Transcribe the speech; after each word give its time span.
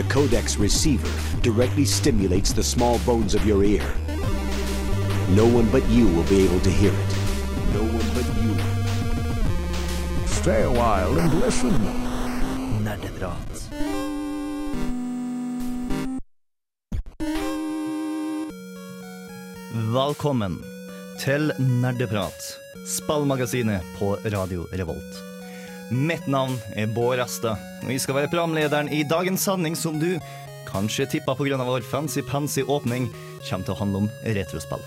The 0.00 0.08
codex 0.08 0.56
receiver 0.56 1.10
directly 1.42 1.84
stimulates 1.84 2.54
the 2.54 2.62
small 2.62 2.98
bones 3.00 3.34
of 3.34 3.44
your 3.46 3.62
ear. 3.62 3.84
No 5.36 5.44
one 5.44 5.68
but 5.70 5.86
you 5.90 6.06
will 6.06 6.22
be 6.22 6.42
able 6.42 6.60
to 6.60 6.70
hear 6.70 6.90
it. 6.90 7.12
No 7.74 7.82
one 7.82 8.08
but 8.16 8.24
you. 8.40 8.56
Stay 10.26 10.62
a 10.62 10.70
while 10.70 11.18
and 11.18 11.34
listen. 11.40 11.74
Nerdeprat. 12.82 13.68
Velkommen 19.92 20.62
til 21.18 21.52
Nerdeprat, 21.58 22.56
spillmagasinet 22.86 23.82
på 23.98 24.16
Radio 24.24 24.66
Revolt. 24.72 25.29
Mitt 25.90 26.28
navn 26.30 26.54
er 26.78 26.86
Bård 26.86 27.18
Asta, 27.18 27.56
og 27.82 27.88
jeg 27.90 27.98
skal 28.04 28.14
være 28.14 28.30
programlederen 28.30 28.86
i 28.94 29.00
dagens 29.02 29.42
sending 29.42 29.74
som 29.74 29.98
du 29.98 30.20
kanskje 30.68 31.08
tippa 31.16 31.34
pga. 31.34 31.58
vår 31.58 31.82
fancy-pansy 31.82 32.62
åpning 32.62 33.08
kommer 33.42 33.66
til 33.66 33.74
å 33.74 33.80
handle 33.80 34.04
om 34.04 34.10
retrospill. 34.22 34.84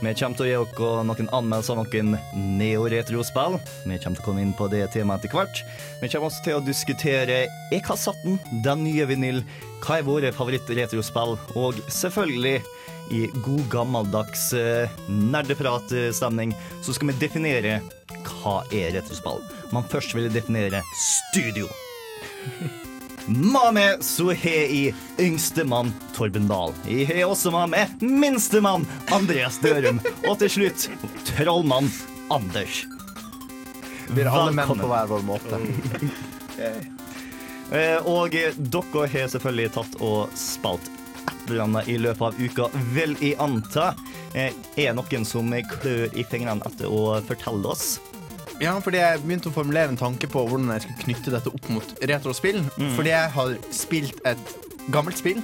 Vi 0.00 0.14
kommer 0.16 0.36
til 0.38 0.46
å 0.46 0.48
gi 0.48 0.76
dere 0.78 1.04
noen 1.04 1.26
anmeldelser 1.36 1.76
av 1.76 1.82
noen 1.84 2.14
neo-retro-spill. 2.56 3.58
Vi 3.84 3.98
kommer 4.00 4.16
til 4.16 4.22
å 4.22 4.24
komme 4.24 4.44
inn 4.46 4.54
på 4.56 4.68
det 4.72 4.86
temaet 4.94 5.26
etter 5.26 5.36
hvert. 5.36 5.60
Vi 6.00 6.08
kommer 6.08 6.30
også 6.30 6.46
til 6.46 6.56
å 6.56 6.62
diskutere 6.64 7.42
Er 7.70 7.84
kassetten 7.84 8.38
den 8.64 8.86
nye 8.86 9.04
vinyl? 9.10 9.42
Hva 9.84 10.00
er 10.00 10.08
våre 10.08 10.32
favoritt-retrospill, 10.32 11.36
Og 11.60 11.84
selvfølgelig, 11.92 12.62
i 13.10 13.26
god 13.44 13.64
gammeldags 13.72 14.52
eh, 14.54 15.00
nerdepratstemning, 15.08 16.54
så 16.80 16.94
skal 16.94 17.10
vi 17.10 17.20
definere 17.20 17.80
hva 18.40 18.60
er 18.72 18.94
retrospill. 18.96 19.42
Men 19.74 19.88
først 19.90 20.14
vil 20.16 20.30
definere 20.32 20.80
studio. 20.96 21.68
Med 23.26 23.74
meg 23.76 24.02
så 24.04 24.30
har 24.32 24.70
jeg 24.70 24.94
yngstemann 25.20 25.92
Torben 26.16 26.48
Dahl. 26.50 26.72
Jeg 26.88 27.06
har 27.10 27.28
også 27.30 27.52
med 27.54 27.72
meg 27.74 28.02
minstemann 28.02 28.86
Andreas 29.14 29.58
Dørum. 29.62 30.00
Og 30.28 30.38
til 30.40 30.50
slutt 30.56 30.88
trollmann 31.34 31.90
Anders. 32.32 32.84
Vi 34.10 34.24
er 34.24 34.30
alle 34.32 34.54
menn 34.56 34.72
på 34.80 34.88
hver 34.90 35.10
vår 35.12 35.26
måte. 35.28 35.60
Eh, 37.70 38.00
Og 38.02 38.32
dere 38.34 39.04
har 39.12 39.28
selvfølgelig 39.30 39.68
tatt 39.76 39.92
og 40.02 40.32
spalt 40.34 40.88
annet 41.50 41.86
i 41.90 41.94
løpet 42.02 42.22
av 42.26 42.34
uka, 42.42 42.66
vil 42.94 43.14
jeg 43.22 43.36
anta. 43.42 43.92
Eh, 44.34 44.50
Er 44.76 44.92
noen 44.98 45.24
som 45.26 45.54
klør 45.70 46.10
i 46.18 46.24
fingrene 46.26 46.66
etter 46.66 46.90
å 46.90 47.20
fortelle 47.26 47.70
oss? 47.70 48.00
Ja, 48.60 48.74
fordi 48.84 48.98
jeg 49.00 49.22
begynte 49.24 49.48
å 49.48 49.54
formulere 49.54 49.88
en 49.88 49.96
tanke 50.00 50.28
på 50.28 50.42
hvordan 50.44 50.68
jeg 50.74 50.84
skulle 50.84 51.04
knytte 51.06 51.32
dette 51.32 51.52
opp 51.52 51.68
mot 51.72 51.94
retrospill. 52.10 52.58
Fordi 52.96 53.12
jeg 53.14 53.30
har 53.36 53.54
spilt 53.72 54.20
et 54.28 54.52
gammelt 54.92 55.16
spill. 55.20 55.40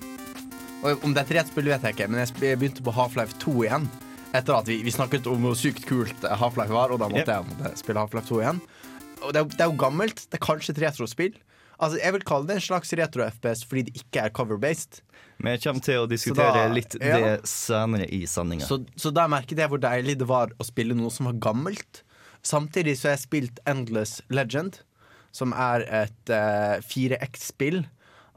Og 0.85 1.01
om 1.07 1.15
det 1.17 1.23
er 1.23 1.31
et 1.31 1.33
retrospill, 1.39 1.71
vet 1.73 1.87
jeg 1.89 1.97
ikke, 1.97 2.11
men 2.13 2.21
jeg 2.21 2.59
begynte 2.61 2.85
på 2.85 2.93
Half-Life 2.93 3.39
2 3.43 3.55
igjen. 3.65 3.89
Etter 4.37 4.59
at 4.59 4.69
vi, 4.69 4.83
vi 4.85 4.93
snakket 4.93 5.27
om 5.33 5.47
hvor 5.49 5.57
sykt 5.57 5.87
kult 5.89 6.27
Half-Life 6.29 6.75
var, 6.77 6.93
og 6.93 7.01
da 7.01 7.09
måtte 7.09 7.39
jeg 7.39 7.49
måtte 7.49 7.73
spille 7.81 8.05
Half-Life 8.05 8.29
2 8.29 8.43
igjen. 8.45 8.61
Og 9.25 9.33
det 9.33 9.41
er, 9.41 9.51
det 9.55 9.65
er 9.65 9.73
jo 9.73 9.79
gammelt. 9.81 10.21
Det 10.29 10.37
er 10.37 10.45
kanskje 10.45 10.75
et 10.77 10.83
retrospill. 10.85 11.39
Altså, 11.77 11.99
Jeg 12.01 12.13
vil 12.17 12.25
kalle 12.29 12.49
det 12.49 12.59
en 12.59 12.65
slags 12.69 12.93
retro-FPS 13.01 13.65
fordi 13.69 13.89
det 13.89 13.99
ikke 14.03 14.27
er 14.29 14.33
cover-based. 14.37 15.01
Men 15.41 15.57
jeg 15.57 15.65
kommer 15.67 15.85
til 15.85 16.05
å 16.05 16.09
diskutere 16.09 16.53
da- 16.69 16.73
litt 16.73 16.97
ja. 17.01 17.17
det 17.21 17.49
senere 17.49 18.07
i 18.13 18.23
sendinga. 18.29 18.65
Så, 18.69 18.83
så 18.97 19.13
da 19.13 19.27
merket 19.29 19.61
jeg 19.61 19.73
hvor 19.73 19.81
deilig 19.83 20.19
det 20.21 20.29
var 20.29 20.53
å 20.57 20.65
spille 20.69 20.97
noe 20.97 21.13
som 21.13 21.29
var 21.29 21.41
gammelt. 21.49 22.05
Samtidig 22.47 22.95
så 22.99 23.11
har 23.11 23.17
jeg 23.17 23.25
spilt 23.25 23.61
Endless 23.67 24.21
Legend, 24.31 24.79
som 25.35 25.53
er 25.53 25.83
et 26.05 26.33
uh, 26.33 26.79
4X-spill. 26.87 27.83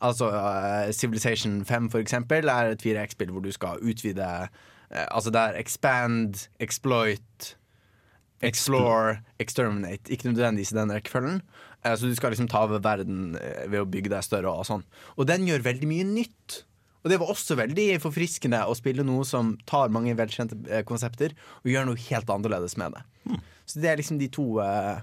Altså 0.02 0.32
uh, 0.34 0.90
Civilization 0.96 1.62
5, 1.66 1.92
for 1.94 2.02
eksempel, 2.02 2.50
er 2.50 2.74
et 2.74 2.84
4X-spill 2.84 3.32
hvor 3.36 3.46
du 3.46 3.52
skal 3.54 3.80
utvide 3.86 4.26
uh, 4.26 5.06
Altså 5.14 5.30
det 5.30 5.42
er 5.42 5.60
expand, 5.62 6.48
exploit, 6.60 7.54
explore, 8.42 9.20
exterminate. 9.40 10.12
Ikke 10.12 10.32
nødvendigvis 10.32 10.72
i 10.72 10.80
den 10.80 10.94
rekkefølgen. 10.94 11.42
Eh, 11.86 11.96
så 11.96 12.08
du 12.08 12.16
skal 12.16 12.34
liksom 12.34 12.50
ta 12.52 12.64
over 12.68 12.82
verden 12.84 13.36
eh, 13.40 13.68
ved 13.70 13.84
å 13.84 13.90
bygge 13.90 14.12
deg 14.14 14.26
større 14.26 14.52
og 14.52 14.68
sånn. 14.68 14.84
Og 15.18 15.28
den 15.30 15.48
gjør 15.48 15.66
veldig 15.68 15.90
mye 15.90 16.08
nytt. 16.08 16.64
Og 17.04 17.12
det 17.12 17.20
var 17.22 17.32
også 17.32 17.56
veldig 17.56 17.88
forfriskende 18.04 18.66
å 18.68 18.76
spille 18.76 19.06
noe 19.08 19.24
som 19.28 19.54
tar 19.70 19.92
mange 19.94 20.16
velkjente 20.20 20.60
eh, 20.68 20.84
konsepter 20.88 21.36
og 21.62 21.72
gjør 21.72 21.88
noe 21.88 22.08
helt 22.10 22.34
annerledes 22.34 22.76
med 22.80 22.98
det. 22.98 23.06
Så 23.70 23.82
det 23.84 23.92
er 23.92 24.00
liksom 24.02 24.18
de 24.18 24.28
to 24.34 24.46
uh, 24.64 24.98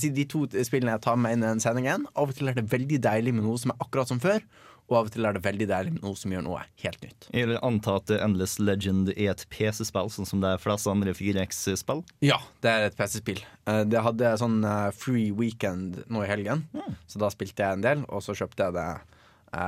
De 0.00 0.24
to 0.24 0.46
spillene 0.64 0.94
jeg 0.96 1.04
tar 1.04 1.18
med 1.20 1.36
inn 1.36 1.42
i 1.44 1.50
den 1.50 1.60
sendingen. 1.60 2.06
Av 2.16 2.30
og 2.30 2.38
til 2.38 2.48
er 2.48 2.56
det 2.56 2.64
veldig 2.72 2.98
deilig 3.04 3.34
med 3.36 3.44
noe 3.44 3.60
som 3.60 3.74
er 3.74 3.82
akkurat 3.84 4.08
som 4.08 4.20
før, 4.22 4.40
og 4.86 4.94
av 5.00 5.08
og 5.08 5.12
til 5.12 5.26
er 5.28 5.34
det 5.36 5.42
veldig 5.44 5.66
deilig 5.68 5.92
med 5.96 6.04
noe 6.06 6.16
som 6.16 6.32
gjør 6.32 6.44
noe 6.46 6.62
helt 6.80 7.02
nytt. 7.04 7.26
Jeg 7.34 7.50
vil 7.50 7.58
anta 7.66 7.96
at 8.00 8.12
Endless 8.16 8.56
Legend 8.62 9.10
er 9.16 9.32
et 9.34 9.44
PC-spill, 9.52 10.08
sånn 10.14 10.28
som 10.30 10.40
det 10.44 10.54
er 10.54 10.62
flest 10.62 10.88
andre 10.88 11.12
4X-spill. 11.18 12.00
Ja, 12.24 12.38
det 12.64 12.70
er 12.72 12.86
et 12.88 12.96
PC-spill. 12.96 13.42
Eh, 13.66 13.82
Det 13.90 14.04
hadde 14.06 14.32
sånn 14.40 14.60
eh, 14.64 14.88
free 14.96 15.28
weekend 15.36 16.00
nå 16.08 16.22
i 16.24 16.30
helgen, 16.30 16.64
så 17.10 17.20
da 17.20 17.28
spilte 17.34 17.66
jeg 17.66 17.80
en 17.80 17.84
del. 17.84 18.06
Og 18.08 18.22
så 18.24 18.32
kjøpte 18.38 18.70
jeg 18.70 18.78
det 18.78 18.88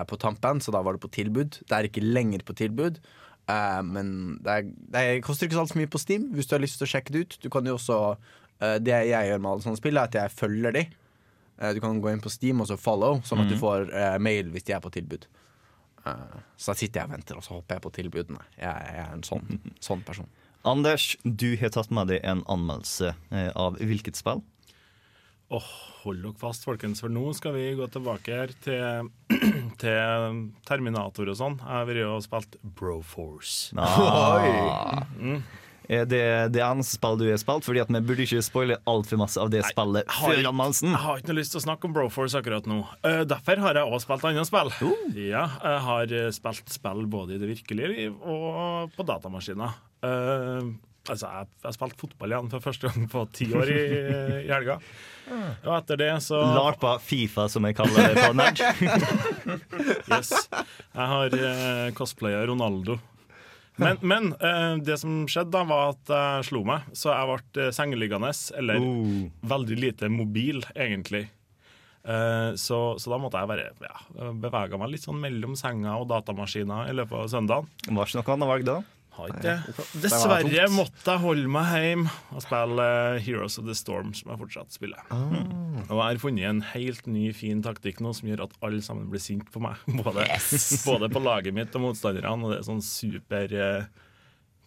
på 0.08 0.18
tampen, 0.20 0.58
så 0.60 0.72
da 0.74 0.80
var 0.84 0.96
det 0.96 1.00
på 1.04 1.08
tilbud. 1.14 1.60
Det 1.68 1.74
er 1.76 1.86
ikke 1.88 2.02
lenger 2.04 2.42
på 2.44 2.54
tilbud. 2.58 2.98
Eh, 3.48 3.80
Men 3.82 4.38
det, 4.44 4.52
er, 4.54 4.62
det 4.92 5.02
er- 5.02 5.20
koster 5.24 5.46
ikke 5.48 5.56
så 5.58 5.64
altfor 5.64 5.80
mye 5.80 5.90
på 5.90 6.00
Steam 6.02 6.28
hvis 6.36 6.46
du 6.50 6.54
har 6.56 6.62
lyst 6.62 6.78
til 6.78 6.86
å 6.86 6.92
sjekke 6.92 7.12
det 7.14 7.24
ut. 7.24 7.38
Du 7.42 7.48
kan 7.50 7.66
jo 7.66 7.74
også 7.78 7.98
uh, 8.16 8.76
Det 8.78 8.94
jeg 9.08 9.28
gjør 9.30 9.38
med 9.42 9.50
alle 9.52 9.62
sånne 9.66 9.80
spill, 9.80 9.96
er 9.96 10.08
at 10.10 10.14
jeg 10.20 10.34
følger 10.36 10.72
de. 10.78 10.84
Uh, 11.60 11.72
Du 11.74 11.80
kan 11.84 12.00
gå 12.00 12.12
inn 12.12 12.20
på 12.24 12.30
Steam 12.32 12.60
og 12.60 12.68
så 12.70 12.76
follow, 12.78 13.20
sånn 13.26 13.42
at 13.44 13.50
du 13.52 13.56
får 13.58 13.88
eh, 13.92 14.18
mail 14.22 14.50
hvis 14.54 14.64
de 14.68 14.72
er 14.76 14.80
på 14.84 14.90
tilbud. 14.94 15.26
Så 16.56 16.70
da 16.72 16.74
sitter 16.78 17.00
jeg 17.02 17.08
og 17.08 17.12
venter, 17.12 17.36
og 17.36 17.44
så 17.44 17.52
hopper 17.58 17.76
jeg 17.76 17.82
på 17.84 17.90
tilbudene. 17.98 18.40
Jeg, 18.56 18.70
jeg 18.88 19.00
er 19.02 19.10
en 19.12 19.24
sånn, 19.26 19.58
sånn 19.84 20.00
person. 20.06 20.28
Anders, 20.64 21.10
du 21.24 21.50
har 21.60 21.68
tatt 21.74 21.90
med 21.92 22.08
deg 22.08 22.22
en 22.24 22.40
anmeldelse 22.48 23.10
av 23.54 23.76
hvilket 23.82 24.16
spill? 24.16 24.40
Åh, 25.50 25.68
hold 26.02 26.18
dere 26.26 26.36
fast, 26.36 26.66
folkens, 26.68 27.00
for 27.00 27.08
nå 27.12 27.30
skal 27.36 27.54
vi 27.56 27.70
gå 27.78 27.86
tilbake 27.88 28.34
her 28.36 28.50
til, 28.64 29.08
til 29.80 30.42
Terminator 30.68 31.30
og 31.32 31.38
sånn. 31.38 31.56
Jeg 31.62 31.72
har 31.72 31.86
vært 31.88 32.04
og 32.10 32.20
spilt 32.26 32.58
Broforce. 32.76 33.72
Ah. 33.80 35.00
Er 35.88 36.04
det 36.04 36.20
det 36.52 36.60
eneste 36.60 36.98
spillet 36.98 37.22
du 37.22 37.30
har 37.30 37.40
spilt? 37.40 37.64
Fordi 37.64 37.80
at 37.80 37.88
Vi 37.88 38.00
burde 38.04 38.26
ikke 38.26 38.42
spoile 38.44 38.76
altfor 38.92 39.22
masse 39.22 39.40
av 39.40 39.48
det 39.54 39.62
spillet 39.70 40.04
jeg 40.04 40.16
har- 40.18 40.34
før 40.36 40.48
anmeldelsen. 40.50 40.90
Jeg 40.92 41.00
har 41.06 41.16
ikke 41.22 41.30
noe 41.32 41.38
lyst 41.40 41.54
til 41.56 41.60
å 41.62 41.64
snakke 41.64 41.88
om 41.88 41.94
Broforce 41.96 42.36
akkurat 42.42 42.68
nå. 42.68 42.82
Uh, 43.00 43.24
derfor 43.24 43.56
har 43.64 43.80
jeg 43.80 43.88
også 43.88 44.04
spilt 44.04 44.28
andre 44.28 44.44
spill. 44.44 44.72
Ja, 45.16 45.46
jeg 45.64 45.80
har 45.88 46.12
eh, 46.12 46.28
spilt 46.36 46.68
spill 46.76 47.06
både 47.08 47.38
i 47.38 47.40
det 47.40 47.48
virkelige 47.54 47.88
liv 47.94 48.20
og 48.20 48.92
på 48.98 49.08
datamaskiner. 49.08 49.80
Eh, 50.04 50.68
altså, 51.10 51.30
jeg, 51.32 51.48
jeg 51.64 51.76
spilte 51.76 52.00
fotball 52.00 52.34
igjen 52.34 52.50
for 52.52 52.64
første 52.64 52.90
gang 52.92 53.06
på 53.12 53.24
ti 53.36 53.48
år 53.56 53.72
i, 53.72 53.78
i 54.44 54.50
helga. 54.50 54.78
Og 55.66 55.72
etter 55.76 56.00
det 56.00 56.10
så 56.24 56.40
Larpa 56.56 56.94
Fifa, 57.04 57.48
som 57.52 57.66
jeg 57.68 57.76
kaller 57.78 58.12
det 58.14 58.24
på 58.24 58.32
nerd. 58.38 58.62
Yes. 60.08 60.30
Jeg 60.50 61.06
har 61.12 61.34
eh, 61.36 61.88
cosplaya 61.96 62.40
Ronaldo. 62.48 62.96
Men, 63.78 63.98
men 64.02 64.30
eh, 64.42 64.78
det 64.82 64.96
som 64.98 65.20
skjedde, 65.30 65.52
da 65.54 65.62
var 65.68 65.92
at 65.92 66.10
jeg 66.10 66.46
slo 66.48 66.62
meg. 66.66 66.88
Så 66.96 67.12
jeg 67.12 67.28
ble 67.28 67.66
uh, 67.68 67.72
sengeliggende, 67.76 68.32
eller 68.58 68.80
Oh. 68.82 69.26
veldig 69.52 69.76
lite 69.78 70.08
mobil, 70.10 70.64
egentlig. 70.74 71.26
Eh, 72.08 72.50
så, 72.56 72.78
så 72.98 73.10
da 73.12 73.18
måtte 73.20 73.40
jeg 73.42 73.50
bare 73.50 73.68
ja, 73.84 74.30
bevege 74.40 74.78
meg 74.80 74.94
litt 74.94 75.04
sånn 75.04 75.20
mellom 75.20 75.54
senga 75.58 75.98
og 76.00 76.08
datamaskiner 76.10 76.88
i 76.90 76.94
løpet 76.96 77.18
av 77.20 77.28
søndagen. 77.34 77.68
Var 77.90 78.08
ikke 78.08 78.22
noe 78.22 78.34
annet 78.38 78.50
valg 78.54 78.66
da? 78.68 78.78
Har 79.18 79.32
ikke 79.32 79.42
det. 79.42 79.76
Dessverre 80.04 80.66
måtte 80.70 81.10
jeg 81.10 81.22
holde 81.24 81.50
meg 81.50 81.70
hjemme 81.82 82.12
og 82.30 82.42
spille 82.44 82.84
eh, 82.86 83.20
Heroes 83.24 83.58
of 83.58 83.66
the 83.66 83.74
Storm, 83.74 84.12
som 84.14 84.30
jeg 84.30 84.40
fortsatt 84.44 84.76
spiller. 84.76 85.02
Og 85.10 85.94
jeg 85.96 86.02
har 86.04 86.20
funnet 86.22 86.46
en 86.46 86.64
helt 86.70 87.08
ny, 87.10 87.28
fin 87.34 87.62
taktikk 87.64 87.98
nå 88.04 88.14
som 88.14 88.30
gjør 88.30 88.46
at 88.46 88.58
alle 88.62 88.84
sammen 88.84 89.08
blir 89.10 89.22
sinte 89.22 89.50
på 89.54 89.62
meg. 89.64 89.80
Både, 89.98 90.26
både 90.86 91.08
på 91.10 91.22
laget 91.24 91.56
mitt 91.56 91.74
og 91.74 91.88
motstanderne. 91.88 92.36
Og 92.46 92.54
det 92.54 92.60
er 92.60 92.68
sånn 92.68 92.84
super 92.84 93.54
eh, 93.58 94.04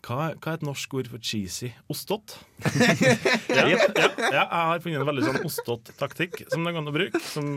hva, 0.01 0.31
hva 0.33 0.51
er 0.51 0.57
et 0.57 0.65
norsk 0.65 0.95
ord 0.97 1.09
for 1.11 1.21
cheesy? 1.21 1.69
Ostått? 1.93 2.33
ja, 2.73 3.67
ja, 3.69 3.77
ja, 3.77 4.09
jeg 4.33 4.45
har 4.49 4.81
funnet 4.81 5.03
en 5.03 5.09
veldig 5.11 5.27
sånn 5.27 5.43
ostått-taktikk 5.45 6.41
som 6.49 6.65
det 6.65 6.73
går 6.73 6.81
an 6.81 6.89
å 6.89 6.95
bruke. 6.95 7.21
Som 7.21 7.53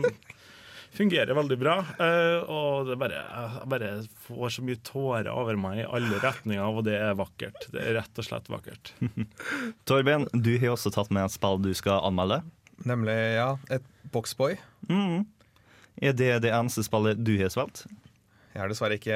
fungerer 0.97 1.37
veldig 1.37 1.57
bra. 1.61 1.75
eh, 2.01 2.39
og 2.51 2.89
det 2.89 2.97
bare, 3.01 3.21
jeg 3.21 3.69
bare 3.71 3.91
får 4.27 4.55
så 4.57 4.65
mye 4.65 4.81
tårer 4.87 5.29
over 5.31 5.59
meg 5.59 5.83
i 5.83 5.87
alle 5.87 6.19
retninger, 6.23 6.63
og 6.65 6.85
det 6.87 6.97
er 6.99 7.17
vakkert. 7.19 7.67
Det 7.73 7.83
er 7.83 7.97
rett 7.99 8.21
og 8.21 8.27
slett 8.27 8.49
vakkert. 8.51 8.93
Torben, 9.89 10.27
du 10.33 10.53
har 10.57 10.73
også 10.75 10.93
tatt 10.95 11.11
med 11.13 11.27
et 11.27 11.35
spill 11.35 11.61
du 11.63 11.71
skal 11.77 12.01
anmelde. 12.07 12.41
Nemlig, 12.85 13.15
ja, 13.37 13.51
et 13.71 13.85
Boxboy. 14.13 14.57
Er 14.91 16.15
det 16.17 16.33
det 16.43 16.51
eneste 16.51 16.83
spillet 16.83 17.21
du 17.23 17.35
har 17.39 17.51
spilt? 17.53 17.85
Jeg 18.55 18.61
har 18.63 18.71
dessverre 18.71 18.95
ikke 18.95 19.15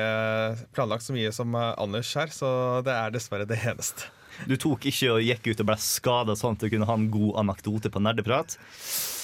planlagt 0.76 1.06
så 1.06 1.14
mye 1.16 1.32
som 1.36 1.54
eh, 1.56 1.74
Anders 1.80 2.10
her, 2.20 2.32
så 2.36 2.50
det 2.84 2.92
er 2.96 3.14
dessverre 3.16 3.48
det 3.48 3.60
eneste. 3.72 4.10
Du 4.48 4.56
tok 4.62 4.86
ikke 4.90 5.10
og 5.18 5.24
gikk 5.26 5.50
ut 5.52 5.60
og 5.64 5.68
ble 5.72 5.76
skada 5.84 6.36
sånn 6.40 6.56
at 6.56 6.64
du 6.64 6.70
kunne 6.72 6.88
ha 6.88 6.96
en 6.96 7.10
god 7.12 7.36
anekdote 7.44 7.92
på 7.92 8.00
nerdeprat? 8.04 8.56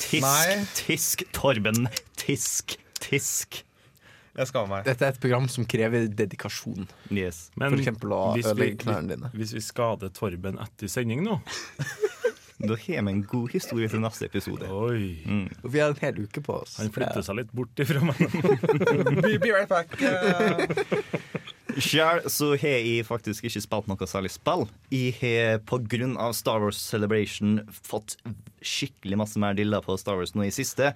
Tisk, 0.06 0.26
Nei. 0.26 0.66
tisk, 0.78 1.24
Torben. 1.36 1.88
Tisk, 2.20 2.76
tisk. 3.00 3.62
Jeg 4.36 4.50
skammer 4.50 4.68
meg. 4.82 4.84
Dette 4.90 5.06
er 5.08 5.14
et 5.16 5.20
program 5.24 5.46
som 5.48 5.64
krever 5.64 6.10
dedikasjon. 6.12 6.90
Yes. 7.16 7.46
Men 7.56 7.72
For 7.72 7.80
eksempel 7.80 8.12
å 8.12 8.22
hvis 8.36 8.44
vi, 8.44 8.52
ødelegge 8.52 8.82
knærne 8.84 9.14
dine. 9.16 9.30
hvis 9.38 9.54
vi 9.56 9.62
skader 9.64 10.12
Torben 10.12 10.60
etter 10.60 10.92
sending 10.92 11.24
nå 11.24 11.38
Da 12.66 12.72
har 12.76 13.02
vi 13.04 13.12
en 13.12 13.22
god 13.28 13.52
historie 13.52 13.88
til 13.92 14.00
neste 14.00 14.28
episode. 14.30 14.68
Oi, 14.72 15.18
Og 15.64 15.72
vi 15.74 15.80
har 15.84 15.92
en 15.92 16.00
hel 16.00 16.22
uke 16.24 16.40
på 16.44 16.54
oss. 16.62 16.78
han 16.80 16.92
flytter 16.96 17.24
seg 17.24 17.36
litt 17.42 17.52
bort 17.56 17.80
ifra 17.84 18.00
meg. 18.04 18.16
Be, 19.24 19.38
be 19.44 19.52
right 19.52 19.68
back. 19.72 19.92
eh. 20.00 20.68
Sjøl 21.76 22.22
så 22.32 22.54
har 22.56 22.78
jeg 22.80 23.04
faktisk 23.08 23.48
ikke 23.48 23.62
spilt 23.64 23.90
noe 23.92 24.08
særlig 24.08 24.32
spill. 24.32 24.66
Jeg 24.94 25.16
har 25.20 25.60
pga. 25.68 26.32
Star 26.36 26.64
Wars 26.64 26.80
Celebration 26.80 27.60
fått 27.70 28.16
skikkelig 28.66 29.20
masse 29.20 29.42
mer 29.42 29.58
dilla 29.58 29.82
på 29.84 29.98
Star 30.00 30.20
Wars 30.20 30.36
nå 30.36 30.48
i 30.48 30.54
siste. 30.56 30.94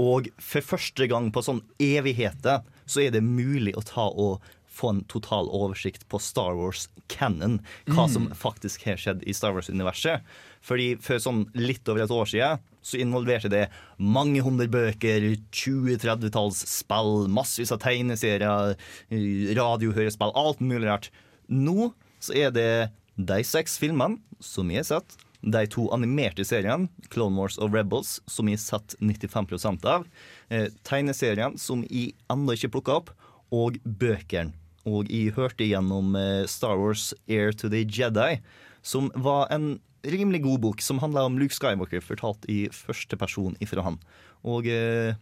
Og 0.00 0.30
for 0.40 0.64
første 0.64 1.08
gang 1.10 1.30
på 1.34 1.44
sånn 1.44 1.62
evigheter 1.82 2.64
så 2.86 3.04
er 3.04 3.14
det 3.14 3.24
mulig 3.24 3.76
å 3.76 3.84
ta 3.84 4.08
og 4.08 4.42
få 4.72 4.94
en 4.94 5.04
total 5.12 5.50
oversikt 5.52 6.06
på 6.08 6.20
Star 6.22 6.56
Wars 6.56 6.86
canon. 7.12 7.60
Hva 7.92 8.08
som 8.08 8.30
faktisk 8.32 8.86
har 8.88 9.00
skjedd 9.00 9.24
i 9.28 9.36
Star 9.36 9.52
Wars-universet. 9.56 10.24
Fordi 10.64 10.94
for 11.02 11.20
sånn 11.20 11.44
litt 11.58 11.84
over 11.92 12.06
et 12.06 12.14
år 12.14 12.30
siden 12.32 12.68
så 12.82 13.00
involverte 13.00 13.50
det 13.52 13.66
mange 13.98 14.42
hundre 14.44 14.68
bøker, 14.70 15.28
20-30-talls 15.54 16.64
spill, 16.70 17.26
massevis 17.32 17.72
av 17.74 17.82
tegneserier, 17.84 18.74
eh, 19.10 19.52
radiohørespill, 19.58 20.34
alt 20.34 20.62
mulig 20.62 20.88
rart. 20.90 21.10
Nå 21.48 21.92
så 22.22 22.36
er 22.38 22.54
det 22.54 22.70
de 23.18 23.42
seks 23.46 23.78
filmene 23.80 24.20
som 24.42 24.70
jeg 24.70 24.82
har 24.82 24.90
sett, 24.96 25.18
de 25.42 25.64
to 25.66 25.88
animerte 25.94 26.44
seriene, 26.46 26.86
Clone 27.10 27.34
Wars 27.38 27.58
og 27.58 27.74
Rebels, 27.74 28.20
som 28.30 28.46
jeg 28.46 28.60
har 28.60 28.78
sett 28.78 28.94
95% 29.02 29.86
av, 29.90 30.06
eh, 30.50 30.68
tegneseriene 30.86 31.58
som 31.58 31.82
jeg 31.90 32.14
ennå 32.30 32.54
ikke 32.54 32.70
plukka 32.76 32.98
opp, 33.00 33.10
og 33.52 33.78
bøkene. 33.84 34.54
Og 34.86 35.10
jeg 35.10 35.34
hørte 35.36 35.66
gjennom 35.66 36.14
eh, 36.16 36.46
Star 36.46 36.78
Wars 36.78 37.12
Air 37.28 37.52
to 37.52 37.68
the 37.68 37.84
Jedi, 37.84 38.40
som 38.82 39.10
var 39.14 39.50
en 39.50 39.80
rimelig 40.04 40.42
god 40.44 40.62
bok, 40.64 40.82
som 40.82 41.00
handler 41.02 41.28
om 41.28 41.38
Luke 41.40 41.54
Skywalker, 41.54 42.02
fortalt 42.04 42.46
i 42.50 42.64
første 42.74 43.18
person 43.18 43.56
ifra 43.62 43.84
han. 43.86 43.98
Og 44.42 44.66
eh, 44.70 45.14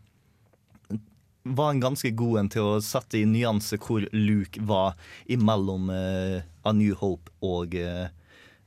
var 1.44 1.72
en 1.72 1.82
ganske 1.82 2.12
god 2.16 2.38
en 2.42 2.50
til 2.52 2.66
å 2.66 2.80
sette 2.84 3.20
i 3.20 3.26
nyanse 3.28 3.78
hvor 3.80 4.04
Luke 4.12 4.60
var 4.68 4.96
imellom 5.30 5.90
eh, 5.94 6.40
A 6.64 6.72
New 6.76 6.96
Hope 7.00 7.32
og 7.44 7.74
eh, 7.78 8.08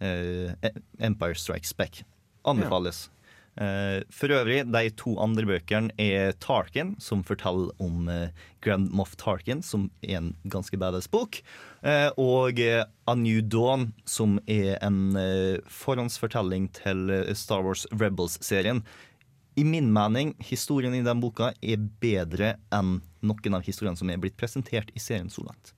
eh, 0.02 0.72
Empire 1.00 1.38
Strikes 1.38 1.74
Back. 1.78 2.04
Anbefales. 2.44 3.08
Eh, 3.08 3.13
for 3.56 4.34
øvrig, 4.34 4.64
de 4.74 4.90
to 4.98 5.14
andre 5.22 5.46
bøkene 5.46 5.94
er 6.02 6.34
Tarkin, 6.42 6.96
som 7.00 7.22
forteller 7.26 7.70
om 7.84 8.10
eh, 8.10 8.34
Grand 8.66 8.90
Moff 8.96 9.14
Tarkin, 9.20 9.62
som 9.62 9.92
er 10.02 10.18
en 10.18 10.32
ganske 10.50 10.78
badass 10.82 11.10
bok. 11.12 11.38
Eh, 11.86 12.10
og 12.18 12.60
eh, 12.60 12.82
A 13.06 13.16
New 13.20 13.44
Dawn, 13.46 13.92
som 14.10 14.40
er 14.50 14.80
en 14.82 15.16
eh, 15.20 15.62
forhåndsfortelling 15.70 16.72
til 16.80 17.10
eh, 17.14 17.34
Star 17.38 17.62
Wars 17.66 17.86
Rebels-serien. 17.92 18.82
I 19.54 19.64
min 19.68 19.92
mening, 19.94 20.34
historien 20.42 20.96
i 20.98 21.06
den 21.06 21.22
boka 21.22 21.52
er 21.62 21.78
bedre 22.02 22.56
enn 22.74 22.98
noen 23.22 23.60
av 23.60 23.68
historiene 23.68 24.00
som 24.00 24.10
er 24.10 24.18
blitt 24.18 24.40
presentert 24.40 24.90
i 24.98 25.04
serien 25.04 25.30
så 25.30 25.46
langt. 25.46 25.76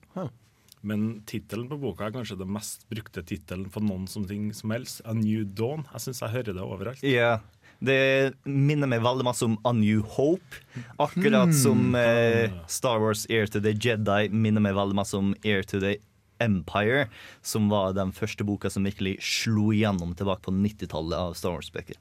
Men 0.86 1.22
tittelen 1.26 1.66
på 1.66 1.78
boka 1.82 2.06
er 2.06 2.14
kanskje 2.14 2.38
den 2.38 2.52
mest 2.54 2.84
brukte 2.92 3.24
tittelen 3.26 3.66
på 3.72 3.80
noen 3.82 4.04
som 4.10 4.26
ting 4.28 4.52
som 4.54 4.70
helst. 4.70 5.00
A 5.02 5.16
New 5.16 5.42
Dawn. 5.42 5.82
Jeg 5.90 6.04
syns 6.04 6.22
jeg 6.22 6.34
hører 6.34 6.54
det 6.54 6.62
overalt. 6.62 7.02
Ja, 7.02 7.40
det 7.84 8.34
minner 8.44 8.88
meg 8.88 9.02
veldig 9.04 9.26
masse 9.26 9.44
om 9.44 9.56
A 9.68 9.72
New 9.76 10.02
Hope. 10.16 10.62
Akkurat 11.02 11.52
som 11.54 11.94
eh, 11.98 12.52
Star 12.70 13.00
Wars 13.02 13.26
Air 13.30 13.46
to 13.50 13.60
the 13.60 13.74
Jedi 13.74 14.30
minner 14.32 14.64
meg 14.64 14.76
veldig 14.78 14.96
masse 14.96 15.16
om 15.18 15.34
Air 15.44 15.66
to 15.66 15.80
the 15.82 15.96
Empire, 16.42 17.06
som 17.42 17.70
var 17.72 17.94
den 17.96 18.12
første 18.12 18.44
boka 18.44 18.70
som 18.72 18.84
virkelig 18.84 19.16
slo 19.24 19.70
igjennom 19.72 20.12
tilbake 20.16 20.44
på 20.44 20.52
90-tallet 20.52 21.16
av 21.16 21.36
Star 21.38 21.56
Wars-bøker. 21.56 21.96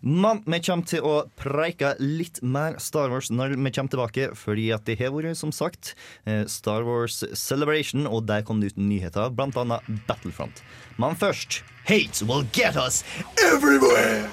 Men 0.00 0.42
vi 0.46 0.60
kommer 0.64 0.88
til 0.88 1.04
å 1.06 1.14
preike 1.40 1.94
litt 2.00 2.40
mer 2.42 2.78
Star 2.82 3.12
Wars 3.12 3.30
når 3.30 3.56
vi 3.56 3.72
kommer 3.74 3.94
tilbake, 3.94 4.30
fordi 4.38 4.70
at 4.74 4.86
det 4.88 4.98
har 5.00 5.14
vært, 5.14 5.36
som 5.38 5.52
sagt, 5.54 5.94
eh, 6.26 6.44
Star 6.46 6.84
Wars 6.84 7.22
Celebration, 7.34 8.06
og 8.06 8.26
der 8.26 8.42
kom 8.42 8.60
det 8.60 8.74
ut 8.74 8.80
nyheter, 8.80 9.30
blant 9.30 9.56
annet 9.56 9.84
Battlefront. 10.08 10.62
Men 10.98 11.14
først 11.16 11.62
Hate 11.84 12.24
will 12.24 12.46
get 12.52 12.76
us 12.76 13.04
everywhere! 13.38 14.30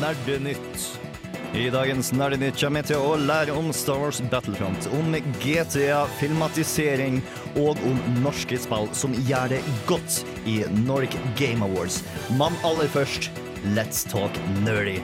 Nerdenytt. 0.00 1.05
I 1.56 1.70
dagens 1.70 2.10
Nerdenytt 2.12 2.58
kommer 2.60 2.82
vi 2.84 2.90
til 2.90 3.00
å 3.00 3.14
lære 3.16 3.54
om 3.56 3.70
Star 3.72 3.96
Wars 4.02 4.18
Battlefront, 4.28 4.90
om 4.92 5.14
GTA, 5.40 6.02
filmatisering 6.18 7.22
og 7.62 7.80
om 7.88 7.96
norske 8.20 8.58
spill 8.60 8.90
som 8.92 9.14
gjør 9.24 9.54
det 9.54 9.62
godt 9.88 10.18
i 10.44 10.58
Nordic 10.82 11.16
Game 11.40 11.64
Awards. 11.64 12.02
Men 12.36 12.52
aller 12.60 12.92
først, 12.92 13.30
let's 13.72 14.04
talk 14.04 14.36
nerdy. 14.66 14.98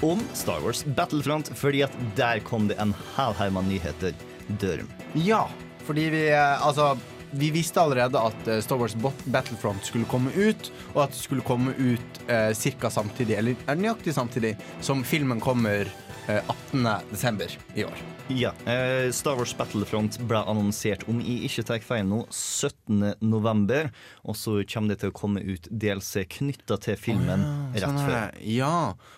Om 0.00 0.24
Star 0.32 0.64
Wars 0.64 0.80
Battlefront, 0.96 1.52
fordi 1.60 1.84
at 1.84 2.00
der 2.16 2.40
kom 2.48 2.70
det 2.72 2.80
en 2.80 2.96
halvheim 3.18 3.60
med 3.60 3.68
nyheter 3.74 4.16
døren. 4.56 4.88
Ja, 5.12 5.50
fordi 5.84 6.08
vi 6.16 6.30
eh, 6.32 6.64
Altså, 6.64 6.94
vi 7.30 7.50
visste 7.54 7.80
allerede 7.80 8.20
at 8.20 8.48
eh, 8.48 8.60
Star 8.64 8.80
Wars 8.80 8.96
Battlefront 9.24 9.84
skulle 9.86 10.08
komme 10.10 10.32
ut, 10.34 10.70
og 10.94 11.04
at 11.04 11.14
det 11.14 11.22
skulle 11.22 11.46
komme 11.46 11.74
ut 11.78 12.22
eh, 12.26 12.50
ca. 12.54 12.90
samtidig, 12.90 13.38
eller 13.38 13.76
nøyaktig 13.76 14.14
samtidig, 14.14 14.56
som 14.80 15.04
filmen 15.06 15.40
kommer 15.40 15.90
eh, 16.28 16.40
18. 16.46 16.88
desember 17.10 17.58
i 17.74 17.84
år. 17.84 18.02
Ja, 18.30 18.52
eh, 18.66 19.10
Star 19.12 19.38
Wars 19.38 19.54
Battlefront 19.56 20.18
ble 20.28 20.42
annonsert 20.46 21.02
om 21.10 21.18
i 21.20 21.40
ikke 21.48 21.64
tar 21.66 21.82
feil 21.84 22.06
nå, 22.06 22.22
17. 22.30 23.16
november. 23.24 23.90
Og 24.22 24.38
så 24.38 24.60
kommer 24.70 24.94
det 24.94 25.00
til 25.02 25.12
å 25.12 25.16
komme 25.16 25.42
ut 25.42 25.66
DLC 25.70 26.26
knytta 26.36 26.78
til 26.84 26.98
filmen 27.00 27.44
rett 27.74 27.84
Sånn 27.84 27.98
rett 27.98 28.10
før. 28.10 28.38
Ja, 28.46 28.76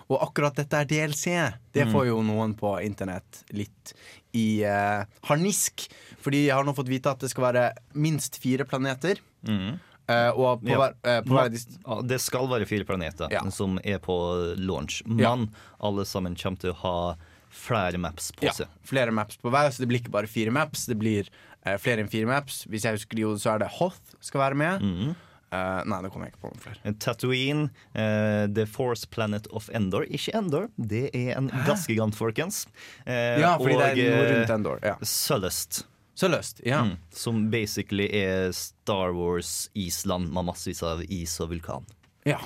og 0.09 0.25
akkurat 0.29 0.59
dette 0.59 0.81
er 0.81 0.89
DLC. 0.89 1.37
Det 1.73 1.89
får 1.93 2.09
jo 2.11 2.23
noen 2.25 2.57
på 2.59 2.77
internett 2.85 3.43
litt 3.53 3.95
i 4.37 4.65
uh, 4.65 5.05
harnisk. 5.29 5.87
Fordi 6.23 6.47
jeg 6.47 6.57
har 6.57 6.65
nå 6.67 6.75
fått 6.77 6.91
vite 6.93 7.13
at 7.13 7.23
det 7.23 7.33
skal 7.33 7.51
være 7.51 7.69
minst 7.99 8.39
fire 8.43 8.67
planeter. 8.69 9.21
Eh, 9.49 9.73
og 10.09 10.63
på 10.65 10.75
hver, 10.79 10.95
eh, 11.05 11.21
på 11.23 11.37
hver 11.37 11.53
Ja, 11.87 12.01
Det 12.03 12.21
skal 12.21 12.49
være 12.51 12.67
fire 12.67 12.85
planeter 12.85 13.31
Ja. 13.33 13.43
som 13.51 13.79
er 13.85 13.99
på 14.03 14.17
launch, 14.59 15.03
men 15.07 15.51
alle 15.81 16.05
sammen 16.05 16.35
kommer 16.37 16.59
til 16.59 16.71
å 16.73 16.81
ha 16.83 17.17
flere 17.53 17.99
maps 18.01 18.31
på 18.33 18.47
ja, 18.49 18.53
seg. 18.53 18.67
flere 18.83 19.13
maps 19.13 19.37
på 19.37 19.51
hver, 19.53 19.69
så 19.71 19.79
det 19.85 19.89
blir 19.89 20.01
ikke 20.01 20.11
bare 20.15 20.27
fire 20.27 20.51
maps. 20.51 20.87
Det 20.89 20.97
blir 20.99 21.29
uh, 21.67 21.77
flere 21.77 22.01
enn 22.01 22.09
fire 22.09 22.27
maps. 22.27 22.65
Hvis 22.67 22.83
jeg 22.89 22.97
husker 22.97 23.17
det, 23.21 23.27
så 23.43 23.55
er 23.55 23.59
det 23.61 23.69
Hoth 23.79 24.17
skal 24.21 24.41
være 24.41 24.57
med. 24.57 24.81
Mm. 24.81 25.13
Uh, 25.53 25.83
nei, 25.85 25.99
det 26.01 26.09
kommer 26.11 26.25
jeg 26.25 26.33
ikke 26.33 26.41
på 26.47 26.49
noen 26.49 26.63
flere. 26.65 26.95
Tatooine, 26.99 27.67
uh, 27.95 28.47
The 28.49 28.65
Force 28.65 29.05
Planet 29.07 29.47
of 29.53 29.69
Endor. 29.77 30.07
Ikke 30.09 30.33
Endor, 30.39 30.71
det 30.81 31.11
er 31.13 31.37
en 31.37 31.51
gassgigant, 31.67 32.17
folkens. 32.17 32.63
Eh, 33.05 33.37
Ja, 33.43 33.59
fordi 33.61 33.77
det 33.77 33.91
er 33.91 33.97
noe 34.01 34.25
eh, 34.25 34.33
rundt 34.39 34.55
Endor. 34.57 34.81
Ja. 34.83 34.97
Sullust. 35.05 35.83
Så 36.15 36.29
løst. 36.29 36.61
Ja. 36.65 36.83
Mm, 36.85 36.97
som 37.11 37.45
basically 37.51 38.09
er 38.13 38.53
Star 38.53 39.15
Wars-Island 39.17 40.33
med 40.33 40.51
massevis 40.51 40.83
av 40.85 41.05
is 41.09 41.39
og 41.41 41.53
vulkan. 41.55 41.87
Ja. 42.29 42.41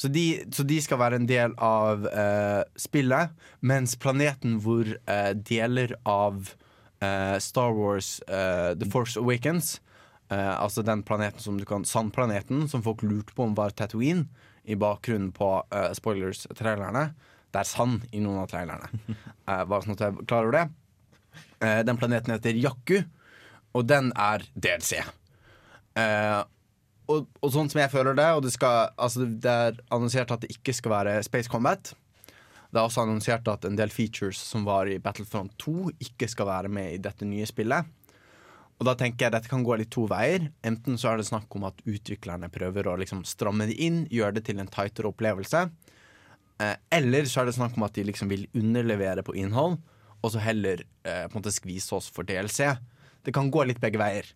Så 0.00 0.08
de, 0.08 0.44
så 0.52 0.64
de 0.64 0.78
skal 0.80 1.00
være 1.00 1.18
en 1.20 1.28
del 1.28 1.52
av 1.60 2.06
uh, 2.08 2.62
spillet, 2.80 3.34
mens 3.60 3.98
planeten 4.00 4.56
hvor 4.64 4.88
uh, 4.88 5.32
deler 5.36 5.92
av 6.08 6.54
uh, 7.04 7.36
Star 7.36 7.74
Wars 7.76 8.18
The 8.28 8.88
Force 8.92 9.20
Awakens 9.20 9.78
Altså 10.30 10.84
den 10.86 11.00
planeten 11.02 11.42
som 11.42 11.56
du 11.58 11.64
kan 11.66 11.82
Sandplaneten, 11.82 12.68
som 12.70 12.84
folk 12.86 13.00
lurte 13.02 13.34
på 13.34 13.48
om 13.48 13.56
var 13.58 13.72
Tatooine, 13.74 14.28
i 14.62 14.76
bakgrunnen 14.78 15.32
på 15.34 15.48
spoilers-trailerne. 15.98 17.02
Det 17.50 17.58
er 17.58 17.66
sand 17.66 18.04
i 18.14 18.20
noen 18.22 18.38
av 18.44 18.46
trailerne. 18.52 19.16
Bare 19.48 19.80
sånn 19.82 19.96
at 19.96 20.04
jeg 20.04 20.14
er 20.14 20.28
klar 20.30 20.46
over 20.46 20.54
det. 20.54 20.62
Eh, 21.60 21.80
den 21.84 21.98
planeten 22.00 22.32
heter 22.34 22.56
Jakku, 22.56 23.02
og 23.76 23.86
den 23.86 24.10
er 24.18 24.44
DLC. 24.54 25.02
Uh, 25.98 26.42
og, 27.10 27.26
og 27.42 27.50
sånn 27.52 27.68
som 27.70 27.80
jeg 27.82 27.90
føler 27.92 28.14
det, 28.16 28.28
og 28.36 28.44
det, 28.46 28.52
skal, 28.54 28.92
altså 28.96 29.26
det 29.26 29.50
er 29.50 29.80
annonsert 29.92 30.30
at 30.32 30.44
det 30.44 30.52
ikke 30.54 30.74
skal 30.74 30.94
være 30.94 31.16
Space 31.26 31.50
Combat. 31.50 31.92
Det 32.70 32.78
er 32.78 32.84
også 32.84 33.02
annonsert 33.02 33.48
at 33.50 33.66
en 33.66 33.78
del 33.78 33.90
features 33.90 34.38
som 34.38 34.64
var 34.66 34.88
i 34.88 35.00
Battlefront 35.02 35.56
2, 35.58 35.90
ikke 36.06 36.28
skal 36.30 36.48
være 36.48 36.70
med 36.72 36.94
i 36.94 37.02
dette 37.02 37.26
nye 37.26 37.48
spillet. 37.50 37.88
Og 38.80 38.86
da 38.88 38.94
tenker 38.96 39.26
jeg 39.26 39.34
dette 39.34 39.50
kan 39.50 39.64
gå 39.66 39.76
litt 39.76 39.90
to 39.92 40.06
veier. 40.08 40.46
Enten 40.64 40.96
så 40.96 41.10
er 41.10 41.20
det 41.20 41.28
snakk 41.28 41.52
om 41.58 41.66
at 41.68 41.82
utviklerne 41.84 42.48
prøver 42.52 42.88
å 42.88 42.96
liksom 43.02 43.26
stramme 43.28 43.66
det 43.68 43.76
inn, 43.82 44.04
gjøre 44.08 44.38
det 44.38 44.46
til 44.46 44.62
en 44.62 44.70
tightere 44.72 45.10
opplevelse. 45.10 45.66
Eh, 46.62 46.76
eller 46.96 47.28
så 47.28 47.42
er 47.42 47.50
det 47.50 47.58
snakk 47.58 47.76
om 47.76 47.84
at 47.84 47.98
de 47.98 48.06
liksom 48.08 48.30
vil 48.32 48.46
underlevere 48.56 49.26
på 49.26 49.34
innhold, 49.36 49.76
og 50.20 50.34
så 50.34 50.42
heller 50.44 50.84
eh, 51.04 51.24
på 51.26 51.34
en 51.34 51.40
måte 51.40 51.54
skvise 51.54 51.94
oss 51.96 52.10
for 52.12 52.28
DLC. 52.28 52.68
Det 53.24 53.34
kan 53.36 53.50
gå 53.52 53.64
litt 53.68 53.80
begge 53.82 54.00
veier. 54.00 54.28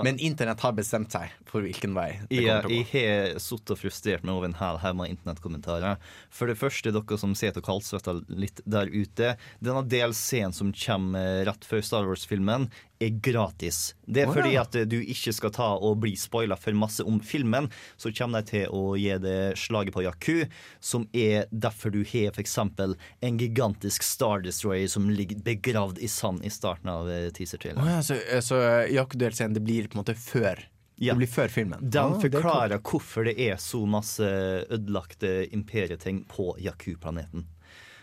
Men 0.00 0.16
internett 0.24 0.62
har 0.64 0.72
bestemt 0.72 1.12
seg 1.12 1.32
for 1.48 1.64
hvilken 1.64 1.92
vei 1.92 2.14
det 2.30 2.38
Jeg, 2.38 2.46
kommer 2.46 2.62
til 2.64 2.70
å 2.70 2.72
gå. 2.72 2.76
jeg 2.96 3.16
har 3.34 3.42
sittet 3.44 3.72
og 3.74 3.80
frustrert 3.82 4.24
meg 4.24 4.38
over 4.38 4.48
en 4.48 4.56
hel 4.56 4.78
haug 4.80 4.96
med 5.02 5.12
internettkommentarer. 5.12 5.98
For 6.32 6.48
det 6.48 6.56
første, 6.60 6.94
dere 6.96 7.18
som 7.20 7.34
sitter 7.36 7.60
og 7.60 7.66
kaldsvetter 7.68 8.22
litt 8.32 8.62
der 8.64 8.88
ute. 8.88 9.34
Denne 9.60 9.84
DLC-en 9.84 10.56
som 10.56 10.72
kommer 10.72 11.44
rett 11.48 11.68
før 11.68 11.84
Star 11.84 12.08
Wars-filmen, 12.08 12.70
er 13.02 13.18
gratis. 13.24 13.94
Det 14.06 14.24
er 14.24 14.30
oh, 14.30 14.34
fordi 14.36 14.54
ja. 14.54 14.64
at 14.64 14.76
du 14.88 14.98
ikke 15.00 15.32
skal 15.34 15.52
ta 15.54 15.68
og 15.76 16.00
bli 16.02 16.14
spoila 16.18 16.56
for 16.60 16.76
masse 16.78 17.04
om 17.06 17.20
filmen. 17.24 17.68
Så 18.00 18.12
kommer 18.16 18.42
de 18.42 18.52
til 18.52 18.74
å 18.74 18.94
gi 19.00 19.12
det 19.22 19.54
slaget 19.60 19.94
på 19.94 20.04
Yaku, 20.06 20.44
som 20.80 21.06
er 21.12 21.48
derfor 21.50 21.94
du 21.94 22.02
har 22.06 22.32
f.eks. 22.32 22.58
en 22.58 23.40
gigantisk 23.40 24.06
Star 24.06 24.44
Destroyer 24.44 24.90
som 24.90 25.10
ligger 25.10 25.42
begravd 25.44 26.02
i 26.02 26.10
sand 26.10 26.44
i 26.44 26.52
starten 26.52 26.90
av 26.92 27.10
eh, 27.10 27.30
teaser-traileren. 27.34 27.96
ja, 27.96 28.02
så, 28.04 28.18
så 28.44 28.60
Yaku-delscenen 28.92 29.56
det 29.56 29.64
blir 29.64 29.88
på 29.88 29.98
en 29.98 30.04
måte 30.04 30.18
før 30.18 30.68
Ja. 31.02 31.16
Det 31.16 31.24
blir 31.24 31.30
før 31.32 31.50
filmen. 31.50 31.80
De 31.82 31.98
Ah, 31.98 32.12
det 32.12 32.28
forklarer 32.30 32.78
hvorfor 32.78 33.26
det 33.26 33.32
er 33.40 33.56
så 33.58 33.80
masse 33.90 34.22
ødelagte 34.22 35.48
imperieting 35.50 36.22
på 36.30 36.52
Yaku-planeten. 36.62 37.48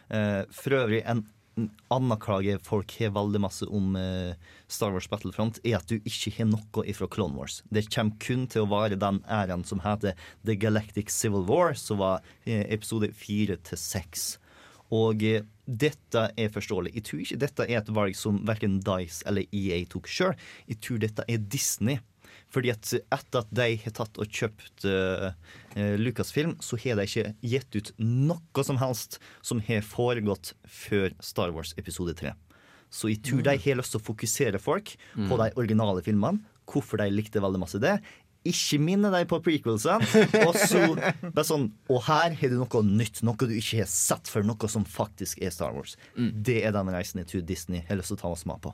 Uh, 0.09 0.41
for 0.51 0.73
øvrig, 0.81 1.03
en 1.05 1.21
klage 2.21 2.57
folk 2.65 2.93
har 2.99 3.13
veldig 3.15 3.41
masse 3.41 3.65
om 3.65 3.95
eh, 3.95 4.35
Star 4.67 4.91
Wars 4.93 5.09
Battlefront, 5.09 5.59
er 5.63 5.77
at 5.79 5.87
du 5.89 5.97
ikke 5.99 6.33
har 6.37 6.49
noe 6.49 6.85
ifra 6.85 7.07
Clone 7.07 7.35
Wars. 7.37 7.61
Det 7.69 7.87
kommer 7.93 8.17
kun 8.19 8.47
til 8.47 8.65
å 8.65 8.71
være 8.71 8.99
den 8.99 9.21
æraen 9.27 9.65
som 9.65 9.81
heter 9.83 10.17
The 10.45 10.55
Galactic 10.55 11.09
Civil 11.09 11.47
War, 11.49 11.73
som 11.73 11.99
var 12.03 12.21
eh, 12.45 12.65
episode 12.69 13.11
fire 13.13 13.57
til 13.63 13.77
seks. 13.81 14.37
Og 14.95 15.23
eh, 15.23 15.45
dette 15.69 16.29
er 16.33 16.53
forståelig. 16.53 16.95
Jeg 16.95 17.05
tror 17.05 17.23
ikke 17.23 17.41
dette 17.43 17.67
er 17.67 17.79
et 17.81 17.91
valg 17.93 18.17
som 18.17 18.41
verken 18.47 18.79
Dice 18.81 19.21
eller 19.29 19.45
EA 19.53 19.83
tok 19.89 20.09
sjøl. 20.09 20.37
Jeg 20.69 20.81
tror 20.81 21.01
dette 21.03 21.25
er 21.29 21.43
Disney. 21.45 21.99
Fordi 22.49 22.71
at 22.73 22.91
etter 22.97 23.43
at 23.43 23.49
de 23.53 23.67
har 23.83 23.93
tatt 23.93 24.19
og 24.21 24.39
kjøpt 24.39 24.87
uh, 24.89 25.29
Lucasfilm, 26.01 26.55
så 26.65 26.79
har 26.81 26.97
de 26.97 27.05
ikke 27.05 27.33
gitt 27.45 27.77
ut 27.77 27.91
noe 28.01 28.65
som 28.65 28.79
helst 28.81 29.19
som 29.45 29.61
har 29.67 29.85
foregått 29.85 30.55
før 30.65 31.13
Star 31.21 31.53
Wars 31.53 31.75
episode 31.77 32.15
3. 32.17 32.33
Så 32.89 33.11
jeg 33.11 33.21
tror 33.25 33.43
de 33.45 33.53
har 33.53 33.77
lyst 33.77 33.93
til 33.93 34.01
å 34.01 34.07
fokusere 34.07 34.61
folk 34.61 34.95
på 35.13 35.37
de 35.37 35.51
originale 35.61 36.01
filmene. 36.05 36.41
Hvorfor 36.69 37.01
de 37.01 37.09
likte 37.13 37.41
veldig 37.41 37.61
masse 37.61 37.81
det. 37.81 37.99
Ikke 38.47 38.79
minne 38.81 39.11
deg 39.13 39.27
på 39.29 39.39
prequelsene. 39.45 40.05
Og 40.47 40.57
så 40.57 40.81
bare 40.95 41.45
sånn 41.45 41.69
Og 41.91 42.03
her 42.07 42.33
har 42.39 42.51
du 42.51 42.59
noe 42.61 42.83
nytt, 42.87 43.21
noe 43.25 43.37
du 43.49 43.53
ikke 43.53 43.83
har 43.83 43.89
sett 43.91 44.29
før, 44.31 44.47
noe 44.47 44.69
som 44.71 44.85
faktisk 44.87 45.41
er 45.43 45.53
Star 45.53 45.75
Wars. 45.75 45.97
Det 46.17 46.61
er 46.65 46.73
den 46.75 46.93
reisen 46.93 47.21
jeg 47.21 47.29
tror 47.33 47.45
Disney 47.49 47.85
har 47.89 47.99
lyst 47.99 48.13
til 48.13 48.19
å 48.19 48.23
ta 48.25 48.33
oss 48.33 48.47
med 48.49 48.61
på. 48.63 48.73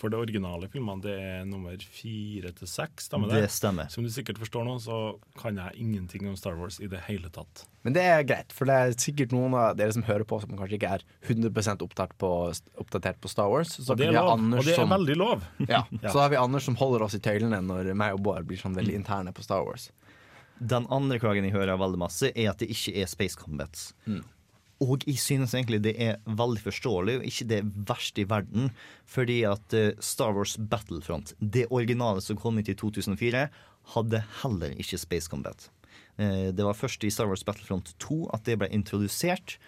For 0.00 0.12
det 0.12 0.16
originale 0.16 0.68
filmene 0.72 1.04
det 1.04 1.14
er 1.20 1.42
nummer 1.48 1.76
fire 1.92 2.52
til 2.56 2.68
seks. 2.70 3.10
Stemmer 3.10 3.28
det? 3.28 3.42
Det 3.44 3.52
stemmer. 3.52 3.90
Som 3.92 4.06
du 4.06 4.10
sikkert 4.12 4.40
forstår 4.40 4.64
nå, 4.64 4.78
så 4.80 5.00
kan 5.40 5.58
jeg 5.60 5.76
ingenting 5.82 6.24
om 6.30 6.38
Star 6.40 6.56
Wars 6.56 6.78
i 6.80 6.88
det 6.88 7.02
hele 7.04 7.28
tatt. 7.34 7.66
Men 7.84 7.96
det 7.96 8.04
er 8.08 8.24
greit, 8.28 8.54
for 8.56 8.68
det 8.68 8.76
er 8.76 8.96
sikkert 9.00 9.34
noen 9.36 9.56
av 9.56 9.76
dere 9.76 9.92
som 9.96 10.04
hører 10.08 10.24
på, 10.28 10.40
som 10.40 10.56
kanskje 10.56 10.78
ikke 10.78 10.94
er 10.96 11.04
100 11.28 11.84
oppdatert 11.84 12.16
på, 12.20 12.32
oppdatert 12.80 13.20
på 13.20 13.32
Star 13.32 13.52
Wars. 13.52 13.76
Så 13.76 13.92
Og 13.92 14.00
det 14.00 14.08
er 14.08 14.16
lov. 14.16 14.32
Anders 14.38 14.62
Og 14.62 14.68
det 14.70 14.74
er 14.74 14.82
som, 14.82 14.96
veldig 14.96 15.18
lov. 15.20 15.44
ja. 15.74 15.84
Så 16.06 16.16
har 16.16 16.32
vi 16.32 16.40
Anders 16.40 16.68
som 16.68 16.80
holder 16.80 17.04
oss 17.04 17.16
i 17.18 17.22
tøylene 17.24 17.60
når 17.64 17.92
meg 17.92 18.16
og 18.16 18.24
Bård 18.24 18.48
blir 18.48 18.60
sånn 18.60 18.76
veldig 18.76 18.96
interne 19.02 19.36
på 19.36 19.44
Star 19.44 19.64
Wars. 19.68 19.90
Den 20.60 20.88
andre 20.92 21.16
klagen 21.20 21.46
jeg 21.46 21.56
hører 21.56 21.80
veldig 21.80 22.00
masse, 22.00 22.32
er 22.36 22.50
at 22.52 22.60
det 22.60 22.68
ikke 22.72 22.96
er 23.00 23.08
Space 23.08 23.36
Combats. 23.40 23.90
Og 24.80 25.02
jeg 25.04 25.20
synes 25.20 25.52
egentlig 25.52 25.82
det 25.84 25.92
er 26.00 26.20
veldig 26.24 26.62
forståelig, 26.64 27.18
og 27.18 27.26
ikke 27.28 27.48
det 27.50 27.60
verste 27.88 28.22
i 28.22 28.28
verden. 28.28 28.70
Fordi 29.04 29.42
at 29.48 29.76
eh, 29.76 29.92
Star 30.00 30.32
Wars 30.36 30.56
Battlefront, 30.56 31.34
det 31.38 31.66
originale 31.68 32.22
som 32.24 32.38
kom 32.40 32.56
ut 32.56 32.70
i 32.70 32.76
2004, 32.78 33.44
hadde 33.94 34.22
heller 34.40 34.72
ikke 34.80 35.00
Space 35.00 35.28
Combat. 35.28 35.68
Eh, 36.16 36.48
Det 36.56 36.64
var 36.64 36.78
først 36.78 37.04
i 37.04 37.12
Star 37.12 37.28
Wars 37.28 37.44
Battlefront 37.44 37.92
2 37.98 38.30
at 38.32 38.48
det 38.48 38.56
ble 38.60 38.70
introdusert. 38.72 39.58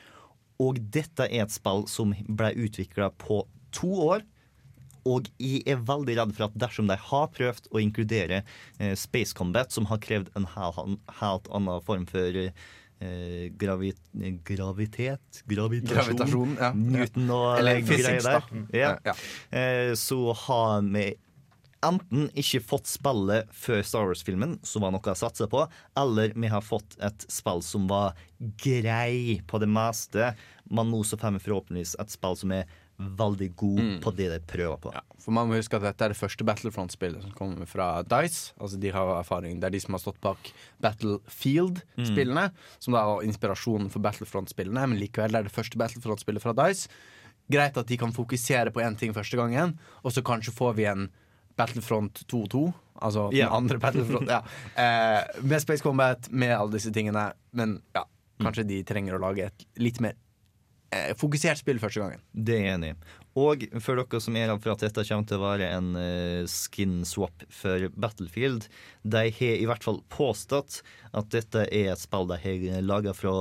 Og 0.61 0.81
dette 0.95 1.29
er 1.29 1.45
et 1.45 1.53
spill 1.53 1.85
som 1.91 2.15
ble 2.29 2.55
utvikla 2.57 3.13
på 3.21 3.45
to 3.73 3.93
år. 4.09 4.25
Og 5.05 5.27
jeg 5.43 5.65
er 5.67 5.83
veldig 5.83 6.15
redd 6.17 6.33
for 6.37 6.47
at 6.47 6.61
dersom 6.63 6.87
de 6.89 6.97
har 6.97 7.33
prøvd 7.35 7.69
å 7.75 7.81
inkludere 7.83 8.45
eh, 8.79 8.95
Space 8.97 9.35
Combat, 9.35 9.73
som 9.75 9.91
har 9.91 10.01
krevd 10.01 10.31
en 10.39 10.47
helt, 10.57 11.51
annen 11.51 11.83
form 11.85 12.07
for 12.07 12.39
eh, 13.03 13.49
gravi, 13.59 13.91
gravitet 14.47 15.43
Gravitasjon. 15.51 15.99
Gravitasjon, 15.99 16.55
ja. 16.61 16.71
Newton 16.77 17.35
og 17.35 17.49
Eller 17.59 17.83
greier 17.87 18.23
der. 18.23 18.47
da. 18.47 18.63
Ja. 18.77 18.95
Ja. 19.11 19.17
Eh, 19.51 19.93
så 19.99 20.23
har 20.47 20.87
vi 20.87 21.11
enten 21.83 22.29
ikke 22.39 22.61
fått 22.63 22.87
spillet 22.91 23.51
før 23.55 23.83
Star 23.87 24.07
Wars-filmen, 24.07 24.57
som 24.67 24.85
var 24.85 24.95
noe 24.95 25.03
å 25.13 25.19
satse 25.19 25.49
på, 25.51 25.65
eller 25.99 26.35
vi 26.39 26.51
har 26.53 26.63
fått 26.63 26.95
et 27.03 27.27
spill 27.33 27.63
som 27.67 27.89
var 27.91 28.15
grei 28.63 29.41
på 29.51 29.59
det 29.63 29.71
meste, 29.71 30.33
men 30.71 30.93
nå 30.93 31.03
så 31.07 31.19
får 31.19 31.37
vi 31.37 31.45
forhåpentligvis 31.49 31.97
et 32.03 32.15
spill 32.15 32.39
som 32.39 32.55
er 32.55 32.71
veldig 33.19 33.49
god 33.59 33.81
på 34.05 34.13
det 34.19 34.29
de 34.33 34.39
prøver 34.53 34.81
på. 34.83 34.93
Ja, 34.95 35.03
for 35.23 35.35
man 35.37 35.49
må 35.49 35.59
huske 35.59 35.79
at 35.79 35.87
dette 35.87 36.07
er 36.07 36.13
det 36.15 36.19
første 36.19 36.47
Battlefront-spillet 36.47 37.25
som 37.25 37.33
kommer 37.37 37.69
fra 37.71 37.89
Dice. 38.07 38.53
Altså 38.59 38.81
de 38.83 38.93
har 38.95 39.15
erfaring 39.19 39.61
Det 39.61 39.69
er 39.69 39.77
de 39.77 39.81
som 39.85 39.97
har 39.97 40.03
stått 40.03 40.21
bak 40.25 40.53
Battlefield-spillene, 40.83 42.49
som 42.79 42.97
da 42.97 43.07
var 43.09 43.27
inspirasjonen 43.27 43.91
for 43.93 44.05
Battlefront-spillene, 44.05 44.87
men 44.89 45.01
likevel 45.01 45.39
er 45.39 45.49
det 45.49 45.55
første 45.55 45.81
Battlefront-spillet 45.81 46.45
fra 46.45 46.57
Dice. 46.65 46.89
Greit 47.53 47.77
at 47.77 47.91
de 47.91 47.99
kan 47.99 48.15
fokusere 48.15 48.73
på 48.73 48.83
én 48.85 48.97
ting 48.99 49.15
første 49.15 49.37
gangen, 49.37 49.77
og 50.03 50.15
så 50.15 50.25
kanskje 50.25 50.55
får 50.57 50.79
vi 50.79 50.89
en 50.91 51.11
Battlefront 51.59 52.25
2-2. 52.33 52.65
Altså 53.03 53.29
den 53.33 53.49
andre 53.49 53.79
Battlefront. 53.79 54.31
ja. 54.31 54.43
eh, 54.83 55.43
med 55.43 55.63
Space 55.63 55.83
Combat, 55.83 56.31
med 56.31 56.55
alle 56.57 56.79
disse 56.79 56.93
tingene. 56.95 57.33
Men 57.53 57.81
ja, 57.95 58.07
kanskje 58.43 58.67
de 58.69 58.83
trenger 58.89 59.17
å 59.17 59.23
lage 59.23 59.49
et 59.51 59.67
litt 59.83 60.01
mer 60.03 60.17
fokusert 61.19 61.61
spill 61.61 61.81
første 61.83 62.03
gangen. 62.03 62.23
Det 62.33 62.57
er 62.59 62.67
jeg 62.67 62.77
enig 62.77 62.93
i. 62.93 62.97
Og 63.41 63.65
for 63.81 63.97
dere 63.97 64.21
som 64.21 64.37
er 64.37 64.51
redd 64.51 64.61
for 64.61 64.75
at 64.75 64.83
dette 64.85 65.05
kommer 65.09 65.29
til 65.29 65.39
å 65.39 65.45
være 65.47 65.69
en 65.73 65.95
eh, 65.97 66.43
skin 66.51 66.99
swap 67.09 67.47
for 67.49 67.87
Battlefield, 67.97 68.67
de 69.03 69.23
har 69.39 69.55
i 69.57 69.69
hvert 69.69 69.87
fall 69.87 70.03
påstått 70.13 70.83
at 71.17 71.31
dette 71.33 71.65
er 71.73 71.95
et 71.95 72.03
spill 72.03 72.29
de 72.29 72.39
har 72.45 72.85
laga 72.85 73.15
fra 73.17 73.33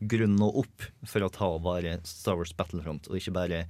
grunnen 0.00 0.42
og 0.42 0.64
opp 0.64 0.88
for 1.06 1.22
å 1.22 1.30
ta 1.30 1.52
og 1.54 1.62
være 1.68 2.00
Star 2.08 2.40
Wars 2.40 2.54
Battlefront, 2.58 3.06
og 3.06 3.20
ikke 3.20 3.36
bare 3.36 3.62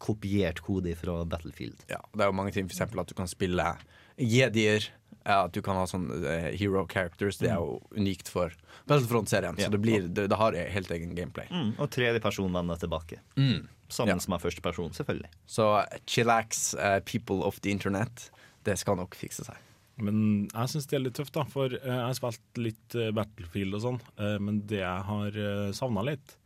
kopiert 0.00 0.62
kode 0.64 0.96
fra 0.96 1.20
Battlefield. 1.28 1.84
Ja, 1.92 2.00
det 2.14 2.24
er 2.24 2.32
jo 2.32 2.38
mange 2.40 2.56
ting, 2.56 2.68
for 2.70 2.78
eksempel 2.78 3.02
at 3.02 3.12
du 3.12 3.16
kan 3.18 3.28
spille 3.28 3.74
jedier. 4.16 4.88
Ja, 5.30 5.38
at 5.46 5.54
du 5.56 5.62
kan 5.64 5.78
ha 5.78 5.86
sånne 5.90 6.18
uh, 6.24 6.50
hero 6.58 6.82
characters. 6.90 7.38
Det 7.40 7.50
er 7.52 7.60
jo 7.62 7.78
unikt 7.96 8.28
for 8.32 8.52
Battlefront-serien. 8.90 9.56
Ja. 9.60 9.68
Så 9.68 9.74
det, 9.76 9.80
blir, 9.84 10.08
det, 10.10 10.26
det 10.32 10.38
har 10.40 10.58
helt 10.76 10.90
egen 10.96 11.14
gameplay. 11.16 11.46
Mm, 11.54 11.72
og 11.78 11.90
vender 12.58 12.80
tilbake. 12.82 13.22
Sammen 13.90 14.12
Ja. 14.12 14.20
første 14.20 14.42
førsteperson, 14.44 14.92
selvfølgelig. 14.94 15.30
Så 15.50 15.70
chillax, 16.06 16.74
uh, 16.78 17.00
people 17.06 17.42
of 17.46 17.60
the 17.64 17.70
internet. 17.74 18.28
Det 18.66 18.76
skal 18.78 18.98
nok 19.00 19.16
fikse 19.18 19.46
seg. 19.46 19.56
Men 20.00 20.48
jeg 20.48 20.72
syns 20.72 20.88
det 20.88 20.96
er 20.98 21.04
litt 21.04 21.16
tøft, 21.18 21.34
da. 21.36 21.44
For 21.48 21.72
eh, 21.76 21.84
jeg 21.84 22.06
har 22.06 22.16
spilt 22.16 22.60
litt 22.60 22.96
eh, 22.98 23.10
Battlefield 23.16 23.76
og 23.78 23.84
sånn. 23.84 23.98
eh, 24.16 24.36
men 24.42 24.62
det 24.70 24.82
jeg 24.82 25.06
har 25.10 25.40
savna 25.76 26.04
litt 26.06 26.36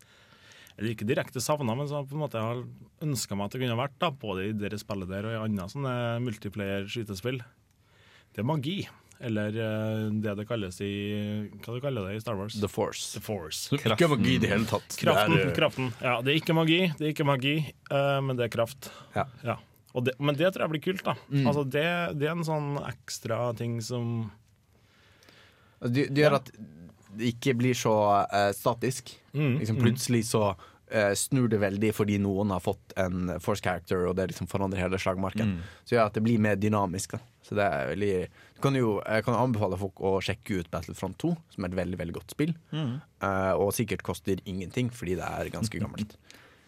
Eller 0.76 0.95
ikke 0.95 1.07
direkte 1.07 1.43
savna, 1.43 1.76
men 1.79 1.87
så 1.91 2.00
på 2.03 2.17
en 2.17 2.25
måte 2.25 2.41
jeg 2.41 2.49
har 2.50 2.64
ønska 3.07 3.37
meg 3.38 3.47
at 3.47 3.55
det 3.55 3.61
kunne 3.62 3.79
vært, 3.79 3.99
da, 4.03 4.11
både 4.11 4.49
i 4.49 4.55
det 4.59 4.81
spillet 4.83 5.11
der 5.11 5.29
og 5.29 5.37
i 5.37 5.43
andre 5.45 5.69
sånne 5.71 5.93
multiplayer-skytespill, 6.25 7.38
det 8.35 8.43
er 8.43 8.47
magi. 8.49 8.79
Eller 9.25 9.55
eh, 9.57 10.07
det 10.21 10.35
det 10.37 10.45
kalles 10.49 10.81
i 10.83 10.95
Hva 11.62 11.76
det 11.76 11.83
kaller 11.85 12.09
det 12.09 12.17
i 12.19 12.23
Star 12.23 12.37
Wars? 12.37 12.57
The 12.61 12.69
Force. 12.69 13.12
The 13.14 13.23
Force. 13.23 13.71
Ikke 13.79 14.09
magi 14.11 14.35
i 14.35 14.41
det 14.43 14.50
hele 14.50 14.67
tatt. 14.69 14.97
Kraften. 15.00 15.37
Det 15.37 15.45
er, 15.45 15.50
eh, 15.53 15.55
kraften. 15.57 15.93
Ja, 16.03 16.17
det 16.21 16.35
er 16.35 16.41
ikke 16.43 16.57
magi, 16.57 16.81
det 16.99 17.07
er 17.07 17.14
ikke 17.14 17.29
magi, 17.29 17.55
eh, 17.64 18.19
men 18.26 18.37
det 18.41 18.49
er 18.49 18.53
kraft. 18.57 18.91
Ja. 19.14 19.29
Ja. 19.47 19.59
Og 19.95 20.09
det, 20.09 20.17
men 20.19 20.35
det 20.35 20.50
tror 20.50 20.67
jeg 20.67 20.75
blir 20.75 20.85
kult, 20.88 21.05
da. 21.07 21.14
Mm. 21.31 21.47
Altså 21.47 21.62
det, 21.64 21.88
det 22.19 22.26
er 22.26 22.35
en 22.35 22.47
sånn 22.47 22.73
ekstra 22.83 23.53
ting 23.59 23.79
som 23.85 24.33
Altså, 25.85 25.93
det, 25.95 26.05
gjør 26.17 26.23
gjør 26.25 26.37
at 26.38 26.50
det 27.14 27.33
ikke 27.35 27.53
blir 27.59 27.76
så 27.76 27.95
uh, 28.25 28.50
statisk. 28.57 29.11
Mm, 29.37 29.59
Liksom 29.61 29.76
mm. 29.76 29.83
plutselig 29.85 30.23
så 30.31 30.55
snur 31.17 31.49
det 31.49 31.59
veldig 31.62 31.91
fordi 31.97 32.19
noen 32.23 32.50
har 32.55 32.61
fått 32.61 32.93
en 33.00 33.33
force 33.43 33.64
character, 33.64 34.05
og 34.07 34.17
det 34.19 34.29
liksom 34.31 34.47
forandrer 34.50 34.83
hele 34.85 34.99
slagmarken. 35.00 35.57
Så 35.85 35.97
gjør 35.97 36.11
at 36.11 36.14
det 36.19 36.23
blir 36.23 36.38
mer 36.38 36.57
dynamisk. 36.61 37.17
Da. 37.17 37.23
Så 37.45 37.57
det 37.59 37.64
er 37.64 37.91
veldig 37.95 38.12
Du 38.57 38.61
kan 38.62 38.76
jo 38.79 39.00
jeg 39.05 39.25
kan 39.26 39.35
anbefale 39.37 39.76
folk 39.81 40.00
å 40.00 40.14
sjekke 40.25 40.61
ut 40.61 40.71
Battlefront 40.73 41.19
2, 41.21 41.33
som 41.57 41.64
er 41.64 41.73
et 41.73 41.79
veldig 41.81 41.99
veldig 41.99 42.14
godt 42.21 42.31
spill. 42.37 42.55
Eh, 42.73 43.53
og 43.59 43.73
sikkert 43.76 44.03
koster 44.07 44.41
ingenting, 44.45 44.91
fordi 44.95 45.17
det 45.19 45.26
er 45.26 45.50
ganske 45.53 45.81
gammelt. 45.83 46.17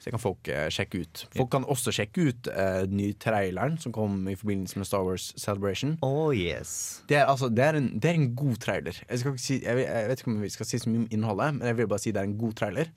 Så 0.07 0.11
det 0.13 0.15
kan 0.15 0.23
folk 0.23 0.49
eh, 0.55 0.69
sjekke 0.71 1.01
ut. 1.03 1.21
Folk 1.35 1.49
kan 1.51 1.65
også 1.67 1.91
sjekke 1.91 2.29
ut 2.29 2.47
eh, 2.53 2.85
den 2.87 2.93
nye 3.01 3.15
traileren 3.19 3.75
som 3.83 3.91
kom 3.91 4.21
i 4.31 4.37
forbindelse 4.39 4.79
med 4.79 4.87
Star 4.87 5.03
Wars 5.03 5.33
Celebration. 5.35 5.97
Oh 6.07 6.31
yes. 6.31 7.03
Det 7.11 7.17
er, 7.19 7.25
altså, 7.27 7.49
det 7.51 7.65
er, 7.65 7.75
en, 7.81 7.89
det 7.99 8.13
er 8.13 8.21
en 8.21 8.29
god 8.39 8.55
trailer. 8.63 9.01
Jeg, 9.09 9.19
skal 9.19 9.33
ikke 9.35 9.43
si, 9.43 9.57
jeg, 9.65 9.75
vet- 9.81 9.89
jeg 9.91 10.11
vet 10.13 10.23
ikke 10.23 10.31
om 10.31 10.37
vi 10.45 10.51
skal 10.55 10.69
si 10.71 10.79
så 10.79 10.93
mye 10.93 11.01
om 11.03 11.09
innholdet, 11.17 11.57
men 11.59 11.67
jeg 11.73 11.79
vil 11.81 11.89
bare 11.91 12.05
si 12.05 12.13
det 12.15 12.23
er 12.23 12.29
en 12.31 12.37
god 12.39 12.55
trailer. 12.61 12.93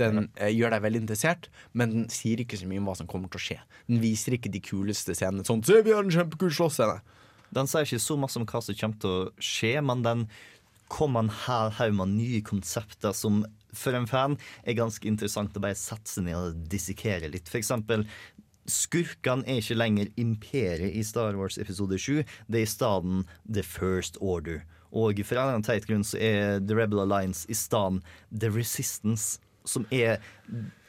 Den 0.00 0.22
eh, 0.40 0.54
gjør 0.56 0.72
deg 0.78 0.86
veldig 0.86 1.02
interessert, 1.04 1.50
men 1.76 1.92
den 1.98 2.06
sier 2.16 2.40
ikke 2.46 2.56
så 2.62 2.70
mye 2.70 2.80
om 2.80 2.88
hva 2.88 2.96
som 3.02 3.10
kommer 3.12 3.28
til 3.34 3.42
å 3.42 3.44
skje. 3.50 3.58
Den 3.92 4.00
viser 4.00 4.38
ikke 4.38 4.54
de 4.56 4.62
kuleste 4.64 5.12
scenene. 5.20 5.44
Sånn, 5.44 5.60
se, 5.68 5.82
vi 5.84 5.92
har 5.92 6.00
en 6.08 6.16
kjempekul 6.16 6.48
slåssscene. 6.62 6.96
Den 7.54 7.68
sier 7.68 7.84
ikke 7.84 8.00
så 8.00 8.16
masse 8.24 8.40
om 8.40 8.48
hva 8.48 8.64
som 8.64 8.80
kommer 8.80 9.02
til 9.04 9.12
å 9.12 9.28
skje, 9.52 9.74
men 9.84 10.00
den 10.08 10.24
kommer 10.88 11.26
en 11.26 11.30
hel 11.44 11.76
haug 11.76 11.94
med 12.00 12.16
nye 12.16 12.40
konsepter 12.46 13.12
som 13.16 13.42
for 13.78 13.96
en 13.96 14.08
fan 14.10 14.36
er 14.64 14.78
ganske 14.78 15.08
interessant 15.08 15.56
å 15.56 15.62
bare 15.62 15.78
sette 15.78 16.10
seg 16.10 16.28
ned 16.28 16.38
og 16.38 16.64
dissekere 16.70 17.30
litt. 17.32 17.50
For 17.50 17.60
eksempel, 17.60 18.06
skurkene 18.70 19.44
er 19.48 19.60
ikke 19.60 19.78
lenger 19.78 20.12
imperiet 20.20 20.94
i 20.96 21.02
Star 21.06 21.36
Wars 21.38 21.58
episode 21.60 21.98
7. 22.00 22.22
Det 22.48 22.62
er 22.62 22.66
i 22.66 22.70
stedet 22.70 23.24
The 23.48 23.64
First 23.66 24.20
Order. 24.20 24.62
Og 24.94 25.18
for 25.26 25.38
en 25.40 25.50
annen 25.50 25.66
teit 25.66 25.88
grunn 25.88 26.06
så 26.06 26.20
er 26.22 26.62
The 26.62 26.76
Rebel 26.78 27.02
Alliance 27.02 27.48
i 27.50 27.56
stedet 27.58 28.04
The 28.30 28.52
Resistance, 28.54 29.40
som 29.66 29.88
er 29.90 30.22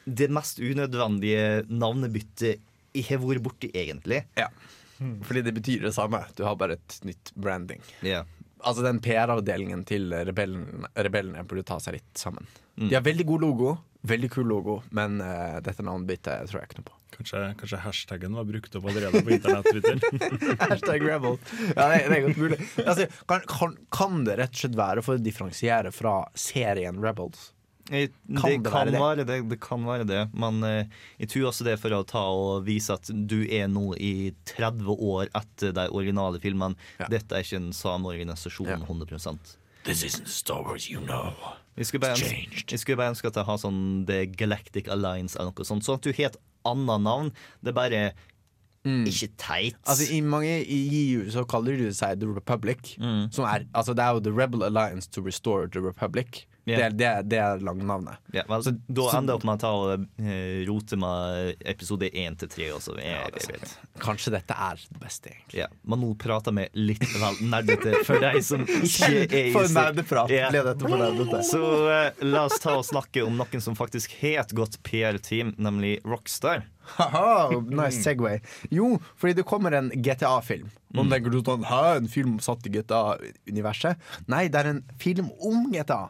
det 0.06 0.30
mest 0.30 0.60
unødvendige 0.62 1.66
navnebyttet 1.66 2.62
jeg 2.96 3.10
har 3.10 3.20
vært 3.20 3.44
borti, 3.44 3.68
egentlig. 3.76 4.22
Ja. 4.38 4.46
Fordi 4.96 5.42
det 5.44 5.52
betyr 5.58 5.82
det 5.84 5.92
samme. 5.92 6.22
Du 6.38 6.46
har 6.46 6.56
bare 6.56 6.78
et 6.78 7.00
nytt 7.04 7.34
branding. 7.36 7.82
Ja. 8.06 8.22
Altså 8.66 8.82
Den 8.82 8.98
PR-avdelingen 9.04 9.84
til 9.86 10.10
rebellen, 10.26 10.86
rebellene 10.98 11.44
burde 11.46 11.66
ta 11.68 11.78
seg 11.82 12.00
litt 12.00 12.18
sammen. 12.18 12.48
Mm. 12.76 12.88
De 12.90 12.94
har 12.98 13.04
veldig 13.06 13.26
god 13.28 13.44
logo, 13.46 13.76
veldig 14.06 14.30
kul 14.34 14.48
logo, 14.50 14.80
men 14.94 15.20
uh, 15.22 15.58
dette 15.64 15.84
navnbyttet 15.86 16.50
tror 16.50 16.60
jeg 16.60 16.70
ikke 16.70 16.80
noe 16.82 16.88
på. 16.90 16.96
Kanskje, 17.16 17.42
kanskje 17.60 17.78
hashtaggen 17.80 18.34
var 18.36 18.44
brukt 18.44 18.74
opp 18.76 18.88
allerede 18.90 19.22
på 19.24 19.32
internett 19.32 19.68
Twitter. 19.70 20.00
Hashtag 20.66 21.04
rebel. 21.06 21.38
Ja, 21.70 21.86
det, 21.88 22.02
det 22.10 22.18
er 22.18 22.24
godt 22.26 22.40
mulig. 22.42 22.58
Altså, 22.82 23.06
kan, 23.30 23.46
kan, 23.48 23.76
kan 23.94 24.24
det 24.26 24.36
rett 24.42 24.52
og 24.52 24.64
slett 24.64 24.76
være 24.76 25.04
for 25.06 25.16
å 25.16 25.22
differensiere 25.22 25.94
fra 25.94 26.18
serien 26.36 26.98
Rebels? 27.00 27.52
Jeg, 27.86 28.10
Kan 28.26 28.50
det, 28.50 28.62
det 28.64 28.70
kan 28.72 28.72
være 28.72 28.90
det? 28.90 29.00
være 29.00 29.24
det, 29.28 29.36
det 29.50 29.58
kan 29.62 29.84
være 29.86 30.06
det, 30.08 30.22
men 30.34 30.62
eh, 30.66 30.88
jeg 31.20 31.28
tror 31.30 31.50
også 31.52 31.66
det 31.66 31.76
er 31.76 31.82
for 31.82 31.94
å 31.94 32.00
ta 32.08 32.22
og 32.34 32.64
vise 32.66 32.94
at 32.96 33.10
du 33.30 33.44
er 33.46 33.68
nå 33.70 33.92
i 34.02 34.32
30 34.50 34.90
år 34.96 35.30
etter 35.38 35.76
de 35.76 35.86
originale 35.94 36.40
filmene. 36.42 36.74
Ja. 36.98 37.06
Dette 37.12 37.36
er 37.38 37.46
ikke 37.46 37.60
en 37.62 37.70
samme 37.76 38.10
organisasjon 38.10 38.72
Ja. 38.72 38.80
100 38.82 39.62
This 39.86 40.02
isn't 40.02 40.26
Star 40.26 40.64
Wars 40.66 40.88
you 40.90 41.00
know. 41.00 41.30
Jeg 41.76 41.86
skulle 41.86 42.00
bare 42.02 42.16
bare 42.96 43.10
ønske 43.12 43.28
at 43.28 43.36
jeg 43.38 43.46
har 43.46 43.58
sånn 43.60 43.82
The 44.08 44.24
Galactic 44.34 44.88
Alliance 44.90 45.38
eller 45.38 45.52
noe 45.52 45.66
sånt. 45.68 45.84
Sånn 45.86 46.00
at 46.00 46.06
du 46.08 46.10
har 46.16 46.32
et 46.32 46.40
annet 46.66 47.04
navn. 47.04 47.30
Det 47.62 47.70
er 47.70 47.76
bare 47.76 48.00
ikke 48.86 49.30
teit. 49.38 49.74
Mm. 49.76 49.86
Altså 49.90 50.08
I 50.14 50.20
mange 50.22 50.56
i 50.62 50.80
EU 51.02 51.30
så 51.30 51.44
kaller 51.48 51.78
de 51.78 51.92
seg 51.94 52.20
The 52.20 52.28
Republic. 52.32 52.96
Mm. 52.98 53.30
Som 53.34 53.46
er, 53.46 53.66
altså 53.74 53.94
Det 53.94 54.04
er 54.04 54.14
jo 54.16 54.20
The 54.26 54.34
Rebel 54.34 54.62
Alliance 54.66 55.10
to 55.10 55.22
Restore 55.22 55.68
the 55.68 55.80
Republic. 55.80 56.46
Ja. 56.66 56.76
Det, 56.76 56.82
er, 56.82 56.94
det, 56.98 57.06
er, 57.38 57.58
det 57.58 57.62
langnavnet. 57.62 58.18
Yeah, 58.34 58.46
well, 58.50 58.62
så- 58.64 58.72
da 58.88 59.04
ender 59.14 59.30
det 59.30 59.34
opp 59.36 59.44
med 59.46 59.54
å 59.54 59.60
ta 59.62 59.68
og 59.70 60.06
eh, 60.18 60.64
rote 60.66 60.96
med 60.98 61.62
episode 61.62 62.08
1 62.10 62.40
til 62.42 62.50
3 62.50 62.66
Ja, 62.66 62.80
det 62.96 63.04
jeg 63.06 63.44
sant. 63.44 63.52
vet. 63.62 63.74
Kanskje 64.02 64.32
dette 64.34 64.56
er 64.66 64.80
det 64.82 64.98
beste, 64.98 65.30
egentlig. 65.30 65.60
Yeah. 65.60 65.70
men 65.86 66.02
nå 66.02 66.08
prater 66.18 66.56
vi 66.56 66.64
litt 66.74 67.06
vel 67.06 67.38
nerdete 67.52 68.00
for 68.08 68.18
deg 68.24 68.40
som 68.42 68.64
ikke 68.88 69.12
er 69.12 69.36
i 69.46 69.52
For 69.54 69.70
nerdeprat 69.70 70.32
ble 70.32 70.64
dette 70.66 70.74
for 70.82 70.98
nerdete. 71.04 71.42
Så 71.46 71.62
uh, 71.86 72.24
la 72.26 72.42
oss 72.50 72.58
ta 72.62 72.74
og 72.80 72.86
snakke 72.90 73.22
om 73.22 73.38
noen 73.38 73.62
som 73.62 73.78
faktisk 73.78 74.18
har 74.24 74.42
et 74.42 74.56
godt 74.58 74.80
PR-team, 74.82 75.54
nemlig 75.62 76.00
Rockstar. 76.02 76.66
Haha, 76.96 77.60
nice 77.70 78.02
Segway. 78.02 78.40
Jo, 78.74 78.96
fordi 79.18 79.38
det 79.38 79.46
kommer 79.46 79.74
en 79.74 79.92
GTA-film. 79.94 80.68
Nå 80.94 81.06
tenker 81.10 81.30
du 81.34 81.40
sånn 81.46 81.64
Hæ, 81.66 81.80
en 82.00 82.10
film 82.10 82.36
satt 82.42 82.66
i 82.66 82.74
GTA-universet? 82.74 83.98
Nei, 84.30 84.46
det 84.50 84.60
er 84.62 84.74
en 84.74 84.84
film 85.02 85.30
om 85.42 85.66
GTA. 85.72 86.08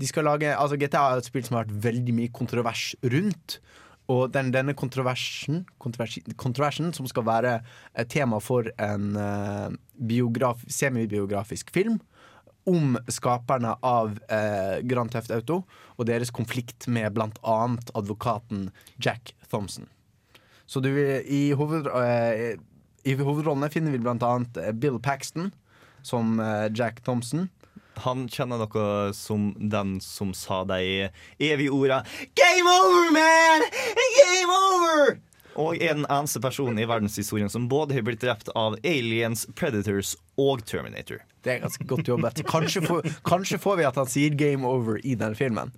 De 0.00 0.08
skal 0.08 0.24
lage, 0.24 0.48
altså 0.56 0.78
GTA 0.80 1.02
er 1.10 1.20
et 1.20 1.28
spill 1.28 1.44
som 1.46 1.58
har 1.58 1.66
vært 1.68 1.84
veldig 1.90 2.16
mye 2.16 2.32
kontrovers 2.32 2.94
rundt. 3.04 3.58
Og 4.10 4.24
den, 4.34 4.48
denne 4.50 4.74
kontroversen, 4.74 5.64
kontroversen, 5.78 6.34
kontroversen, 6.40 6.94
som 6.96 7.06
skal 7.06 7.26
være 7.28 7.58
et 7.94 8.10
tema 8.10 8.40
for 8.42 8.66
en 8.80 9.12
uh, 9.14 9.68
biograf, 9.94 10.64
semibiografisk 10.66 11.70
film 11.74 12.00
om 12.68 12.96
skaperne 13.08 13.76
av 13.86 14.16
uh, 14.32 14.80
Grand 14.88 15.12
Theft 15.12 15.30
Auto 15.32 15.62
og 15.96 16.08
deres 16.10 16.32
konflikt 16.34 16.88
med 16.88 17.14
annet 17.46 17.92
advokaten 17.94 18.68
Jack 18.98 19.34
Thompson. 19.48 19.86
Så 20.66 20.82
du, 20.82 20.90
i, 20.90 21.50
hoved, 21.58 21.88
uh, 21.90 22.58
I 23.04 23.16
hovedrollene 23.16 23.70
finner 23.72 23.94
vi 23.94 24.02
eh, 24.60 24.74
Bill 24.76 25.00
Paxton 25.02 25.50
som 26.06 26.38
eh, 26.40 26.68
Jack 26.72 27.02
Thompson. 27.04 27.48
Han 28.04 28.26
kjenner 28.28 28.58
noe 28.62 29.12
som 29.16 29.50
den 29.58 29.98
som 30.04 30.32
sa 30.34 30.62
de 30.64 31.10
evige 31.40 31.70
orda 31.72 32.02
'Game 32.34 32.68
over, 32.68 33.10
man! 33.16 33.66
Game 34.18 34.52
over!' 34.52 35.18
Og 35.60 35.74
er 35.82 35.94
den 35.98 36.06
eneste 36.06 36.40
personen 36.40 36.78
i 36.78 36.86
verdenshistorien 36.86 37.50
som 37.50 37.66
både 37.68 37.92
har 37.96 38.02
blitt 38.06 38.20
drept 38.22 38.48
av 38.56 38.76
aliens, 38.86 39.46
predators 39.58 40.14
og 40.38 40.62
Terminator. 40.64 41.18
Det 41.42 41.56
er 41.56 41.64
ganske 41.64 41.84
godt 41.90 42.06
jobbet. 42.06 42.38
Kanskje, 42.46 42.80
får- 42.86 43.08
kanskje 43.26 43.58
får 43.58 43.76
vi 43.80 43.84
at 43.88 43.96
han 43.98 44.06
sier 44.06 44.30
'game 44.30 44.64
over' 44.64 45.00
i 45.04 45.14
den 45.16 45.34
filmen. 45.34 45.72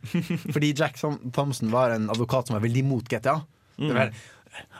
Fordi 0.52 0.72
Jack 0.76 0.96
Thom- 1.00 1.32
Thompson 1.32 1.70
var 1.70 1.90
en 1.90 2.10
advokat 2.10 2.46
som 2.46 2.54
var 2.60 2.68
veldig 2.68 2.84
imot 2.84 3.08
GTA. 3.08 3.40
Var, 3.78 4.12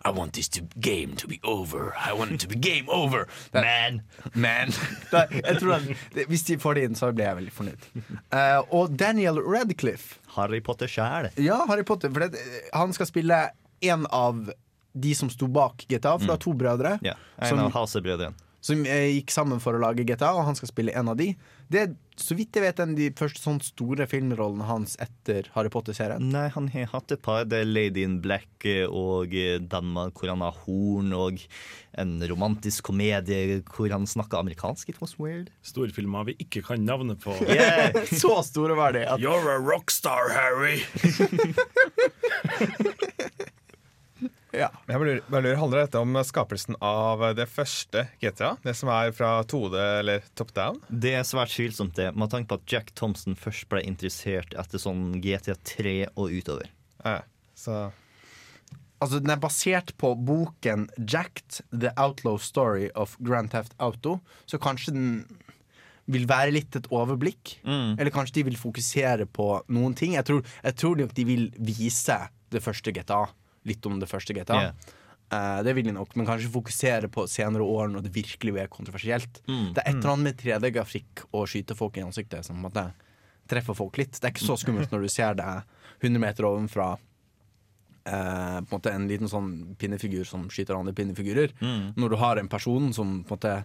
I 0.04 0.11
want 0.11 0.32
this 0.35 0.48
to 0.56 0.61
game 0.80 1.14
to 1.16 1.28
be 1.28 1.38
over. 1.44 1.94
I 1.96 2.12
want 2.12 2.32
it 2.32 2.40
to 2.40 2.48
be 2.48 2.56
game 2.56 2.88
over. 3.02 3.26
Man! 3.54 4.02
Man. 4.35 4.72
Da, 5.12 5.26
jeg 5.32 5.58
tror 5.61 5.74
at, 5.78 5.88
det, 6.14 6.26
hvis 6.28 6.42
de 6.48 6.56
får 6.61 6.74
det 6.78 6.85
inn, 6.88 6.94
så 6.98 7.11
blir 7.12 7.26
jeg 7.28 7.37
veldig 7.42 7.52
fornøyd. 7.52 7.88
Uh, 8.32 8.61
og 8.72 8.94
Daniel 8.96 9.40
Radcliffe 9.44 10.18
Harry 10.37 10.61
Potter 10.64 10.88
sjæl. 10.88 11.28
Ja, 11.40 11.58
Harry 11.68 11.85
Potter. 11.85 12.12
For 12.12 12.24
det, 12.24 12.40
han 12.72 12.92
skal 12.96 13.08
spille 13.11 13.40
en 13.82 14.06
av 14.12 14.46
de 14.92 15.12
som 15.16 15.30
sto 15.32 15.48
bak 15.48 15.85
GTA, 15.88 16.16
for 16.18 16.28
det 16.28 16.35
er 16.38 16.42
to 16.44 16.52
brødre. 16.56 16.96
Ja, 17.04 17.14
en 17.40 17.48
Som- 17.54 17.62
av 17.66 17.72
Hasebrødrene. 17.76 18.37
Som 18.62 18.87
eh, 18.87 19.11
gikk 19.16 19.33
sammen 19.35 19.61
for 19.62 19.75
å 19.75 19.83
lage 19.83 20.07
GTA, 20.07 20.33
og 20.37 20.46
han 20.46 20.59
skal 20.59 20.70
spille 20.70 20.94
en 20.94 21.11
av 21.11 21.18
de. 21.18 21.33
Det 21.72 21.81
er, 21.81 21.94
så 22.20 22.37
vidt 22.38 22.55
jeg 22.55 22.62
vet, 22.62 22.81
en 22.83 22.92
av 22.92 22.98
de 23.01 23.09
første 23.18 23.40
sånn 23.42 23.59
store 23.64 24.07
filmrollene 24.07 24.66
hans 24.68 24.94
etter 25.03 25.48
Harry 25.57 25.70
Potter-serien. 25.72 26.29
Nei, 26.31 26.46
han 26.55 26.68
har 26.75 26.90
hatt 26.92 27.14
et 27.14 27.22
par. 27.25 27.46
Det 27.48 27.62
er 27.62 27.70
Lady 27.70 28.05
in 28.07 28.20
Black 28.22 28.66
eh, 28.68 28.85
og 28.87 29.35
eh, 29.35 29.59
Danmark 29.59 30.20
hvor 30.20 30.31
han 30.31 30.44
har 30.44 30.59
horn, 30.66 31.11
og 31.16 31.42
en 31.98 32.14
romantisk 32.31 32.87
komedie 32.88 33.61
hvor 33.66 33.90
han 33.92 34.07
snakker 34.09 34.38
amerikansk. 34.40 34.92
It 34.94 35.03
was 35.03 35.16
weird. 35.18 35.51
Storfilmer 35.66 36.31
vi 36.31 36.38
ikke 36.46 36.62
kan 36.70 36.87
navnet 36.87 37.22
på. 37.25 37.35
Yeah. 37.53 37.92
Så 38.22 38.38
store 38.46 38.77
var 38.79 38.94
de. 38.94 39.03
At, 39.05 39.20
You're 39.20 39.51
a 39.53 39.59
rockstar, 39.61 40.31
Harry! 40.33 40.87
ja. 44.53 44.69
Jeg 44.88 45.01
bare 45.01 45.43
lurer, 45.43 45.59
Handler 45.61 45.85
dette 45.87 46.01
om 46.03 46.19
skapelsen 46.27 46.77
av 46.85 47.25
det 47.38 47.49
første 47.51 48.07
GTA? 48.23 48.55
Det 48.65 48.75
som 48.79 48.91
er 48.93 49.15
fra 49.17 49.35
2D 49.49 49.79
eller 50.01 50.27
top 50.38 50.53
down? 50.57 50.79
Det 50.88 51.15
er 51.19 51.27
svært 51.29 51.55
tvilsomt, 51.55 51.97
det. 51.99 52.11
Med 52.17 52.33
tanke 52.33 52.51
på 52.53 52.61
at 52.61 52.69
Jack 52.73 52.93
Thompson 52.99 53.37
først 53.38 53.69
ble 53.73 53.83
interessert 53.88 54.55
etter 54.59 54.83
sånn 54.83 55.19
GTA3 55.25 56.12
og 56.15 56.37
utover. 56.37 56.71
Ja, 57.03 57.23
så 57.59 57.88
Altså, 59.03 59.19
den 59.19 59.33
er 59.35 59.41
basert 59.43 59.88
på 59.99 60.12
boken 60.15 60.85
Jacked, 60.95 61.57
The 61.75 61.91
Outlaw 61.99 62.37
Story 62.38 62.87
of 62.95 63.17
Grand 63.19 63.51
Theft 63.51 63.73
Auto, 63.83 64.21
så 64.47 64.61
kanskje 64.62 64.95
den 64.95 65.09
vil 66.12 66.29
være 66.31 66.53
litt 66.55 66.77
et 66.79 66.87
overblikk. 66.95 67.57
Eller 67.67 68.12
kanskje 68.15 68.41
de 68.41 68.45
vil 68.51 68.59
fokusere 68.61 69.27
på 69.27 69.49
noen 69.75 69.97
ting. 69.99 70.15
Jeg 70.15 70.29
tror, 70.29 70.47
jeg 70.62 70.79
tror 70.79 71.03
nok 71.03 71.15
de 71.19 71.25
vil 71.27 71.49
vise 71.59 72.19
det 72.55 72.62
første 72.62 72.95
GTA. 72.95 73.25
Litt 73.68 73.87
om 73.87 74.01
det 74.03 74.11
første 74.11 74.35
GTA. 74.37 74.59
Yeah. 74.59 74.98
Uh, 75.33 75.61
det 75.64 75.72
vil 75.79 75.87
de 75.87 75.94
nok, 75.96 76.12
men 76.18 76.29
kanskje 76.29 76.51
fokusere 76.53 77.09
på 77.12 77.25
senere 77.31 77.64
år 77.64 77.88
når 77.92 78.05
det 78.05 78.12
virkelig 78.14 78.57
er 78.61 78.72
kontroversielt. 78.72 79.40
Mm. 79.48 79.70
Det 79.72 79.81
er 79.81 79.87
et 79.87 79.94
eller 79.94 80.12
annet 80.12 80.27
med 80.29 80.42
3D-grafikk 80.42 81.25
og 81.31 81.46
skyte 81.48 81.77
folk 81.79 81.96
i 81.96 82.05
ansiktet 82.05 82.44
som 82.44 82.59
på 82.59 82.61
en 82.61 82.66
måte 82.66 82.85
treffer 83.48 83.77
folk 83.77 83.96
litt. 84.01 84.18
Det 84.18 84.29
er 84.29 84.35
ikke 84.35 84.44
så 84.51 84.59
skummelt 84.61 84.92
når 84.92 85.07
du 85.07 85.12
ser 85.12 85.38
det 85.38 85.48
100 86.03 86.20
meter 86.20 86.48
ovenfra. 86.48 86.92
Uh, 88.03 88.59
på 88.66 88.66
en 88.66 88.75
måte 88.75 88.92
en 88.92 89.07
liten 89.07 89.31
sånn 89.31 89.53
pinnefigur 89.79 90.27
som 90.27 90.48
skyter 90.51 90.77
andre 90.77 90.94
pinnefigurer. 90.98 91.55
Mm. 91.62 91.94
Når 91.96 92.12
du 92.12 92.18
har 92.20 92.40
en 92.40 92.51
person 92.53 92.90
som 92.92 93.22
på 93.22 93.33
en 93.33 93.38
måte 93.38 93.57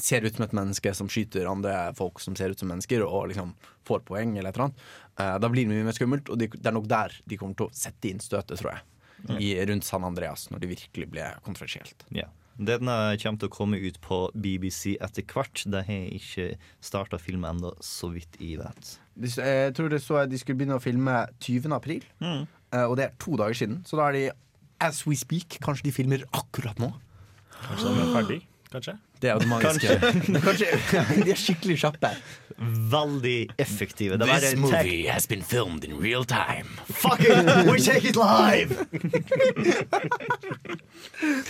ser 0.00 0.24
ut 0.24 0.34
som 0.34 0.44
et 0.44 0.54
menneske 0.56 0.94
som 0.94 1.10
skyter 1.10 1.46
andre 1.46 1.92
folk 1.94 2.18
som 2.22 2.34
ser 2.34 2.50
ut 2.50 2.58
som 2.58 2.70
mennesker, 2.72 3.04
og 3.06 3.28
liksom 3.30 3.52
får 3.86 4.02
poeng, 4.08 4.36
eller 4.38 4.50
et 4.50 4.58
eller 4.58 4.70
annet, 4.70 4.88
eh, 5.20 5.36
da 5.38 5.50
blir 5.52 5.68
det 5.68 5.74
mye 5.74 5.86
mer 5.86 5.96
skummelt. 5.96 6.30
Og 6.32 6.40
de, 6.40 6.48
det 6.50 6.66
er 6.66 6.74
nok 6.74 6.88
der 6.90 7.14
de 7.24 7.38
kommer 7.38 7.58
til 7.58 7.68
å 7.68 7.76
sette 7.76 8.10
inn 8.10 8.22
støtet, 8.22 8.58
tror 8.58 8.74
jeg. 8.74 8.82
I, 9.40 9.54
rundt 9.66 9.84
San 9.84 10.04
Andreas, 10.04 10.50
når 10.50 10.60
det 10.60 10.68
virkelig 10.68 11.06
ble 11.10 11.28
kontroversielt. 11.44 12.04
Ja. 12.12 12.26
Denne 12.58 13.16
kommer 13.18 13.38
til 13.40 13.48
å 13.48 13.50
komme 13.50 13.78
ut 13.82 13.96
på 14.00 14.18
BBC 14.38 14.92
etter 15.02 15.24
hvert. 15.26 15.64
De 15.66 15.80
har 15.82 16.04
ikke 16.14 16.56
starta 16.80 17.18
filmen 17.18 17.56
ennå, 17.56 17.72
så 17.82 18.12
vidt 18.12 18.36
jeg 18.38 18.60
vet. 18.60 18.92
Jeg 19.24 19.74
tror 19.74 19.88
det 19.90 20.02
så 20.04 20.20
de 20.30 20.38
skulle 20.38 20.58
begynne 20.60 20.76
å 20.78 20.82
filme 20.82 21.16
20. 21.40 21.72
april, 21.74 22.04
Mm. 22.20 22.46
eh, 22.72 22.84
og 22.84 22.96
det 22.96 23.04
er 23.06 23.12
to 23.18 23.36
dager 23.36 23.54
siden. 23.54 23.82
Så 23.84 23.96
da 23.96 24.08
er 24.08 24.12
de 24.12 24.30
as 24.80 25.04
we 25.06 25.16
speak. 25.16 25.58
Kanskje 25.60 25.84
de 25.84 25.92
filmer 25.92 26.22
akkurat 26.32 26.76
nå. 26.78 26.92
Kanskje 27.64 27.94
de 27.94 28.00
er 28.04 28.14
ferdig? 28.22 28.40
Kanskje? 28.74 28.94
Det 29.22 29.30
er 29.30 29.36
jo 29.36 29.42
det 29.44 29.48
magiske. 29.50 29.96
Kanskje. 30.44 30.68
De 31.24 31.30
er 31.32 31.40
skikkelig 31.40 31.76
kjappe. 31.84 32.10
Veldig 32.92 33.38
effektive. 33.62 34.18
Det 34.20 34.28
This 34.34 34.56
movie 34.60 35.02
tech 35.02 35.14
has 35.14 35.28
been 35.30 35.42
filmed 35.42 35.84
in 35.86 35.96
real 36.02 36.24
time. 36.28 36.68
Fuck 36.90 37.20
it! 37.20 37.48
We 37.70 37.78
take 37.80 38.08
it 38.08 38.16
live! 38.16 38.74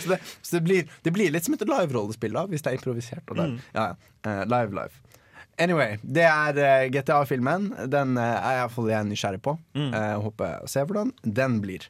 Så 0.02 0.08
det, 0.08 0.18
så 0.42 0.56
det, 0.56 0.60
blir, 0.60 0.88
det 1.02 1.10
blir 1.10 1.30
litt 1.32 1.44
som 1.46 1.54
et 1.56 1.62
live-rollespill, 1.66 2.34
da, 2.37 2.44
hvis 2.50 2.62
det 2.64 2.72
er 2.72 2.78
improvisert. 2.78 3.24
Og 3.30 3.38
live. 3.38 3.62
Ja, 3.74 3.92
ja. 3.92 4.12
Eh, 4.30 4.42
live, 4.50 4.70
live. 4.76 5.20
Anyway, 5.58 5.98
det 6.02 6.24
er 6.26 6.58
uh, 6.58 6.87
GTA-filmen. 6.90 7.68
Den 7.90 8.16
uh, 8.18 8.24
er 8.24 8.62
iallfall 8.62 8.90
jeg 8.90 9.06
nysgjerrig 9.06 9.42
på. 9.44 9.54
Eh, 9.78 10.14
håper 10.24 10.64
å 10.64 10.70
se 10.70 10.82
hvordan 10.82 11.12
den 11.22 11.60
blir. 11.62 11.87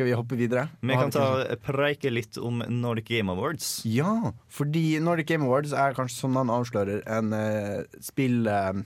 Skal 0.00 0.08
vi 0.08 0.12
hoppe 0.16 0.36
videre? 0.40 0.62
Vi 0.80 0.94
kan 0.96 1.10
ta 1.12 1.24
preike 1.60 2.08
litt 2.08 2.38
om 2.40 2.62
Nordic 2.72 3.04
Game 3.10 3.28
Awards. 3.28 3.82
Ja, 3.84 4.30
fordi 4.48 4.94
Nordic 5.04 5.26
Game 5.28 5.44
Awards 5.44 5.74
er 5.76 5.92
kanskje 5.92 6.22
som 6.22 6.38
han 6.40 6.48
avslører 6.48 7.02
en 7.18 7.34
uh, 7.36 7.82
spill 8.00 8.48
eh, 8.48 8.78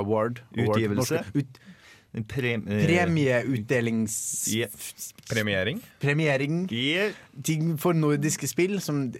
award. 0.00 0.40
award 0.56 0.64
Utgivelse. 0.64 1.20
Ut, 1.36 1.60
pre 2.32 2.54
eh, 2.54 2.86
Premieutdelings... 2.86 4.16
Yeah. 4.54 4.72
Premiering. 5.28 5.84
Premiering. 6.00 6.64
yeah. 6.72 7.12
Ting 7.44 7.76
for 7.76 7.92
nordiske 7.92 8.48
spill 8.48 8.80
som 8.80 9.10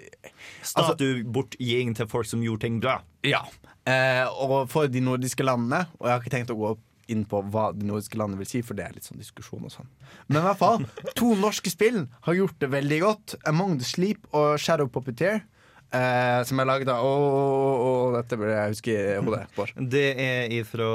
Statue 0.65 1.27
bortgiving 1.29 1.93
til 1.93 2.09
folk 2.09 2.33
som 2.33 2.41
gjorde 2.41 2.65
ting 2.65 2.81
bra. 2.81 3.03
Ja. 3.21 3.45
Uh, 3.85 4.33
og 4.49 4.73
for 4.73 4.89
de 4.89 5.05
nordiske 5.05 5.45
landene, 5.45 5.85
og 6.01 6.09
jeg 6.09 6.17
har 6.17 6.25
ikke 6.25 6.37
tenkt 6.39 6.57
å 6.57 6.61
gå 6.65 6.73
inn 7.13 7.25
på 7.29 7.41
hva 7.53 7.71
de 7.77 7.89
nordiske 7.89 8.19
landene 8.21 8.41
vil 8.43 8.51
si, 8.51 8.63
for 8.65 8.79
det 8.79 8.87
er 8.87 8.95
litt 8.97 9.09
sånn 9.09 9.21
diskusjon 9.21 9.67
og 9.67 9.73
sånn. 9.73 9.91
Men 10.29 10.41
i 10.41 10.45
hvert 10.49 10.61
fall, 10.61 10.87
to 11.19 11.35
norske 11.39 11.73
spill 11.73 12.05
har 12.27 12.39
gjort 12.39 12.61
det 12.63 12.71
veldig 12.75 13.01
godt. 13.05 13.37
Among 13.51 13.79
the 13.81 13.89
Sleep 13.89 14.29
og 14.33 14.57
Shadow 14.63 14.91
Puppeteer. 14.91 15.45
Eh, 15.95 16.41
som 16.49 16.59
er 16.59 16.67
laget 16.67 16.89
av 16.91 17.05
Åh, 17.07 18.15
dette 18.17 18.37
burde 18.41 18.55
jeg 18.57 18.73
huske 18.73 18.95
i 18.95 19.17
hodet. 19.23 19.45
Bård. 19.55 19.71
Det 19.95 20.03
er 20.19 20.51
ifra, 20.57 20.89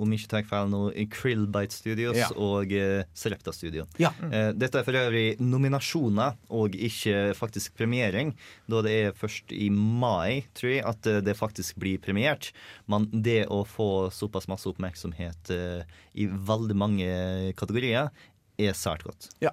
om 0.00 0.14
ikke 0.16 0.30
tar 0.32 0.46
feil 0.48 0.70
nå, 0.72 0.80
Krillbite 1.12 1.76
Studios 1.76 2.16
Ja. 2.16 2.30
og 2.40 2.72
eh, 2.72 3.02
Selecta 3.16 3.52
Studio. 3.52 3.84
Ja. 4.00 4.14
Eh, 4.30 4.50
dette 4.56 4.80
er 4.80 4.86
for 4.86 4.96
øvrig 4.96 5.36
nominasjoner 5.44 6.38
og 6.56 6.74
ikke 6.78 7.34
faktisk 7.36 7.76
premiering, 7.76 8.32
da 8.70 8.80
det 8.86 8.94
er 9.02 9.16
først 9.18 9.52
i 9.52 9.68
mai, 9.70 10.46
tror 10.56 10.72
jeg, 10.72 10.84
at 10.88 11.10
eh, 11.12 11.20
det 11.26 11.36
faktisk 11.36 11.76
blir 11.82 12.00
premiert. 12.02 12.50
Men 12.88 13.08
det 13.12 13.42
å 13.52 13.60
få 13.68 13.90
såpass 14.14 14.48
masse 14.48 14.68
oppmerksomhet 14.72 15.52
eh, 15.52 15.84
i 16.16 16.26
veldig 16.32 16.76
mange 16.80 17.12
kategorier 17.60 18.08
er 18.56 18.72
svært 18.78 19.04
godt. 19.04 19.30
ja. 19.44 19.52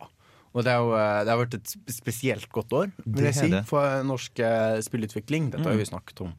Og 0.54 0.66
det, 0.66 0.74
jo, 0.78 0.94
eh, 0.98 1.22
det 1.26 1.34
har 1.34 1.42
vært 1.42 1.58
et 1.58 1.76
spesielt 1.92 2.50
godt 2.54 2.76
år 2.78 2.92
vil 3.06 3.30
jeg 3.30 3.38
si, 3.40 3.50
for 3.70 4.06
norsk 4.06 4.44
eh, 4.46 4.82
spillutvikling. 4.86 5.50
Dette 5.54 5.66
har 5.66 5.80
vi 5.80 5.90
snakket 5.90 6.26
om 6.28 6.36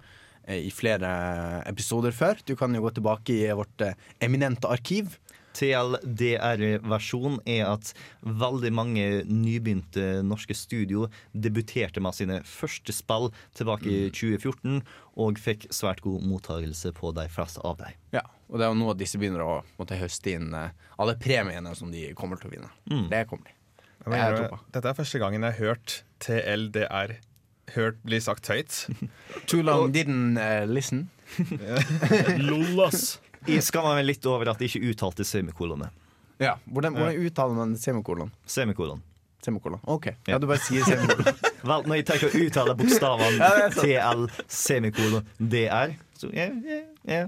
eh, 0.46 0.62
i 0.68 0.70
flere 0.74 1.10
episoder 1.66 2.14
før. 2.14 2.38
Du 2.46 2.54
kan 2.58 2.74
jo 2.74 2.84
gå 2.86 2.94
tilbake 2.94 3.40
i 3.42 3.50
vårt 3.58 3.88
eminente 4.22 4.70
arkiv. 4.70 5.18
TLDR-versjonen 5.54 7.36
er 7.46 7.68
at 7.68 7.92
veldig 8.26 8.72
mange 8.74 9.04
nybegynte 9.28 10.24
norske 10.26 10.54
studio 10.58 11.06
debuterte 11.30 12.02
med 12.02 12.16
sine 12.18 12.40
første 12.48 12.90
spill 12.94 13.28
tilbake 13.54 13.86
i 13.86 14.00
2014, 14.10 14.80
og 15.14 15.38
fikk 15.38 15.68
svært 15.70 16.02
god 16.02 16.26
mottagelse 16.26 16.90
på 16.98 17.14
de 17.14 17.28
fleste 17.30 17.62
av 17.62 17.78
dem. 17.84 17.94
Ja, 18.18 18.26
og 18.50 18.58
det 18.58 18.66
er 18.66 18.74
jo 18.74 18.80
nå 18.82 18.96
disse 18.98 19.22
begynner 19.22 19.46
å 19.46 19.60
måtte 19.78 19.98
høste 20.00 20.34
inn 20.34 20.50
alle 20.50 21.14
premiene 21.22 21.78
som 21.78 21.94
de 21.94 22.08
kommer 22.18 22.42
til 22.42 22.50
å 22.50 22.56
vinne. 22.56 22.74
Det 23.14 23.22
kommer 23.30 23.46
de. 23.46 23.54
Jeg 24.04 24.20
er. 24.20 24.58
Dette 24.74 24.90
er 24.90 24.98
første 24.98 25.20
gangen 25.22 25.46
jeg 25.46 25.56
har 25.56 25.70
hørt 25.70 26.02
TLDR 26.24 27.16
hørt 27.72 28.00
bli 28.04 28.20
sagt 28.20 28.48
høyt. 28.52 28.84
Too 29.50 29.62
long 29.62 29.92
didn't 29.94 30.38
uh, 30.38 30.64
listen. 30.68 31.08
Lol, 32.48 32.84
ass. 32.86 33.18
Jeg 33.48 33.64
skammer 33.64 33.96
meg 33.98 34.06
litt 34.08 34.26
over 34.28 34.52
at 34.52 34.62
jeg 34.62 34.72
ikke 34.72 34.92
uttalte 34.92 35.26
semikolonet. 35.28 35.92
Ja, 36.42 36.56
Hvordan, 36.66 36.96
hvordan 36.98 37.26
uttaler 37.28 37.54
man 37.56 37.74
semikolon? 37.78 38.32
Semikolon. 38.50 39.02
Semikolon. 39.44 39.80
OK. 39.92 40.08
Ja. 40.08 40.34
Ja, 40.34 40.38
du 40.42 40.48
bare 40.50 40.62
sier 40.64 40.86
semikolon. 40.88 41.36
Vel, 41.68 41.86
når 41.86 42.00
jeg 42.00 42.06
tenker 42.08 42.32
å 42.32 42.42
uttale 42.46 42.74
bokstavene. 42.80 43.50
TL, 43.76 44.24
semikolon, 44.50 45.28
DR, 45.38 45.94
så 46.18 46.32
ja, 46.34 46.48
ja, 46.64 46.80
ja. 47.08 47.22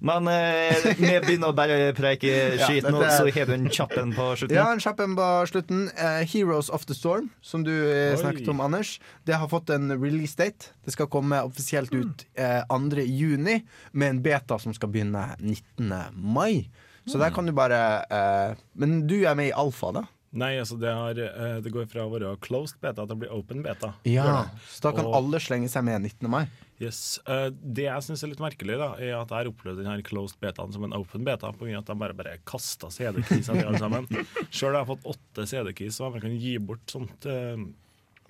Men 0.00 0.28
eh, 0.32 0.86
vi 0.96 1.10
begynner 1.20 1.52
å 1.52 1.56
bare 1.56 1.90
preike 1.96 2.30
Ja, 2.60 2.68
skit 2.68 2.86
nå, 2.88 3.02
så 3.04 3.26
har 3.28 3.50
du 3.50 3.54
en 3.56 3.68
kjappen 3.68 4.14
på 4.16 4.30
slutten. 4.40 4.56
Ja, 4.56 4.66
en 4.72 4.80
kjappen 4.80 5.16
på 5.18 5.28
slutten. 5.50 5.82
Eh, 5.92 6.22
Heroes 6.32 6.70
of 6.72 6.86
the 6.88 6.96
Storm, 6.96 7.28
som 7.44 7.64
du 7.66 7.72
eh, 7.72 8.16
snakket 8.20 8.48
om, 8.48 8.62
Anders. 8.64 8.94
Det 9.28 9.36
har 9.36 9.50
fått 9.52 9.72
en 9.74 9.92
release 9.92 10.38
date. 10.40 10.72
Det 10.84 10.94
skal 10.96 11.10
komme 11.12 11.42
offisielt 11.44 11.92
ut 11.92 12.24
eh, 12.34 12.62
2. 12.72 13.04
juni, 13.04 13.60
med 13.92 14.16
en 14.16 14.22
beta 14.24 14.58
som 14.62 14.72
skal 14.76 14.92
begynne 14.94 15.26
19. 15.38 15.92
mai. 16.16 16.70
Så 17.08 17.18
der 17.20 17.32
kan 17.34 17.48
du 17.48 17.52
bare 17.56 17.78
eh, 18.12 18.58
Men 18.78 19.06
du 19.08 19.22
er 19.24 19.34
med 19.34 19.50
i 19.50 19.54
alfa, 19.56 19.92
da? 19.96 20.04
Nei, 20.32 20.52
altså 20.62 20.76
det, 20.78 20.90
har, 20.94 21.18
eh, 21.18 21.56
det 21.64 21.72
går 21.74 21.88
fra 21.90 22.04
å 22.06 22.10
være 22.12 22.36
closed 22.38 22.78
beta 22.80 23.02
til 23.02 23.16
å 23.16 23.18
bli 23.18 23.28
open 23.34 23.64
beta. 23.64 23.94
Ja, 24.06 24.44
Så 24.70 24.80
da 24.84 24.92
kan 24.94 25.06
Og- 25.08 25.14
alle 25.18 25.40
slenge 25.42 25.68
seg 25.68 25.82
med 25.84 26.02
19. 26.06 26.28
mai. 26.30 26.44
Yes. 26.80 27.18
Eh, 27.26 27.50
det 27.50 27.82
jeg 27.88 28.02
syns 28.06 28.22
er 28.22 28.28
litt 28.28 28.38
merkelig, 28.38 28.78
da 28.78 28.94
er 28.94 29.18
at 29.20 29.28
jeg 29.28 29.36
har 29.36 29.50
opplevd 29.50 29.82
denne 29.82 30.02
closed 30.06 30.38
betaen 30.40 30.72
som 30.72 30.84
en 30.84 30.92
open 30.94 31.24
beta, 31.26 31.50
på 31.52 31.66
grunn 31.66 31.74
av 31.76 31.82
at 31.82 31.86
de 31.86 31.94
bare, 31.96 32.14
bare 32.14 32.38
kasta 32.46 32.88
CD-keysene 32.94 33.58
til 33.58 33.66
alle 33.68 33.78
sammen. 33.82 34.06
Sjøl 34.54 34.72
har 34.78 34.86
jeg 34.86 34.92
fått 34.94 35.10
åtte 35.16 35.48
CD-keys 35.50 35.98
så 35.98 36.12
jeg 36.14 36.22
kan 36.22 36.38
gi 36.38 36.56
bort 36.58 36.86
sånt. 36.86 37.26
eh, 37.26 37.58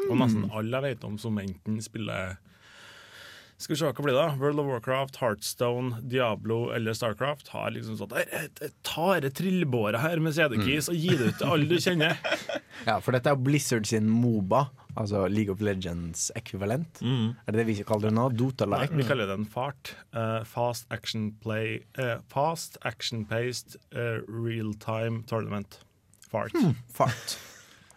og 0.08 0.16
nesten 0.16 0.50
alle 0.50 0.80
jeg 0.80 0.96
vet 0.96 1.04
om 1.04 1.18
som 1.18 1.36
enten 1.36 1.82
spiller 1.84 2.38
skal 3.60 3.74
vi 3.74 3.78
se 3.80 3.88
hva 3.90 4.04
blir 4.04 4.14
det 4.16 4.20
da? 4.22 4.34
World 4.40 4.60
of 4.62 4.68
Warcraft, 4.70 5.18
Heartstone, 5.20 6.00
Diablo 6.08 6.70
eller 6.74 6.96
Starcraft 6.96 7.50
har 7.52 7.70
liksom 7.74 7.98
sånn 8.00 8.14
"Her, 8.16 8.26
eh, 8.32 8.46
eh, 8.64 8.72
Ta 8.82 9.20
dette 9.20 9.36
trillebåret 9.42 10.00
her 10.00 10.18
med 10.18 10.34
CD-keys 10.34 10.88
og 10.88 10.96
gi 10.96 11.16
det 11.16 11.28
ut 11.34 11.38
til 11.42 11.46
alle 11.54 11.68
du 11.68 11.76
kjenner. 11.76 12.16
Ja, 12.86 12.94
For 13.04 13.12
dette 13.12 13.28
er 13.28 13.34
jo 13.36 13.42
Blizzard 13.44 13.84
sin 13.84 14.06
Moba, 14.08 14.70
altså 14.96 15.26
League 15.28 15.52
of 15.52 15.60
Legends 15.60 16.30
ekvivalent. 16.34 17.02
Er 17.04 17.52
det 17.52 17.58
det 17.60 17.66
vi 17.68 17.74
kaller 17.84 18.08
det 18.08 18.14
nå? 18.16 18.24
Dota 18.32 18.64
Nei, 18.64 18.86
vi 18.88 19.04
kaller 19.04 19.28
det 19.28 19.36
en 19.36 19.44
fart. 19.44 19.92
Uh, 20.16 20.40
fast 20.48 20.86
action 20.90 21.32
play 21.42 21.82
uh, 21.98 22.22
Fast 22.32 22.78
action 22.88 23.26
paced 23.28 23.76
uh, 23.92 24.24
real 24.26 24.72
time 24.80 25.22
tournament. 25.28 25.82
Fart. 26.30 26.56
Fart. 26.88 27.36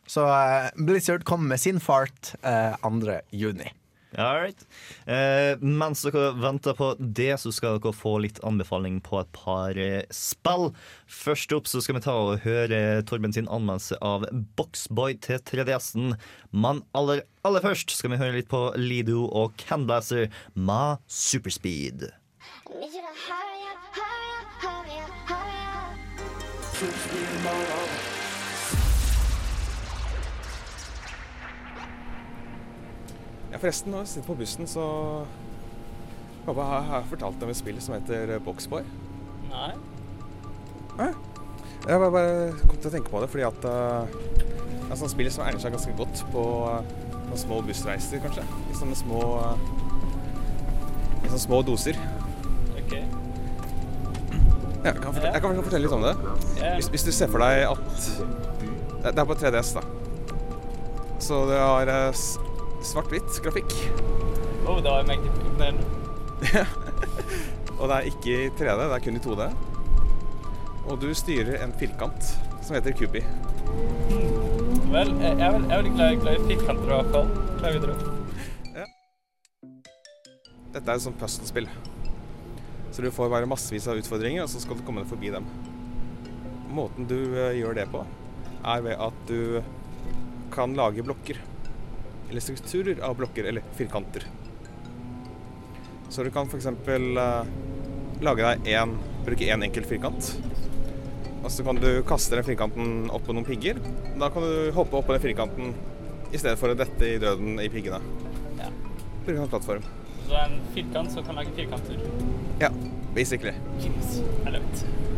Så 0.05 0.25
eh, 0.27 0.69
Blizzard 0.75 1.23
kommer 1.23 1.47
med 1.55 1.59
sin 1.59 1.79
fart 1.79 2.33
eh, 2.43 2.75
2. 2.83 3.21
juni. 3.31 3.71
Right. 4.13 4.61
Eh, 5.09 5.57
mens 5.59 6.03
dere 6.05 6.33
venter 6.37 6.75
på 6.77 6.91
det, 6.99 7.33
så 7.41 7.51
skal 7.53 7.79
dere 7.79 7.93
få 7.97 8.17
litt 8.21 8.39
anbefaling 8.45 8.99
på 9.05 9.19
et 9.21 9.31
par 9.35 9.77
eh, 9.79 10.03
spill. 10.13 10.69
Først 11.09 11.53
opp 11.57 11.69
så 11.69 11.81
skal 11.81 11.97
vi 11.97 12.03
ta 12.05 12.13
og 12.13 12.43
høre 12.45 13.01
Torben 13.09 13.33
sin 13.33 13.49
anmeldelse 13.49 13.97
av 14.05 14.27
Boxboy 14.57 15.17
til 15.23 15.41
3DS-en. 15.49 16.13
Men 16.53 16.83
aller, 16.97 17.25
aller 17.47 17.65
først 17.65 17.95
skal 17.97 18.13
vi 18.13 18.21
høre 18.21 18.37
litt 18.37 18.51
på 18.53 18.67
Lido 18.77 19.25
og 19.29 19.57
Canblazer 19.61 20.29
med 20.53 21.01
Superspeed. 21.09 22.09
Hurry 22.69 22.89
up, 23.01 23.17
hurry 23.27 23.61
up, 23.69 23.81
hurry 23.93 24.29
up, 24.37 25.13
hurry 25.29 25.57
up. 27.93 28.02
Forresten, 33.63 33.93
når 33.93 34.03
jeg 34.03 34.07
sitter 34.13 34.27
på 34.27 34.35
bussen, 34.41 34.67
så 34.67 34.85
Pappa 36.43 36.63
har, 36.67 36.81
har 36.89 37.05
fortalt 37.07 37.43
om 37.45 37.51
et 37.51 37.55
spill 37.55 37.77
som 37.81 37.95
heter 37.95 38.35
Boxboy. 38.43 38.83
Nei. 39.53 39.69
Jeg 40.99 41.99
bare, 41.99 42.11
bare 42.11 42.33
kom 42.67 42.75
til 42.77 42.89
å 42.89 42.91
tenke 42.93 43.11
på 43.11 43.21
det 43.23 43.29
fordi 43.31 43.45
at 43.47 43.65
uh, 43.67 44.03
er 44.89 44.99
sånt 44.99 45.13
spill 45.13 45.31
som 45.31 45.45
egner 45.45 45.63
seg 45.63 45.73
ganske 45.75 45.95
godt 45.99 46.25
på 46.33 46.43
uh, 46.67 46.83
små 47.39 47.61
bussreiser, 47.63 48.19
kanskje. 48.23 48.43
I 48.43 48.77
sånne 48.77 48.99
små 48.99 49.23
uh, 49.39 49.55
I 51.23 51.31
sånne 51.31 51.43
små 51.47 51.63
doser. 51.65 51.99
OK. 52.75 52.93
Ja, 54.83 54.91
jeg, 54.91 54.99
kan 54.99 55.15
fortelle, 55.15 55.31
jeg 55.31 55.43
kan 55.47 55.63
fortelle 55.63 55.85
litt 55.87 55.95
om 55.95 56.03
det. 56.03 56.15
Hvis, 56.75 56.91
hvis 56.91 57.07
du 57.07 57.13
ser 57.15 57.31
for 57.31 57.39
deg 57.39 57.63
at 57.71 59.13
Det 59.13 59.15
er 59.15 59.27
på 59.27 59.39
3DS, 59.39 59.77
da. 59.79 59.87
Så 61.23 61.45
det 61.47 61.59
har 61.59 61.87
svart-hvitt 62.87 63.39
grafikk. 63.43 63.73
Oh, 64.67 64.79
det 64.83 64.93
mektig 65.07 65.31
imponerende. 65.43 65.83
Og 67.79 67.89
det 67.89 67.95
er 67.97 68.09
ikke 68.09 68.33
i 68.45 68.49
3D, 68.55 68.75
det 68.79 68.95
er 68.95 69.03
kun 69.03 69.17
i 69.19 69.23
2D. 69.23 69.47
Og 70.83 70.99
du 71.01 71.09
styrer 71.15 71.61
en 71.63 71.73
firkant 71.79 72.29
som 72.63 72.75
heter 72.77 72.95
Kubi. 72.95 73.21
Vel, 74.93 75.09
jeg 75.19 75.33
er 75.39 75.51
vel- 75.55 75.65
jeg 75.67 75.73
er 75.73 75.81
veldig 75.81 75.93
glad, 75.95 76.19
glad 76.21 76.33
i 76.35 76.47
firkanter 76.51 76.83
i 76.83 76.97
hvert 76.99 77.11
fall. 77.15 77.29
Klar 77.59 77.75
videre. 77.77 77.95
Dette 80.73 80.87
er 80.89 80.95
et 80.97 81.05
sånt 81.05 81.19
puzzle-spill. 81.19 81.67
Så 82.93 83.01
du 83.01 83.09
får 83.13 83.31
bare 83.33 83.49
massevis 83.49 83.87
av 83.89 83.97
utfordringer, 83.99 84.43
og 84.45 84.51
så 84.53 84.61
skal 84.61 84.77
du 84.77 84.83
komme 84.85 85.01
deg 85.03 85.09
forbi 85.09 85.31
dem. 85.33 85.47
Måten 86.73 87.07
du 87.09 87.17
eh, 87.37 87.55
gjør 87.59 87.75
det 87.77 87.87
på, 87.93 88.03
er 88.63 88.83
ved 88.85 89.01
at 89.01 89.17
du 89.29 89.61
kan 90.53 90.75
lage 90.77 91.03
blokker. 91.05 91.39
Eller 92.33 92.41
strukturer 92.41 92.99
av 93.05 93.15
blokker 93.15 93.43
eller 93.43 93.61
firkanter. 93.77 94.23
Så 96.09 96.23
du 96.23 96.31
kan 96.33 96.49
f.eks. 96.49 96.65
Uh, 96.65 97.45
lage 98.25 98.41
deg 98.41 98.73
én, 98.73 98.95
bruke 99.25 99.45
én 99.53 99.65
enkelt 99.65 99.85
firkant. 99.89 100.31
Og 101.43 101.51
så 101.51 101.65
kan 101.67 101.77
du 101.77 101.89
kaste 102.09 102.39
den 102.39 102.47
firkanten 102.47 103.11
opp 103.13 103.27
på 103.27 103.35
noen 103.37 103.45
pigger. 103.45 103.77
Da 104.17 104.31
kan 104.33 104.45
du 104.45 104.71
hoppe 104.73 104.97
opp 104.97 105.05
på 105.11 105.13
den 105.13 105.25
firkanten 105.27 105.73
i 106.33 106.41
stedet 106.41 106.57
for 106.57 106.73
å 106.73 106.77
dette 106.79 107.05
i 107.05 107.21
døden 107.21 107.61
i 107.61 107.69
piggene. 107.69 108.01
Ja. 108.57 108.71
Bruke 109.27 109.45
en 109.45 109.53
plattform. 109.53 109.85
Så 110.25 110.39
en 110.41 110.57
firkant 110.73 111.13
som 111.13 111.27
kan 111.27 111.37
lage 111.37 111.53
firkanter. 111.53 112.01
Ja, 112.63 112.73
basically. 113.13 113.53
Yes, 113.83 114.23
I 114.47 114.55
love 114.55 114.65
it. 114.73 115.12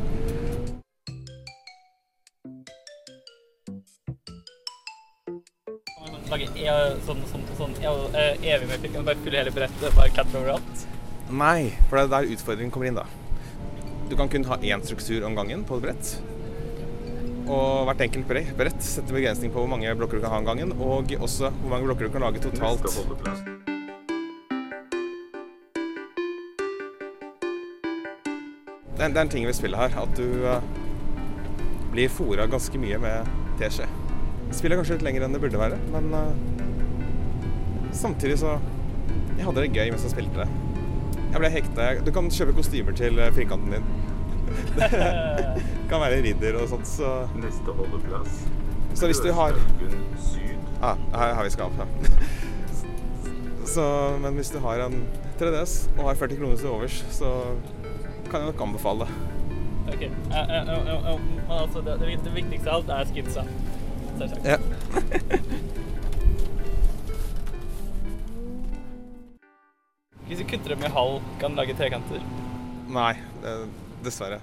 Lage 6.35 6.49
e 6.59 6.71
sånn, 7.07 7.21
sånn, 7.31 7.43
sånn 7.55 7.75
e 7.79 8.23
evig 8.51 8.65
med 8.67 8.81
fikk, 8.83 8.97
bare 9.07 9.21
fylle 9.23 9.39
hele 9.39 9.53
brettet, 9.55 9.85
bare 9.95 10.11
klatre 10.11 10.41
overalt. 10.41 10.81
Nei, 11.31 11.69
for 11.87 11.95
det 11.95 12.01
er 12.03 12.09
der 12.11 12.33
utfordringen 12.35 12.73
kommer 12.75 12.89
inn, 12.89 12.97
da. 12.99 13.05
Du 14.09 14.17
kan 14.19 14.27
kun 14.27 14.43
ha 14.49 14.57
én 14.59 14.83
struktur 14.83 15.23
om 15.23 15.37
gangen 15.37 15.63
på 15.63 15.79
et 15.79 15.85
brett. 15.85 16.11
Og 17.45 17.87
hvert 17.87 18.03
enkelt 18.03 18.27
brett 18.59 18.83
setter 18.83 19.15
begrensning 19.15 19.53
på 19.53 19.63
hvor 19.63 19.71
mange 19.71 19.95
blokker 19.95 20.19
du 20.19 20.25
kan 20.25 20.35
ha 20.35 20.43
om 20.43 20.49
gangen, 20.49 20.75
og 20.75 21.15
også 21.15 21.53
hvor 21.61 21.71
mange 21.71 21.87
blokker 21.87 22.09
du 22.09 22.17
kan 22.17 22.27
lage 22.27 22.43
totalt. 22.43 22.83
Det 28.91 29.03
er, 29.03 29.07
det 29.07 29.15
er 29.15 29.23
en 29.23 29.37
ting 29.37 29.47
ved 29.47 29.55
spillet 29.55 29.85
her, 29.85 30.01
at 30.03 30.19
du 30.19 30.49
eh, 30.51 30.73
blir 31.95 32.11
fora 32.11 32.43
ganske 32.51 32.75
mye 32.81 32.99
med 32.99 33.37
teskje. 33.61 33.87
Spillet 34.51 34.75
er 34.75 34.79
kanskje 34.81 34.95
litt 34.97 35.05
lenger 35.07 35.25
enn 35.25 35.35
det 35.35 35.41
burde 35.43 35.59
være, 35.59 35.77
men 35.93 36.11
uh, 36.13 37.91
samtidig 37.95 38.37
så 38.39 38.57
Jeg 39.35 39.43
hadde 39.47 39.63
det 39.65 39.71
gøy 39.75 39.89
mens 39.91 40.05
jeg 40.07 40.13
spilte 40.15 40.43
det. 40.45 40.49
Jeg 41.33 41.41
ble 41.41 41.49
hekta. 41.51 41.87
Du 42.05 42.11
kan 42.15 42.29
kjøpe 42.31 42.53
kostymer 42.55 42.95
til 42.95 43.17
eh, 43.19 43.31
firkanten 43.35 43.73
din. 43.75 43.87
Det 44.77 44.87
kan 45.91 45.99
være 45.99 46.21
ridder 46.23 46.55
og 46.61 46.69
sånt, 46.71 46.87
så 46.87 47.25
Neste 47.35 47.75
holdeplass. 47.75 48.45
Så 48.95 49.09
hvis 49.11 49.19
du 49.19 49.27
har 49.35 49.51
Ja, 49.51 49.89
syd. 50.23 50.55
ah, 50.79 50.95
Her 51.11 51.33
har 51.35 51.43
vi 51.43 51.51
skap. 51.51 51.75
Ja. 51.81 51.87
Så, 53.75 53.83
men 54.21 54.37
hvis 54.37 54.53
du 54.53 54.59
har 54.63 54.79
en 54.85 55.01
3DS 55.39 55.71
og 55.97 56.05
har 56.07 56.15
40 56.21 56.37
kroner 56.39 56.55
til 56.61 56.69
overs, 56.71 56.99
så 57.11 57.31
kan 58.29 58.39
jeg 58.45 58.51
nok 58.53 58.61
anbefale 58.69 59.03
det. 59.03 59.15
Ok, 59.91 60.03
men 60.29 60.69
altså 61.51 61.81
det 61.83 61.97
viktigste 62.35 62.69
av 62.71 62.77
alt 62.85 62.93
er 62.95 63.09
skidsa. 63.09 63.43
Selvsagt. 64.17 64.45
Ja. 64.45 64.57
Hvis 70.27 70.39
du 70.39 70.43
kutter 70.43 70.75
dem 70.75 70.79
i 70.79 70.89
halv, 70.97 71.21
kan 71.39 71.49
du 71.49 71.55
lage 71.55 71.73
trekanter. 71.77 72.21
Nei, 72.89 73.13
det, 73.43 73.69
dessverre. 74.03 74.39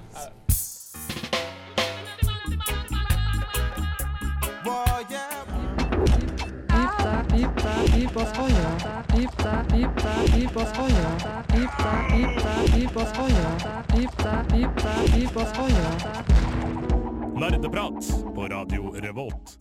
Pizza 10.42 10.66
skoja. 10.74 11.08
Pizza, 11.48 12.04
pizza, 12.10 12.50
pizza 12.74 13.06
skoja. 13.06 13.48
Pizza, 13.88 14.44
pizza, 14.48 14.90
pizza 15.14 15.44
skoja. 15.46 17.01
Nerdeprat 17.42 18.08
på 18.34 18.48
Radio 18.48 18.92
Revolt. 18.92 19.58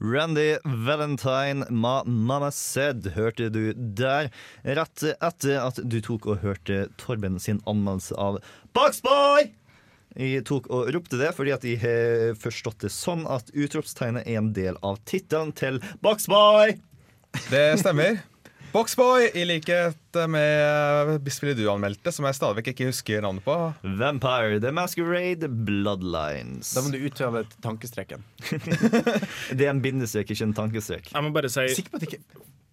Randy 0.00 0.56
Valentine 0.64 1.66
ma 1.70 2.04
Mama 2.04 2.50
Said 2.50 3.06
hørte 3.06 3.50
du 3.52 3.74
der, 3.76 4.30
rett 4.64 5.04
etter 5.18 5.58
at 5.60 5.82
du 5.84 5.98
tok 6.00 6.30
og 6.32 6.40
hørte 6.40 6.86
Torben 6.96 7.36
sin 7.36 7.60
anmeldelse 7.68 8.16
av 8.16 8.40
Boxboy! 8.72 9.50
Jeg 10.16 10.46
tok 10.48 10.72
og 10.72 10.88
ropte 10.96 11.20
det 11.20 11.34
fordi 11.36 11.52
at 11.52 11.68
jeg 11.68 11.82
har 11.84 12.32
forstått 12.40 12.86
det 12.86 12.94
sånn 12.96 13.28
at 13.28 13.52
utropstegnet 13.52 14.24
er 14.24 14.40
en 14.40 14.54
del 14.56 14.80
av 14.80 14.96
tittelen 15.04 15.52
til 15.52 15.82
Boxboy! 16.00 16.78
Det 17.52 17.66
stemmer. 17.84 18.22
Boxboy, 18.72 19.26
i 19.36 19.42
likhet 19.44 20.16
med 20.32 21.18
bispillet 21.26 21.58
du 21.60 21.66
anmeldte, 21.68 22.08
som 22.14 22.24
jeg 22.24 22.38
stadig 22.38 22.56
vekk 22.62 22.70
ikke 22.72 22.86
husker 22.88 23.20
navnet 23.24 23.44
på. 23.44 23.56
Vampire 24.00 24.56
The 24.64 24.70
Masquerade 24.72 25.48
Bloodlines. 25.66 26.70
Da 26.72 26.80
må 26.86 26.92
du 26.94 27.02
utøve 27.04 27.42
tankestreken. 27.64 28.24
Det 29.58 29.66
er 29.66 29.74
en 29.74 29.82
bindestrek, 29.84 30.32
ikke 30.32 30.46
en 30.48 30.54
tankestrek. 30.56 31.10
Jeg 31.12 31.24
må 31.26 31.32
bare 31.36 31.50
si 31.52 31.66
Sikker 31.76 31.92
på 31.92 32.00
at 32.00 32.06
ikke 32.08 32.20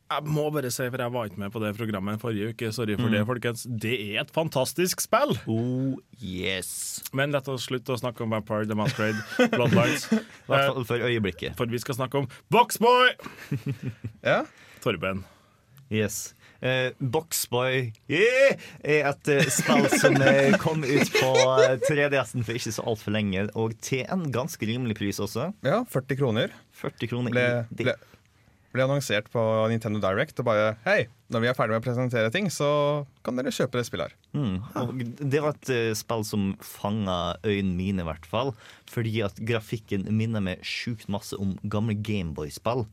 Jeg 0.10 0.24
må 0.32 0.46
bare 0.56 0.72
si, 0.74 0.86
for 0.88 1.04
jeg 1.04 1.14
var 1.14 1.28
ikke 1.30 1.42
med 1.44 1.52
på 1.54 1.62
det 1.66 1.72
programmet 1.78 2.22
forrige 2.24 2.54
uke. 2.54 2.70
Sorry 2.74 2.96
for 2.96 3.10
Mm. 3.10 3.18
det, 3.18 3.24
folkens. 3.28 3.66
Det 3.84 3.92
er 4.16 4.22
et 4.24 4.32
fantastisk 4.34 5.04
spill! 5.04 5.36
Oh 5.52 6.00
yes. 6.24 6.72
Men 7.14 7.36
la 7.36 7.42
oss 7.44 7.68
slutte 7.68 7.92
å 7.94 8.00
snakke 8.00 8.24
om 8.24 8.32
Vampire 8.38 8.66
the 8.72 8.78
Masquerade 8.80 9.20
Bloodlines. 9.52 10.08
I 10.16 10.22
hvert 10.48 10.72
fall 10.72 10.88
for 10.94 11.04
øyeblikket. 11.12 11.60
For 11.60 11.68
vi 11.70 11.84
skal 11.84 12.00
snakke 12.00 12.24
om 12.24 12.32
Boxboy! 12.56 13.12
Ja. 14.24 14.46
Torben. 14.82 15.26
Yes. 15.90 16.34
Eh, 16.62 16.92
Boxboy 17.00 17.94
yeah! 18.12 18.60
er 18.84 19.08
et 19.14 19.30
eh, 19.32 19.48
spill 19.54 19.86
som 19.96 20.18
eh, 20.20 20.58
kom 20.60 20.84
ut 20.84 21.12
på 21.16 21.30
eh, 21.64 21.78
3DS-en 21.88 22.44
for 22.44 22.60
ikke 22.60 22.74
så 22.76 22.84
altfor 22.84 23.16
lenge, 23.16 23.46
og 23.56 23.78
til 23.86 24.04
en 24.12 24.26
ganske 24.36 24.68
rimelig 24.68 24.98
pris 25.00 25.22
også. 25.24 25.54
ja, 25.64 25.82
40 25.88 26.20
kroner. 26.20 26.52
40 26.82 27.12
kroner 27.14 27.32
Ble, 27.32 27.46
ble, 27.80 27.96
ble 28.76 28.86
annonsert 28.86 29.32
på 29.32 29.46
Nintendo 29.72 30.02
Direct 30.04 30.44
og 30.44 30.50
bare 30.52 30.74
Hei, 30.84 31.08
når 31.32 31.46
vi 31.46 31.50
er 31.52 31.58
ferdig 31.58 31.78
med 31.78 31.82
å 31.82 31.88
presentere 31.88 32.34
ting, 32.36 32.52
så 32.52 32.70
kan 33.26 33.40
dere 33.40 33.56
kjøpe 33.56 33.80
det 33.80 33.88
spillet 33.88 34.12
her. 34.12 34.20
Mm. 34.36 35.16
Det 35.32 35.42
var 35.46 35.56
et 35.56 35.72
eh, 35.74 35.96
spill 35.98 36.28
som 36.28 36.52
fanga 36.60 37.38
øynene 37.48 37.78
mine, 37.80 38.04
i 38.04 38.10
hvert 38.12 38.28
fall. 38.30 38.52
Fordi 38.92 39.16
at 39.26 39.40
grafikken 39.48 40.10
minner 40.12 40.44
meg 40.44 40.66
sjukt 40.66 41.08
masse 41.08 41.40
om 41.40 41.56
gamle 41.72 41.96
Gameboy-spill. 41.96 42.84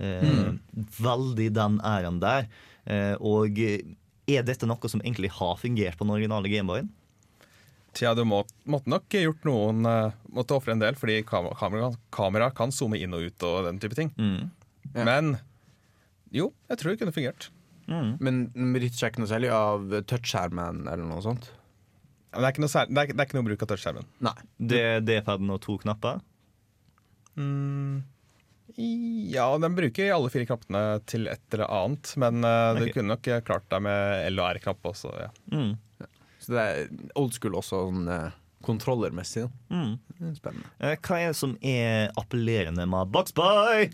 Eh, 0.00 0.54
Veldig 1.00 1.50
den 1.56 1.78
æren 1.84 2.20
der. 2.22 2.48
Eh, 2.88 3.14
og 3.20 3.58
eh, 3.60 3.84
er 4.30 4.46
dette 4.46 4.68
noe 4.68 4.90
som 4.90 5.02
egentlig 5.02 5.32
har 5.36 5.60
fungert 5.60 5.98
på 5.98 6.06
den 6.06 6.14
originale 6.16 6.50
Gameboyen? 6.52 6.90
Tja, 7.96 8.12
du 8.14 8.22
må, 8.28 8.44
måtte 8.70 8.86
nok 8.92 9.10
gjort 9.10 9.46
noen 9.48 9.82
Måtte 10.30 10.54
ofre 10.54 10.76
en 10.76 10.82
del, 10.82 10.94
fordi 10.94 11.24
kamera, 11.26 11.88
kamera 12.14 12.46
kan 12.54 12.70
zoome 12.70 13.00
inn 13.02 13.16
og 13.16 13.24
ut 13.26 13.46
og 13.48 13.64
den 13.66 13.80
type 13.82 13.98
ting. 13.98 14.12
Mm. 14.14 14.44
Ja. 14.94 15.06
Men 15.08 15.32
jo, 16.30 16.52
jeg 16.70 16.78
tror 16.78 16.92
det 16.92 17.00
kunne 17.00 17.14
fungert. 17.16 17.48
Mm. 17.90 18.12
Men 18.22 18.38
benytter 18.54 18.94
seg 18.94 19.10
ikke 19.10 19.24
noe 19.24 19.32
særlig 19.32 19.50
av 19.54 19.90
touchskjermen 20.06 20.84
eller 20.86 21.02
noe 21.08 21.24
sånt? 21.24 21.50
Det 22.30 22.44
er 22.44 22.52
ikke 22.52 22.62
noe, 22.62 22.70
særlig, 22.70 22.94
det 22.94 23.02
er, 23.02 23.10
det 23.10 23.24
er 23.24 23.26
ikke 23.26 23.38
noe 23.40 23.48
bruk 23.48 23.64
av 23.66 23.70
touchskjermen. 23.72 24.08
Nei. 24.22 24.36
Det 24.70 24.80
er 24.92 25.02
D-paden 25.02 25.50
og 25.50 25.58
to 25.66 25.74
knapper. 25.82 26.20
Mm. 27.34 28.04
Ja, 29.30 29.46
den 29.60 29.74
bruker 29.76 30.12
alle 30.14 30.30
fire 30.32 30.46
knappene 30.48 30.80
til 31.10 31.28
et 31.30 31.42
eller 31.54 31.70
annet. 31.70 32.12
Men 32.20 32.44
uh, 32.44 32.72
du 32.78 32.86
Ok. 32.86 32.92
kunne 32.96 33.12
nok 33.12 33.28
eh, 33.30 33.42
klart 33.44 33.66
deg 33.72 33.82
med 33.86 34.26
L 34.32 34.40
og 34.40 34.46
R-knapp 34.56 34.88
også. 34.92 35.12
Ja. 35.20 35.28
Mm. 35.52 35.74
Så 36.40 36.54
det 36.54 36.62
er 36.64 37.10
old 37.20 37.34
school 37.36 37.58
også 37.60 37.82
sånn 37.84 38.08
uh, 38.08 38.30
kontrollermessig. 38.66 39.44
Mm. 39.68 39.92
Spennende. 40.38 40.70
Uh, 40.80 40.94
Hva 40.96 41.18
er 41.20 41.32
det 41.34 41.38
som 41.40 41.52
er 41.60 42.14
appellerende 42.20 42.86
med 42.88 43.12
Boxboy? 43.14 43.90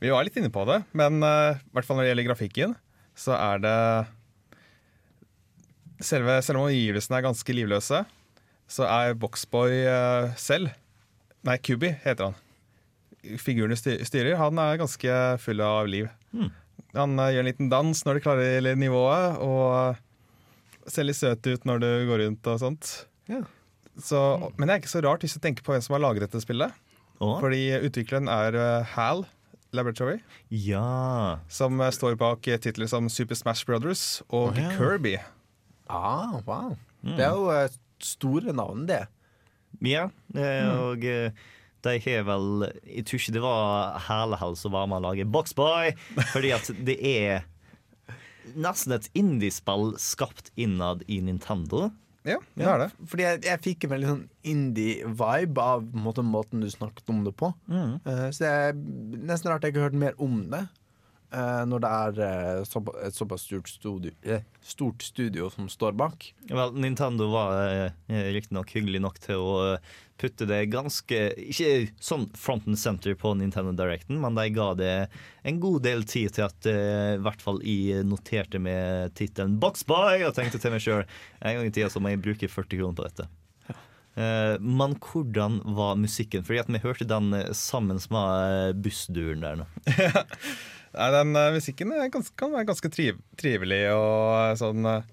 Vi 0.00 0.12
var 0.14 0.24
litt 0.24 0.38
inne 0.40 0.52
på 0.54 0.62
det, 0.64 0.78
men 0.96 1.18
i 1.20 1.74
hvert 1.74 1.84
fall 1.84 1.98
når 1.98 2.06
det 2.06 2.12
gjelder 2.14 2.28
grafikken, 2.30 2.70
så 3.18 3.34
er 3.36 3.60
det 3.60 3.76
Selve, 6.00 6.38
selv 6.40 6.62
om 6.62 6.70
omgivelsene 6.70 7.18
er 7.18 7.26
ganske 7.26 7.52
livløse, 7.52 7.98
så 8.72 8.86
er 8.88 9.18
Boxboy 9.20 9.82
selv 10.40 10.70
Nei, 11.44 11.58
Kubi 11.60 11.90
heter 12.06 12.30
han. 12.30 12.38
Figuren 13.40 13.72
du 13.74 13.76
styrer, 13.76 14.36
han 14.40 14.58
er 14.62 14.78
ganske 14.80 15.16
full 15.42 15.60
av 15.64 15.88
liv. 15.90 16.08
Mm. 16.32 16.50
Han 16.96 17.18
eh, 17.22 17.32
gjør 17.34 17.44
en 17.44 17.50
liten 17.50 17.72
dans 17.72 18.04
når 18.06 18.18
de 18.18 18.24
klarer 18.24 18.68
nivået, 18.80 19.40
og 19.44 20.90
ser 20.90 21.06
litt 21.06 21.18
søt 21.18 21.46
ut 21.46 21.66
når 21.68 21.82
du 21.82 21.90
går 22.08 22.24
rundt 22.24 22.48
og 22.50 22.62
sånt. 22.62 22.92
Ja. 23.30 23.42
Så, 24.00 24.20
men 24.56 24.66
det 24.66 24.74
er 24.74 24.80
ikke 24.82 24.94
så 24.94 25.02
rart 25.04 25.24
hvis 25.26 25.36
du 25.36 25.42
tenker 25.44 25.66
på 25.66 25.74
hvem 25.74 25.84
som 25.84 25.96
har 25.98 26.02
laget 26.06 26.24
dette 26.24 26.40
spillet. 26.42 26.72
Oh. 27.20 27.36
Fordi 27.42 27.66
utvikleren 27.84 28.30
er 28.32 28.56
eh, 28.56 28.94
HAL 28.94 29.26
Laboratory, 29.76 30.18
Ja. 30.48 31.38
som 31.52 31.78
eh, 31.80 31.92
står 31.94 32.16
bak 32.18 32.48
titler 32.64 32.88
som 32.90 33.10
Super 33.12 33.38
Smash 33.38 33.68
Brothers 33.68 34.22
og 34.30 34.50
oh, 34.54 34.58
ja. 34.58 34.72
Kirby. 34.78 35.18
Ah, 35.90 36.40
wow. 36.46 36.74
Mm. 37.04 37.16
Det 37.18 37.26
er 37.26 37.36
jo 37.36 37.52
store 38.02 38.54
navn, 38.56 38.86
det. 38.88 39.04
Ja, 39.84 40.08
eh, 40.34 40.70
og 40.80 41.04
eh, 41.06 41.30
de 41.86 41.96
har 42.04 42.26
vel 42.28 42.66
Jeg 42.84 43.06
tror 43.08 43.22
ikke 43.22 43.36
det 43.36 43.44
var 43.44 43.96
Herlehell 44.08 44.58
som 44.58 44.74
var 44.74 44.90
med 44.90 45.00
å 45.00 45.10
lage 45.10 45.28
Boxboy, 45.28 45.94
fordi 46.34 46.52
at 46.56 46.70
det 46.86 46.98
er 47.00 47.48
nesten 48.56 48.96
et 48.96 49.08
indiespill 49.16 49.94
skapt 50.00 50.50
innad 50.58 51.04
i 51.06 51.20
Nintendo. 51.24 51.90
Ja, 52.26 52.36
det 52.58 52.66
er 52.68 52.82
det. 52.82 52.88
Fordi 53.08 53.24
jeg, 53.24 53.40
jeg 53.46 53.62
fikk 53.64 53.86
en 53.86 53.92
veldig 53.94 54.08
sånn 54.10 54.24
indie-vibe 54.52 55.64
av 55.64 55.86
på 55.88 56.24
måten 56.26 56.60
du 56.60 56.68
snakket 56.68 57.08
om 57.12 57.22
det 57.24 57.32
på. 57.38 57.52
Mm. 57.70 57.94
Uh, 58.04 58.26
så 58.28 58.44
det 58.44 58.50
er 58.50 58.76
nesten 59.30 59.52
rart 59.52 59.64
jeg 59.64 59.72
ikke 59.72 59.84
har 59.84 59.88
hørt 59.88 60.02
mer 60.02 60.20
om 60.20 60.42
det. 60.52 60.66
Eh, 61.32 61.62
når 61.68 61.82
det 61.82 61.88
er 61.90 62.20
eh, 62.26 63.06
et 63.06 63.16
såpass 63.16 63.46
stort 63.46 63.68
studio, 63.70 64.12
eh, 64.22 64.44
stort 64.62 65.02
studio 65.02 65.50
som 65.50 65.68
står 65.70 65.96
bak. 65.98 66.30
Vel, 66.50 66.76
Nintendo 66.80 67.30
var 67.32 67.92
riktignok 68.08 68.72
hyggelig 68.74 69.02
nok 69.04 69.20
til 69.22 69.42
å 69.42 69.58
putte 70.20 70.44
det 70.44 70.66
ganske 70.68 71.18
Ikke 71.40 71.88
sånn 72.04 72.26
front 72.36 72.66
and 72.68 72.76
center 72.76 73.14
på 73.16 73.32
Nintendo 73.38 73.72
Directen, 73.72 74.18
men 74.20 74.36
de 74.36 74.48
ga 74.52 74.72
det 74.76 74.94
en 75.48 75.60
god 75.62 75.86
del 75.86 76.04
tid 76.04 76.34
til 76.36 76.44
at 76.44 76.68
i 76.68 77.20
hvert 77.24 77.40
fall 77.40 77.62
jeg 77.64 78.04
noterte 78.04 78.60
med 78.60 79.14
tittelen 79.16 79.56
Boxboy 79.62 80.26
og 80.26 80.34
tenkte 80.36 80.60
til 80.60 80.74
meg 80.74 80.84
sjøl 80.84 81.06
en 81.06 81.56
gang 81.56 81.70
i 81.70 81.72
tida 81.72 81.88
så 81.88 82.02
må 82.04 82.12
jeg 82.12 82.20
bruke 82.26 82.50
40 82.52 82.82
kroner 82.82 82.98
på 82.98 83.08
dette. 83.08 83.30
Men 84.60 84.98
hvordan 85.00 85.62
var 85.78 85.96
musikken? 85.96 86.44
Fordi 86.44 86.60
at 86.60 86.68
vi 86.74 86.82
hørte 86.82 87.06
den 87.08 87.32
sammen 87.56 88.02
med 88.12 88.82
bussduren 88.84 89.46
der 89.46 89.62
nå. 89.62 89.70
Nei, 90.96 91.08
den 91.14 91.34
uh, 91.38 91.48
musikken 91.54 91.92
er 91.94 92.08
gans- 92.10 92.32
kan 92.34 92.52
være 92.54 92.66
ganske 92.70 92.90
triv, 92.92 93.18
trivelig 93.38 93.82
og 93.94 94.32
eh, 94.40 94.54
sånn 94.58 94.88
eh, 94.90 95.04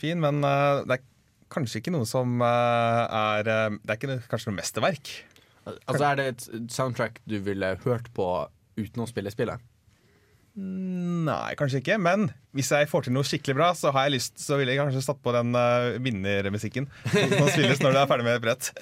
fin, 0.00 0.18
men 0.22 0.40
det 0.42 0.96
er 0.96 1.04
kanskje 1.52 1.82
ikke 1.82 1.92
noe 1.94 2.08
som 2.08 2.40
er 2.42 3.44
Det 3.44 3.90
er 3.92 3.98
ikke 3.98 4.08
noe, 4.08 4.22
kanskje 4.30 4.48
noe 4.50 4.56
mesterverk. 4.58 5.10
Altså 5.86 6.06
Er 6.08 6.16
det 6.18 6.24
et 6.32 6.46
soundtrack 6.72 7.20
du 7.28 7.36
ville 7.44 7.74
hørt 7.84 8.08
på 8.16 8.26
uten 8.80 9.04
å 9.04 9.06
spille 9.10 9.30
spillet? 9.30 9.60
Nei, 10.56 11.54
kanskje 11.56 11.80
ikke. 11.80 11.96
Men 12.02 12.26
hvis 12.56 12.72
jeg 12.74 12.88
får 12.90 13.06
til 13.06 13.14
noe 13.16 13.24
skikkelig 13.24 13.54
bra, 13.56 13.70
så 13.78 13.92
har 13.94 14.04
jeg 14.08 14.18
lyst 14.18 14.42
Så 14.42 14.58
ville 14.60 14.74
jeg 14.74 14.82
kanskje 14.82 15.04
satt 15.06 15.22
på 15.24 15.32
den 15.32 15.54
uh, 15.56 15.94
vinnermusikken 16.04 16.88
som 17.08 17.48
spilles 17.52 17.80
når 17.84 17.94
du 17.94 18.00
er 18.02 18.10
ferdig 18.10 18.26
med 18.26 18.36
et 18.36 18.44
brett. 18.44 18.72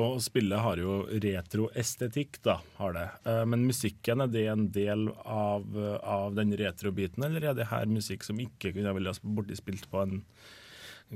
Og 0.00 0.18
spillet 0.24 0.58
har 0.58 0.80
jo 0.80 1.04
retroestetikk, 1.22 2.40
da, 2.42 2.58
har 2.80 2.96
det. 2.96 3.04
Eh, 3.30 3.44
Men 3.46 3.66
musikken, 3.68 4.24
er 4.24 4.32
det 4.32 4.46
en 4.50 4.66
del 4.74 5.08
av, 5.24 5.64
av 6.02 6.34
den 6.34 6.54
retrobiten, 6.58 7.24
eller 7.26 7.50
er 7.50 7.58
det 7.58 7.70
her 7.70 7.86
musikk 7.90 8.26
som 8.26 8.40
ikke 8.42 8.74
kunne 8.74 8.94
vært 8.96 9.22
borti 9.22 9.58
spilt 9.58 9.86
på 9.92 10.02
en 10.02 10.20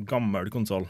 gammel 0.08 0.50
konsoll? 0.54 0.86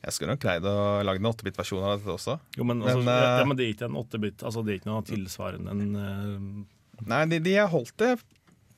Jeg 0.00 0.16
skulle 0.16 0.32
nok 0.34 0.42
greid 0.42 0.64
å 0.64 0.76
lage 1.04 1.20
en 1.20 1.28
8-bit-versjon 1.28 1.84
av 1.84 1.98
dette 1.98 2.12
også. 2.14 2.38
Jo, 2.56 2.64
men, 2.64 2.80
altså, 2.80 3.02
Men, 3.04 3.08
eh, 3.12 3.38
ja, 3.40 3.46
men 3.48 3.56
det 3.58 3.64
er 3.66 3.72
ikke 3.74 3.88
en 3.90 3.98
8-bit, 4.00 4.44
altså 4.48 4.64
det 4.64 4.72
er 4.72 4.80
ikke 4.80 4.92
noe 4.92 5.08
tilsvarende 5.08 5.74
en 5.76 5.96
eh, 6.00 6.68
Nei, 7.08 7.24
de, 7.32 7.38
de 7.40 7.56
har 7.56 7.68
holdt 7.72 7.96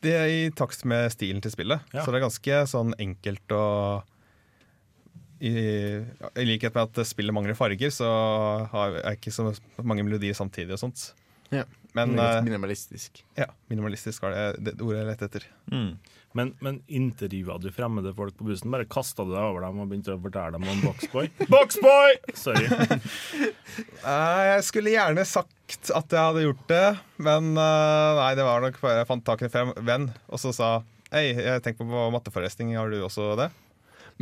det 0.02 0.12
er 0.18 0.30
i 0.30 0.42
takt 0.54 0.82
med 0.88 1.10
stilen 1.14 1.42
til 1.42 1.52
spillet. 1.54 1.82
Ja. 1.94 2.02
Så 2.02 2.10
det 2.10 2.18
er 2.18 2.24
ganske 2.24 2.58
sånn 2.70 2.94
enkelt 3.02 3.54
og 3.54 4.08
i, 5.42 5.52
I 6.38 6.44
likhet 6.46 6.74
med 6.76 6.86
at 6.86 7.08
spillet 7.08 7.34
mangler 7.34 7.58
farger, 7.58 7.90
så 7.90 8.08
har 8.70 8.98
jeg 9.00 9.18
ikke 9.18 9.34
så 9.34 9.48
mange 9.82 10.04
melodier 10.06 10.36
samtidig 10.38 10.76
og 10.76 10.82
sånt. 10.84 11.08
Ja. 11.52 11.66
Men 11.92 12.14
Litt 12.16 12.24
eh, 12.24 12.44
minimalistisk. 12.46 13.18
ja, 13.36 13.50
minimalistisk 13.68 14.22
var 14.24 14.32
det, 14.32 14.44
det 14.64 14.78
ordet 14.80 15.02
jeg 15.02 15.08
lette 15.10 15.26
etter. 15.28 15.44
Men, 16.32 16.54
men 16.64 16.78
intervjua 16.88 17.58
du 17.60 17.66
fremmede 17.74 18.14
folk 18.16 18.38
på 18.38 18.46
bussen? 18.48 18.70
Bare 18.72 18.86
kasta 18.88 19.26
du 19.28 19.34
deg 19.34 19.42
over 19.44 19.66
dem 19.66 19.82
og 19.82 19.90
begynte 19.90 20.14
å 20.14 20.20
fortelle 20.22 20.56
dem 20.56 20.64
om 20.72 20.80
Boxboy? 20.86 21.28
Boxboy! 21.52 22.16
Sorry. 22.38 22.68
Eh, 24.02 24.40
jeg 24.48 24.64
skulle 24.66 24.90
gjerne 24.92 25.22
sagt 25.28 25.90
at 25.94 26.12
jeg 26.12 26.20
hadde 26.20 26.42
gjort 26.42 26.64
det, 26.68 26.86
men 27.22 27.52
eh, 27.54 28.18
nei, 28.18 28.32
det 28.36 28.44
var 28.44 28.64
nok 28.64 28.76
bare 28.82 28.98
jeg 28.98 29.08
fant 29.08 29.24
tak 29.24 29.44
i 29.44 29.48
en 29.48 29.70
venn 29.86 30.08
og 30.26 30.40
så 30.42 30.50
sa 30.56 30.70
Hei, 31.12 31.28
jeg 31.36 31.62
tenker 31.64 31.86
på 31.88 32.02
matteforelesning, 32.12 32.74
har 32.76 32.90
du 32.92 32.98
også 33.04 33.30
det? 33.38 33.46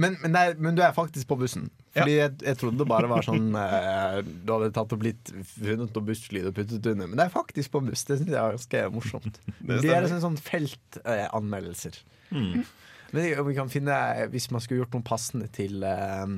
Men, 0.00 0.16
men, 0.22 0.36
er, 0.38 0.54
men 0.62 0.76
du 0.78 0.80
er 0.84 0.94
faktisk 0.96 1.28
på 1.28 1.36
bussen. 1.40 1.68
Fordi 1.92 2.14
jeg, 2.16 2.34
jeg 2.46 2.56
trodde 2.60 2.78
det 2.80 2.86
bare 2.88 3.08
var 3.10 3.24
sånn 3.26 3.48
eh, 3.60 4.20
Du 4.24 4.52
hadde 4.54 4.68
tatt 4.76 4.92
opp 4.94 5.02
litt 5.04 5.32
funnet 5.50 5.90
noe 5.96 6.04
busslyd 6.06 6.46
og 6.50 6.54
puttet 6.56 6.86
under. 6.92 7.08
Men 7.10 7.18
det 7.20 7.26
er 7.26 7.32
faktisk 7.34 7.72
på 7.74 7.82
buss. 7.88 8.04
Det 8.08 8.20
synes 8.20 8.30
jeg 8.32 8.38
er 8.40 8.54
ganske 8.56 8.84
morsomt. 8.94 9.40
Det, 9.66 9.80
er 9.90 10.04
liksom 10.06 10.22
sånn 10.24 10.38
feltanmeldelser. 10.46 11.98
Mm. 12.30 12.62
Men 13.10 13.26
vi 13.48 13.56
kan 13.56 13.70
finne 13.72 13.94
Hvis 14.30 14.50
man 14.54 14.62
skulle 14.62 14.84
gjort 14.84 14.94
noe 14.94 15.06
passende 15.06 15.48
til 15.52 15.82
eh, 15.82 16.36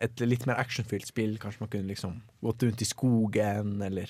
et 0.00 0.22
litt 0.24 0.46
mer 0.48 0.56
actionfylt 0.62 1.10
spill, 1.10 1.34
kanskje 1.42 1.60
man 1.66 1.68
kunne 1.74 1.90
liksom 1.92 2.14
gått 2.40 2.62
rundt 2.64 2.80
i 2.80 2.88
skogen, 2.88 3.74
eller 3.84 4.08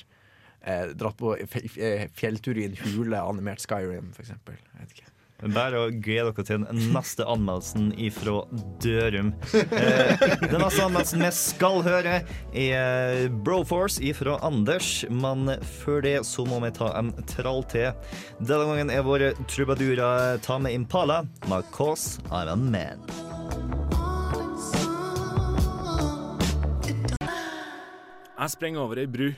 eh, 0.62 0.93
dratt 0.95 1.16
på 1.19 1.33
fe- 1.51 1.64
fe- 1.66 2.07
fjelltur 2.14 2.61
i 2.62 2.69
en 2.69 2.77
hule, 2.85 3.19
animert 3.19 3.64
Skyrim, 3.64 4.12
for 4.14 4.23
eksempel. 4.23 4.55
Jeg 4.71 4.85
vet 4.85 4.95
ikke. 5.01 5.11
Bare 5.40 5.79
å 5.81 5.88
glede 5.88 6.35
dere 6.35 6.44
til 6.44 6.64
den 6.66 6.92
neste 6.92 7.24
anmeldelsen 7.24 7.90
ifra 7.96 8.42
Dørum. 8.83 9.33
Eh, 9.55 10.24
den 10.44 10.61
neste 10.61 10.85
anmeldelsen 10.85 11.24
vi 11.24 11.31
skal 11.37 11.81
høre, 11.87 12.20
er 12.53 13.29
Broforce 13.44 14.03
ifra 14.05 14.37
Anders. 14.44 15.05
Men 15.09 15.57
før 15.81 16.05
det 16.05 16.16
så 16.29 16.44
må 16.48 16.61
vi 16.64 16.72
ta 16.76 16.92
en 16.98 17.12
trall 17.31 17.64
til. 17.72 17.92
Denne 18.40 18.68
gangen 18.68 18.92
er 18.92 19.07
våre 19.07 19.33
trubadurer 19.50 20.40
Ta 20.44 20.59
med 20.59 20.74
Impala 20.74 21.22
med 21.48 21.64
'Cause 21.72 22.20
I'm 22.31 22.48
a 22.48 22.57
Man'. 22.57 23.31
Jeg 28.40 28.50
sprenger 28.50 28.81
over 28.81 28.96
ei 28.96 29.07
bru. 29.07 29.33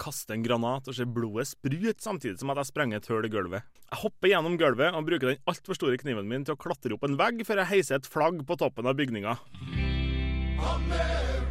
Kaster 0.00 0.36
en 0.36 0.44
granat 0.44 0.88
og 0.88 0.96
ser 0.96 1.08
blodet 1.12 1.50
sprute 1.50 2.00
samtidig 2.00 2.40
som 2.40 2.52
at 2.54 2.62
jeg 2.62 2.70
sprenger 2.70 3.00
et 3.00 3.08
hull 3.10 3.26
i 3.26 3.32
gulvet. 3.32 3.66
Jeg 3.90 4.00
hopper 4.00 4.32
gjennom 4.32 4.56
gulvet 4.60 4.96
og 4.96 5.06
bruker 5.06 5.32
den 5.32 5.42
altfor 5.50 5.76
store 5.76 6.00
kniven 6.00 6.28
min 6.30 6.46
til 6.46 6.56
å 6.56 6.60
klatre 6.60 6.96
opp 6.96 7.04
en 7.04 7.18
vegg 7.20 7.44
før 7.44 7.60
jeg 7.62 7.72
heiser 7.74 8.00
et 8.00 8.08
flagg 8.08 8.40
på 8.48 8.56
toppen 8.60 8.88
av 8.88 8.96
bygninga. 8.96 9.36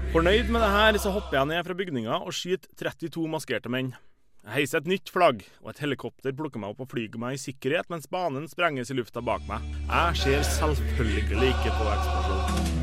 Fornøyd 0.09 0.49
med 0.49 0.63
det 0.65 0.69
her, 0.73 0.97
så 0.97 1.13
hopper 1.13 1.37
jeg 1.37 1.49
ned 1.51 1.65
fra 1.67 1.77
bygninga 1.77 2.21
og 2.23 2.33
skyter 2.33 2.71
32 2.81 3.27
maskerte 3.29 3.69
menn. 3.69 3.93
Jeg 4.39 4.55
heiser 4.55 4.81
et 4.81 4.89
nytt 4.89 5.11
flagg, 5.13 5.43
og 5.61 5.73
et 5.73 5.83
helikopter 5.83 6.33
plukker 6.33 6.63
meg 6.63 6.73
opp 6.73 6.81
og 6.87 6.89
flyger 6.95 7.21
meg 7.21 7.37
i 7.37 7.41
sikkerhet 7.43 7.91
mens 7.93 8.09
banen 8.09 8.49
sprenges 8.49 8.89
i 8.89 8.97
lufta 8.97 9.21
bak 9.21 9.45
meg. 9.51 9.69
Jeg 9.85 10.21
ser 10.23 10.45
selvfølgelig 10.55 11.53
ikke 11.53 11.77
på 11.77 11.91
eksplosjonen. 11.93 12.78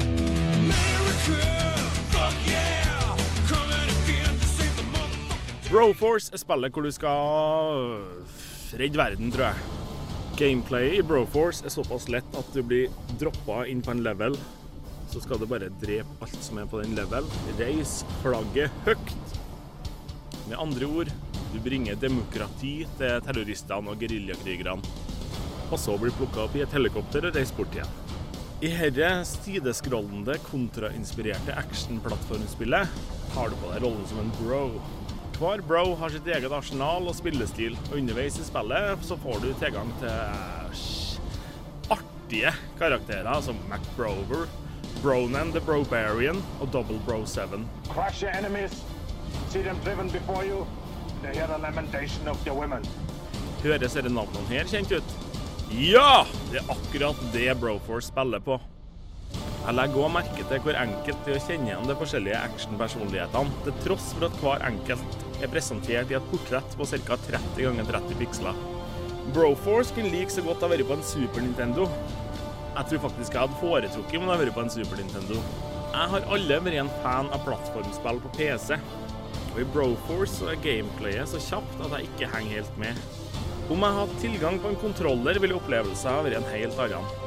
Broforce 5.66 6.30
er 6.30 6.38
spillet 6.38 6.76
hvor 6.76 6.84
du 6.86 6.92
skal 6.94 7.96
redde 8.78 8.98
verden, 9.00 9.32
tror 9.34 9.48
jeg. 9.48 9.64
Gameplayet 10.38 11.00
i 11.00 11.06
Broforce 11.06 11.66
er 11.66 11.72
såpass 11.74 12.06
lett 12.12 12.36
at 12.38 12.52
du 12.54 12.60
blir 12.62 12.92
droppa 13.18 13.64
inn 13.66 13.80
på 13.82 13.90
en 13.90 14.04
level. 14.06 14.36
Så 15.10 15.24
skal 15.24 15.40
du 15.42 15.46
bare 15.50 15.72
drepe 15.82 16.22
alt 16.22 16.38
som 16.44 16.60
er 16.62 16.68
på 16.70 16.84
den 16.84 16.94
level. 16.94 17.26
Reis 17.58 17.98
flagget 18.22 18.70
høyt. 18.86 19.14
Med 20.46 20.54
andre 20.62 20.86
ord, 20.86 21.10
du 21.50 21.58
bringer 21.64 21.98
demokrati 21.98 22.74
til 23.00 23.24
terroristene 23.26 23.90
og 23.90 24.04
geriljakrigerne. 24.04 24.78
Og 25.72 25.80
så 25.82 25.96
blir 25.98 26.14
plukka 26.14 26.44
opp 26.44 26.54
i 26.54 26.62
et 26.62 26.78
helikopter 26.78 27.26
og 27.26 27.34
reist 27.34 27.56
bort 27.58 27.74
igjen. 27.74 27.90
I 28.62 28.70
dette 28.70 29.10
sideskrollende, 29.28 30.38
kontrainspirerte 30.46 31.58
action-plattformspillet 31.58 33.02
har 33.34 33.50
du 33.50 33.58
på 33.58 33.72
deg 33.74 33.82
rollen 33.82 34.06
som 34.08 34.22
en 34.22 34.32
bro. 34.38 34.62
Hver 35.36 35.60
bro 35.60 35.94
har 36.00 36.08
sitt 36.08 36.28
eget 36.32 36.52
arsenal 36.52 37.10
og 37.10 37.12
spillestil, 37.12 37.74
og 37.90 37.98
underveis 37.98 38.38
i 38.40 38.44
spillet 38.46 39.02
så 39.04 39.18
får 39.20 39.42
du 39.42 39.50
tilgang 39.60 39.90
til 40.00 40.08
eh, 40.08 41.90
artige 41.92 42.52
karakterer 42.78 43.42
som 43.44 43.58
MacBrover, 43.68 44.46
Bronan 45.02 45.52
the 45.52 45.60
Brobarian 45.60 46.40
og 46.60 46.72
Double 46.72 46.96
Bro 47.04 47.26
7. 47.26 47.60
Crush 47.90 48.22
your 48.24 48.32
enemies. 48.32 48.78
See 49.50 49.60
them 49.60 49.76
driven 49.84 50.08
before 50.08 50.46
you. 50.46 50.64
They 51.20 51.36
hear 51.36 51.46
the 51.46 51.58
lamentation 51.58 52.28
of 52.28 52.40
their 52.44 52.56
women. 52.56 52.88
Høres 53.60 53.84
disse 53.84 54.08
navnene 54.08 54.48
her 54.48 54.64
kjent 54.72 54.96
ut? 54.96 55.14
Ja! 55.68 56.24
Det 56.48 56.62
er 56.62 56.72
akkurat 56.72 57.20
det 57.36 57.50
Broforce 57.60 58.08
spiller 58.08 58.40
på. 58.40 58.56
Jeg 59.66 59.74
legger 59.74 60.00
òg 60.06 60.12
merke 60.14 60.48
til 60.48 60.60
hvor 60.64 60.76
enkelt 60.80 61.24
det 61.26 61.36
er 61.36 61.40
å 61.40 61.46
kjenne 61.50 61.72
igjen 61.72 61.88
de 61.90 62.00
forskjellige 62.00 62.42
actionpersonlighetene, 62.48 63.64
til 63.66 63.80
tross 63.84 64.12
for 64.14 64.30
at 64.30 64.36
hver 64.40 64.68
enkelt 64.72 65.25
er 65.42 65.50
presentert 65.52 66.10
i 66.12 66.16
et 66.18 66.30
portrett 66.30 66.76
på 66.78 66.88
ca. 66.88 67.18
30 67.28 67.62
ganger 67.66 67.90
30 67.92 68.18
piksler. 68.20 68.60
Broforce 69.34 69.94
kunne 69.94 70.12
like 70.12 70.32
så 70.32 70.44
godt 70.46 70.62
ha 70.62 70.70
vært 70.70 70.86
på 70.86 70.96
en 70.96 71.04
Super 71.06 71.42
Nintendo. 71.44 71.88
Jeg 72.76 72.90
tror 72.90 73.02
faktisk 73.06 73.34
jeg 73.34 73.42
hadde 73.42 73.60
foretrukket 73.60 74.18
om 74.20 74.26
det 74.26 74.34
hadde 74.34 74.44
vært 74.44 74.56
på 74.56 74.64
en 74.64 74.72
Super 74.76 75.00
Nintendo. 75.00 75.40
Jeg 75.96 76.12
har 76.12 76.30
alle 76.36 76.60
vært 76.66 76.80
en 76.82 76.94
fan 77.02 77.30
av 77.32 77.44
plattformspill 77.46 78.22
på 78.24 78.32
PC. 78.36 78.76
Og 79.54 79.60
i 79.62 79.68
Broforce 79.72 80.50
er 80.52 80.60
gameplayet 80.64 81.30
så 81.32 81.40
kjapt 81.40 81.84
at 81.86 81.94
jeg 81.96 82.10
ikke 82.10 82.32
henger 82.34 82.60
helt 82.60 82.80
med. 82.80 83.06
Om 83.72 83.82
jeg 83.82 83.96
hadde 83.98 84.20
tilgang 84.22 84.60
på 84.62 84.70
en 84.70 84.78
kontroller, 84.78 85.40
ville 85.42 85.56
opplevelsen 85.56 86.12
ha 86.12 86.20
vært 86.22 86.38
en 86.38 86.52
helt 86.52 86.82
annen. 86.84 87.25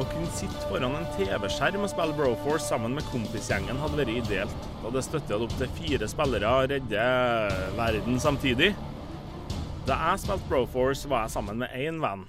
Å 0.00 0.04
kunne 0.08 0.28
sitte 0.32 0.62
foran 0.70 0.94
en 0.96 1.08
TV-skjerm 1.18 1.82
og 1.84 1.90
spille 1.92 2.16
Broforce 2.16 2.64
sammen 2.64 2.94
med 2.96 3.04
kompisgjengen 3.12 3.80
hadde 3.82 3.98
vært 3.98 4.14
ideelt, 4.14 4.68
da 4.80 4.92
det 4.94 5.02
støtter 5.04 5.36
at 5.36 5.44
opptil 5.44 5.74
fire 5.76 6.08
spillere 6.08 6.52
redder 6.70 7.56
verden 7.76 8.20
samtidig. 8.22 8.70
Da 9.84 9.98
jeg 10.06 10.22
spilte 10.22 10.48
Broforce, 10.48 11.10
var 11.10 11.26
jeg 11.26 11.34
sammen 11.34 11.60
med 11.60 11.76
én 11.76 12.00
venn. 12.00 12.24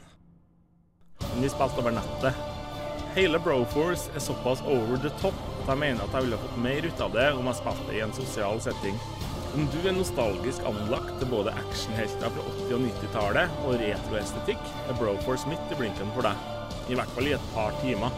Men 1.23 1.45
vi 1.45 1.51
spilte 1.53 1.79
over 1.79 1.95
nettet. 1.95 2.41
Hele 3.15 3.39
Broforce 3.39 4.11
er 4.11 4.23
såpass 4.25 4.63
over 4.67 4.99
the 4.99 5.11
top 5.21 5.37
at 5.61 5.69
jeg 5.71 5.79
mener 5.85 6.03
at 6.03 6.17
jeg 6.17 6.25
ville 6.25 6.39
fått 6.41 6.63
mer 6.65 6.87
ut 6.89 7.03
av 7.05 7.13
det 7.15 7.27
om 7.37 7.47
jeg 7.47 7.59
spilte 7.61 7.95
i 7.95 8.01
en 8.03 8.15
sosial 8.17 8.59
setting. 8.65 8.97
Om 9.53 9.69
du 9.69 9.77
er 9.85 9.95
nostalgisk 9.95 10.65
anlagt 10.67 11.13
til 11.21 11.31
både 11.31 11.53
actionhelter 11.61 12.33
fra 12.33 12.43
80- 12.57 12.75
og 12.75 12.83
90-tallet 12.89 13.63
og 13.63 13.77
retroestetikk, 13.85 14.75
er 14.89 14.99
Broforce 14.99 15.47
midt 15.47 15.71
i 15.71 15.79
blinken 15.79 16.11
for 16.17 16.27
deg. 16.27 16.52
I 16.89 16.95
hvert 16.95 17.11
fall 17.15 17.27
i 17.27 17.35
et 17.37 17.51
par 17.53 17.71
timer. 17.81 18.11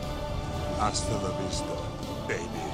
Hasta 0.80 1.14
la 1.24 1.32
vista, 1.40 1.76
baby. 2.28 2.66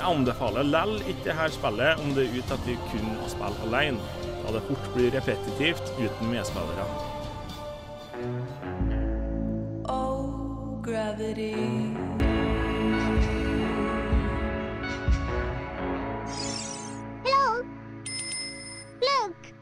Jeg 0.00 0.08
anbefaler 0.08 0.64
lell 0.64 0.94
ikke 1.04 1.26
dette 1.28 1.46
spillet 1.54 2.00
om 2.00 2.14
det 2.16 2.24
er 2.24 2.36
ute 2.38 2.56
etter 2.56 2.78
kun 2.88 3.10
å 3.20 3.28
spille 3.28 3.66
alene, 3.66 4.00
da 4.40 4.54
det 4.56 4.62
fort 4.68 4.86
blir 4.94 5.12
repetitivt 5.12 5.92
uten 6.00 6.30
medspillere. 6.32 6.86
Oh, 9.92 10.80
gravity. 10.84 11.52
Hello? 17.24 17.60
Look! 19.04 19.52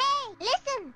Hey, 0.00 0.24
listen! 0.40 0.94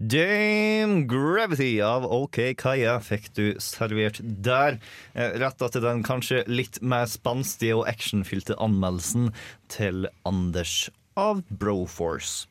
Dame 0.00 1.04
Gravity 1.04 1.74
av 1.84 2.06
OK 2.08 2.38
Kaja 2.56 2.94
fikk 3.04 3.26
du 3.36 3.44
servert 3.60 4.20
der. 4.24 4.78
Eh, 5.12 5.34
Retta 5.42 5.68
til 5.68 5.84
den 5.84 6.00
kanskje 6.06 6.40
litt 6.48 6.78
mer 6.80 7.04
spenstige 7.10 7.76
og 7.76 7.84
actionfylte 7.90 8.56
anmeldelsen 8.56 9.28
til 9.68 10.08
Anders 10.24 10.88
av 11.20 11.42
Broforce. 11.52 12.48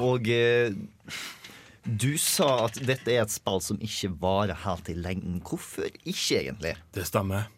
Og 0.00 0.30
eh, 0.32 0.72
du 1.84 2.16
sa 2.18 2.64
at 2.64 2.80
dette 2.88 3.12
er 3.12 3.26
et 3.26 3.34
spill 3.34 3.60
som 3.62 3.76
ikke 3.84 4.14
varer 4.22 4.64
helt 4.64 4.88
i 4.88 4.96
lengden. 4.96 5.42
Hvorfor 5.44 5.92
ikke, 6.00 6.40
egentlig? 6.40 6.78
Det 6.96 7.04
stemmer. 7.12 7.50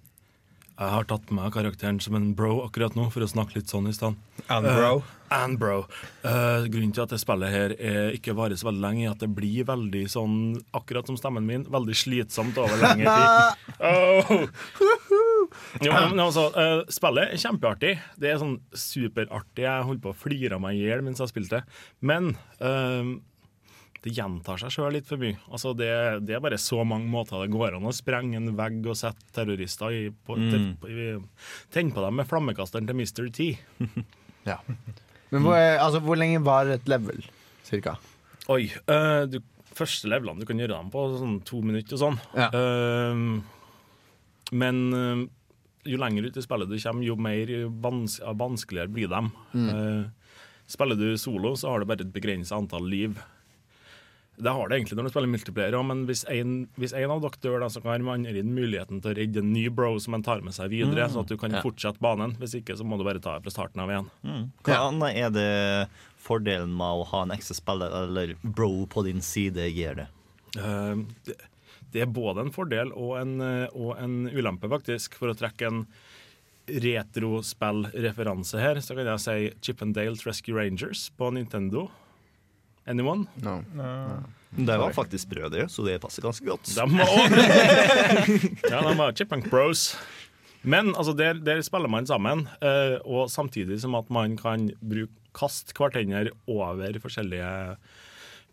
Jeg 0.78 0.94
har 0.94 1.06
tatt 1.10 1.26
med 1.32 1.40
meg 1.40 1.54
karakteren 1.56 1.96
som 1.98 2.14
en 2.14 2.28
bro 2.38 2.60
akkurat 2.62 2.94
nå, 2.94 3.08
for 3.10 3.24
å 3.24 3.26
snakke 3.26 3.56
litt 3.56 3.72
sånn 3.72 3.88
i 3.90 3.94
stand. 3.96 4.14
And 4.46 4.62
bro. 4.62 5.00
Uh, 5.00 5.32
and 5.34 5.58
bro. 5.58 5.78
Uh, 6.22 6.68
grunnen 6.70 6.92
til 6.94 7.02
at 7.02 7.10
det 7.10 7.18
spillet 7.18 7.50
her 7.50 7.74
er 7.74 8.14
ikke 8.14 8.36
varer 8.38 8.54
så 8.60 8.68
veldig 8.68 8.84
lenge, 8.84 9.08
er 9.08 9.16
at 9.16 9.24
det 9.24 9.30
blir 9.34 9.66
veldig 9.66 10.04
sånn, 10.12 10.36
akkurat 10.78 11.10
som 11.10 11.18
stemmen 11.18 11.48
min, 11.48 11.66
veldig 11.66 11.96
slitsomt 11.98 12.60
over 12.62 12.78
lengre 12.78 13.10
tid. 13.18 13.66
Oh. 13.82 14.46
Jo, 15.82 15.90
men, 15.90 16.22
altså, 16.22 16.46
uh, 16.54 16.84
spillet 16.94 17.34
er 17.34 17.42
kjempeartig. 17.42 17.96
Det 18.22 18.30
er 18.30 18.38
sånn 18.44 18.60
superartig. 18.70 19.66
Jeg 19.66 19.88
holdt 19.90 20.04
på 20.06 20.14
å 20.14 20.20
flire 20.20 20.62
meg 20.62 20.78
i 20.78 20.86
hjel 20.86 21.02
mens 21.02 21.18
jeg 21.24 21.32
spilte. 21.32 21.64
Men 22.06 22.36
eh, 22.62 23.16
det 24.04 24.12
gjentar 24.14 24.60
seg 24.62 24.70
sjøl 24.70 24.92
litt 24.94 25.08
for 25.08 25.18
mye. 25.20 25.34
Altså 25.50 25.72
det, 25.76 25.88
det 26.28 26.36
er 26.36 26.42
bare 26.44 26.58
så 26.62 26.84
mange 26.86 27.08
måter 27.10 27.42
det 27.42 27.50
går 27.54 27.76
an 27.78 27.88
å 27.88 27.94
sprenge 27.94 28.38
en 28.38 28.52
vegg 28.58 28.86
og 28.86 28.96
sette 28.98 29.32
terrorister 29.34 29.94
i, 29.94 30.04
på, 30.12 30.36
Mm. 30.38 30.76
på, 30.78 30.88
Tenne 31.74 31.94
på 31.96 32.04
dem 32.04 32.14
med 32.20 32.28
flammekasteren 32.30 32.86
til 32.86 32.98
Mr. 33.00 33.28
T. 33.34 33.50
Ja. 34.48 34.60
Men 35.28 35.42
hvor, 35.44 35.58
altså, 35.58 35.98
hvor 36.00 36.16
lenge 36.16 36.38
var 36.46 36.70
et 36.72 36.86
level, 36.88 37.18
cirka? 37.66 37.98
Oi. 38.48 38.70
Øh, 38.88 39.26
du, 39.28 39.40
første 39.76 40.08
levelene 40.08 40.40
du 40.40 40.46
kan 40.48 40.56
gjøre 40.62 40.78
dem 40.78 40.88
på 40.94 41.02
sånn 41.18 41.34
to 41.44 41.60
minutter 41.60 41.98
og 41.98 42.00
sånn. 42.00 42.16
Ja. 42.38 42.48
Uh, 42.54 43.42
men 44.56 44.78
eh, 44.96 45.24
jo 45.92 45.98
lenger 46.00 46.30
ut 46.30 46.38
i 46.40 46.44
spillet 46.46 46.70
du 46.70 46.78
kommer, 46.80 47.04
jo 47.04 47.16
mer 47.20 47.50
vans 47.84 48.16
vanskeligere 48.24 48.88
blir 48.94 49.10
de. 49.12 49.20
Mm. 49.52 49.68
Uh, 49.68 50.32
spiller 50.68 50.96
du 50.96 51.10
solo, 51.20 51.52
så 51.60 51.74
har 51.74 51.82
du 51.84 51.90
bare 51.90 52.06
et 52.06 52.14
begrenset 52.14 52.56
antall 52.56 52.88
liv. 52.88 53.18
Det 54.38 54.52
har 54.54 54.68
det 54.70 54.76
egentlig 54.78 54.96
når 54.98 55.08
du 55.08 55.10
spiller 55.10 55.30
multiplayer 55.32 55.74
òg, 55.74 55.84
men 55.88 56.04
hvis 56.06 56.20
en, 56.30 56.68
hvis 56.78 56.92
en 56.94 57.10
av 57.10 57.20
dere 57.24 57.40
dør, 57.42 57.56
da, 57.64 57.68
så 57.74 57.80
kan 57.82 58.04
man 58.06 58.20
andre 58.24 58.38
inn 58.38 58.52
muligheten 58.54 59.00
til 59.02 59.10
å 59.10 59.16
redde 59.18 59.40
en 59.42 59.52
ny 59.52 59.64
bro 59.74 59.96
som 59.98 60.12
man 60.14 60.22
tar 60.22 60.40
med 60.46 60.54
seg 60.54 60.70
videre, 60.70 61.08
Mm. 61.08 61.10
sånn 61.16 61.24
at 61.26 61.32
du 61.32 61.36
kan 61.36 61.50
Ja. 61.56 61.62
fortsette 61.62 61.98
banen. 61.98 62.36
Hvis 62.38 62.54
ikke, 62.54 62.76
så 62.78 62.84
må 62.86 62.96
du 62.98 63.02
bare 63.04 63.18
ta 63.18 63.34
det 63.38 63.42
fra 63.42 63.50
starten 63.50 63.80
av 63.82 63.88
igjen. 63.90 64.10
Hva 64.62 64.78
annet 64.88 65.16
er 65.16 65.30
det 65.30 65.88
fordelen 66.22 66.70
med 66.76 66.86
å 67.02 67.06
ha 67.06 67.22
en 67.22 67.30
ekstra 67.34 67.54
spiller 67.58 67.90
eller 68.04 68.34
bro 68.44 68.86
på 68.86 69.04
din 69.04 69.20
side 69.20 69.56
gjør 69.74 69.96
det? 70.04 70.08
Uh, 70.56 71.02
det, 71.26 71.34
det 71.92 72.02
er 72.02 72.06
både 72.06 72.40
en 72.46 72.50
fordel 72.52 72.92
og 72.94 73.16
en, 73.18 73.40
eh, 73.40 73.68
og 73.74 73.96
en 73.98 74.28
ulempe, 74.30 74.68
faktisk. 74.68 75.14
For 75.14 75.28
å 75.32 75.36
trekke 75.36 75.66
en 75.66 75.86
retrospillreferanse 76.68 78.58
her, 78.60 78.76
så 78.84 78.94
kan 78.96 79.06
jeg 79.08 79.20
si 79.24 79.36
Chip 79.62 79.82
and 79.82 79.94
Dales 79.96 80.24
Rescue 80.26 80.54
Rangers 80.56 81.10
på 81.18 81.30
Nintendo. 81.32 81.88
Anyone? 82.88 83.26
No. 83.44 83.60
Det 84.56 84.78
var 84.80 84.94
faktisk 84.96 85.28
brødre, 85.28 85.66
så 85.68 85.84
det 85.84 85.98
passer 86.00 86.24
ganske 86.24 86.46
godt. 86.48 86.70
De 86.72 86.84
var 86.88 87.10
ja, 88.72 88.80
de 88.80 88.94
var 88.96 89.12
Chipmunk 89.12 89.50
Bros. 89.52 89.90
Men 90.62 90.94
altså, 90.96 91.12
der, 91.16 91.38
der 91.44 91.60
spiller 91.62 91.90
man 91.92 92.08
sammen, 92.08 92.46
eh, 92.64 92.96
og 93.04 93.28
samtidig 93.30 93.78
som 93.82 93.94
at 93.98 94.08
man 94.10 94.36
kan 94.40 94.70
bruke 94.80 95.12
kaste 95.38 95.76
hverandre 95.76 96.32
over 96.50 96.96
forskjellige 96.98 97.50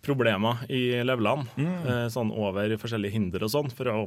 problemer 0.05 0.65
i 0.69 0.99
levelene. 1.01 1.47
Eh, 1.87 2.05
sånn 2.13 2.29
over 2.35 2.75
forskjellige 2.77 3.15
hinder 3.15 3.47
og 3.47 3.53
sånn, 3.55 3.71
for 3.73 3.89
å, 3.89 3.97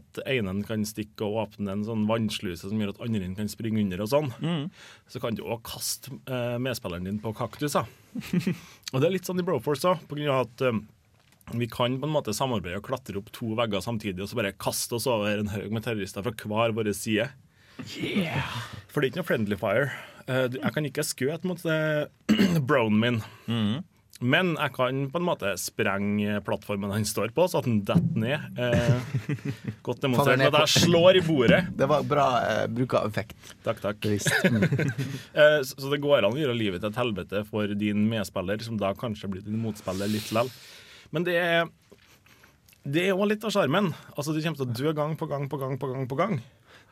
at 0.00 0.22
enen 0.24 0.64
kan 0.66 0.82
stikke 0.88 1.28
og 1.28 1.38
åpne 1.44 1.76
en 1.76 1.84
sånn 1.86 2.08
vannsluse 2.08 2.66
som 2.72 2.80
gjør 2.80 2.96
at 2.96 3.04
andre 3.06 3.28
kan 3.38 3.52
springe 3.52 3.84
under 3.84 4.02
og 4.02 4.10
sånn. 4.10 4.32
Så 5.06 5.22
kan 5.22 5.38
du 5.38 5.44
òg 5.46 5.62
kaste 5.68 6.16
eh, 6.26 6.56
medspilleren 6.62 7.06
din 7.06 7.20
på 7.22 7.36
kaktuser. 7.36 7.86
og 8.92 8.96
det 9.00 9.06
er 9.06 9.14
litt 9.14 9.28
sånn 9.28 9.42
i 9.42 9.46
Broforce 9.46 9.92
òg, 9.92 10.02
av 10.26 10.40
at 10.44 10.64
um, 10.66 10.82
vi 11.54 11.68
kan 11.70 11.98
på 12.00 12.08
en 12.08 12.14
måte 12.14 12.34
samarbeide 12.36 12.80
og 12.80 12.86
klatre 12.86 13.18
opp 13.20 13.30
to 13.34 13.52
vegger 13.58 13.82
samtidig 13.84 14.22
og 14.24 14.30
så 14.30 14.38
bare 14.38 14.54
kaste 14.58 14.98
oss 14.98 15.08
over 15.10 15.40
en 15.40 15.50
haug 15.52 15.70
med 15.74 15.86
terrorister 15.86 16.24
fra 16.26 16.34
hver 16.34 16.74
vår 16.76 16.92
side. 16.96 17.28
For 18.90 19.00
det 19.00 19.06
er 19.06 19.12
ikke 19.12 19.22
noe 19.22 19.30
friendly 19.30 19.58
fire. 19.60 19.90
Uh, 20.28 20.46
Jeg 20.52 20.74
kan 20.76 20.86
ikke 20.86 21.06
skjøte 21.06 21.48
mot 21.48 21.62
eh, 21.64 22.04
brown 22.68 22.98
min. 23.00 23.22
Men 24.20 24.52
jeg 24.58 24.72
kan 24.76 24.98
på 25.08 25.16
en 25.20 25.24
måte 25.24 25.54
sprenge 25.56 26.40
plattformen 26.44 26.92
han 26.92 27.06
står 27.08 27.30
på, 27.36 27.46
så 27.48 27.62
at 27.62 27.68
han 27.68 27.78
detter 27.88 28.20
ned. 28.20 28.58
Eh, 28.60 29.22
godt 29.86 30.02
demonstrert 30.04 30.42
med 30.42 30.52
at 30.52 30.66
jeg 30.66 30.84
slår 30.84 31.20
i 31.20 31.24
bordet. 31.24 31.62
Det 31.80 31.88
var 31.88 32.04
bra 32.08 32.26
eh, 32.44 32.66
bruk 32.68 32.98
av 33.00 33.08
effekt. 33.08 33.54
Takk, 33.64 33.80
takk. 33.84 34.08
Mm. 34.50 34.62
Eh, 34.64 35.60
Så 35.64 35.90
det 35.92 36.00
går 36.02 36.24
an 36.24 36.34
å 36.34 36.38
gjøre 36.38 36.54
livet 36.56 36.82
til 36.82 36.90
et 36.90 36.98
helvete 36.98 37.42
for 37.48 37.70
din 37.78 38.04
medspiller, 38.10 38.60
som 38.64 38.78
da 38.80 38.92
kanskje 38.98 39.28
blir 39.30 39.44
din 39.44 39.60
motspiller 39.62 40.08
litt 40.10 40.30
lell. 40.34 40.48
Men 41.14 41.24
det 41.26 41.36
er 41.40 41.68
Det 42.84 43.08
er 43.08 43.16
òg 43.16 43.28
litt 43.32 43.44
av 43.44 43.52
sjarmen. 43.54 43.90
Altså, 44.16 44.32
du 44.32 44.40
kommer 44.42 44.60
til 44.60 44.68
å 44.68 44.76
dø 44.80 44.92
gang 44.96 45.16
på 45.20 45.28
gang 45.30 45.48
på 45.48 45.60
gang 45.60 45.76
på 45.80 45.90
gang. 45.92 46.08
på 46.08 46.16
gang. 46.18 46.40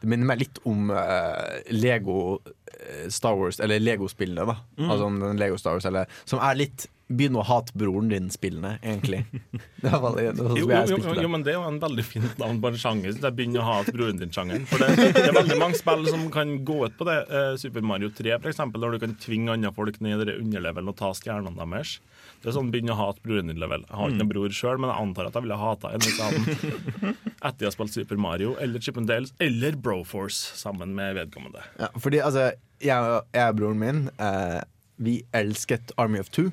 Det 0.01 0.09
minner 0.11 0.29
meg 0.31 0.45
litt 0.45 0.61
om 0.68 0.93
uh, 0.95 1.59
Lego 1.74 2.39
eh, 2.47 3.09
Star 3.11 3.35
Wars, 3.41 3.59
eller 3.64 3.81
Lego-spillene, 3.83 4.45
da. 4.47 4.59
Mm. 4.79 4.91
Altså 4.93 5.09
om 5.09 5.16
den 5.22 5.41
Lego 5.41 5.59
Star 5.59 5.74
Wars, 5.79 5.89
eller, 5.89 6.07
som 6.29 6.39
er 6.45 6.61
litt 6.61 6.87
Begynner 7.09 7.40
å 7.40 7.46
hate 7.48 7.72
broren 7.78 8.11
din 8.12 8.28
spillende, 8.32 8.76
egentlig. 8.82 9.24
Det 9.82 9.90
var 10.02 10.16
det, 10.18 10.32
det, 10.34 10.42
var 10.42 10.50
sånn 10.50 10.59
Jo, 10.59 10.66
jo, 10.68 10.96
jo, 10.98 11.12
jo, 11.22 11.28
men 11.30 11.44
det 11.46 11.52
er 11.52 11.56
jo 11.56 11.66
en 11.68 11.78
veldig 11.80 12.04
fint 12.04 12.40
navn 12.40 12.59
på 12.61 12.72
en 12.72 12.78
sjanger. 12.82 13.14
Så 13.14 13.22
jeg 13.28 13.36
begynner 13.38 13.62
å 13.62 13.66
hate 13.68 13.94
broren 13.94 14.18
din-sjangeren. 14.20 14.66
For 14.68 14.82
det, 14.82 15.12
det 15.14 15.22
er 15.22 15.36
veldig 15.36 15.59
mange 15.61 15.78
spill 15.78 16.02
som 16.11 16.26
kan 16.34 16.56
gå 16.66 16.80
ut 16.82 16.96
på 16.98 17.06
det. 17.09 17.16
Eh, 17.30 17.52
Super 17.62 17.86
Mario 17.86 18.11
3, 18.12 18.34
for 18.42 18.50
eksempel, 18.50 18.82
der 18.82 18.96
du 18.96 19.04
kan 19.06 19.14
tvinge 19.22 19.54
andre 19.54 19.70
folk 19.76 20.00
ned 20.04 20.26
i 20.26 20.34
underlevelen 20.34 20.90
og 20.90 20.98
ta 20.98 21.12
stjernene 21.16 21.54
deres. 21.62 21.96
Det 22.42 22.50
er 22.50 22.59
sånn 22.59 22.72
begynn 22.74 22.92
å 22.92 22.98
hate 22.98 23.22
broren 23.24 23.52
din-level. 23.52 23.86
Jeg 23.86 23.98
har 24.00 24.11
ikke 24.11 24.20
noen 24.20 24.32
bror 24.34 24.59
sjøl, 24.59 24.82
men 24.82 24.92
jeg 24.92 25.06
antar 25.06 25.30
at 25.30 25.38
jeg 25.38 25.46
ville 25.46 25.59
hata 25.62 25.94
en 25.94 26.04
hvis 26.04 26.18
jeg 26.18 27.14
etter 27.38 27.64
jeg 27.64 27.68
har 27.68 27.74
spilt 27.74 27.94
Super 27.94 28.20
Mario 28.20 28.54
eller 28.62 28.82
Chip 28.82 28.98
and 29.00 29.09
Dales 29.11 29.32
eller 29.42 29.78
Broforce 29.78 30.59
sammen 30.59 30.94
med 30.98 31.16
vedkommende. 31.18 31.62
Ja, 31.78 31.90
fordi 31.98 32.22
altså, 32.24 32.50
jeg, 32.82 33.20
jeg 33.34 33.52
og 33.54 33.59
broren 33.59 33.82
min, 33.82 34.04
eh, 34.22 34.61
vi 34.98 35.20
elsket 35.34 35.94
Army 35.98 36.22
of 36.22 36.30
Two. 36.34 36.50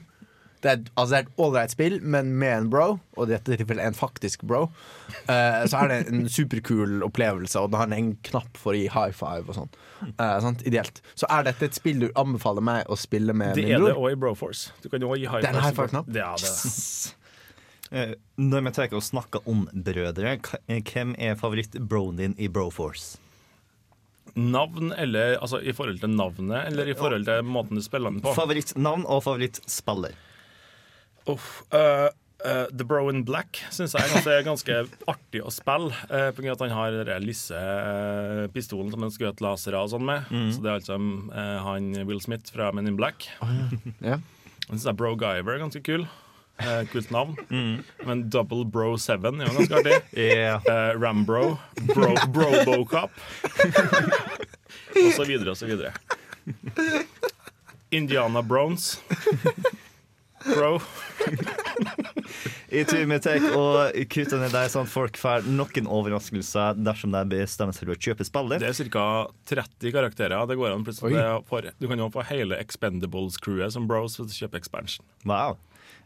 Det 0.66 0.72
er, 0.72 0.80
altså, 0.98 1.12
det 1.12 1.18
er 1.20 1.26
et 1.28 1.42
ålreit 1.46 1.74
spill, 1.76 1.96
men 2.02 2.32
med 2.42 2.54
en 2.58 2.70
bro, 2.74 2.86
og 3.14 3.28
i 3.28 3.34
dette 3.36 3.54
tilfellet 3.60 3.86
en 3.86 3.98
faktisk 3.98 4.42
bro, 4.50 4.64
uh, 4.66 5.60
så 5.70 5.84
er 5.84 5.92
det 5.92 5.98
en 6.10 6.24
superkul 6.32 7.04
opplevelse, 7.06 7.62
og 7.62 7.70
da 7.76 7.84
har 7.84 7.94
en 7.94 8.16
knapp 8.26 8.58
for 8.58 8.74
å 8.74 8.80
gi 8.80 8.88
high 8.90 9.14
five 9.14 9.46
og 9.46 9.60
sånn. 9.60 9.70
Uh, 10.18 10.40
sant? 10.42 10.64
Ideelt. 10.66 11.04
Så 11.14 11.30
er 11.30 11.46
dette 11.46 11.70
et 11.70 11.78
spill 11.78 12.02
du 12.02 12.08
anbefaler 12.18 12.66
meg 12.66 12.90
å 12.90 12.98
spille 12.98 13.36
med 13.38 13.54
Det 13.54 13.68
min 13.68 13.76
er 13.76 13.84
det 13.86 13.92
bror? 13.94 14.08
òg 14.10 14.16
i 14.16 14.20
Broforce. 14.26 14.74
Du 14.82 14.90
kan 14.90 15.06
òg 15.06 15.20
gi 15.22 15.30
high 15.30 15.46
Det 15.46 15.52
er 15.52 15.60
en 15.60 15.68
high 15.68 15.78
five-knapp? 15.78 16.10
Ja, 16.10 16.34
det 16.42 16.50
er 16.50 16.58
det. 16.66 17.14
Uh, 17.94 18.16
Når 18.42 18.66
vi 18.66 18.74
tar 18.80 18.98
og 18.98 19.06
snakker 19.06 19.46
om 19.54 19.68
brødre, 19.70 20.40
hvem 20.90 21.14
er 21.22 21.38
favoritt-broen 21.38 22.18
din 22.18 22.34
i 22.42 22.50
Broforce? 22.50 23.20
Navn, 24.36 24.90
eller 24.98 25.38
altså 25.38 25.62
i 25.62 25.72
forhold 25.72 26.02
til 26.02 26.10
navnet, 26.12 26.66
eller 26.68 26.90
i 26.92 26.96
forhold 26.98 27.24
til 27.30 27.46
måten 27.48 27.78
du 27.78 27.84
spiller 27.86 28.12
den 28.12 28.24
på? 28.26 28.34
Favorittnavn 28.36 29.06
og 29.06 29.22
favorittspiller. 29.24 30.18
Uff, 31.32 31.64
uh, 31.74 32.10
uh, 32.46 32.66
The 32.70 32.86
Bro 32.86 33.10
in 33.10 33.24
Black 33.26 33.64
syns 33.74 33.96
jeg 33.98 34.22
er 34.30 34.46
ganske, 34.46 34.82
artig 35.10 35.42
å 35.42 35.54
spille. 35.54 35.94
Uh, 36.10 36.30
på 36.36 36.44
grunn 36.44 36.54
av 36.54 36.60
at 36.60 36.66
han 36.68 36.76
har 36.78 37.00
den 37.10 37.26
lisse 37.26 37.58
øh, 37.58 38.46
pistolen 38.54 38.92
som 38.94 39.06
han 39.06 39.14
skjøt 39.14 39.42
lasere 39.44 39.82
og 39.82 39.94
sånn 39.96 40.06
med. 40.06 40.30
Mm. 40.30 40.52
Så 40.54 40.62
det 40.62 40.72
er 40.72 40.78
altså 40.82 41.00
uh, 41.00 41.58
han 41.66 41.90
Will 42.06 42.22
Smith 42.24 42.54
fra 42.54 42.70
Men 42.76 42.92
in 42.92 43.00
Black. 43.00 43.30
Ja. 44.06 44.20
Han 44.70 44.78
syns 44.82 44.98
Bro 44.98 45.16
Giver 45.22 45.56
er 45.56 45.66
ganske 45.66 45.82
kul. 45.86 46.06
Eh, 46.58 46.86
kult 46.88 47.10
navn. 47.12 47.36
Men 48.06 48.30
Double 48.30 48.66
Bro 48.66 48.96
7 48.98 49.12
er 49.12 49.44
jo 49.44 49.56
ganske 49.58 49.76
artig. 49.82 49.98
Yeah. 50.16 50.62
Eh, 50.64 50.94
Rambro. 51.00 51.58
Bro, 51.92 52.14
Brobo 52.32 52.86
Cop. 52.86 53.12
og 54.96 55.12
så 55.18 55.26
videre 55.28 55.52
og 55.52 55.60
så 55.60 55.68
videre. 55.68 55.92
Indiana 57.92 58.42
Browns. 58.42 59.02
Bro. 60.46 60.80
I 62.70 62.84
tur 62.88 63.06
med 63.10 63.24
Take 63.24 63.52
og 63.56 63.96
kutte 64.12 64.40
ned 64.42 64.54
der, 64.54 64.70
sånn 64.72 64.88
at 64.88 64.92
folk 64.92 65.18
får 65.20 65.46
noen 65.48 65.90
overraskelser 65.90 66.80
dersom 66.82 67.14
de 67.16 67.24
bestemmer 67.32 67.76
seg 67.76 67.88
for 67.88 67.96
å 67.96 68.02
kjøpe 68.08 68.28
spillet. 68.28 68.64
Det 68.64 68.72
er 68.72 68.92
ca. 68.94 69.06
30 69.52 69.96
karakterer. 69.96 70.48
Det 70.50 70.58
går 70.60 70.74
an 70.74 70.86
plutselig. 70.88 71.22
Du 71.80 71.88
kan 71.90 72.02
jo 72.02 72.10
få 72.14 72.26
hele 72.30 72.60
Expendables-crewet 72.62 73.76
som 73.76 73.88
bros 73.90 74.18
for 74.20 74.28
å 74.28 74.40
kjøpe 74.42 74.62
expansion. 74.62 75.06
Wow. 75.26 75.58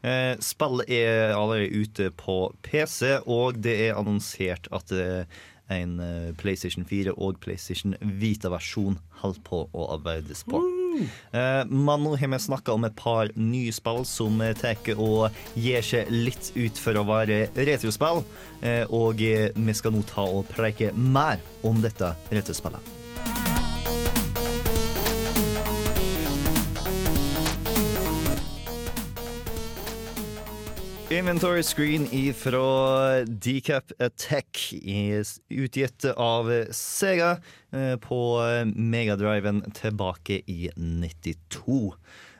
Eh, 0.01 0.35
spillet 0.43 0.91
er 0.95 1.35
allerede 1.35 1.75
ute 1.75 2.11
på 2.15 2.41
PC, 2.63 3.17
og 3.27 3.59
det 3.63 3.75
er 3.89 3.97
annonsert 3.99 4.69
at 4.75 4.93
eh, 4.95 5.39
en 5.69 5.99
eh, 5.99 6.29
PlayStation 6.39 6.85
4 6.87 7.17
og 7.17 7.39
PlayStation 7.43 7.97
Vita-versjon 7.99 8.99
holder 9.23 9.43
på 9.47 9.65
å 9.73 9.89
arbeides 9.97 10.45
på. 10.47 10.63
Eh, 11.31 11.63
men 11.69 12.05
nå 12.05 12.15
har 12.19 12.31
vi 12.33 12.39
snakka 12.39 12.75
om 12.75 12.87
et 12.87 12.95
par 12.99 13.31
nye 13.35 13.73
spill 13.75 14.05
som 14.07 14.41
eh, 14.41 14.55
tar 14.57 14.77
og 14.95 15.35
gir 15.55 15.85
seg 15.85 16.11
litt 16.11 16.51
ut 16.55 16.79
for 16.79 16.99
å 16.99 17.05
være 17.07 17.41
retrospill. 17.57 18.23
Eh, 18.61 18.85
og 18.89 19.21
eh, 19.23 19.49
vi 19.55 19.75
skal 19.77 19.95
nå 19.95 20.05
ta 20.09 20.25
og 20.27 20.47
preike 20.51 20.93
mer 20.95 21.41
om 21.63 21.81
dette 21.83 22.13
retrospillet. 22.31 22.98
Inventory 31.11 31.63
Screen 31.63 32.33
fra 32.33 33.25
Decap 33.25 33.91
Attack, 33.99 34.73
utgitt 35.49 36.05
av 36.05 36.51
Sega 36.71 37.31
eh, 37.71 37.95
på 37.97 38.19
Megadriven 38.75 39.63
tilbake 39.73 40.41
i 40.45 40.69
92. 40.75 41.93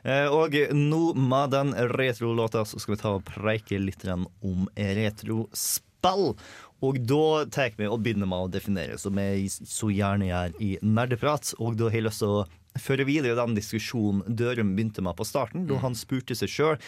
Eh, 0.04 0.30
Og 0.30 0.54
nå 0.70 1.00
med 1.18 1.50
den 1.50 1.74
retrolåta 1.90 2.62
så 2.62 2.78
skal 2.78 2.94
vi 2.94 3.00
ta 3.00 3.16
og 3.18 3.26
preike 3.26 3.80
litt 3.82 4.06
om 4.06 4.68
retrospill. 4.76 6.36
Og 6.80 7.00
da 7.10 7.24
tar 7.50 7.74
vi 7.74 7.90
og 7.90 8.04
begynner 8.06 8.30
med 8.30 8.46
å 8.46 8.52
definere, 8.54 9.00
som 9.02 9.18
jeg 9.18 9.50
så 9.50 9.90
gjerne 9.90 10.30
gjør 10.30 10.54
i 10.62 10.76
Nerdeprat. 10.86 11.56
Og 11.58 11.74
da 11.74 11.90
har 11.90 11.98
jeg 11.98 12.06
lyst 12.06 12.22
til 12.22 12.38
å 12.38 12.46
føre 12.78 13.02
videre 13.08 13.34
den 13.34 13.58
diskusjonen 13.58 14.22
Dørum 14.30 14.76
begynte 14.76 15.02
med 15.02 15.18
på 15.18 15.26
starten, 15.26 15.66
da 15.66 15.82
han 15.82 15.98
spurte 15.98 16.38
seg 16.38 16.54
sjøl 16.54 16.78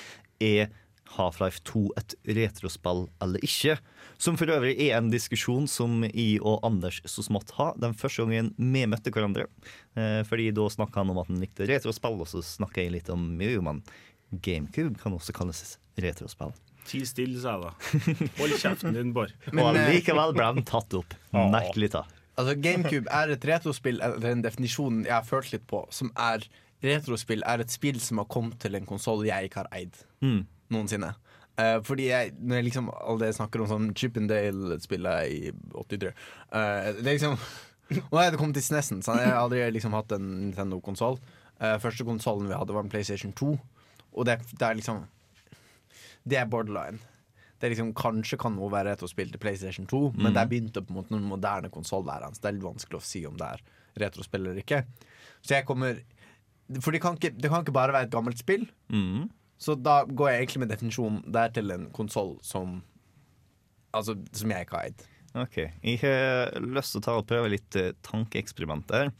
er 0.43 0.71
Half-Life 1.13 1.61
2 1.69 1.83
et 2.01 2.15
retrospill 2.39 3.07
eller 3.23 3.43
ikke. 3.45 3.77
Som 4.23 4.39
for 4.41 4.51
øvrig 4.55 4.77
er 4.81 4.97
en 4.97 5.11
diskusjon 5.13 5.67
som 5.69 6.05
jeg 6.07 6.39
og 6.41 6.63
Anders 6.67 7.01
så 7.11 7.25
smått 7.27 7.53
har 7.59 7.75
den 7.83 7.95
første 7.99 8.25
gangen 8.25 8.53
vi 8.57 8.85
møtte 8.89 9.13
hverandre. 9.13 9.49
Eh, 9.99 10.23
fordi 10.29 10.51
da 10.55 10.69
snakka 10.73 11.03
han 11.03 11.13
om 11.13 11.21
at 11.23 11.29
han 11.29 11.43
likte 11.43 11.67
retrospill, 11.69 12.21
og 12.23 12.31
så 12.31 12.43
snakka 12.47 12.85
jeg 12.85 12.95
litt 12.97 13.11
om 13.13 13.29
jo, 13.43 13.63
men 13.67 13.83
GameCube 14.33 14.97
kan 15.03 15.13
også 15.13 15.35
kalles 15.37 15.77
retrospill. 16.01 16.55
Ti 16.89 17.05
stille, 17.07 17.39
sa 17.43 17.59
jeg 17.59 17.67
da. 17.69 18.27
Hold 18.41 18.57
kjeften 18.59 18.97
din, 18.97 19.13
Bård. 19.15 19.31
Men, 19.53 19.63
og 19.69 19.77
eh, 19.79 19.93
likevel 19.93 20.33
ble 20.35 20.49
han 20.49 20.65
tatt 20.67 20.97
opp. 20.99 21.15
Merkelig 21.55 21.93
da. 21.95 22.07
Altså, 22.41 22.57
GameCube 22.59 23.13
er 23.13 23.35
et 23.37 23.45
retrospill, 23.47 24.01
eller 24.03 24.19
den 24.25 24.43
definisjonen 24.43 25.05
jeg 25.07 25.15
har 25.15 25.27
følt 25.29 25.53
litt 25.53 25.67
på, 25.71 25.85
som 25.95 26.11
er 26.19 26.49
Retrospill 26.83 27.45
er 27.47 27.63
et 27.63 27.71
spill 27.71 28.01
som 28.03 28.19
har 28.19 28.27
kommet 28.27 28.57
til 28.63 28.75
en 28.75 28.87
konsoll 28.89 29.21
jeg 29.29 29.47
ikke 29.47 29.63
har 29.63 29.69
eid 29.77 30.01
Mm. 30.23 30.41
Noensinne. 30.73 31.13
Uh, 31.61 31.79
fordi 31.85 32.07
jeg, 32.09 32.33
når 32.41 32.57
jeg 32.59 32.65
liksom 32.71 32.87
allerede 32.95 33.37
snakker 33.37 33.61
om 33.61 33.69
sånn 33.69 33.91
Chippendale-spillet 33.95 35.29
i 35.29 35.51
83 35.77 36.09
uh, 36.09 36.87
Det 36.97 37.05
er 37.05 37.19
liksom 37.19 37.35
Nå 38.13 38.21
er 38.23 38.31
det 38.33 38.39
kommet 38.41 38.57
til 38.57 38.65
SNES-en, 38.65 39.03
så 39.05 39.19
jeg 39.21 39.29
har 39.29 39.43
aldri 39.43 39.61
liksom 39.75 39.93
hatt 39.93 40.15
en 40.17 40.31
Nintendo-konsoll. 40.47 41.19
Uh, 41.61 41.77
første 41.83 42.07
konsollen 42.09 42.49
vi 42.49 42.57
hadde, 42.57 42.73
var 42.73 42.87
en 42.87 42.89
PlayStation 42.93 43.35
2. 43.37 43.51
Og 44.17 44.25
det, 44.29 44.39
det 44.57 44.65
er 44.65 44.79
liksom 44.79 45.03
Det 46.25 46.39
er 46.41 46.49
borderline. 46.49 46.99
Det 47.61 47.69
er 47.69 47.75
liksom, 47.75 47.93
Kanskje 47.95 48.39
kan 48.41 48.57
noe 48.57 48.71
være 48.73 48.95
retrospill 48.95 49.31
til 49.31 49.39
PlayStation 49.43 49.87
2, 49.87 50.01
men 50.17 50.31
Mhm. 50.31 50.35
det 50.35 50.41
er 50.43 50.51
begynt 50.51 50.81
opp 50.81 50.89
mot 50.91 51.11
noen 51.13 51.29
moderne 51.29 51.69
konsollværende. 51.71 52.35
Så 52.35 52.43
det 52.43 52.49
er 52.49 52.57
litt 52.57 52.67
vanskelig 52.71 52.99
å 52.99 53.05
si 53.07 53.27
om 53.29 53.37
det 53.37 53.47
er 53.53 53.63
retrospill 54.07 54.47
eller 54.49 54.63
ikke. 54.65 54.81
Så 55.45 55.55
jeg 55.59 55.67
kommer 55.69 56.01
For 56.81 56.91
det 56.95 57.03
kan 57.05 57.19
ikke, 57.19 57.35
det 57.37 57.51
kan 57.53 57.61
ikke 57.61 57.75
bare 57.77 57.93
være 57.93 58.07
et 58.09 58.15
gammelt 58.15 58.39
spill. 58.41 58.65
Mm. 58.89 59.29
Så 59.63 59.77
da 59.79 60.03
går 60.09 60.33
jeg 60.33 60.43
egentlig 60.43 60.63
med 60.65 60.73
definisjonen 60.75 61.23
der 61.35 61.53
til 61.55 61.71
en 61.75 61.91
konsoll 61.95 62.37
som 62.47 62.81
Altså, 63.93 64.15
som 64.33 64.49
jeg 64.49 64.65
ikke 64.65 64.79
har 64.79 64.87
eid. 64.89 65.03
Ok, 65.37 65.57
Jeg 65.85 65.99
har 66.01 66.55
lyst 66.65 66.95
til 66.95 67.03
å 67.03 67.05
ta 67.05 67.17
og 67.21 67.27
prøve 67.29 67.51
litt 67.53 67.77
eh, 67.77 67.91
tankeeksperiment 68.01 68.87
der. 68.89 69.11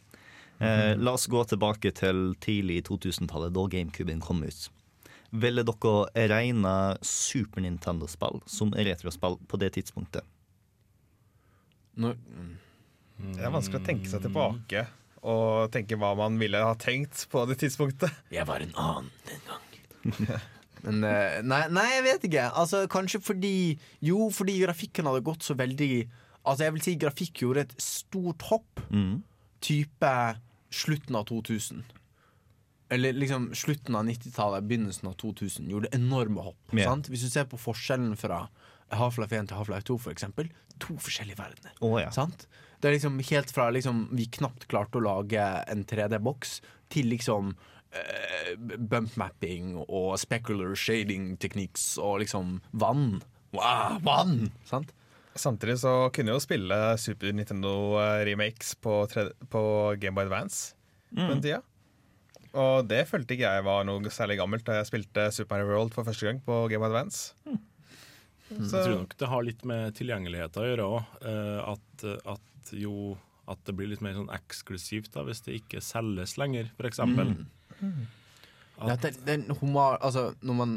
Eh, 0.65 0.95
la 0.97 1.13
oss 1.13 1.27
gå 1.29 1.43
tilbake 1.51 1.91
til 1.93 2.33
tidlig 2.41 2.79
2000-tallet, 2.89 3.53
da 3.53 3.67
GameCuben 3.69 4.23
kom 4.25 4.41
ut. 4.47 4.71
Ville 5.45 5.65
dere 5.65 6.29
regne 6.33 6.73
Super 7.05 7.65
Nintendo-spill 7.65 8.41
som 8.49 8.73
retrospill 8.73 9.37
på 9.49 9.61
det 9.61 9.73
tidspunktet? 9.77 10.25
Når, 12.01 12.17
Det 13.37 13.45
er 13.45 13.53
vanskelig 13.53 13.83
å 13.83 13.87
tenke 13.91 14.09
seg 14.09 14.25
tilbake 14.25 14.87
og 15.23 15.69
tenke 15.75 16.01
hva 16.01 16.15
man 16.19 16.41
ville 16.41 16.65
ha 16.65 16.73
tenkt 16.81 17.27
på 17.33 17.45
det 17.49 17.61
tidspunktet. 17.61 18.23
Jeg 18.33 18.49
var 18.49 18.65
en 18.65 18.73
annen 18.73 19.13
den 19.29 19.45
gang. 19.49 19.72
Men 20.83 21.05
eh, 21.07 21.39
nei, 21.47 21.63
nei, 21.71 21.87
jeg 21.93 22.05
vet 22.09 22.25
ikke. 22.27 22.49
Altså, 22.59 22.85
kanskje 22.91 23.21
fordi 23.23 23.55
Jo, 24.03 24.27
fordi 24.35 24.59
grafikken 24.65 25.07
hadde 25.07 25.25
gått 25.27 25.47
så 25.47 25.55
veldig 25.59 25.93
Altså, 26.43 26.65
jeg 26.67 26.75
vil 26.75 26.83
si 26.83 26.95
grafikk 26.99 27.45
gjorde 27.45 27.63
et 27.69 27.75
stort 27.79 28.43
hopp. 28.49 28.81
Mm. 28.91 29.21
Type 29.63 30.15
slutten 30.75 31.15
av 31.15 31.29
2000. 31.29 31.85
Eller 32.93 33.15
liksom 33.15 33.53
slutten 33.57 33.95
av 33.97 34.09
90-tallet, 34.09 34.67
begynnelsen 34.69 35.07
av 35.09 35.15
2000, 35.23 35.71
gjorde 35.71 35.93
enorme 35.97 36.43
hopp. 36.49 36.59
Yeah. 36.75 36.91
Sant? 36.91 37.13
Hvis 37.13 37.23
du 37.25 37.31
ser 37.31 37.47
på 37.49 37.61
forskjellen 37.63 38.17
fra 38.21 38.49
Half-Life 38.93 39.39
1 39.39 39.53
til 39.53 39.61
Half-Life 39.61 39.87
2, 39.89 39.97
for 40.03 40.13
eksempel. 40.13 40.51
To 40.83 40.99
forskjellige 41.01 41.39
verdener. 41.39 41.79
Oh, 41.81 41.97
ja. 42.03 42.11
Sant? 42.13 42.49
Det 42.83 42.91
er 42.91 42.97
liksom 42.99 43.21
helt 43.31 43.55
fra 43.55 43.69
liksom, 43.71 44.09
vi 44.19 44.27
knapt 44.37 44.67
klarte 44.69 44.99
å 44.99 45.07
lage 45.07 45.47
en 45.71 45.87
3D-boks, 45.89 46.59
til 46.93 47.09
liksom 47.15 47.55
bump 48.89 49.17
mapping 49.21 49.75
og 49.85 50.15
specular 50.21 50.75
shading 50.79 51.37
techniques 51.43 51.99
og 52.01 52.21
liksom 52.23 52.59
vann. 52.73 53.23
Wow, 53.53 53.99
vann! 54.05 54.51
Sant? 54.69 54.93
Samtidig 55.37 55.79
så 55.81 55.93
kunne 56.13 56.35
jo 56.35 56.41
spille 56.45 56.77
Super 57.01 57.33
Nintendo 57.33 57.73
eh, 58.01 58.23
remakes 58.29 58.75
på, 58.85 58.99
på 59.53 59.63
Game 60.01 60.17
Boy 60.19 60.29
Advance 60.29 60.75
på 61.13 61.21
Mm. 61.21 61.29
den 61.29 61.41
tida. 61.45 61.59
Og 62.57 62.87
det 62.89 63.03
følte 63.09 63.35
ikke 63.35 63.49
jeg 63.53 63.65
var 63.65 63.83
noe 63.85 64.09
særlig 64.13 64.39
gammelt 64.41 64.65
da 64.65 64.79
jeg 64.79 64.89
spilte 64.89 65.27
Super 65.33 65.57
Mario 65.61 65.73
World 65.75 65.93
for 65.93 66.05
første 66.09 66.25
gang 66.29 66.39
på 66.45 66.57
Game 66.73 66.81
Boy 66.81 66.89
Advance. 66.93 67.35
Jeg 68.53 68.69
tror 68.69 68.99
nok 69.03 69.15
det 69.21 69.29
har 69.29 69.45
litt 69.45 69.63
med 69.69 69.95
tilgjengelighet 69.97 70.57
å 70.61 70.65
gjøre 70.67 70.87
òg. 70.89 71.13
At, 71.73 72.05
at 72.37 72.73
jo 72.77 73.15
at 73.49 73.61
det 73.69 73.75
blir 73.77 73.89
litt 73.91 74.01
mer 74.05 74.15
sånn 74.17 74.29
eksklusivt 74.33 75.13
da, 75.17 75.25
hvis 75.27 75.41
det 75.45 75.57
ikke 75.61 75.81
selges 75.85 76.37
lenger, 76.41 76.69
f.eks. 76.79 77.01
Mm. 77.05 77.47
Ja, 77.83 78.97
det, 78.97 79.13
det 79.27 79.35
en 79.37 79.57
humor, 79.61 79.99
altså, 80.01 80.33
når 80.43 80.59
man 80.59 80.75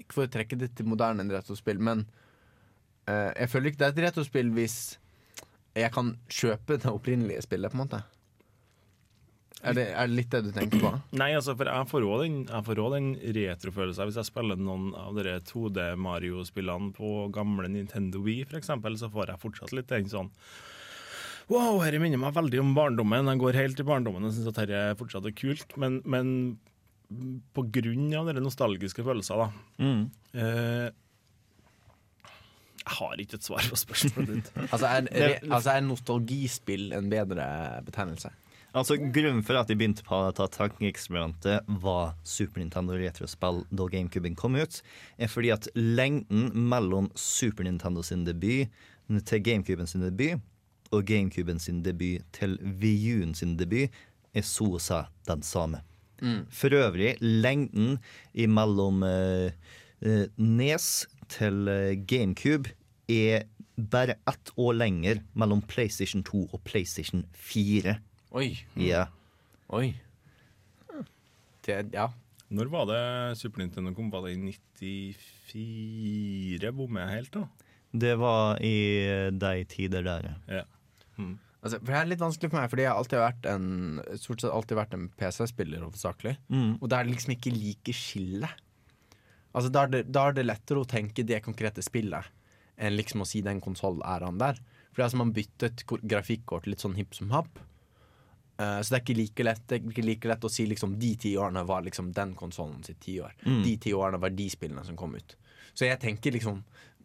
Ikke 0.00 0.16
for 0.16 0.26
å 0.26 0.32
trekke 0.32 0.56
det 0.58 0.72
til 0.78 0.88
moderne 0.88 1.26
retrospill, 1.28 1.78
men 1.82 2.06
uh, 3.10 3.30
jeg 3.36 3.50
føler 3.52 3.70
ikke 3.70 3.82
det 3.82 3.88
er 3.88 3.92
et 3.92 4.04
retrospill 4.08 4.50
hvis 4.56 4.78
jeg 5.76 5.92
kan 5.92 6.14
kjøpe 6.32 6.78
det 6.80 6.90
opprinnelige 6.90 7.44
spillet, 7.44 7.72
på 7.72 7.78
en 7.78 7.82
måte. 7.84 8.00
Er 9.62 9.76
det, 9.78 9.84
er 9.94 10.08
det 10.10 10.16
litt 10.16 10.32
det 10.32 10.40
du 10.48 10.50
tenker 10.54 10.80
på? 10.82 10.90
Nei, 11.20 11.30
altså, 11.38 11.54
for 11.58 11.70
jeg 11.70 11.88
får 11.92 12.06
også 12.08 12.24
den, 12.26 12.40
den 12.50 13.12
retrofølelsen. 13.36 14.08
Hvis 14.08 14.18
jeg 14.18 14.30
spiller 14.32 14.58
noen 14.58 14.90
av 14.98 15.16
de 15.16 15.36
2D 15.52 15.92
Mario-spillene 16.02 16.90
på 16.96 17.12
gamle 17.34 17.70
Nintendo 17.70 18.24
Wii, 18.24 18.48
eksempel, 18.58 18.98
så 18.98 19.12
får 19.12 19.32
jeg 19.32 19.42
fortsatt 19.44 19.76
litt 19.76 19.92
den 19.92 20.10
sånn 20.10 20.32
Wow, 21.50 21.80
dette 21.82 21.98
minner 22.02 22.20
meg 22.22 22.34
veldig 22.36 22.60
om 22.62 22.74
barndommen. 22.76 23.26
Jeg 23.32 23.40
går 23.42 23.58
helt 23.58 23.80
i 23.82 23.86
barndommen 23.88 24.24
og 24.28 24.34
syns 24.34 24.50
at 24.52 24.60
dette 24.62 24.82
fortsatt 25.00 25.26
er 25.28 25.34
kult. 25.36 25.74
Men, 25.80 26.00
men 26.04 26.28
på 27.52 27.64
grunn 27.74 28.12
av 28.16 28.30
de 28.32 28.40
nostalgiske 28.40 29.04
følelser, 29.04 29.42
da 29.42 29.48
Mm. 29.82 30.04
eh, 30.34 30.90
Jeg 32.82 32.94
har 32.98 33.16
ikke 33.22 33.34
et 33.38 33.44
svar 33.46 33.62
på 33.68 33.76
spørsmålet 33.78 34.30
ditt. 34.38 34.52
Altså 34.72 34.86
er, 34.88 35.08
altså 35.50 35.70
er 35.76 35.84
nostalgispill 35.86 36.92
en 36.96 37.10
bedre 37.12 37.44
betegnelse? 37.86 38.30
Altså, 38.74 38.96
Grunnen 38.96 39.42
for 39.44 39.58
at 39.60 39.68
de 39.68 39.76
begynte 39.76 40.02
på 40.06 40.16
dette 40.24 40.46
tankeeksperimentet, 40.54 41.66
var 41.84 42.14
Super 42.24 42.62
Nintendo 42.62 42.96
retrospill 42.96 43.66
da 43.70 43.84
GameCuben 43.92 44.34
kom 44.34 44.56
ut, 44.56 44.80
er 45.20 45.28
fordi 45.28 45.50
at 45.52 45.68
lengden 45.76 46.48
mellom 46.72 47.10
Super 47.14 47.64
Nintendo 47.68 48.00
sin 48.02 48.24
debut 48.24 48.72
til 49.28 49.42
GameCuben 49.44 49.86
sin 49.90 50.00
debut 50.06 50.40
og 50.92 51.06
GameCuben 51.08 51.60
sin 51.62 51.82
debut 51.84 52.24
til 52.36 52.58
Wii-U-en 52.60 53.34
sin 53.34 53.56
debut 53.56 53.92
er 54.32 54.44
så 54.46 54.68
å 54.76 54.80
si 54.82 55.00
den 55.28 55.42
samme. 55.46 55.82
Mm. 56.22 56.44
For 56.54 56.74
øvrig, 56.76 57.16
lengden 57.20 57.96
imellom 58.32 59.02
eh, 59.06 59.50
eh, 60.06 60.28
Nes 60.38 60.86
til 61.32 61.66
eh, 61.68 61.96
GameCube 61.98 62.70
er 63.10 63.48
bare 63.76 64.18
ett 64.30 64.52
år 64.60 64.76
lenger 64.78 65.22
mellom 65.34 65.62
PlayStation 65.66 66.22
2 66.22 66.44
og 66.52 66.62
PlayStation 66.68 67.24
4. 67.34 67.96
Oi. 68.38 68.52
Ja. 68.78 69.08
Oi. 69.72 69.94
Det, 71.66 71.78
ja. 71.94 72.10
Når 72.52 72.68
var 72.68 72.86
det 72.90 73.02
Super 73.40 73.62
Nintendo 73.62 73.94
kom? 73.96 74.10
Var 74.12 74.28
det 74.28 74.36
i 74.36 74.54
94? 75.56 76.72
Bommer 76.76 77.06
jeg 77.06 77.16
helt, 77.16 77.34
da? 77.38 77.72
Det 77.92 78.14
var 78.20 78.60
i 78.64 78.76
de 79.36 79.52
tider 79.68 80.04
der. 80.06 80.30
Ja. 80.48 80.62
Mm. 81.22 81.32
Altså, 81.62 81.78
for 81.78 81.92
Det 81.92 81.98
er 82.00 82.10
litt 82.10 82.22
vanskelig 82.22 82.50
for 82.50 82.58
meg, 82.58 82.70
fordi 82.72 82.84
jeg 82.84 82.90
har 82.90 82.98
alltid 82.98 83.22
vært 83.22 83.48
en 83.52 83.66
Stort 84.18 84.42
sett 84.42 84.50
alltid 84.50 84.78
vært 84.80 84.94
en 84.96 85.08
PC-spiller, 85.20 85.86
hovedsakelig. 85.86 86.36
Mm. 86.50 86.70
Og 86.80 86.86
da 86.90 86.98
er 86.98 87.06
det 87.06 87.14
liksom 87.14 87.34
ikke 87.36 87.54
like 87.54 87.94
skille. 87.96 88.50
Altså, 89.52 89.70
da 89.70 89.84
er, 89.84 89.92
det, 89.92 90.04
da 90.10 90.28
er 90.28 90.38
det 90.38 90.48
lettere 90.48 90.82
å 90.82 90.88
tenke 90.88 91.26
det 91.28 91.42
konkrete 91.44 91.84
spillet 91.84 92.30
enn 92.82 92.96
liksom 92.96 93.22
å 93.22 93.28
si 93.28 93.42
den 93.44 93.60
konsollæraen 93.62 94.40
er 94.40 94.56
der. 94.56 94.62
For 94.92 95.04
altså, 95.04 95.20
man 95.20 95.34
byttet 95.36 95.84
grafikkort 95.86 96.66
litt 96.66 96.82
sånn 96.82 96.96
hipp 96.98 97.14
som 97.14 97.30
happ. 97.34 97.60
Uh, 98.60 98.80
så 98.82 98.92
det 98.92 98.98
er 98.98 99.02
ikke 99.02 99.16
like 99.16 99.44
lett 99.46 99.62
Det 99.64 99.76
er 99.78 99.86
ikke 99.88 100.04
like 100.04 100.28
lett 100.28 100.42
å 100.44 100.50
si 100.52 100.66
liksom 100.68 100.98
de 101.00 101.14
ti 101.18 101.30
årene 101.40 101.62
var 101.64 101.86
liksom 101.86 102.10
den 102.16 102.34
konsollen 102.38 102.82
sitt 102.84 103.00
tiår. 103.04 103.36
Mm. 103.46 103.62
De 103.64 103.76
ti 103.86 103.94
årene 103.96 104.20
var 104.20 104.34
de 104.34 104.48
spillene 104.52 104.84
som 104.88 104.98
kom 104.98 105.14
ut. 105.16 105.36
Så 105.72 105.86
jeg 105.86 106.00
tenker 106.02 106.34
liksom 106.34 106.60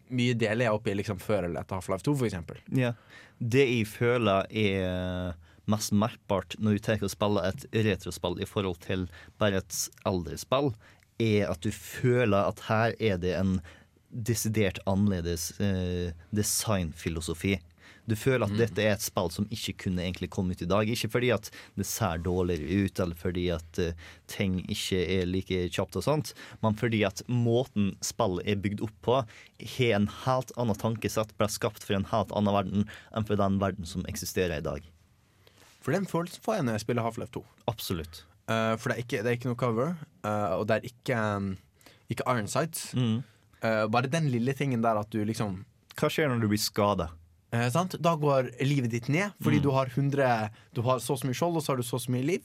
Mye 0.09 0.35
jeg 0.67 0.73
opp 0.73 0.87
i 0.87 0.95
liksom 0.95 1.19
eller 1.49 1.61
etter 1.61 1.79
Half-Life 1.79 2.05
2, 2.07 2.15
for 2.15 2.29
eksempel. 2.29 2.61
Ja. 2.71 2.93
Det 3.37 3.65
jeg 3.67 3.87
føler 3.91 4.47
er 4.49 5.35
mest 5.67 5.91
merkbart 5.91 6.55
når 6.63 6.77
du 6.77 6.83
tar 6.85 7.03
og 7.03 7.11
spiller 7.11 7.49
et 7.49 7.65
retrospill 7.85 8.39
i 8.39 8.47
forhold 8.47 8.79
til 8.85 9.07
bare 9.41 9.59
et 9.59 9.79
eldre 10.07 10.37
spill, 10.39 10.71
er 11.19 11.49
at 11.51 11.61
du 11.65 11.71
føler 11.73 12.47
at 12.47 12.63
her 12.69 12.95
er 13.03 13.19
det 13.21 13.33
en 13.35 13.57
desidert 14.07 14.79
annerledes 14.87 15.51
eh, 15.59 16.13
designfilosofi. 16.35 17.57
Du 18.07 18.15
føler 18.15 18.47
at 18.47 18.55
dette 18.57 18.83
er 18.83 18.95
et 18.95 19.03
spill 19.03 19.29
som 19.33 19.47
ikke 19.53 19.75
kunne 19.85 20.03
egentlig 20.05 20.29
komme 20.33 20.55
ut 20.55 20.63
i 20.63 20.69
dag. 20.69 20.89
Ikke 20.89 21.09
fordi 21.11 21.31
at 21.35 21.49
det 21.77 21.87
ser 21.87 22.21
dårligere 22.23 22.87
ut, 22.87 23.01
eller 23.03 23.19
fordi 23.19 23.47
at 23.55 23.81
uh, 23.83 24.07
ting 24.31 24.59
ikke 24.63 25.01
er 25.17 25.27
like 25.29 25.59
kjapt 25.75 25.99
og 25.99 26.05
sånt, 26.07 26.33
men 26.63 26.77
fordi 26.79 27.03
at 27.07 27.23
måten 27.27 27.93
spillet 28.05 28.47
er 28.47 28.61
bygd 28.63 28.83
opp 28.87 28.97
på, 29.05 29.19
har 29.77 29.95
en 29.97 30.09
helt 30.23 30.53
annen 30.57 30.79
tankesett, 30.79 31.35
ble 31.37 31.51
skapt 31.51 31.83
for 31.83 31.97
en 31.97 32.09
helt 32.13 32.33
annen 32.35 32.55
verden 32.55 32.87
enn 33.11 33.27
for 33.27 33.39
den 33.39 33.59
verden 33.63 33.87
som 33.89 34.07
eksisterer 34.09 34.61
i 34.61 34.65
dag. 34.65 34.87
For 35.83 35.95
den 35.95 36.07
følelsen 36.09 36.43
får 36.43 36.59
jeg 36.59 36.67
når 36.67 36.77
jeg 36.79 36.87
spiller 36.87 37.05
Half-Life 37.05 37.35
2. 37.37 37.45
Absolutt. 37.71 38.25
Uh, 38.47 38.75
for 38.79 38.89
det 38.89 38.97
er, 38.97 39.03
ikke, 39.03 39.23
det 39.23 39.31
er 39.31 39.39
ikke 39.39 39.51
noe 39.51 39.59
cover, 39.59 39.97
uh, 40.23 40.59
og 40.59 40.67
det 40.67 40.79
er 40.79 40.87
ikke, 40.87 41.23
um, 41.37 41.55
ikke 42.11 42.27
Iron 42.31 42.47
Sights. 42.51 42.93
Eh, 43.61 43.87
bare 43.89 44.07
den 44.07 44.29
lille 44.31 44.53
tingen 44.53 44.83
der 44.85 44.99
at 44.99 45.09
du 45.13 45.23
liksom 45.25 45.63
Hva 45.97 46.09
skjer 46.13 46.29
når 46.29 46.43
du 46.43 46.51
blir 46.51 46.61
skada? 46.61 47.09
Eh, 47.53 47.69
sant? 47.71 47.95
Da 48.01 48.15
går 48.19 48.49
livet 48.65 48.91
ditt 48.91 49.07
ned, 49.09 49.31
fordi 49.41 49.57
Mm. 49.59 49.63
du 49.63 49.71
har 49.71 49.85
100 49.87 50.49
Du 50.73 50.81
har 50.81 50.97
så 50.99 51.13
mye 51.23 51.33
skjold, 51.33 51.55
og 51.55 51.63
så 51.63 51.67
har 51.73 51.77
du 51.77 51.83
så 51.83 51.97
så 51.99 52.09
mye 52.11 52.25
liv. 52.25 52.41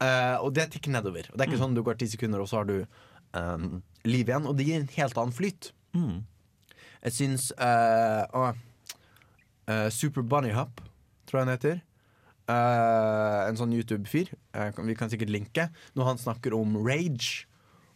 Eh, 0.00 0.36
og 0.42 0.52
det 0.54 0.70
tikker 0.72 0.90
nedover. 0.92 1.24
Og 1.32 1.38
det 1.38 1.40
er 1.40 1.50
ikke 1.52 1.58
Mm. 1.60 1.64
sånn 1.64 1.74
du 1.74 1.82
går 1.82 1.98
ti 1.98 2.06
sekunder, 2.06 2.40
og 2.40 2.48
så 2.48 2.56
har 2.58 2.64
du 2.64 2.86
um, 3.34 3.82
liv 4.04 4.26
igjen. 4.28 4.46
Og 4.46 4.56
det 4.56 4.66
gir 4.66 4.80
en 4.80 4.86
helt 4.86 5.14
annen 5.18 5.32
flyt. 5.32 5.72
Mm. 5.94 6.24
Jeg 7.02 7.12
syns 7.12 7.50
eh, 7.58 8.26
å, 8.32 8.54
eh, 9.66 9.88
Super 9.90 10.22
Bunny 10.22 10.50
Hop, 10.52 10.80
tror 11.26 11.40
jeg 11.40 11.46
han 11.46 11.56
heter. 11.58 11.82
Eh, 12.48 13.48
en 13.48 13.56
sånn 13.56 13.72
YouTube-fyr. 13.72 14.28
vi 14.86 14.94
kan 14.94 15.08
sikkert 15.10 15.30
linke. 15.30 15.70
Når 15.96 16.04
han 16.04 16.16
snakker 16.18 16.52
om 16.54 16.76
rage, 16.86 17.46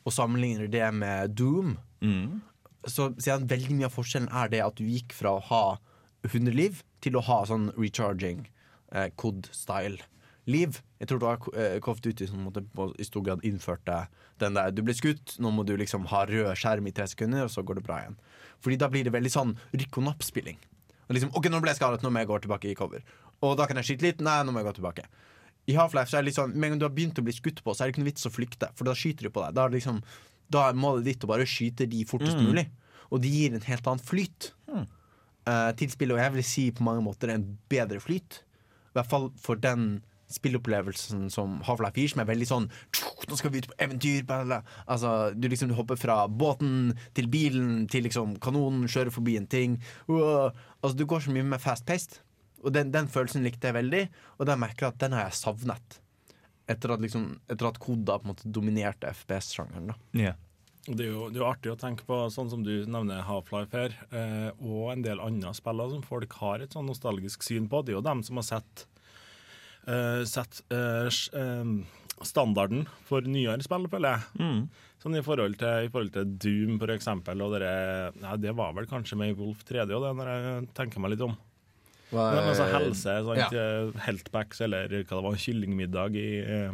og 0.07 0.13
sammenligner 0.13 0.71
det 0.71 0.95
med 0.95 1.35
Doom, 1.37 1.77
Mm. 2.03 2.41
så 2.87 3.15
sier 3.21 3.39
han 3.39 3.47
veldig 3.49 3.71
mye 3.77 3.85
av 3.85 3.93
forskjellen 3.95 4.29
er 4.33 4.49
det 4.49 4.61
at 4.65 4.75
du 4.77 4.85
gikk 4.85 5.13
fra 5.13 5.31
å 5.39 5.43
ha 5.43 5.79
100 6.27 6.55
liv 6.55 6.83
til 7.05 7.13
å 7.17 7.23
ha 7.23 7.45
sånn 7.47 7.69
recharging, 7.77 8.47
eh, 8.93 9.11
COD-style-liv. 9.17 10.81
Jeg 10.99 11.09
tror 11.09 11.19
det 11.21 11.29
var 11.29 11.37
Call 11.81 11.93
of 11.95 12.01
Duty 12.03 12.27
som 12.27 12.41
måtte, 12.47 12.63
på, 12.75 12.89
i 12.99 13.05
stor 13.07 13.23
grad 13.23 13.45
innførte 13.47 14.09
den 14.39 14.55
der 14.55 14.71
Du 14.75 14.83
ble 14.83 14.95
skutt, 14.95 15.37
nå 15.43 15.51
må 15.55 15.65
du 15.67 15.77
liksom 15.77 16.07
ha 16.13 16.25
rød 16.27 16.51
skjerm 16.59 16.87
i 16.89 16.93
tre 16.95 17.07
sekunder, 17.11 17.45
og 17.47 17.51
så 17.51 17.63
går 17.67 17.79
det 17.81 17.85
bra 17.87 18.01
igjen. 18.03 18.17
Fordi 18.63 18.77
da 18.79 18.89
blir 18.89 19.05
det 19.07 19.13
veldig 19.15 19.31
sånn 19.35 19.57
rykk 19.75 19.99
og 19.99 20.05
napp-spilling. 20.09 20.59
Liksom, 21.09 21.31
ok, 21.35 21.49
nå 21.51 21.61
ble 21.63 21.71
jeg 21.73 21.81
skadet, 21.81 22.03
nå 22.05 22.11
må 22.13 22.21
jeg 22.23 22.29
gå 22.29 22.39
tilbake 22.45 22.71
i 22.71 22.75
cover. 22.77 23.03
Og 23.43 23.57
da 23.57 23.67
kan 23.67 23.77
jeg 23.81 23.87
skyte 23.89 24.03
litt. 24.05 24.21
Nei, 24.21 24.43
nå 24.45 24.53
må 24.53 24.61
jeg 24.61 24.69
gå 24.69 24.75
tilbake. 24.81 25.07
I 25.69 25.75
Half-Life 25.77 26.11
så 26.11 26.19
er 26.19 26.23
det 26.25 26.31
litt 26.31 26.37
sånn 26.39 26.55
Med 26.57 26.65
en 26.69 26.73
gang 26.75 26.79
du 26.81 26.85
har 26.87 26.93
begynt 26.97 27.19
å 27.21 27.25
bli 27.25 27.33
skutt 27.37 27.63
på, 27.65 27.75
så 27.77 27.85
er 27.85 27.89
det 27.89 27.95
ikke 27.95 28.03
noe 28.03 28.11
vits 28.11 28.27
å 28.29 28.33
flykte, 28.33 28.69
for 28.75 28.89
da 28.89 28.95
skyter 28.97 29.29
de 29.29 29.31
på 29.33 29.43
deg. 29.45 29.55
Da 29.57 29.65
er, 29.69 29.75
liksom, 29.75 30.03
da 30.51 30.69
er 30.69 30.79
målet 30.81 31.05
ditt 31.09 31.25
å 31.25 31.31
bare 31.31 31.45
skyte 31.49 31.87
de 31.89 32.05
fortest 32.09 32.37
Mm. 32.39 32.47
mulig. 32.49 32.67
Og 33.11 33.23
de 33.23 33.29
gir 33.33 33.55
en 33.55 33.61
helt 33.65 33.87
annen 33.87 34.05
flyt 34.05 34.53
spillet, 35.93 36.15
og 36.15 36.23
jeg 36.23 36.35
vil 36.35 36.45
si 36.45 36.71
på 36.71 36.85
mange 36.87 37.03
måter 37.05 37.33
en 37.35 37.59
bedre 37.71 38.01
flyt. 38.01 38.43
I 38.93 38.99
hvert 38.99 39.11
fall 39.11 39.29
for 39.41 39.61
den 39.61 40.01
spillopplevelsen 40.29 41.31
som 41.33 41.59
Half-Life 41.65 41.97
gir, 41.97 42.11
som 42.13 42.21
er 42.23 42.29
veldig 42.29 42.49
sånn 42.49 42.67
Nå 43.29 43.37
skal 43.37 43.53
vi 43.53 43.63
ut 43.63 43.69
på 43.69 43.77
eventyr! 43.85 44.25
Altså, 44.87 45.33
du 45.37 45.49
liksom 45.49 45.73
hopper 45.77 45.99
fra 46.01 46.23
båten 46.29 46.95
til 47.17 47.29
bilen 47.33 47.87
til 47.93 48.07
liksom 48.07 48.37
kanonen, 48.41 48.87
kjører 48.89 49.13
forbi 49.13 49.37
en 49.41 49.49
ting. 49.51 49.79
Uh, 50.09 50.49
Altså, 50.81 50.95
du 50.97 51.05
går 51.11 51.25
så 51.25 51.35
mye 51.35 51.45
mer 51.45 51.61
fast-paced. 51.61 52.21
Og 52.65 52.73
den, 52.75 52.93
den 52.95 53.09
følelsen 53.11 53.45
likte 53.47 53.69
jeg 53.69 53.77
veldig, 53.77 54.05
og 54.39 54.49
den 54.49 54.61
merker 54.63 54.87
jeg 54.87 54.95
at 54.95 55.03
den 55.03 55.17
har 55.17 55.27
jeg 55.27 55.39
savnet. 55.39 55.99
Etter 56.69 56.95
at, 56.95 57.03
liksom, 57.03 57.27
at 57.51 57.81
Koda 57.83 58.19
på 58.19 58.27
en 58.27 58.33
måte 58.33 58.51
dominerte 58.53 59.11
FPS-sjangeren. 59.13 59.93
da 59.93 59.99
Ja. 60.19 60.33
Det 60.89 61.05
er, 61.05 61.11
jo, 61.13 61.27
det 61.29 61.37
er 61.37 61.43
jo 61.43 61.49
artig 61.51 61.71
å 61.75 61.77
tenke 61.79 62.05
på, 62.09 62.17
sånn 62.33 62.49
som 62.49 62.63
du 62.65 62.73
nevner 62.89 63.21
Half-Life 63.27 63.77
her, 63.77 63.95
eh, 64.09 64.51
og 64.65 64.93
en 64.95 65.03
del 65.05 65.21
andre 65.21 65.51
spiller 65.53 65.91
som 65.93 66.01
folk 66.07 66.33
har 66.41 66.65
et 66.65 66.73
sånn 66.73 66.89
nostalgisk 66.89 67.45
syn 67.45 67.67
på. 67.69 67.83
Det 67.85 67.93
er 67.93 67.99
jo 67.99 68.05
dem 68.07 68.23
som 68.25 68.41
har 68.41 68.47
sett, 68.49 68.87
eh, 69.87 70.23
sett 70.25 70.63
eh, 70.73 71.09
eh, 71.37 71.73
standarden 72.25 72.87
for 73.09 73.21
nyere 73.29 73.61
spill, 73.67 73.85
føler 73.93 74.17
jeg. 74.17 74.41
Mm. 74.41 74.63
Sånn 75.05 75.19
i 75.21 75.23
forhold 75.23 75.59
til, 75.61 75.85
i 75.87 75.91
forhold 75.93 76.15
til 76.17 76.33
Doom, 76.43 76.79
for 76.81 76.91
eksempel, 76.97 77.45
og 77.45 77.53
dere, 77.55 77.75
ja, 78.25 78.33
det 78.41 78.57
var 78.59 78.73
vel 78.75 78.89
kanskje 78.91 79.19
med 79.21 79.37
Wolf 79.39 79.61
3D, 79.69 79.93
og 79.95 80.03
det 80.09 80.15
når 80.19 80.33
jeg 80.33 80.69
tenker 80.75 81.05
meg 81.05 81.13
litt 81.15 81.27
om. 81.29 81.37
Hva- 82.09 82.31
Men 82.35 82.49
altså 82.49 82.65
helse, 82.73 83.05
sant, 83.29 83.37
Ja. 83.37 83.49
eh, 83.53 83.93
Heltbacks 84.09 84.63
eller 84.65 84.89
hva 84.89 85.05
det 85.05 85.25
var, 85.29 85.37
kyllingmiddag 85.37 86.17
i, 86.17 86.29
eh, 86.41 86.73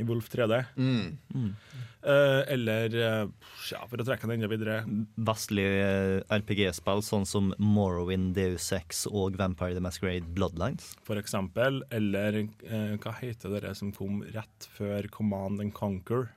i 0.00 0.04
Wolf 0.08 0.30
3D. 0.32 0.64
Mm. 0.76 1.54
Eh, 2.02 2.52
eller 2.54 2.94
eh, 2.96 3.26
ja, 3.70 3.80
for 3.86 4.00
å 4.00 4.06
trekke 4.06 4.26
den 4.26 4.40
enda 4.40 4.48
videre 4.50 4.80
Vestlige 5.22 6.22
RPG-spill 6.32 7.04
sånn 7.06 7.26
som 7.28 7.52
Morrowind, 7.62 8.32
Deus 8.38 8.70
Ex 8.74 9.04
og 9.10 9.36
Vampire 9.38 9.76
the 9.76 9.84
Masquerade 9.84 10.32
Bloodlines. 10.34 10.94
for 11.06 11.20
eksempel. 11.20 11.82
Eller 11.94 12.42
uh, 12.42 12.96
hva 13.02 13.16
heter 13.20 13.60
det 13.62 13.76
som 13.78 13.92
kom 13.94 14.22
rett 14.34 14.70
før 14.78 15.10
Command 15.12 15.62
and 15.62 15.74
Conquer? 15.76 16.32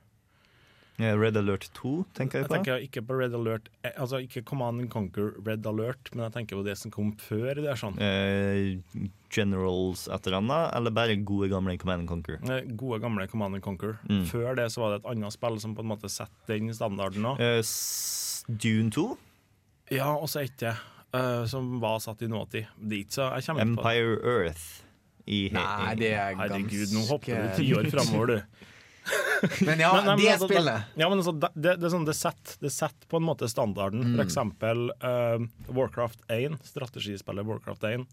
Red 0.98 1.36
Alert 1.36 1.66
2, 1.76 2.06
tenker 2.16 2.40
jeg 2.40 2.44
Jeg 2.46 2.48
på. 2.48 2.54
tenker 2.56 2.84
ikke 2.86 3.02
på 3.04 3.18
Red 3.20 3.34
Alert 3.36 3.66
eh, 3.84 3.92
Altså 4.00 4.22
ikke 4.24 4.46
Command 4.48 4.80
and 4.80 4.90
Conquer 4.94 5.34
Red 5.46 5.66
Alert, 5.68 6.08
men 6.16 6.24
jeg 6.30 6.34
tenker 6.38 6.56
på 6.56 6.64
det 6.64 6.78
som 6.80 6.92
kom 6.94 7.10
før. 7.20 7.56
det 7.60 7.68
er 7.68 7.76
sånn 7.82 7.98
Eh, 8.00 8.78
Generals 9.36 10.06
et 10.08 10.28
eller 10.30 10.38
annet, 10.40 10.70
eller 10.78 10.92
bare 10.96 11.18
gode 11.28 11.50
gamle 11.52 11.76
Command 11.82 12.06
and 12.06 12.08
Conquer? 12.10 12.38
Eh, 12.48 12.62
Gode, 12.80 13.02
gamle 13.04 13.28
Command 13.28 13.56
and 13.58 13.64
Conquer. 13.66 13.98
Mm. 14.08 14.24
Før 14.30 14.56
det 14.56 14.70
så 14.72 14.82
var 14.86 14.94
det 14.96 15.02
et 15.04 15.10
annet 15.12 15.36
spill 15.36 15.60
som 15.60 15.76
på 15.76 15.84
en 15.84 15.92
måte 15.92 16.08
setter 16.12 16.56
den 16.60 16.72
standarden 16.74 17.28
òg. 17.34 17.42
Eh, 17.44 17.62
Dune 18.48 18.92
2? 18.96 19.06
Ja, 19.92 20.14
og 20.16 20.30
så 20.32 20.46
et 20.46 20.56
til, 20.62 20.72
eh, 21.14 21.44
som 21.52 21.80
var 21.84 22.00
satt 22.00 22.22
i 22.24 22.28
nåtid. 22.32 22.66
Dit, 22.80 23.12
så 23.12 23.34
jeg 23.36 23.44
kommer 23.50 23.66
ikke 23.66 23.76
på 23.76 23.84
det. 23.84 23.98
Empire 24.00 24.16
Earth. 24.24 24.66
I, 25.28 25.50
Nei, 25.52 25.96
det 25.98 26.12
er 26.14 26.36
Herregud, 26.38 26.92
nå 26.94 27.02
hopper 27.10 27.48
du 27.50 27.56
ti 27.58 27.72
år 27.74 27.88
framover, 27.90 28.28
du. 28.28 28.42
Men 29.68 29.80
ja, 29.80 29.92
Men- 29.94 30.06
nei, 30.06 30.16
det 30.24 30.32
altså, 30.34 30.48
spillet. 30.50 30.86
Det, 30.96 31.02
ja, 31.02 31.10
men 31.10 31.20
altså, 31.22 31.34
det, 31.40 31.50
det, 31.56 31.74
er 31.86 31.94
sånn, 31.94 32.06
det 32.08 32.16
setter 32.18 32.56
det 32.64 32.72
setter 32.74 33.08
på 33.12 33.20
en 33.20 33.28
måte 33.28 33.50
standarden. 33.52 34.02
Mm. 34.02 34.16
For 34.18 34.24
eksempel 34.26 34.88
uh, 35.04 35.46
Warcraft 35.76 36.24
1, 36.34 36.58
strategispillet 36.66 37.46
Warcraft 37.46 37.84
1. 37.92 38.08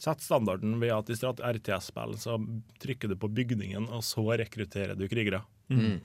Setter 0.00 0.24
standarden 0.24 0.78
ved 0.80 0.90
at 0.96 1.10
i 1.12 1.14
RTS-spill 1.14 2.16
så 2.18 2.38
trykker 2.82 3.12
du 3.12 3.16
på 3.20 3.28
bygningen, 3.30 3.86
og 3.94 4.02
så 4.06 4.24
rekrutterer 4.40 4.96
du 4.98 5.04
krigere. 5.08 5.42
Mm. 5.70 6.00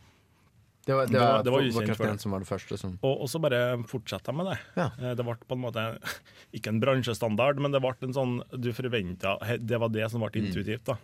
Det 0.85 0.95
var, 0.95 1.05
det 1.07 1.13
Det 1.13 1.19
var- 1.19 1.43
det 1.43 1.51
var 1.51 1.61
ukjent 1.61 1.75
Warcraft 1.75 1.97
for 1.97 2.05
det. 2.07 2.13
1 2.13 2.21
som 2.21 2.31
var 2.31 2.39
det 2.39 2.47
første 2.49 2.77
som 2.79 2.93
Og, 3.03 3.15
og 3.21 3.27
så 3.29 3.39
bare 3.41 3.61
fortsetter 3.89 4.31
jeg 4.31 4.37
med 4.39 4.45
det. 4.51 4.59
Ja. 4.77 5.13
Det 5.15 5.25
ble 5.25 5.35
på 5.47 5.55
en 5.57 5.63
måte 5.63 5.83
ikke 6.55 6.71
en 6.71 6.79
bransjestandard, 6.81 7.59
men 7.61 7.71
det 7.75 7.81
ble 7.83 7.95
en 8.07 8.13
sånn 8.15 8.37
du 8.55 8.71
forventa 8.73 9.37
Det 9.59 9.79
var 9.79 9.89
det 9.89 10.09
som 10.11 10.21
ble 10.23 10.31
Mm. 10.39 10.47
intuitivt, 10.49 10.85
da. 10.85 10.97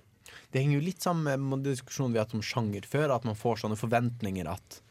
Det 0.51 0.61
henger 0.61 0.79
jo 0.79 0.88
litt 0.88 1.05
sammen 1.05 1.47
med 1.49 1.65
diskusjonen 1.67 2.13
vi 2.15 2.21
har 2.21 2.27
hatt 2.27 2.38
om 2.38 2.43
sjanger 2.45 2.88
før, 2.89 3.13
at 3.15 3.27
man 3.27 3.38
får 3.39 3.63
sånne 3.63 3.79
forventninger 3.79 4.49
at 4.51 4.81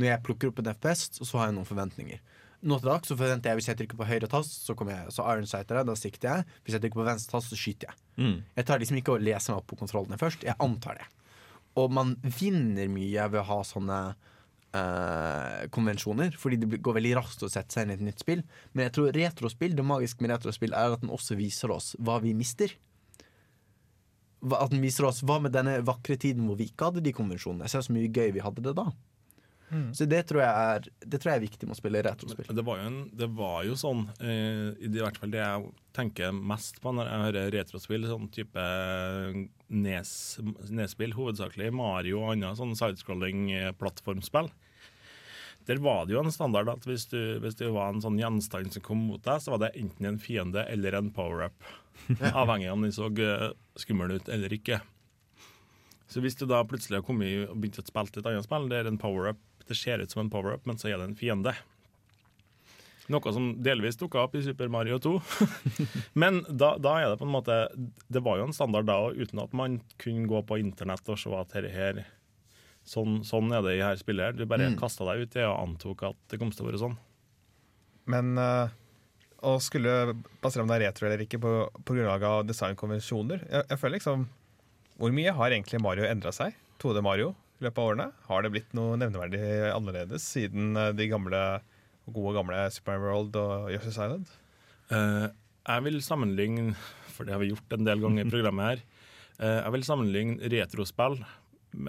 når 0.00 0.08
jeg 0.08 0.24
plukker 0.26 0.50
opp 0.50 0.60
en 0.60 0.72
FPS, 0.72 1.20
så 1.20 1.38
har 1.38 1.50
jeg 1.50 1.56
noen 1.58 1.68
forventninger. 1.68 2.22
Nå 2.64 2.78
til 2.80 2.88
dags 2.88 3.10
så 3.10 3.16
forventer 3.18 3.50
jeg 3.50 3.60
hvis 3.60 3.68
jeg 3.68 3.78
trykker 3.78 3.98
på 4.00 4.08
høyre 4.08 4.28
tast, 4.30 4.62
så, 4.64 4.74
kommer 4.78 4.96
jeg, 4.96 5.12
så 5.14 5.26
Iron 5.34 5.48
Sighter 5.48 5.80
jeg, 5.80 5.88
da 5.90 5.96
sikter 6.00 6.30
jeg. 6.30 6.60
Hvis 6.64 6.76
jeg 6.76 6.84
trykker 6.84 7.00
på 7.02 7.06
venstre 7.06 7.36
tast, 7.36 7.52
så 7.52 7.58
skyter 7.60 7.90
jeg. 7.90 7.98
Mm. 8.16 8.38
Jeg 8.56 8.68
tar 8.70 8.80
liksom 8.80 9.00
ikke 9.00 9.14
å 9.14 9.20
lese 9.20 9.52
meg 9.52 9.60
opp 9.60 9.68
på 9.70 9.78
kontrollene 9.82 10.18
først, 10.20 10.46
jeg 10.48 10.56
antar 10.64 11.02
det. 11.02 11.08
Og 11.80 11.92
man 11.92 12.14
vinner 12.22 12.88
mye 12.90 13.26
ved 13.28 13.42
å 13.42 13.48
ha 13.50 13.58
sånne 13.66 13.98
eh, 14.78 15.60
konvensjoner, 15.74 16.38
fordi 16.40 16.60
det 16.62 16.80
går 16.84 16.98
veldig 16.98 17.14
raskt 17.18 17.44
å 17.44 17.52
sette 17.52 17.74
seg 17.74 17.84
inn 17.84 17.94
i 17.94 17.98
et 17.98 18.06
nytt 18.08 18.24
spill. 18.24 18.44
Men 18.72 18.88
jeg 18.88 18.96
tror 18.96 19.14
retrospill, 19.18 19.76
det 19.76 19.86
magiske 19.86 20.24
med 20.24 20.32
retrospill 20.32 20.76
er 20.78 20.96
at 20.96 21.04
den 21.04 21.12
også 21.14 21.36
viser 21.38 21.74
oss 21.74 21.92
hva 22.00 22.20
vi 22.24 22.32
mister. 22.38 22.72
At 24.52 24.70
den 24.74 24.82
viser 24.84 25.06
oss 25.08 25.22
hva 25.24 25.40
med 25.40 25.52
denne 25.56 25.78
vakre 25.86 26.16
tiden 26.20 26.44
hvor 26.48 26.56
vi 26.60 26.66
ikke 26.68 26.90
hadde 26.90 27.00
de 27.04 27.12
konvensjonene. 27.16 27.64
Jeg 27.64 27.70
ser 27.76 27.86
så 27.88 27.92
mye 27.96 28.10
gøy 28.12 28.32
vi 28.36 28.42
hadde 28.44 28.62
det 28.66 28.74
da. 28.76 28.90
Så 29.96 30.06
det 30.06 30.20
tror, 30.28 30.38
jeg 30.44 30.54
er, 30.54 30.84
det 31.02 31.18
tror 31.18 31.32
jeg 31.32 31.38
er 31.40 31.42
viktig 31.48 31.66
med 31.66 31.74
å 31.74 31.78
spille 31.80 32.02
retrospill. 32.06 32.46
Det 32.54 32.62
var 32.62 32.76
jo, 32.78 32.84
en, 32.86 32.98
det 33.18 33.26
var 33.34 33.64
jo 33.66 33.72
sånn, 33.80 34.04
eh, 34.22 34.68
i 34.78 34.86
det- 34.92 35.00
hvert 35.02 35.16
fall 35.18 35.32
det 35.32 35.40
jeg 35.40 35.72
tenker 35.96 36.30
mest 36.36 36.78
på 36.84 36.92
når 36.94 37.08
jeg 37.10 37.22
hører 37.24 37.50
retrospill, 37.56 38.04
sånn 38.06 38.28
type 38.30 38.66
nes, 39.74 40.12
nesspill, 40.70 41.14
hovedsakelig 41.16 41.72
Mario 41.74 42.20
og 42.22 42.34
andre 42.36 42.52
sånn 42.58 42.76
sidescrolling 42.78 43.48
eh, 43.56 43.72
plattformspill. 43.80 44.50
Der 45.68 45.80
var 45.80 46.04
det 46.04 46.12
jo 46.12 46.20
en 46.20 46.32
standard 46.32 46.68
at 46.68 46.84
hvis, 46.84 47.06
du, 47.08 47.38
hvis 47.40 47.56
det 47.56 47.70
var 47.72 47.92
en 47.92 48.02
sånn 48.04 48.18
gjenstand 48.20 48.74
som 48.74 48.84
kom 48.84 49.06
mot 49.08 49.22
deg, 49.24 49.40
så 49.40 49.54
var 49.54 49.62
det 49.64 49.74
enten 49.80 50.10
en 50.10 50.20
fiende 50.20 50.66
eller 50.68 50.98
en 50.98 51.12
power-up. 51.14 51.56
Avhengig 52.34 52.68
av 52.68 52.76
om 52.76 52.84
den 52.84 52.92
så 52.92 53.08
eh, 53.08 53.50
skummel 53.80 54.18
ut 54.18 54.28
eller 54.28 54.52
ikke. 54.52 54.82
Så 56.10 56.20
hvis 56.20 56.36
du 56.36 56.44
da 56.46 56.60
plutselig 56.68 57.00
har 57.00 57.06
kommet 57.06 57.48
og 57.48 57.56
begynt 57.56 57.80
å 57.80 57.86
spille 57.86 58.20
et 58.20 58.28
annet 58.28 58.46
spill, 58.46 58.68
det 58.68 58.82
er 58.82 58.90
en 58.90 59.00
power-up, 59.00 59.40
det 59.64 59.78
ser 59.78 60.04
ut 60.04 60.12
som 60.12 60.26
en 60.26 60.32
power-up, 60.32 60.66
men 60.68 60.76
så 60.80 60.90
er 60.90 61.00
det 61.00 61.08
en 61.08 61.16
fiende. 61.18 61.54
Noe 63.12 63.32
som 63.36 63.50
delvis 63.64 63.98
dukka 64.00 64.22
opp 64.24 64.36
i 64.36 64.42
Super 64.44 64.70
Mario 64.72 64.96
2. 65.02 65.12
Men 66.20 66.40
da, 66.48 66.70
da 66.80 66.94
er 67.02 67.10
det 67.10 67.18
på 67.20 67.26
en 67.26 67.34
måte 67.34 67.56
Det 68.08 68.22
var 68.24 68.38
jo 68.40 68.46
en 68.48 68.56
standard 68.56 68.88
da, 68.88 68.96
og 69.04 69.18
uten 69.20 69.42
at 69.42 69.52
man 69.56 69.76
kunne 70.00 70.28
gå 70.30 70.40
på 70.48 70.56
internett 70.62 71.10
og 71.12 71.20
se 71.20 71.32
at 71.36 71.52
dette 71.52 71.72
her 71.74 72.00
Sånn, 72.84 73.22
sånn 73.24 73.48
er 73.56 73.62
det 73.64 73.78
i 73.78 73.82
her 73.82 73.96
spillet. 73.96 74.24
her. 74.26 74.32
Du 74.36 74.44
bare 74.46 74.66
Mm. 74.70 74.78
kasta 74.78 75.04
deg 75.08 75.22
ut 75.24 75.36
i 75.36 75.44
og 75.48 75.56
antok 75.68 76.02
at 76.10 76.16
det 76.28 76.38
kom 76.38 76.50
til 76.52 76.66
å 76.66 76.70
være 76.70 76.80
sånn. 76.82 76.96
Men 78.06 78.36
eh, 78.38 78.68
å 79.42 79.54
skulle 79.60 80.14
basere 80.42 80.62
om 80.62 80.68
det 80.68 80.76
er 80.82 80.86
retro 80.90 81.06
eller 81.08 81.24
ikke 81.24 81.40
på, 81.40 81.52
på 81.84 81.94
grunnlag 81.96 82.22
av 82.28 82.42
designkonvensjoner 82.48 83.40
jeg, 83.48 83.64
jeg 83.70 83.78
føler 83.80 83.96
liksom 83.98 84.26
Hvor 85.00 85.12
mye 85.16 85.32
har 85.32 85.50
egentlig 85.50 85.80
Mario 85.82 86.04
endra 86.04 86.30
seg? 86.32 86.54
2D 86.78 87.00
Mario 87.02 87.34
i 87.60 87.64
løpet 87.64 87.78
av 87.80 87.88
årene? 87.90 88.06
Har 88.28 88.42
det 88.44 88.52
blitt 88.52 88.74
noe 88.76 88.96
nevneverdig 89.00 89.40
annerledes 89.72 90.22
siden 90.34 90.76
eh, 90.76 90.92
de 90.92 91.08
gamle, 91.08 91.40
gode 92.12 92.34
gamle 92.36 92.70
Super 92.70 93.00
World 93.00 93.34
og 93.40 93.70
Yoshi's 93.72 93.96
Island? 93.96 94.28
Uh, 94.92 95.28
jeg 95.64 95.82
vil 95.86 96.00
sammenligne, 96.04 96.74
for 97.08 97.24
det 97.24 97.32
har 97.32 97.40
vi 97.40 97.48
gjort 97.54 97.72
en 97.72 97.86
del 97.88 98.02
ganger 98.04 98.26
i 98.26 98.30
programmet 98.30 98.66
her, 98.68 98.82
uh, 99.40 99.60
jeg 99.64 99.72
vil 99.78 99.86
sammenligne 99.88 100.50
retrospill, 100.52 101.16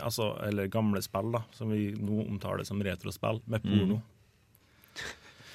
altså, 0.01 0.31
eller 0.47 0.69
gamle 0.71 1.01
spill, 1.05 1.31
da, 1.35 1.43
som 1.55 1.71
vi 1.73 1.89
nå 1.97 2.23
omtaler 2.25 2.65
som 2.67 2.81
retrospill, 2.83 3.41
med 3.45 3.63
porno. 3.65 4.01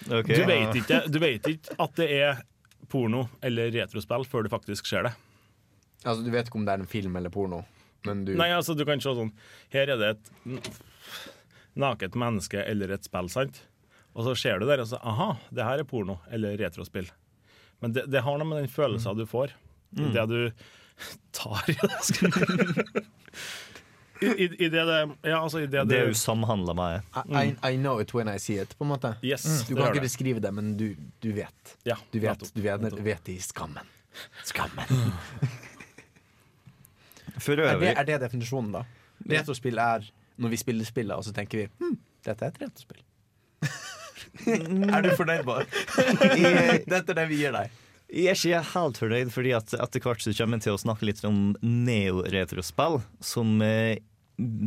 Ok. 0.00 0.30
Du, 0.32 0.46
vet 0.48 0.76
ikke, 0.78 0.98
du 1.12 1.18
vet 1.20 1.44
ikke 1.50 1.74
at 1.84 1.98
det 2.00 2.06
er 2.16 2.38
porno 2.88 3.26
eller 3.44 3.68
retrospill 3.74 4.24
før 4.24 4.46
du 4.46 4.48
faktisk 4.48 4.86
ser 4.88 5.04
det. 5.04 5.10
Altså, 6.06 6.22
Du 6.24 6.30
vet 6.32 6.48
ikke 6.48 6.56
om 6.56 6.64
det 6.64 6.72
er 6.72 6.80
en 6.80 6.88
film 6.88 7.18
eller 7.20 7.28
porno, 7.34 7.58
men 8.08 8.22
du 8.24 8.32
Nei, 8.32 8.46
altså 8.56 8.72
du 8.72 8.86
kan 8.88 9.02
se 9.04 9.12
sånn 9.18 9.28
Her 9.74 9.92
er 9.92 10.00
det 10.00 10.08
et 10.14 10.30
naket 11.76 12.16
menneske 12.16 12.64
eller 12.64 12.94
et 12.96 13.04
spill, 13.04 13.28
sant? 13.28 13.60
Og 14.16 14.24
så 14.24 14.34
ser 14.40 14.58
du 14.58 14.64
der, 14.66 14.80
og 14.82 14.88
så 14.88 14.98
aha, 15.04 15.34
det 15.52 15.68
her 15.68 15.84
er 15.84 15.88
porno 15.92 16.16
eller 16.32 16.56
retrospill. 16.58 17.12
Men 17.84 17.92
det, 17.92 18.08
det 18.08 18.24
har 18.24 18.40
noe 18.40 18.48
med 18.48 18.62
den 18.64 18.72
følelsen 18.72 19.20
du 19.20 19.26
får. 19.28 19.52
Mm. 19.96 20.12
det 20.14 20.24
du 20.30 20.40
tar 21.36 21.70
i 21.70 21.76
det. 21.76 23.04
I, 24.20 24.26
i, 24.26 24.48
i 24.66 24.68
det 24.68 24.84
det 24.84 24.98
Ja, 25.22 25.38
altså 25.40 25.60
i 25.62 25.66
det 25.66 25.84
Det 25.88 25.96
er 25.98 26.08
du 26.10 26.12
jo 26.12 26.18
samhandla 26.18 26.74
med. 26.76 27.08
I, 27.30 27.54
I 27.64 27.76
know 27.76 28.00
it 28.02 28.14
when 28.14 28.28
I 28.28 28.38
see 28.38 28.60
it, 28.60 28.76
på 28.78 28.84
en 28.84 28.92
måte. 28.92 29.14
Yes, 29.24 29.46
du 29.68 29.74
kan 29.74 29.86
ikke 29.88 30.00
det. 30.00 30.06
beskrive 30.08 30.40
det, 30.44 30.52
men 30.52 30.76
du, 30.76 30.92
du 31.20 31.32
vet. 31.32 31.76
Ja, 31.88 31.96
du 32.10 32.18
vet, 32.20 32.30
nettopp, 32.36 32.54
du 32.54 32.62
vet, 32.62 32.80
nettopp. 32.84 32.98
du 33.00 33.04
vet 33.08 33.24
det 33.24 33.32
i 33.32 33.40
skammen. 33.44 33.92
Skammen. 34.44 34.86
For 37.40 37.56
Er 37.56 37.78
det, 37.80 37.94
er 37.96 38.04
det 38.04 38.18
definisjonen, 38.20 38.72
da? 38.74 38.84
Retrospill 39.30 39.78
er 39.80 40.04
når 40.40 40.52
vi 40.52 40.58
spiller 40.60 40.88
spillet, 40.88 41.16
og 41.16 41.24
så 41.24 41.32
tenker 41.36 41.62
vi 41.62 41.68
hm, 41.80 41.96
dette 42.26 42.44
er 42.44 42.52
et 42.52 42.60
retrospill. 42.64 43.00
er 44.96 45.04
du 45.04 45.10
fornøyd, 45.16 45.44
Bård? 45.48 45.68
dette 46.92 47.14
er 47.14 47.18
det 47.22 47.26
vi 47.30 47.40
gir 47.42 47.54
deg. 47.56 47.78
Jeg 48.10 48.32
er 48.32 48.38
ikke 48.38 48.60
helt 48.72 48.98
fornøyd, 48.98 49.28
fordi 49.30 49.52
at 49.54 49.74
etter 49.76 50.02
hvert 50.02 50.24
så 50.24 50.32
kommer 50.34 50.58
jeg 50.58 50.66
til 50.66 50.74
å 50.74 50.80
snakke 50.82 51.06
litt 51.06 51.20
om 51.28 51.52
neo-retrospill, 51.62 52.98
som 53.22 53.60
eh, 53.62 54.00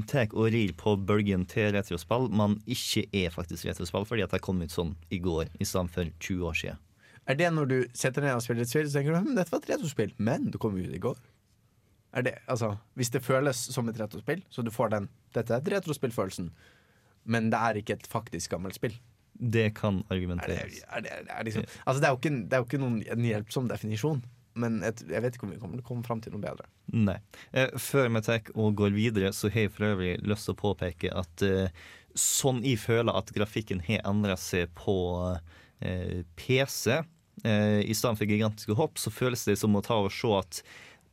tar 0.09 0.31
og 0.33 0.49
rir 0.53 0.73
på 0.79 0.95
bølgen 1.07 1.45
til 1.49 1.71
retrospill, 1.75 2.29
men 2.31 2.57
ikke 2.69 3.05
er 3.23 3.33
faktisk 3.33 3.67
retrospill, 3.69 4.05
fordi 4.09 4.25
at 4.25 4.33
det 4.35 4.41
kom 4.45 4.61
ut 4.63 4.73
sånn 4.73 4.95
i 5.13 5.19
går 5.23 5.51
i 5.59 5.67
stedet 5.67 5.93
for 5.93 6.09
20 6.19 6.49
år 6.49 6.59
siden. 6.59 6.81
Er 7.23 7.37
det 7.39 7.49
når 7.55 7.69
du 7.71 7.77
setter 7.95 8.25
ned 8.25 8.35
og 8.35 8.43
spiller 8.43 8.65
et 8.65 8.71
spill, 8.71 8.89
så 8.89 8.99
tenker 8.99 9.15
du 9.15 9.19
hm, 9.29 9.35
dette 9.37 9.53
var 9.53 9.61
et 9.63 9.69
retrospill, 9.75 10.11
men 10.19 10.49
det 10.51 10.59
kom 10.59 10.75
ut 10.75 10.91
i 10.97 10.99
går? 11.03 11.21
Er 12.13 12.25
det, 12.27 12.33
altså, 12.51 12.75
hvis 12.99 13.09
det 13.09 13.23
føles 13.25 13.57
som 13.73 13.87
et 13.89 13.97
retrospill, 13.99 14.43
så 14.53 14.61
du 14.61 14.69
får 14.71 14.91
den 14.93 15.07
Dette 15.33 15.55
er 15.55 15.63
et 15.63 15.71
retrospill-følelsen, 15.73 16.51
men 17.25 17.47
det 17.49 17.57
er 17.57 17.79
ikke 17.79 17.95
et 17.97 18.05
faktisk 18.11 18.51
gammelt 18.53 18.75
spill. 18.77 18.93
Det 19.33 19.71
kan 19.79 20.03
Er 20.03 20.03
det, 20.03 20.11
argumenteres. 20.17 20.83
er 20.93 21.01
det, 21.01 21.15
er 21.25 21.43
liksom, 21.47 21.63
altså, 21.87 21.99
det 22.03 22.05
er 22.05 22.11
jo 22.11 22.19
ikke, 22.21 22.33
det 22.49 22.53
er 22.53 22.61
jo 22.61 22.67
ikke 22.67 22.81
noen, 22.83 22.99
en 23.15 23.25
hjelpsom 23.25 23.69
definisjon, 23.71 24.21
men 24.59 24.79
jeg, 24.85 25.07
jeg 25.09 25.23
vet 25.23 25.35
ikke 25.37 25.47
om 25.47 25.53
vi 25.53 25.59
kommer 25.61 25.79
til 25.79 25.85
å 25.85 25.87
komme 25.87 26.07
fram 26.07 26.21
til 26.23 26.35
noe 26.35 26.43
bedre. 26.43 26.67
Nei. 26.93 27.17
Eh, 27.51 27.73
før 27.81 28.11
vi 28.13 28.21
tar 28.25 28.53
og 28.53 28.77
går 28.79 28.93
videre, 28.95 29.33
så 29.35 29.51
har 29.53 29.67
jeg 29.67 29.73
for 29.73 29.89
øvrig 29.93 30.13
lyst 30.25 30.49
til 30.49 30.55
å 30.55 30.61
påpeke 30.61 31.13
at 31.23 31.45
eh, 31.47 31.83
sånn 32.19 32.61
jeg 32.65 32.81
føler 32.83 33.15
at 33.17 33.33
grafikken 33.35 33.83
har 33.87 34.03
endra 34.09 34.37
seg 34.39 34.71
på 34.77 34.95
eh, 35.81 36.23
PC, 36.39 37.01
eh, 37.43 37.81
i 37.81 37.97
stedet 37.97 38.19
for 38.19 38.29
gigantiske 38.29 38.79
hopp, 38.79 38.99
så 39.01 39.13
føles 39.13 39.45
det 39.49 39.57
som 39.61 39.75
å 39.75 39.85
ta 39.85 40.01
og 40.03 40.11
se 40.13 40.33
at 40.39 40.63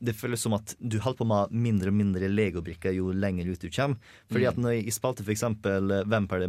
det 0.01 0.15
føles 0.17 0.41
som 0.41 0.55
at 0.57 0.73
du 0.81 0.97
holder 1.05 1.19
på 1.19 1.27
med 1.29 1.51
mindre 1.53 1.91
og 1.93 1.97
mindre 1.99 2.29
legobrikker 2.33 2.95
jo 2.97 3.11
lenger 3.13 3.51
ut 3.51 3.61
du 3.61 3.69
kommer. 3.69 4.15
Fordi 4.33 4.47
at 4.49 4.57
når 4.57 4.79
jeg 4.79 4.95
spilte 4.97 5.27
f.eks. 5.27 5.45
Vampire, 6.09 6.49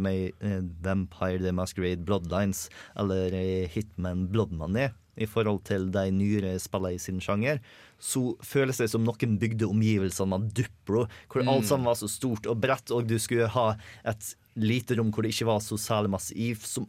Vampire 0.80 1.42
the 1.42 1.52
Masquerade 1.52 2.00
Bloodlines 2.08 2.70
eller 2.96 3.36
Hitman 3.74 4.24
Blood 4.32 4.56
Money 4.56 4.88
i 5.20 5.28
forhold 5.28 5.62
til 5.68 5.90
de 5.92 6.06
nyere 6.14 6.54
spillene 6.62 6.96
i 6.96 7.02
sin 7.02 7.20
sjanger, 7.22 7.60
så 8.02 8.32
føles 8.46 8.80
det 8.80 8.88
som 8.92 9.04
noen 9.04 9.36
bygde 9.40 9.68
omgivelsene 9.68 10.38
av 10.38 10.48
Duplo, 10.56 11.04
hvor 11.30 11.44
alt 11.44 11.68
sammen 11.68 11.90
var 11.90 11.98
så 12.00 12.08
stort 12.10 12.48
og 12.50 12.62
bredt, 12.62 12.94
og 12.94 13.06
du 13.10 13.18
skulle 13.20 13.50
ha 13.52 13.66
et 14.08 14.32
lite 14.58 14.96
rom 14.98 15.12
hvor 15.12 15.24
det 15.24 15.32
ikke 15.34 15.48
var 15.48 15.62
så 15.64 15.78
særlig 15.80 16.12
massiv 16.12 16.64
som 16.68 16.88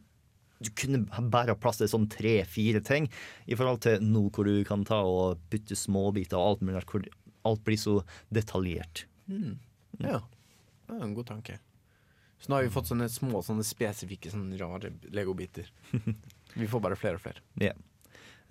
du 0.63 0.69
kunne 0.79 1.03
bare 1.31 1.51
ha 1.51 1.59
plass 1.59 1.81
til 1.81 1.89
sånn 1.91 2.07
tre-fire 2.11 2.79
ting, 2.85 3.09
i 3.51 3.57
forhold 3.59 3.81
til 3.83 4.03
nå 4.05 4.29
hvor 4.31 4.47
du 4.47 4.63
kan 4.67 4.85
ta 4.87 5.01
og 5.03 5.41
putte 5.51 5.75
småbiter 5.75 6.39
og 6.39 6.53
alt 6.53 6.63
mulig, 6.63 6.85
hvor 6.87 7.03
alt 7.49 7.63
blir 7.67 7.79
så 7.79 7.97
detaljert. 8.31 9.03
Mm. 9.27 9.57
Ja. 9.99 10.21
Det 10.87 10.95
er 10.95 11.03
en 11.03 11.15
god 11.17 11.27
tanke. 11.27 11.59
Så 12.39 12.51
nå 12.51 12.57
har 12.57 12.65
vi 12.65 12.71
fått 12.75 12.89
sånne 12.91 13.07
små, 13.11 13.39
sånne 13.43 13.63
spesifikke, 13.63 14.31
sånne 14.31 14.57
rare 14.59 14.91
legobiter. 15.15 15.69
Vi 16.53 16.67
får 16.69 16.81
bare 16.83 16.97
flere 16.99 17.17
og 17.17 17.23
flere. 17.23 17.39
Ja. 17.57 17.71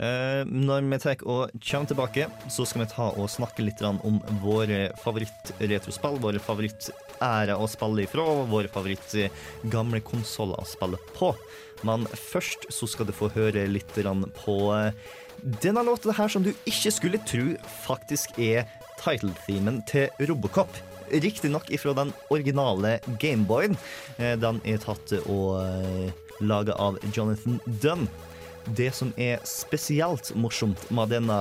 Eh, 0.01 0.43
når 0.49 0.87
vi 0.89 0.99
tar 1.03 1.25
og 1.29 1.51
kommer 1.61 1.91
tilbake, 1.91 2.27
så 2.51 2.65
skal 2.67 2.85
vi 2.85 2.91
ta 2.91 3.11
og 3.13 3.29
snakke 3.31 3.65
litt 3.65 3.83
om 3.85 4.21
våre 4.43 4.87
favorittretrospill, 5.03 6.17
våre 6.23 6.41
favorittærer 6.43 7.55
å 7.61 7.69
spille 7.71 8.07
ifra, 8.07 8.25
og 8.25 8.49
våre 8.51 8.71
favoritt-gamle 8.73 10.01
konsoller 10.07 10.59
å 10.63 10.69
spille 10.69 11.01
på. 11.19 11.35
Men 11.87 12.07
først 12.07 12.69
så 12.73 12.89
skal 12.89 13.09
du 13.09 13.15
få 13.15 13.31
høre 13.35 13.67
litt 13.71 13.93
på 14.39 14.57
eh, 14.77 14.93
denne 15.63 15.83
låta 15.85 16.15
her 16.15 16.31
som 16.31 16.45
du 16.45 16.53
ikke 16.65 16.93
skulle 16.95 17.21
tro 17.27 17.53
faktisk 17.85 18.39
er 18.39 18.65
title-themen 19.03 19.83
til 19.91 20.09
Robocop. 20.29 20.71
Riktignok 21.13 21.69
ifra 21.75 21.93
den 21.99 22.13
originale 22.33 23.01
Gameboyen. 23.21 23.77
Eh, 24.17 24.37
Den 24.41 24.63
er 24.65 24.79
tatt 24.81 25.13
og 25.27 25.59
eh, 25.61 26.13
laga 26.41 26.79
av 26.81 26.99
Jonathan 27.13 27.61
Dunn. 27.83 28.09
Det 28.67 28.93
som 28.95 29.13
er 29.19 29.43
spesielt 29.49 30.33
morsomt 30.39 30.85
med 30.95 31.11
denne 31.11 31.39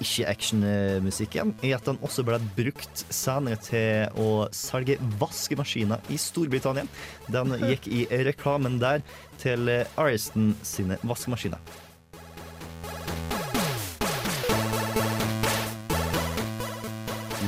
ikke-action-musikken, 0.00 1.52
er 1.60 1.76
at 1.76 1.84
den 1.84 2.00
også 2.00 2.24
ble 2.24 2.38
brukt 2.56 3.04
senere 3.12 3.60
til 3.60 4.08
å 4.20 4.46
selge 4.56 4.96
vaskemaskiner 5.20 6.00
i 6.08 6.16
Storbritannia. 6.20 6.88
Den 7.28 7.52
gikk 7.70 7.90
i 7.92 8.06
reklamen 8.30 8.80
der 8.80 9.04
til 9.42 9.68
Ariston 10.00 10.54
sine 10.64 10.96
vaskemaskiner. 11.04 11.60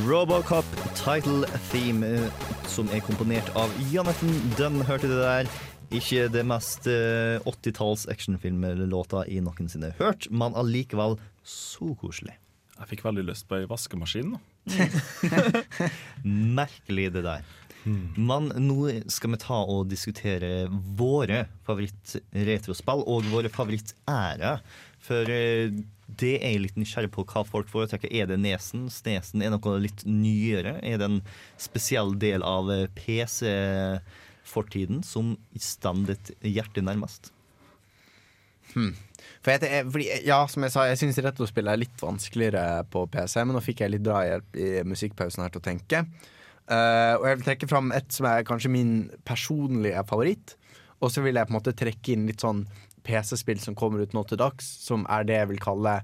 Robocop 0.02 0.64
title 0.94 1.46
theme, 1.70 2.06
eh, 2.06 2.30
som 2.66 2.88
er 2.92 3.00
komponert 3.06 3.48
av 3.56 3.70
Jonathan 3.92 4.34
Dunn, 4.58 4.82
hørte 4.84 5.06
du 5.06 5.14
det 5.14 5.22
der. 5.24 5.52
Ikke 5.92 6.24
det 6.32 6.42
mest 6.48 6.86
eh, 6.88 7.42
80-talls 7.44 8.06
actionfilmlåta 8.12 9.26
jeg 9.28 9.44
noensinne 9.44 9.90
har 9.92 9.98
hørt, 10.00 10.28
men 10.32 10.56
allikevel 10.56 11.18
så 11.44 11.92
koselig. 12.00 12.38
Jeg 12.78 12.88
fikk 12.94 13.04
veldig 13.04 13.26
lyst 13.28 13.44
på 13.50 13.58
ei 13.60 13.66
vaskemaskin. 13.68 14.32
Merkelig 16.58 17.10
det 17.14 17.24
der. 17.26 17.44
Men 18.16 18.48
nå 18.62 18.76
skal 19.10 19.34
vi 19.34 19.40
ta 19.42 19.58
og 19.66 19.88
diskutere 19.90 20.68
våre 20.70 21.44
favoritt-retrospill 21.66 23.02
og 23.10 23.26
våre 23.32 23.50
favorittærer 23.50 24.62
For 25.02 25.30
eh, 25.34 25.74
det 26.06 26.34
er 26.38 26.54
jeg 26.54 26.62
litt 26.66 26.78
nysgjerrig 26.78 27.10
på 27.14 27.24
hva 27.26 27.42
folk 27.48 27.70
foretrekker. 27.72 28.12
Er 28.12 28.28
det 28.30 28.40
Nesen? 28.42 28.86
Snesen 28.92 29.42
er 29.42 29.52
noe 29.54 29.78
litt 29.82 30.04
nyere? 30.06 30.76
Er 30.84 31.00
det 31.00 31.08
en 31.08 31.22
spesiell 31.60 32.14
del 32.20 32.44
av 32.46 32.70
eh, 32.72 32.86
PC-fortiden 34.52 35.02
som 35.02 35.36
står 35.56 36.06
ditt 36.10 36.32
hjerte 36.42 36.82
nærmest? 36.82 37.32
Hmm. 38.74 38.94
For 39.42 39.52
jeg, 39.52 39.86
fordi, 39.90 40.06
ja, 40.24 40.46
som 40.48 40.62
jeg 40.62 40.72
sa, 40.72 40.86
jeg 40.86 40.98
syns 40.98 41.18
retrospill 41.18 41.68
er 41.68 41.80
litt 41.80 41.98
vanskeligere 42.00 42.84
på 42.90 43.06
PC, 43.10 43.42
men 43.44 43.56
nå 43.56 43.62
fikk 43.62 43.82
jeg 43.82 43.92
litt 43.92 44.04
drahjelp 44.04 44.56
i 44.56 44.70
musikkpausen 44.86 45.42
her 45.42 45.52
til 45.52 45.60
å 45.60 45.66
tenke. 45.66 46.04
Uh, 46.70 47.18
og 47.18 47.26
jeg 47.26 47.36
vil 47.36 47.46
trekke 47.48 47.68
fram 47.68 47.92
et 47.92 48.08
som 48.14 48.26
er 48.30 48.46
kanskje 48.46 48.70
min 48.72 49.10
personlige 49.24 50.02
favoritt. 50.08 50.56
Og 51.02 51.10
så 51.10 51.22
vil 51.24 51.36
jeg 51.36 51.48
på 51.48 51.52
en 51.52 51.58
måte 51.58 51.74
trekke 51.74 52.14
inn 52.14 52.28
litt 52.28 52.44
sånn 52.44 52.64
PC-spill 53.02 53.60
som 53.60 53.74
kommer 53.74 54.04
ut 54.04 54.14
nå 54.14 54.22
til 54.30 54.38
dags, 54.38 54.64
som 54.86 55.02
er 55.10 55.26
det 55.26 55.40
jeg 55.40 55.50
vil 55.50 55.62
kalle 55.62 55.96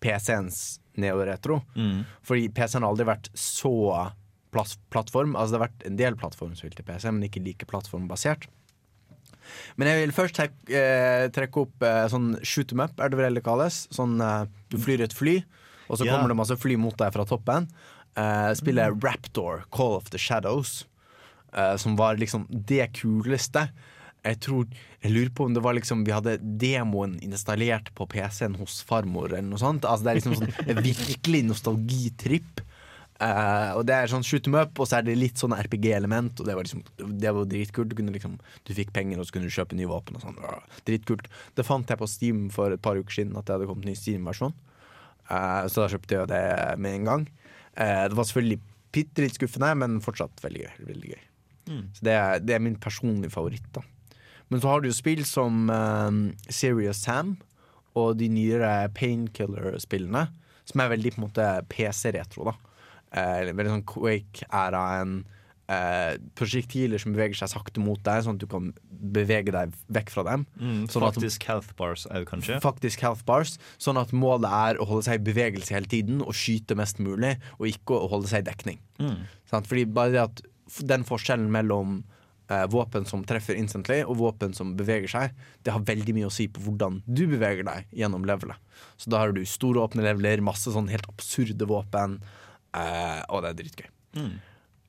PC-ens 0.00 0.80
neoretro. 0.96 1.60
Mm. 1.76 2.06
Fordi 2.24 2.48
PC-en 2.56 2.82
har 2.82 2.94
aldri 2.94 3.06
vært 3.12 3.28
så 3.36 3.76
plattform. 4.92 5.34
Altså 5.36 5.54
det 5.54 5.60
har 5.60 5.66
vært 5.66 5.88
en 5.88 5.98
del 5.98 6.18
plattformspill 6.20 6.76
til 6.76 6.86
PC, 6.86 7.10
men 7.10 7.28
ikke 7.28 7.44
like 7.44 7.68
plattformbasert. 7.70 8.48
Men 9.78 9.90
jeg 9.90 10.02
vil 10.02 10.14
først 10.14 10.36
trekke, 10.38 10.66
eh, 10.74 11.26
trekke 11.34 11.62
opp 11.62 11.84
eh, 11.86 12.06
sånn 12.10 12.32
shoot 12.42 12.72
em 12.74 12.82
up, 12.82 12.98
er 13.00 13.12
det 13.12 13.20
vel 13.20 13.38
det 13.38 13.44
kalles. 13.46 13.84
Sånn 13.94 14.18
eh, 14.22 14.46
du 14.72 14.78
flyr 14.82 15.04
et 15.06 15.14
fly, 15.16 15.38
og 15.86 16.00
så 16.00 16.06
yeah. 16.06 16.16
kommer 16.16 16.32
det 16.32 16.38
masse 16.40 16.56
fly 16.58 16.78
mot 16.80 16.96
deg 16.98 17.12
fra 17.14 17.26
toppen. 17.28 17.68
Eh, 18.16 18.52
spillet 18.58 19.04
Raptor, 19.04 19.66
Call 19.74 19.98
of 19.98 20.10
the 20.10 20.18
Shadows, 20.18 20.86
eh, 21.52 21.76
som 21.76 21.98
var 22.00 22.16
liksom 22.16 22.46
det 22.50 22.88
kuleste. 22.96 23.68
Jeg 24.26 24.40
tror, 24.42 24.64
jeg 25.04 25.12
lurer 25.12 25.30
på 25.36 25.44
om 25.46 25.52
det 25.54 25.62
var 25.62 25.76
liksom 25.76 26.00
Vi 26.02 26.10
hadde 26.10 26.32
demoen 26.42 27.12
installert 27.22 27.92
på 27.94 28.08
PC-en 28.10 28.56
hos 28.58 28.80
farmor, 28.82 29.30
eller 29.30 29.46
noe 29.46 29.60
sånt. 29.62 29.86
Altså 29.86 30.08
Det 30.08 30.10
er 30.10 30.18
liksom 30.18 30.38
sånn 30.40 30.82
virkelig 30.88 31.44
nostalgitripp. 31.46 32.64
Eh, 33.16 33.70
og 33.72 33.86
det 33.88 33.94
er 33.96 34.10
sånn 34.12 34.24
shoot 34.26 34.44
them 34.44 34.58
up, 34.58 34.76
og 34.76 34.88
så 34.88 34.98
er 34.98 35.06
det 35.06 35.16
litt 35.16 35.40
sånn 35.40 35.56
RPG-element. 35.56 36.40
Og 36.40 36.48
det 36.48 36.56
var 36.56 36.66
liksom 36.66 36.84
Det 36.96 37.32
var 37.32 37.48
dritkult. 37.48 37.92
Du, 37.92 38.12
liksom, 38.12 38.36
du 38.64 38.74
fikk 38.76 38.92
penger, 38.96 39.20
og 39.20 39.28
så 39.28 39.36
kunne 39.36 39.48
du 39.48 39.56
kjøpe 39.56 39.78
nye 39.78 39.90
våpen. 39.90 40.18
Og 40.18 40.26
sånn. 40.26 40.38
Dritkult. 40.88 41.30
Det 41.56 41.66
fant 41.66 41.88
jeg 41.88 42.00
på 42.00 42.10
Steam 42.10 42.46
for 42.54 42.74
et 42.74 42.82
par 42.82 43.00
uker 43.00 43.20
siden, 43.20 43.36
at 43.36 43.48
det 43.48 43.56
hadde 43.56 43.70
kommet 43.70 43.88
ny 43.88 43.96
Steam-versjon. 43.96 44.54
Uh, 45.26 45.66
så 45.66 45.82
da 45.82 45.90
kjøpte 45.90 46.20
jeg 46.20 46.30
det 46.30 46.44
med 46.78 47.00
en 47.00 47.08
gang. 47.10 47.26
Uh, 47.74 48.06
det 48.06 48.18
var 48.18 48.28
selvfølgelig 48.28 48.60
bitte 48.94 49.24
litt 49.24 49.38
skuffende, 49.38 49.72
men 49.80 49.98
fortsatt 50.04 50.44
veldig 50.44 50.62
gøy. 50.66 50.76
Veldig 50.92 51.12
gøy. 51.14 51.24
Mm. 51.66 51.84
Så 51.96 52.06
det 52.06 52.14
er, 52.14 52.44
det 52.44 52.54
er 52.54 52.62
min 52.62 52.78
personlige 52.78 53.34
favoritt. 53.34 53.66
da 53.74 53.82
Men 54.52 54.62
så 54.62 54.70
har 54.70 54.80
du 54.80 54.90
jo 54.90 54.94
spill 54.94 55.24
som 55.26 55.66
Serious 56.46 57.00
Sam 57.02 57.34
og 57.96 58.20
de 58.20 58.28
nyere 58.30 58.86
Painkiller-spillene, 58.94 60.28
som 60.68 60.82
er 60.82 60.92
veldig 60.92 61.14
på 61.14 61.18
en 61.18 61.24
måte 61.26 61.48
PC-retro. 61.72 62.52
da 62.52 62.54
eh, 63.16 63.52
Veldig 63.52 63.72
sånn 63.72 63.86
Quake-æraen. 63.88 65.16
Eh, 65.66 66.12
prosjektiler 66.38 67.00
som 67.02 67.10
beveger 67.16 67.34
seg 67.40 67.50
sakte 67.50 67.82
mot 67.82 67.98
deg, 68.06 68.20
sånn 68.22 68.36
at 68.38 68.42
du 68.44 68.46
kan 68.46 68.68
bevege 68.86 69.50
deg 69.50 69.72
vekk 69.90 70.12
fra 70.14 70.22
dem. 70.28 70.44
Mm, 70.60 70.84
Sånn 70.86 71.02
at- 71.02 71.16
faktisk 71.16 71.42
health 71.48 71.72
bars 71.76 72.06
òg, 72.06 72.24
kanskje? 72.28 72.60
Faktisk 72.62 73.00
health 73.00 73.24
bars, 73.26 73.56
sånn 73.78 73.98
at 74.00 74.12
målet 74.14 74.46
er 74.46 74.78
å 74.78 74.86
holde 74.86 75.02
seg 75.08 75.18
i 75.20 75.24
bevegelse 75.32 75.74
hele 75.74 75.86
tiden 75.90 76.20
og 76.22 76.34
skyte 76.38 76.76
mest 76.76 76.98
mulig, 77.02 77.36
og 77.58 77.66
ikke 77.66 77.98
å 77.98 78.08
holde 78.08 78.28
seg 78.28 78.46
i 78.46 78.50
dekning. 78.52 78.78
Mm. 79.00 79.26
Sånn, 79.50 79.66
Fordi 79.66 79.84
bare 79.92 80.12
det 80.12 80.22
at 80.22 80.42
den 80.86 81.02
forskjellen 81.02 81.50
mellom 81.50 82.04
eh, 82.48 82.64
våpen 82.68 83.04
som 83.04 83.24
treffer 83.24 83.56
instantly, 83.58 84.04
og 84.06 84.18
våpen 84.18 84.54
som 84.54 84.76
beveger 84.76 85.08
seg, 85.10 85.32
det 85.64 85.72
har 85.72 85.80
veldig 85.80 86.14
mye 86.14 86.26
å 86.28 86.30
si 86.30 86.46
på 86.46 86.60
hvordan 86.62 87.02
du 87.12 87.26
beveger 87.26 87.64
deg 87.64 87.86
gjennom 87.92 88.24
levelet. 88.24 88.54
Så 88.96 89.10
da 89.10 89.18
har 89.18 89.32
du 89.32 89.44
store 89.44 89.82
åpne 89.82 90.04
leveler, 90.06 90.38
masse 90.40 90.70
sånn 90.70 90.88
helt 90.88 91.08
absurde 91.08 91.66
våpen, 91.66 92.20
eh, 92.76 93.22
og 93.28 93.44
det 93.44 93.52
er 93.52 93.58
dritgøy. 93.62 93.88
Mm. 94.16 94.34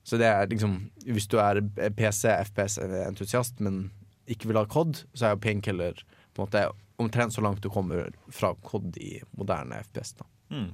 Så 0.08 0.16
det 0.16 0.24
er 0.24 0.48
liksom 0.48 0.76
Hvis 1.04 1.26
du 1.28 1.36
er 1.42 1.60
PC, 1.96 2.30
FPS-entusiast, 2.48 3.60
men 3.60 3.90
ikke 4.28 4.48
vil 4.48 4.60
ha 4.60 4.64
COD, 4.68 5.02
så 5.12 5.26
er 5.26 5.34
jo 5.34 5.42
Painkiller 5.44 6.04
på 6.32 6.42
en 6.42 6.46
måte 6.46 6.64
omtrent 6.98 7.34
så 7.34 7.44
langt 7.44 7.62
du 7.62 7.70
kommer 7.72 8.10
fra 8.32 8.54
COD 8.64 8.98
i 9.00 9.16
moderne 9.38 9.80
FPS. 9.84 10.16
da 10.18 10.28
Mm. 10.48 10.70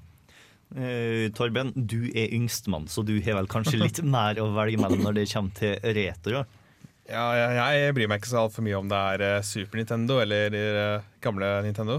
Uh, 0.75 1.31
Torben, 1.35 1.73
du 1.75 2.09
er 2.15 2.33
yngstemann, 2.35 2.87
så 2.89 3.03
du 3.03 3.17
har 3.23 3.37
vel 3.39 3.49
kanskje 3.51 3.79
litt 3.79 3.99
mer 4.17 4.39
å 4.43 4.49
velge 4.55 4.79
mellom 4.79 5.03
når 5.03 5.17
det 5.19 5.25
kommer 5.33 5.55
til 5.59 5.75
retro? 5.99 6.45
Ja, 7.05 7.25
jeg, 7.37 7.57
jeg 7.59 7.95
bryr 7.99 8.09
meg 8.09 8.23
ikke 8.23 8.31
så 8.31 8.45
altfor 8.47 8.65
mye 8.65 8.79
om 8.79 8.89
det 8.89 9.01
er 9.13 9.25
eh, 9.27 9.45
Super 9.45 9.81
Nintendo 9.81 10.17
eller 10.23 10.57
eh, 10.57 11.09
gamle 11.23 11.51
Nintendo. 11.67 11.99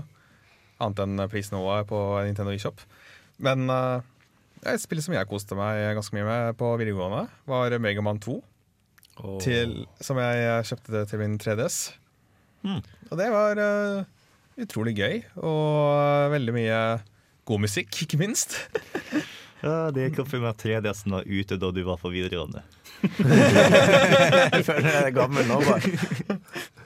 Annet 0.82 1.03
enn 1.03 1.22
er 1.22 1.86
på 1.88 1.99
Nintendo 2.26 2.55
eShop. 2.55 2.82
Men 3.38 3.70
uh, 3.70 4.01
et 4.74 4.82
spill 4.82 5.01
som 5.03 5.16
jeg 5.16 5.30
koste 5.30 5.57
meg 5.57 5.84
ganske 5.97 6.16
mye 6.18 6.26
med 6.28 6.57
på 6.59 6.72
videregående, 6.80 7.26
var 7.49 7.76
Megaman 7.82 8.20
2. 8.24 8.39
Til, 9.39 9.86
som 10.03 10.20
jeg 10.20 10.43
eh, 10.43 10.66
kjøpte 10.68 11.05
til 11.07 11.22
min 11.22 11.38
3DS. 11.39 11.78
Mm. 12.66 12.82
Og 13.11 13.20
det 13.20 13.28
var 13.32 13.61
uh, 13.61 14.07
utrolig 14.59 14.95
gøy, 14.97 15.22
og 15.39 15.93
eh, 15.93 16.32
veldig 16.34 16.55
mye 16.55 16.80
god 17.47 17.66
musikk, 17.68 18.01
ikke 18.07 18.22
minst. 18.22 18.59
Ja, 19.66 19.89
Det 19.89 20.03
gikk 20.03 20.20
opp 20.22 20.28
for 20.30 20.43
meg 20.43 20.51
at 20.51 20.61
3DS-en 20.61 21.13
var 21.16 21.24
ute 21.26 21.55
da 21.57 21.70
du 21.74 21.80
var 21.88 21.97
på 21.97 22.11
videregående. 22.13 22.61
jeg 24.53 24.66
føler 24.68 24.89
jeg 24.91 25.07
er 25.07 25.16
gammel 25.16 25.47
nå, 25.49 25.57
bare. 25.66 26.38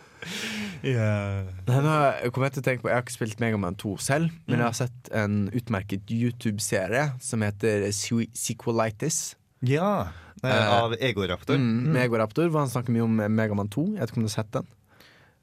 Nei, 0.80 1.80
nå 1.84 1.95
kom 2.32 2.45
jeg 2.45 2.53
til 2.55 2.61
å 2.61 2.65
tenke 2.69 2.84
på 2.86 2.88
Jeg 2.88 2.95
har 2.95 3.03
ikke 3.03 3.15
spilt 3.17 3.41
Megaman 3.43 3.75
2 3.80 3.97
selv, 3.99 4.32
men 4.47 4.61
jeg 4.61 4.65
har 4.65 4.77
sett 4.77 5.11
en 5.15 5.49
utmerket 5.51 6.13
YouTube-serie 6.13 7.09
som 7.23 7.43
heter 7.43 7.89
Sequelitis. 7.91 9.19
Ja, 9.67 10.07
eh, 10.43 10.67
av 10.71 10.95
Egoraptor. 10.95 11.59
Mm, 11.59 11.91
med 11.91 12.05
Egoraptor, 12.05 12.47
hvor 12.47 12.63
han 12.63 12.71
snakker 12.71 12.95
mye 12.95 13.03
om 13.03 13.19
Megaman 13.36 13.71
2. 13.71 13.86
Jeg 13.97 14.05
vet 14.05 14.13
ikke 14.13 14.21
om 14.21 14.27
du 14.27 14.32
har 14.32 14.38
sett 14.38 14.53
den? 14.55 14.69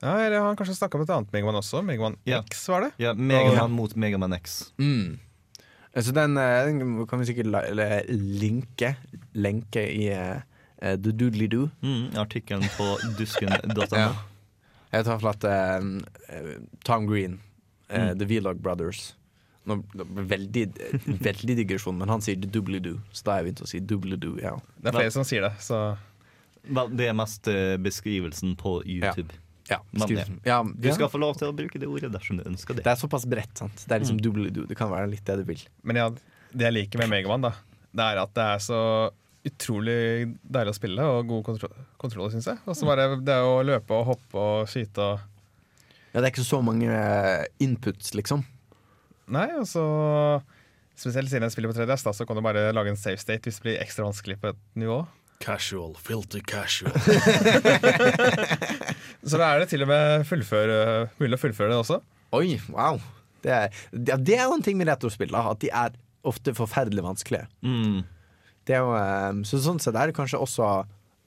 Ja, 0.04 0.16
eller 0.20 0.40
Han 0.44 0.56
kanskje 0.56 0.76
snakka 0.76 0.98
om 0.98 1.04
et 1.04 1.12
annet 1.12 1.32
Megaman 1.32 1.60
også. 1.60 1.82
Megaman 1.84 2.16
Ja. 2.28 2.42
X, 2.44 2.68
var 2.68 2.86
det? 2.86 2.90
Ja, 3.00 3.14
Megaman 3.14 3.72
mot 3.72 3.94
Megaman 3.96 4.32
X. 4.32 4.72
Mm. 4.78 5.18
Så 5.96 6.12
den, 6.12 6.36
eh, 6.36 6.64
den 6.66 7.06
kan 7.06 7.20
vi 7.20 7.24
sikkert 7.24 7.48
linke 8.08 8.96
Lenke 9.32 9.80
i 9.80 10.10
uh, 10.12 10.40
The 10.80 11.12
Doodly 11.12 11.46
Doo. 11.46 11.70
Mm, 11.80 12.16
Artikkelen 12.20 12.68
på 12.76 12.98
dusken.no. 13.16 13.86
Ja. 13.96 14.12
Jeg 14.92 15.04
tar 15.04 15.18
for 15.20 15.30
at 15.34 15.44
eh, 15.44 16.50
Tom 16.84 17.06
Green, 17.10 17.40
eh, 17.88 18.12
Mm. 18.12 18.18
The 18.18 18.26
Vlog 18.26 18.58
Brothers 18.62 19.14
Nå, 19.66 19.80
veldig, 19.94 20.62
veldig 21.26 21.54
digresjon, 21.58 21.96
men 21.98 22.08
han 22.08 22.20
sier 22.22 22.36
The 22.38 22.46
Doobly 22.54 22.78
Doo, 22.78 23.00
så 23.10 23.24
da 23.26 23.32
har 23.32 23.40
jeg 23.42 23.46
begynt 23.48 23.62
å 23.64 23.66
si 23.66 23.80
Doobly 23.82 24.14
Doo. 24.22 24.36
Ja. 24.38 24.52
Det 24.78 24.92
er 24.92 24.94
flere 25.00 25.10
som 25.10 25.24
sier 25.26 25.42
det, 25.42 25.52
så 25.58 25.80
Vel, 26.66 26.92
Det 26.98 27.08
er 27.10 27.16
mest 27.18 27.48
eh, 27.50 27.74
beskrivelsen 27.82 28.54
på 28.58 28.76
YouTube. 28.86 29.34
Ja, 29.66 29.80
Men, 29.90 30.08
ja. 30.14 30.24
Ja, 30.46 30.60
Du 30.62 30.86
ja. 30.86 30.94
skal 30.94 31.10
få 31.10 31.18
lov 31.18 31.34
til 31.38 31.50
å 31.50 31.54
bruke 31.58 31.78
det 31.82 31.88
ordet 31.90 32.12
dersom 32.14 32.38
du 32.38 32.44
ønsker 32.46 32.78
det. 32.78 32.84
Det 32.86 32.92
er 32.92 33.00
såpass 33.00 33.26
bredt, 33.26 33.58
sant. 33.58 33.82
Det 33.88 33.90
er 33.96 34.04
liksom 34.04 34.18
Mm. 34.20 34.22
Doobly 34.22 34.50
Doo. 34.54 34.66
Det 34.70 34.76
kan 34.78 34.90
være 34.90 35.10
litt 35.10 35.24
det 35.26 35.36
du 35.42 35.44
vil. 35.50 35.62
Men 35.82 35.96
ja, 35.98 36.06
det 36.54 36.62
jeg 36.68 36.72
liker 36.78 37.02
med 37.02 37.10
Megaman, 37.10 37.42
da, 37.48 37.52
det 37.90 38.06
er 38.06 38.22
at 38.22 38.34
det 38.38 38.46
er 38.54 38.62
så 38.62 38.80
utrolig 39.46 40.26
deilig 40.42 40.72
å 40.72 40.76
spille 40.76 41.06
og 41.06 41.28
god 41.30 41.44
kontroll, 41.46 41.78
kontroll 42.00 42.30
syns 42.32 42.48
jeg. 42.50 42.60
Og 42.66 42.76
så 42.76 42.88
bare 42.88 43.08
det 43.22 43.38
å 43.44 43.60
løpe 43.66 43.96
og 43.96 44.12
hoppe 44.12 44.42
og 44.42 44.70
skyte 44.70 45.04
og 45.04 45.24
Ja, 46.12 46.22
det 46.22 46.28
er 46.28 46.32
ikke 46.32 46.48
så 46.48 46.62
mange 46.64 46.88
eh, 46.88 47.44
inputs, 47.62 48.14
liksom. 48.16 48.44
Nei, 49.32 49.48
og 49.58 49.66
så 49.68 49.84
Spesielt 50.96 51.28
siden 51.28 51.44
jeg 51.44 51.52
spiller 51.52 51.68
på 51.68 51.76
3DS, 51.76 52.06
da, 52.06 52.12
så 52.16 52.24
kan 52.24 52.38
du 52.38 52.40
bare 52.40 52.70
lage 52.72 52.88
en 52.88 52.96
safe 52.96 53.20
state 53.20 53.44
hvis 53.44 53.58
det 53.60 53.66
blir 53.66 53.82
ekstra 53.82 54.06
vanskelig 54.06 54.38
på 54.40 54.48
et 54.54 54.60
nivå. 54.80 55.02
Casual, 55.44 55.92
filter 56.00 56.40
casual. 56.40 56.94
Så 59.28 59.36
da 59.36 59.50
er 59.50 59.60
det 59.60 59.68
til 59.74 59.84
og 59.84 59.90
med 59.90 60.24
fullføre, 60.24 60.78
mulig 61.20 61.36
å 61.36 61.42
fullføre 61.42 61.74
det 61.74 61.82
også. 61.82 62.00
Oi, 62.38 62.56
wow. 62.72 62.96
Det 63.44 63.52
er, 63.52 63.76
det 63.92 64.38
er 64.38 64.46
jo 64.46 64.56
en 64.56 64.64
ting 64.64 64.80
med 64.80 64.88
retrospill, 64.88 65.28
da, 65.36 65.44
at 65.52 65.60
de 65.60 65.68
er 65.68 66.00
ofte 66.26 66.56
forferdelig 66.56 67.04
vanskelige. 67.04 67.44
Mm. 67.60 68.00
Det 68.66 68.76
er 68.76 68.82
jo, 68.82 68.94
eh, 68.98 69.42
så 69.46 69.62
sånn 69.62 69.80
sett 69.82 69.96
er 69.96 70.10
det 70.10 70.16
kanskje 70.16 70.42
også 70.42 70.70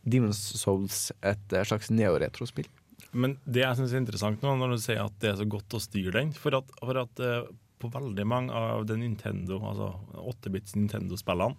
Demon's 0.10 0.42
Souls 0.60 1.10
et 1.22 1.56
eh, 1.56 1.66
slags 1.68 1.92
neoretrospill. 1.94 2.68
Men 3.12 3.38
det 3.46 3.64
jeg 3.64 3.80
syns 3.80 3.96
er 3.96 4.04
interessant 4.04 4.44
nå, 4.46 4.54
når 4.60 4.76
du 4.76 4.84
sier 4.84 5.02
at 5.02 5.16
det 5.22 5.32
er 5.32 5.40
så 5.40 5.48
godt 5.50 5.76
å 5.76 5.82
styre 5.82 6.14
den 6.20 6.34
For 6.38 6.54
at, 6.60 6.74
for 6.78 7.00
at 7.02 7.22
eh, 7.24 7.48
på 7.80 7.90
veldig 7.94 8.26
mange 8.28 8.56
av 8.56 8.86
de 8.90 8.98
Nintendo, 9.00 9.60
altså 9.66 9.94
8-bits 10.20 10.76
Nintendo-spillene 10.76 11.56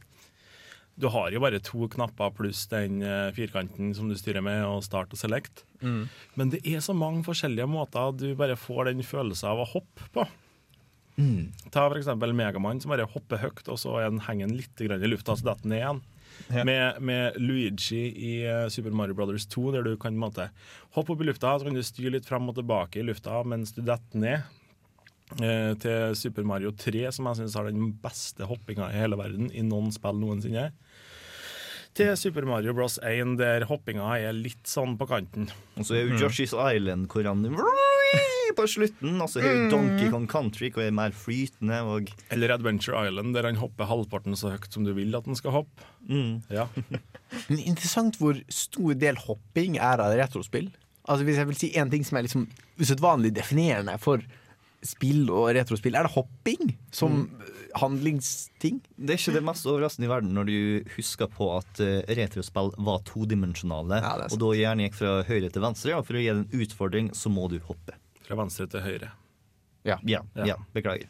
Du 1.01 1.09
har 1.11 1.33
jo 1.33 1.41
bare 1.43 1.63
to 1.65 1.89
knapper 1.91 2.35
pluss 2.37 2.67
den 2.71 3.01
eh, 3.03 3.31
firkanten 3.37 3.95
som 3.97 4.11
du 4.11 4.17
styrer 4.19 4.45
med, 4.45 4.63
og 4.69 4.85
start 4.85 5.17
og 5.17 5.21
select. 5.21 5.65
Mm. 5.81 6.05
Men 6.37 6.53
det 6.53 6.61
er 6.69 6.85
så 6.85 6.95
mange 6.97 7.25
forskjellige 7.27 7.71
måter 7.71 8.13
du 8.15 8.29
bare 8.39 8.59
får 8.59 8.93
den 8.93 9.03
følelsen 9.07 9.51
av 9.55 9.65
å 9.65 9.71
hoppe 9.73 10.11
på. 10.15 10.29
Ta 11.71 11.89
for 11.89 11.99
eksempel 11.99 12.33
Megaman, 12.37 12.81
som 12.81 12.93
bare 12.93 13.09
hopper 13.11 13.43
høyt, 13.43 13.67
og 13.69 13.79
så 13.81 13.97
er 14.01 14.15
henger 14.27 14.49
han 14.49 14.57
litt 14.57 14.81
grann 14.87 15.03
i 15.05 15.11
lufta, 15.11 15.37
så 15.37 15.51
detter 15.51 15.67
han 15.67 15.75
ned 15.75 15.83
igjen. 15.83 16.03
Ja. 16.49 16.65
Med, 16.65 17.03
med 17.05 17.37
Luigi 17.43 18.01
i 18.09 18.31
eh, 18.49 18.69
Super 18.73 18.95
Mario 18.97 19.15
Brothers 19.19 19.45
2, 19.51 19.67
der 19.75 19.85
du 19.85 19.97
kan 20.01 20.17
måte 20.17 20.49
hoppe 20.97 21.13
opp 21.13 21.21
i 21.21 21.27
lufta, 21.29 21.53
så 21.59 21.67
kan 21.67 21.77
du 21.77 21.83
styre 21.85 22.15
litt 22.15 22.29
frem 22.29 22.49
og 22.49 22.57
tilbake 22.57 23.03
i 23.03 23.05
lufta 23.05 23.43
mens 23.45 23.75
du 23.77 23.83
detter 23.83 24.23
ned. 24.23 24.47
eh, 25.43 25.75
til 25.83 26.17
Super 26.19 26.47
Mario 26.49 26.73
3, 26.75 27.05
som 27.15 27.29
jeg 27.29 27.43
syns 27.43 27.59
har 27.59 27.69
den 27.69 27.93
beste 28.03 28.49
hoppinga 28.49 28.89
i 28.91 29.03
hele 29.03 29.19
verden 29.21 29.53
i 29.53 29.63
noen 29.67 29.93
spill 29.95 30.19
noensinne. 30.19 30.71
Til 31.99 32.13
Super 32.17 32.47
Mario 32.47 32.75
Bros 32.77 33.01
1, 33.03 33.37
der 33.41 33.67
hoppinga 33.67 34.07
er 34.21 34.37
litt 34.37 34.63
sånn 34.69 34.95
på 34.99 35.09
kanten. 35.11 35.49
Og 35.77 35.89
så 35.89 35.99
er 35.99 36.07
jo 36.07 36.21
Yoshi's 36.23 36.55
Island 36.55 37.09
hvor 37.11 37.27
han 37.27 37.43
på 38.57 38.67
slutten. 38.71 39.17
Og 39.21 39.31
så 39.31 39.43
er 39.43 39.55
jo 39.55 39.71
Donkey 39.73 40.11
Kong 40.13 40.27
Country 40.31 40.71
hvor 40.75 40.85
er 40.85 40.95
mer 40.95 41.15
flytende. 41.17 41.81
Og 41.87 42.11
Eller 42.33 42.55
Adventure 42.55 43.07
Island, 43.09 43.35
der 43.37 43.49
han 43.49 43.61
hopper 43.61 43.89
halvparten 43.91 44.39
så 44.39 44.55
høyt 44.55 44.71
som 44.75 44.87
du 44.87 44.93
vil 44.97 45.15
at 45.19 45.27
han 45.29 45.39
skal 45.39 45.55
hoppe. 45.61 45.89
Ja. 46.53 46.69
Men 47.49 47.63
interessant 47.63 48.19
hvor 48.21 48.39
stor 48.53 48.95
del 48.99 49.19
hopping 49.27 49.79
er 49.79 50.03
av 50.03 50.15
retrospill. 50.19 50.71
Altså 51.11 51.27
Hvis 51.27 51.41
jeg 51.41 51.49
vil 51.49 51.59
si 51.59 51.73
en 51.81 51.91
ting 51.91 52.05
som 52.07 52.19
er 52.19 52.27
liksom 52.27 52.47
usedvanlig 52.81 53.33
definerende 53.35 53.97
for 54.03 54.23
spill 54.87 55.27
og 55.31 55.51
retrospill, 55.57 55.95
er 55.99 56.07
det 56.09 56.13
hopping 56.15 56.71
som 56.95 57.27
handlingsting. 57.79 58.81
det 58.97 59.15
er 59.15 59.19
ikke 59.21 59.35
det 59.37 59.43
mest 59.47 59.67
overraskende 59.69 60.09
i 60.09 60.11
verden 60.11 60.33
når 60.35 60.49
du 60.49 60.91
husker 60.97 61.29
på 61.31 61.51
at 61.59 61.81
eh, 61.85 62.01
retrospill 62.19 62.73
var 62.83 63.03
todimensjonale, 63.09 64.01
Ja, 64.03 64.15
og 64.31 64.39
da 64.43 64.53
gjerne 64.57 64.87
gikk 64.89 64.97
fra 64.99 65.13
høyre 65.29 65.51
til 65.53 65.63
venstre. 65.65 65.97
Og 65.99 66.07
for 66.09 66.19
å 66.19 66.23
gi 66.23 66.31
det 66.31 66.37
en 66.39 66.63
utfordring, 66.65 67.11
så 67.15 67.33
må 67.33 67.49
du 67.53 67.59
hoppe. 67.69 67.97
Fra 68.27 68.39
venstre 68.41 68.67
til 68.73 68.85
høyre. 68.87 69.13
Ja. 69.87 69.99
Ja, 70.05 70.23
Ja. 70.37 70.47
ja 70.55 70.57
beklager. 70.75 71.07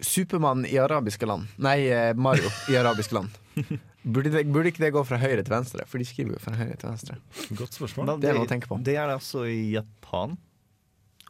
Supermann 0.00 0.64
i 0.68 0.76
arabiske 0.78 1.26
land. 1.26 1.48
Nei, 1.58 1.88
eh, 1.90 2.14
Mario 2.14 2.50
i 2.70 2.76
arabiske 2.78 3.14
land. 3.18 3.30
Burde, 4.08 4.30
det, 4.32 4.44
burde 4.48 4.70
ikke 4.70 4.80
det 4.86 4.92
gå 4.94 5.00
fra 5.04 5.18
høyre 5.20 5.42
til 5.44 5.52
venstre? 5.52 5.84
For 5.90 6.00
de 6.00 6.04
skriver 6.08 6.36
jo 6.36 6.40
fra 6.40 6.54
høyre 6.56 6.76
til 6.80 6.88
venstre. 6.88 7.16
Godt 7.58 7.74
spørsmål. 7.76 8.06
Det, 8.14 8.20
Det 8.22 8.28
er 8.30 8.36
noe 8.38 8.46
å 8.46 8.48
tenke 8.48 8.70
på. 8.70 8.78
Det 8.86 8.94
er 8.96 9.10
det 9.10 9.16
altså 9.18 9.42
i 9.50 9.72
Japan. 9.74 10.36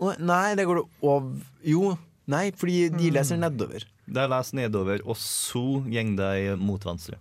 Nei, 0.01 0.55
det 0.59 0.67
går 0.69 0.83
det 0.83 0.85
over 1.03 1.65
Jo, 1.67 1.95
nei, 2.31 2.49
fordi 2.57 2.89
de 2.95 3.13
leser 3.15 3.41
nedover. 3.41 3.87
De 4.09 4.27
leser 4.33 4.61
nedover, 4.63 5.03
og 5.05 5.19
så 5.21 5.65
går 5.85 6.15
de 6.19 6.59
mot 6.61 6.85
venstre. 6.87 7.19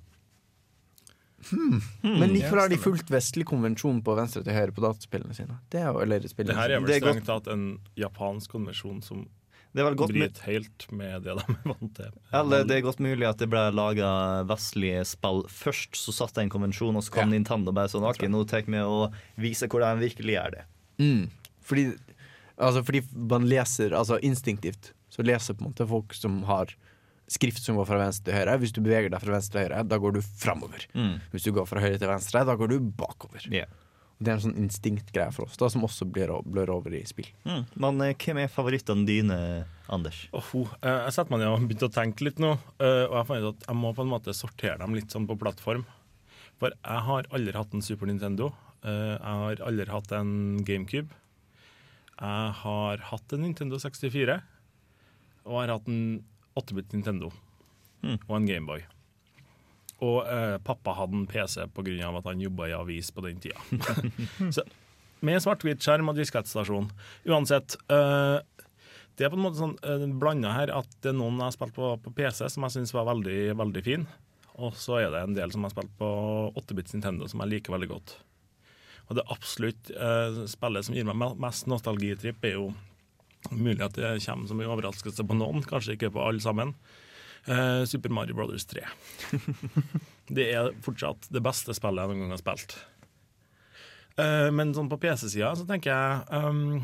Men 2.01 2.33
likevel 2.33 2.59
har 2.59 2.71
de 2.71 2.79
fulgt 2.81 3.11
vestlig 3.13 3.45
konvensjon 3.47 3.99
på 4.03 4.15
venstre 4.17 4.43
til 4.45 4.55
høyre 4.57 4.73
på 4.75 4.83
dataspillene 4.83 5.35
sine. 5.37 5.57
Det 5.71 5.81
er 5.81 5.91
jo, 5.91 6.01
eller 6.03 6.25
spillene 6.27 6.55
Det 6.55 6.61
her 6.61 6.75
er 6.75 6.81
vel 6.81 6.89
Det 6.89 6.97
er 6.97 7.03
strengt 7.05 7.27
tatt 7.29 7.49
en 7.53 7.65
japansk 7.99 8.55
konvensjon 8.57 9.01
som 9.05 9.25
Det 9.71 9.83
er 9.83 9.87
vel 9.87 9.97
godt 9.99 10.15
bryter 10.15 10.47
helt 10.47 10.87
med 10.95 11.27
det 11.27 11.37
de 11.37 11.45
er 11.53 11.69
vant 11.69 11.93
til. 11.99 12.13
Eller 12.41 12.67
det 12.67 12.79
er 12.79 12.85
godt 12.87 13.03
mulig 13.03 13.27
at 13.29 13.39
det 13.41 13.49
ble 13.51 13.63
laga 13.75 14.09
vestlige 14.49 15.05
spill 15.07 15.43
først, 15.51 15.99
så 15.99 16.15
satt 16.15 16.35
det 16.35 16.47
en 16.47 16.53
konvensjon, 16.57 16.97
og 16.97 17.05
så 17.05 17.19
kom 17.19 17.33
Nintendo 17.35 17.75
bare 17.75 17.91
sånn 17.93 18.07
OK, 18.07 18.25
nå 18.31 18.43
tar 18.49 18.65
vi 18.67 18.81
og 18.81 19.15
viser 19.39 19.71
hvordan 19.71 19.99
de 19.99 20.09
virkelig 20.09 20.39
gjør 20.39 20.57
det. 20.57 20.65
Mm. 20.97 21.27
Fordi, 21.67 21.83
altså, 22.57 22.83
fordi 22.83 23.01
man 23.31 23.47
leser 23.49 23.93
altså 23.97 24.19
instinktivt 24.25 24.93
Så 25.09 25.23
leser 25.25 25.55
på 25.57 25.63
en 25.65 25.71
måte 25.71 25.87
folk 25.87 26.13
som 26.17 26.41
har 26.49 26.73
skrift 27.27 27.59
som 27.63 27.75
går 27.75 27.87
fra 27.89 27.97
venstre 27.99 28.29
til 28.29 28.37
høyre. 28.37 28.57
Hvis 28.61 28.71
du 28.75 28.79
beveger 28.83 29.09
deg 29.11 29.19
fra 29.23 29.33
venstre 29.35 29.57
til 29.59 29.65
høyre, 29.67 29.81
da 29.87 29.97
går 29.99 30.13
du 30.15 30.21
framover. 30.23 30.85
Mm. 30.95 31.17
Hvis 31.33 31.43
du 31.43 31.51
går 31.55 31.65
fra 31.67 31.81
høyre 31.83 31.97
til 31.99 32.07
venstre, 32.07 32.43
da 32.47 32.55
går 32.55 32.69
du 32.71 32.77
bakover. 32.79 33.43
Yeah. 33.51 33.67
Det 34.17 34.31
er 34.31 34.37
en 34.37 34.43
sånn 34.47 34.55
instinktgreie 34.57 35.33
for 35.35 35.45
oss, 35.45 35.57
da, 35.59 35.67
som 35.69 35.83
også 35.85 36.07
blir, 36.09 36.31
blør 36.47 36.71
over 36.77 36.95
i 36.97 37.03
spill. 37.05 37.27
Mm. 37.45 37.65
Men 37.83 37.99
eh, 38.05 38.13
hvem 38.17 38.39
er 38.41 38.47
favorittene 38.49 39.03
dine, 39.05 39.35
Anders? 39.93 40.23
Åh, 40.33 40.47
ho, 40.53 40.63
eh, 40.81 41.01
jeg 41.05 41.13
setter 41.17 41.35
meg 41.35 41.43
ned 41.43 41.51
og 41.51 41.67
begynte 41.67 41.89
å 41.91 41.93
tenke 41.99 42.25
litt 42.25 42.39
nå, 42.41 42.53
eh, 42.79 43.03
og 43.09 43.13
jeg 43.19 43.27
fant 43.29 43.43
ut 43.45 43.51
at 43.51 43.67
jeg 43.67 43.77
må 43.83 43.91
på 43.93 44.05
en 44.07 44.13
måte 44.15 44.33
sortere 44.33 44.79
dem 44.81 44.95
litt 44.97 45.13
sånn 45.13 45.27
på 45.29 45.37
plattform. 45.43 45.83
For 46.57 46.73
jeg 46.73 47.03
har 47.11 47.29
aldri 47.29 47.53
hatt 47.59 47.75
en 47.77 47.83
Super 47.85 48.09
Nintendo. 48.09 48.53
eh, 48.81 49.17
Jeg 49.19 49.37
har 49.43 49.61
aldri 49.67 49.85
hatt 49.91 50.11
en 50.17 50.63
GameCube. 50.65 51.11
Jeg 52.17 52.53
har 52.63 53.03
hatt 53.11 53.33
en 53.35 53.43
Nintendo 53.45 53.77
64, 53.81 54.37
og 55.45 55.53
jeg 55.53 55.67
har 55.67 55.73
hatt 55.77 55.89
en 55.91 56.23
8-bit 56.57 56.93
Nintendo 56.97 57.31
Mm. 58.03 58.19
og 58.27 58.33
en 58.37 58.45
Gameboy. 58.45 58.83
Og 60.05 60.19
eh, 60.29 60.57
pappa 60.61 60.93
hadde 60.93 61.17
en 61.17 61.23
PC 61.25 61.63
pga. 61.73 62.09
at 62.19 62.27
han 62.29 62.41
jobba 62.43 62.67
i 62.69 62.73
avis 62.77 63.09
på 63.11 63.23
den 63.25 63.39
tida. 63.41 63.57
Så, 64.53 64.61
med 65.25 65.41
svart-hvitt-skjerm 65.41 66.11
og 66.11 66.15
diskettstasjon. 66.19 66.91
Uansett. 67.25 67.75
eh, 67.89 68.37
det 69.17 69.25
er 69.25 69.31
på 69.33 69.39
en 69.39 69.41
måte 69.47 69.57
sånn 69.57 69.73
eh, 69.81 70.05
blanda 70.21 70.51
her 70.53 70.69
at 70.77 70.91
det 71.01 71.09
er 71.09 71.17
noen 71.17 71.39
jeg 71.41 71.47
har 71.47 71.55
spilt 71.57 71.73
på, 71.73 71.89
på 72.05 72.13
PC 72.19 72.45
som 72.53 72.67
jeg 72.67 72.75
syns 72.77 72.93
var 72.93 73.09
veldig 73.09 73.55
veldig 73.57 73.83
fin. 73.83 74.05
Og 74.61 74.77
så 74.77 74.99
er 75.01 75.09
det 75.13 75.23
en 75.25 75.33
del 75.37 75.49
som 75.53 75.65
jeg 75.65 75.73
har 75.73 75.77
spilt 75.81 75.97
på 75.97 76.11
8-bits 76.61 76.93
Nintendo 76.93 77.25
som 77.29 77.41
jeg 77.41 77.55
liker 77.57 77.73
veldig 77.73 77.89
godt. 77.95 78.13
Og 79.07 79.15
det 79.15 79.27
absolutt 79.31 79.91
eh, 79.95 80.43
spillet 80.51 80.87
som 80.87 80.95
gir 80.97 81.07
meg 81.07 81.37
mest 81.39 81.67
nostalgitripp, 81.71 82.43
er 82.43 82.57
jo 82.57 82.69
mulig 83.53 83.79
at 83.85 83.95
det 83.95 84.17
kommer 84.25 84.49
som 84.49 84.59
en 84.59 84.71
overraskelse 84.73 85.23
på 85.27 85.37
noen, 85.37 85.63
kanskje 85.67 85.95
ikke 85.95 86.11
på 86.15 86.23
alle 86.25 86.43
sammen. 86.43 86.73
eh, 87.47 87.85
Super 87.87 88.09
Mario 88.09 88.35
Brothers 88.35 88.65
3. 88.65 88.83
det 90.35 90.49
er 90.51 90.73
fortsatt 90.83 91.29
det 91.31 91.43
beste 91.45 91.75
spillet 91.77 92.03
jeg 92.03 92.11
noen 92.11 92.25
gang 92.25 92.35
har 92.35 92.43
spilt. 92.43 92.77
Eh, 94.17 94.49
men 94.51 94.73
sånn 94.75 94.89
på 94.91 94.99
PC-sida 94.99 95.53
så 95.55 95.67
tenker 95.69 95.93
jeg 95.93 96.41
um, 96.41 96.81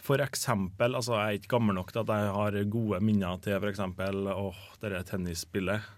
For 0.00 0.22
eksempel, 0.24 0.96
altså 0.96 1.18
jeg 1.18 1.22
er 1.22 1.40
ikke 1.42 1.54
gammel 1.58 1.76
nok 1.76 1.92
til 1.92 2.02
at 2.02 2.12
jeg 2.16 2.34
har 2.38 2.60
gode 2.72 3.00
minner 3.04 3.42
til 3.44 3.68
eksempel 3.68 4.30
åh, 4.32 4.62
det 4.80 5.04
tennisspillet. 5.10 5.96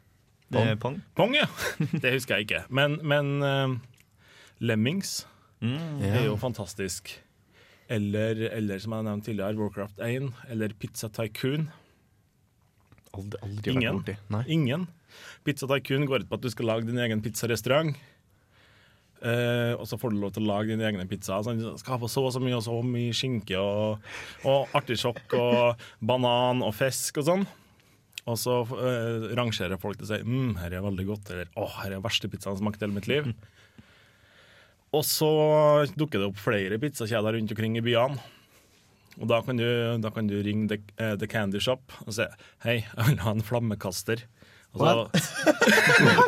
Det 0.53 0.64
er 0.68 0.76
Pong. 0.76 0.99
Pong, 1.16 1.32
ja! 1.32 1.47
Det 2.03 2.11
husker 2.12 2.36
jeg 2.36 2.49
ikke. 2.51 2.64
Men, 2.68 2.99
men 3.09 3.30
eh, 3.47 3.76
Lemmings 4.63 5.23
er 5.63 6.27
jo 6.27 6.39
fantastisk. 6.41 7.13
Eller, 7.93 8.39
eller 8.55 8.81
som 8.81 8.95
jeg 8.97 9.07
nevnte 9.07 9.29
tidligere, 9.29 9.59
Warcraft 9.59 10.01
1. 10.03 10.31
Eller 10.55 10.75
Pizza 10.79 11.11
Tycoon. 11.13 11.69
Aldri, 13.13 13.43
aldri 13.45 13.75
Ingen. 13.75 14.03
Ingen. 14.47 14.87
Pizza 15.45 15.69
Tycoon 15.69 16.07
går 16.09 16.25
ut 16.25 16.31
på 16.31 16.39
at 16.39 16.47
du 16.47 16.51
skal 16.53 16.71
lage 16.71 16.89
din 16.89 17.01
egen 17.03 17.23
pizzarestaurant. 17.25 17.99
Uh, 19.23 19.79
og 19.79 19.87
så 19.87 19.95
får 20.01 20.11
du 20.11 20.19
lov 20.19 20.33
til 20.35 20.43
å 20.43 20.51
lage 20.51 20.73
dine 20.73 20.87
egne 20.89 21.07
pizzaer. 21.07 21.45
Sånn, 21.47 21.61
skal 21.79 21.95
ha 21.95 22.01
på 22.03 22.11
så 22.11 22.25
og 22.27 22.33
så 22.35 22.41
mye 22.43 22.57
og 22.59 22.65
så 22.67 22.75
mye 22.83 23.13
skinke 23.15 23.61
og, 23.61 24.03
og 24.51 24.73
artisjokk 24.75 25.37
og 25.39 25.85
banan 26.03 26.65
og 26.67 26.75
fisk 26.75 27.21
og 27.23 27.29
sånn. 27.29 27.45
Og 28.27 28.39
så 28.39 28.61
uh, 28.67 29.29
rangerer 29.39 29.79
folk 29.83 30.01
til 30.01 30.09
å 30.09 30.11
si 30.11 30.19
mm, 30.27 30.57
her 30.59 30.75
er 30.75 30.83
veldig 30.83 31.07
godt, 31.07 31.31
eller 31.35 31.55
å, 31.55 31.69
her 31.79 31.95
er 31.95 32.03
verste 32.03 32.31
pizzaen 32.31 32.59
som 32.59 32.67
har 32.67 32.73
smakt 32.73 32.83
i 32.83 32.87
hele 32.87 32.99
mitt 32.99 33.11
liv. 33.11 33.31
Og 34.93 35.05
så 35.09 35.28
dukker 35.97 36.20
det 36.20 36.28
opp 36.28 36.40
flere 36.40 36.78
pizzakjeder 36.80 37.38
rundt 37.38 37.53
omkring 37.55 37.78
i 37.80 37.84
byene. 37.84 38.20
Og 39.20 39.28
da 39.28 39.43
kan 39.45 39.59
du, 39.61 39.66
da 40.01 40.11
kan 40.12 40.28
du 40.28 40.38
ringe 40.45 40.68
the, 40.70 40.78
uh, 41.01 41.14
the 41.20 41.28
Candy 41.28 41.61
Shop 41.61 41.93
og 42.07 42.14
si 42.16 42.24
Hei, 42.64 42.78
jeg 42.80 43.09
vil 43.11 43.20
ha 43.24 43.34
en 43.34 43.45
flammekaster. 43.45 44.24
Og 44.72 44.84
så, 44.84 45.22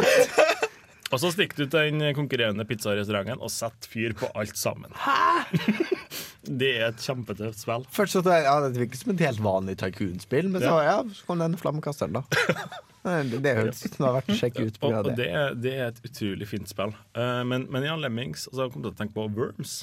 og 1.12 1.20
så 1.22 1.30
stikker 1.32 1.64
du 1.64 1.64
til 1.64 1.94
den 1.94 2.04
konkurrerende 2.16 2.66
pizzarestauranten 2.68 3.40
og 3.40 3.52
setter 3.52 3.88
fyr 3.88 4.16
på 4.20 4.28
alt 4.36 4.56
sammen. 4.60 4.92
Det 6.44 6.74
er 6.76 6.90
et 6.90 7.00
kjempetøft 7.00 7.62
spill. 7.64 7.86
Først 7.88 8.18
så 8.18 8.20
ja, 8.28 8.58
Det 8.68 8.76
virker 8.76 9.00
som 9.00 9.14
et 9.14 9.22
helt 9.24 9.40
vanlig 9.44 9.78
tycoon-spill, 9.80 10.50
men 10.52 10.60
så, 10.60 10.74
ja, 10.84 10.98
så 11.08 11.24
kom 11.24 11.40
denne 11.40 11.60
flammekasteren, 11.60 12.20
da. 12.20 12.24
Det, 13.04 13.52
som 13.76 13.90
det 13.98 14.06
har 14.08 14.14
vært 14.16 14.30
å 14.32 14.64
ut 14.64 14.78
på 14.80 14.88
Og, 14.88 14.94
og 15.10 15.16
det. 15.18 15.26
er, 15.28 15.54
det 15.60 15.72
er 15.76 15.90
et 15.92 15.98
utrolig 16.08 16.46
fint 16.48 16.70
spill. 16.70 16.94
Eh, 17.14 17.42
men, 17.44 17.66
men 17.70 17.84
Jan 17.84 18.00
Lemmings 18.00 18.46
Og 18.48 18.56
så 18.56 18.68
kom 18.72 18.80
jeg 18.80 18.86
til 18.88 18.94
å 18.94 19.00
tenke 19.02 19.16
på 19.18 19.26
Worms. 19.36 19.74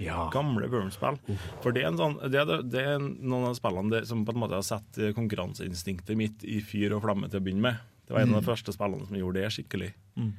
Ja. 0.00 0.26
Gamle 0.32 0.68
Worms-spill. 0.72 1.18
For 1.60 1.72
det 1.76 1.82
er, 1.82 1.90
en 1.90 1.98
sånn, 2.00 2.14
det, 2.32 2.40
er, 2.40 2.62
det 2.64 2.84
er 2.94 3.00
noen 3.02 3.50
av 3.50 3.56
spillene 3.58 3.92
det, 3.92 4.02
som 4.08 4.22
på 4.24 4.32
en 4.32 4.40
måte 4.40 4.56
har 4.56 4.64
satt 4.64 4.96
eh, 5.00 5.10
konkurranseinstinktet 5.16 6.16
mitt 6.16 6.44
i 6.48 6.60
fyr 6.64 6.94
og 6.96 7.02
flamme 7.04 7.28
til 7.28 7.40
å 7.40 7.44
begynne 7.44 7.66
med. 7.66 7.82
Det 8.08 8.14
var 8.16 8.24
en 8.24 8.32
av 8.32 8.40
de 8.40 8.46
Mm. 8.46 8.48
første 8.48 8.72
spillene 8.72 9.06
som 9.10 9.18
gjorde 9.20 9.42
det 9.42 9.50
skikkelig. 9.56 9.90
Mm. 10.16 10.30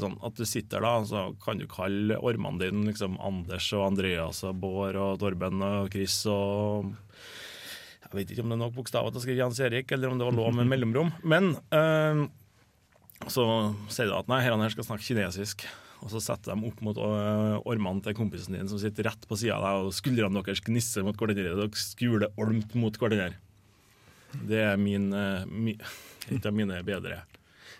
Sånn, 0.00 0.16
at 0.24 0.34
du 0.34 0.44
sitter 0.48 0.82
da, 0.82 0.94
så 1.06 1.22
kan 1.44 1.58
du 1.60 1.66
kalle 1.70 2.16
ormene 2.18 2.58
dine 2.64 2.86
liksom 2.88 3.18
Anders 3.22 3.68
og 3.76 3.84
Andreas 3.92 4.42
og 4.48 4.58
Bård 4.62 4.96
og 4.98 5.18
Torben 5.22 5.62
og 5.62 5.90
Chris 5.94 6.16
og 6.32 6.90
Jeg 8.06 8.20
vet 8.20 8.32
ikke 8.32 8.44
om 8.44 8.52
det 8.52 8.56
er 8.56 8.62
nok 8.62 8.76
bokstaver 8.76 9.12
til 9.12 9.20
å 9.20 9.24
skrive 9.24 9.42
Jens 9.42 9.62
Erik, 9.62 9.90
eller 9.94 10.12
om 10.12 10.20
det 10.20 10.28
var 10.28 10.36
lov 10.36 10.54
med 10.54 10.68
mellomrom. 10.70 11.10
Men 11.26 11.56
eh, 11.74 12.22
så 13.32 13.46
sier 13.90 14.10
du 14.10 14.14
at 14.18 14.30
nei, 14.30 14.42
her 14.44 14.54
skal 14.72 14.86
snakke 14.86 15.06
kinesisk. 15.06 15.66
Og 16.04 16.12
så 16.12 16.20
setter 16.20 16.52
de 16.52 16.68
opp 16.68 16.82
mot 16.84 16.98
øh, 17.00 17.56
ormene 17.66 18.04
til 18.04 18.14
kompisen 18.18 18.54
din 18.54 18.68
som 18.68 18.78
sitter 18.78 19.08
rett 19.08 19.22
på 19.26 19.38
sida 19.40 19.56
av 19.56 19.64
deg, 19.64 19.86
og 19.86 19.96
skuldrene 19.96 20.42
deres 20.44 20.62
gnisser 20.62 21.06
mot 21.06 21.16
hverandre. 21.16 21.54
Dere 21.56 21.80
skuler 21.80 22.28
olmt 22.42 22.76
mot 22.78 22.98
hverandre. 23.00 23.32
Det 24.46 24.60
er 24.60 24.76
min, 24.80 25.08
øh, 25.16 25.46
mi, 25.48 25.76
et 26.28 26.46
av 26.46 26.54
mine 26.54 26.82
bedre 26.86 27.22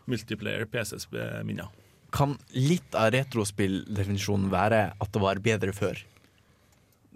multiplayer 0.09 0.65
PC-minner. 0.71 1.69
Kan 2.15 2.37
litt 2.55 2.97
av 2.97 3.11
retrospilldefinisjonen 3.13 4.49
være 4.53 4.83
at 4.97 5.13
det 5.13 5.23
var 5.23 5.43
bedre 5.45 5.75
før? 5.77 6.01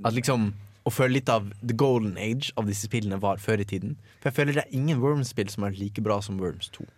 At 0.04 0.16
liksom 0.16 0.50
Å 0.90 0.94
føler 0.98 1.20
litt 1.20 1.30
av 1.30 1.48
the 1.62 1.76
golden 1.78 2.16
age 2.18 2.50
av 2.58 2.66
disse 2.66 2.88
spillene 2.90 3.20
var 3.22 3.38
før 3.42 3.62
i 3.62 3.68
tiden? 3.70 3.94
For 4.18 4.32
jeg 4.32 4.40
føler 4.42 4.56
det 4.58 4.66
er 4.66 4.74
ingen 4.80 4.98
Worms-spill 5.02 5.52
som 5.52 5.68
er 5.68 5.76
like 5.78 6.02
bra 6.02 6.18
som 6.24 6.40
Worms 6.42 6.68
2. 6.74 6.88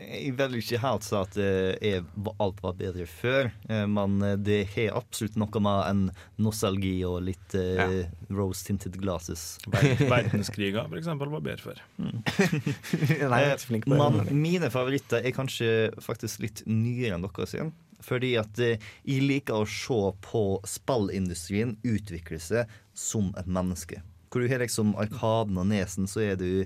Jeg 0.00 0.32
vil 0.36 0.54
ikke 0.60 0.78
helt 0.80 1.04
si 1.04 1.14
at 1.16 1.36
eh, 1.40 2.04
alt 2.40 2.60
var 2.64 2.74
bedre 2.78 3.04
før, 3.08 3.50
eh, 3.68 3.82
men 3.88 4.14
eh, 4.24 4.34
det 4.40 4.58
har 4.74 4.94
absolutt 5.00 5.36
noe 5.40 5.60
med 5.64 5.80
en 5.88 6.02
nostalgi 6.40 6.94
og 7.08 7.18
litt 7.26 7.56
eh, 7.58 8.06
rose-tinted 8.32 8.96
glasses. 9.00 9.58
Ver- 9.72 10.00
Verdenskriger, 10.08 10.86
for 10.88 11.00
eksempel, 11.00 11.32
var 11.32 11.44
bedre 11.44 11.72
før. 11.72 11.82
Nei, 12.00 13.42
jeg 13.42 13.50
er 13.50 13.56
ikke 13.56 13.70
flink 13.72 13.88
på 13.90 13.96
det. 13.96 14.08
Men 14.30 14.40
mine 14.44 14.70
favoritter 14.72 15.24
er 15.26 15.36
kanskje 15.36 15.70
faktisk 16.04 16.44
litt 16.46 16.64
nyere 16.68 17.16
enn 17.18 17.26
dere 17.26 17.48
sin. 17.50 17.72
Fordi 18.04 18.34
at 18.40 18.60
eh, 18.62 18.78
jeg 19.04 19.26
liker 19.26 19.62
å 19.62 19.68
se 19.68 20.00
på 20.24 20.44
spillindustrien 20.68 21.76
utvikle 21.86 22.40
seg 22.42 22.70
som 22.96 23.32
et 23.40 23.50
menneske. 23.50 24.02
Hvor 24.30 24.44
du 24.44 24.46
har 24.46 24.62
liksom 24.62 24.92
Arkaden 25.00 25.58
og 25.58 25.66
Nesen, 25.66 26.06
så 26.06 26.22
er 26.22 26.36
du 26.38 26.62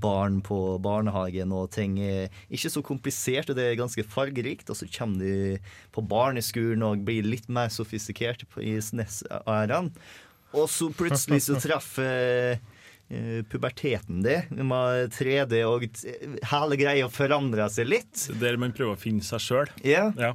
barn 0.00 0.38
på 0.40 0.56
barnehagen, 0.80 1.52
og 1.52 1.68
ting 1.74 1.98
er 2.00 2.32
ikke 2.48 2.70
så 2.72 2.80
komplisert, 2.86 3.52
og 3.52 3.58
det 3.58 3.66
er 3.68 3.76
ganske 3.76 4.04
fargerikt. 4.08 4.72
Og 4.72 4.78
så 4.78 4.88
kommer 4.88 5.20
du 5.20 5.72
på 5.92 6.04
barneskolen 6.08 6.86
og 6.86 7.04
blir 7.04 7.28
litt 7.28 7.50
mer 7.52 7.68
sofistikert 7.68 8.46
i 8.56 8.78
SNES-æraen. 8.80 9.92
Og 10.56 10.68
så 10.72 10.88
plutselig 10.96 11.44
så 11.44 11.60
treffer 11.60 12.56
puberteten 13.52 14.22
din 14.24 14.62
med 14.68 15.12
3D, 15.12 15.58
og 15.68 15.84
hele 16.48 16.78
greia 16.80 17.08
forandrer 17.12 17.68
seg 17.72 17.90
litt. 17.90 18.26
Der 18.40 18.56
man 18.60 18.72
prøver 18.76 18.96
å 18.96 19.00
finne 19.00 19.24
seg 19.26 19.42
sjøl. 19.44 19.72
Ja. 19.86 20.08
Ja. 20.16 20.32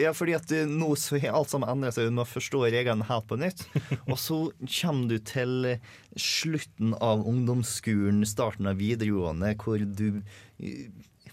Ja, 0.00 0.12
fordi 0.16 0.34
at 0.36 0.50
eh, 0.54 0.66
nå 0.68 0.92
så 1.00 1.18
har 1.22 1.36
alt 1.38 1.52
sammen 1.52 1.70
endra 1.70 1.92
seg, 1.94 2.10
du 2.10 2.16
må 2.18 2.26
forstå 2.28 2.64
reglene 2.74 3.06
helt 3.08 3.28
på 3.30 3.38
nytt. 3.40 3.64
Og 4.10 4.18
så 4.20 4.40
kommer 4.80 5.14
du 5.14 5.18
til 5.30 5.70
eh, 5.74 5.88
slutten 6.20 6.94
av 6.98 7.24
ungdomsskolen, 7.28 8.24
starten 8.28 8.70
av 8.70 8.80
videregående, 8.82 9.54
hvor 9.62 9.82
du 9.84 10.08
eh, 10.58 10.88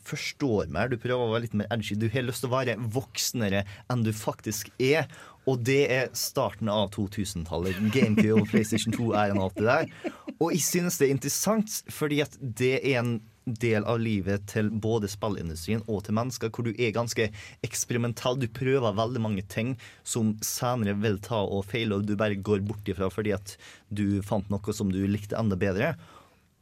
forstår 0.07 0.71
mer, 0.73 0.91
du 0.91 0.99
prøver 1.01 1.25
å 1.25 1.33
være 1.33 1.45
litt 1.47 1.57
mer 1.57 1.69
edgy. 1.73 1.97
Du 1.99 2.07
har 2.11 2.25
lyst 2.25 2.43
til 2.45 2.51
å 2.51 2.55
være 2.55 2.77
voksnere 2.93 3.65
enn 3.91 4.05
du 4.05 4.11
faktisk 4.15 4.71
er. 4.81 5.09
Og 5.49 5.63
det 5.65 5.81
er 5.89 6.11
starten 6.17 6.69
av 6.69 6.91
2000-tallet. 6.93 7.79
GameCube 7.93 8.43
og 8.43 8.49
PlayStation 8.51 8.93
2 8.93 9.11
er 9.17 9.33
en 9.33 9.41
alt 9.41 9.57
det 9.57 9.65
der. 9.65 10.13
Og 10.37 10.53
jeg 10.53 10.63
synes 10.67 10.99
det 10.99 11.07
er 11.07 11.15
interessant, 11.15 11.81
fordi 11.89 12.21
at 12.25 12.37
det 12.41 12.75
er 12.77 13.01
en 13.01 13.15
del 13.45 13.85
av 13.89 13.97
livet 13.99 14.45
til 14.51 14.69
både 14.69 15.09
spillindustrien 15.09 15.81
og 15.89 16.03
til 16.05 16.15
mennesker, 16.17 16.51
hvor 16.53 16.67
du 16.67 16.75
er 16.75 16.93
ganske 16.93 17.27
eksperimental. 17.65 18.37
Du 18.37 18.47
prøver 18.53 18.97
veldig 18.97 19.23
mange 19.23 19.45
ting 19.49 19.73
som 20.05 20.35
senere 20.45 20.93
vil 21.01 21.17
ta 21.25 21.41
og 21.41 21.65
feile, 21.71 21.97
og 21.97 22.05
du 22.05 22.13
bare 22.19 22.37
går 22.37 22.61
bort 22.67 22.87
ifra 22.91 23.09
fordi 23.11 23.33
at 23.35 23.57
du 23.89 24.21
fant 24.25 24.49
noe 24.53 24.77
som 24.77 24.93
du 24.93 25.01
likte 25.09 25.39
enda 25.39 25.57
bedre. 25.59 25.95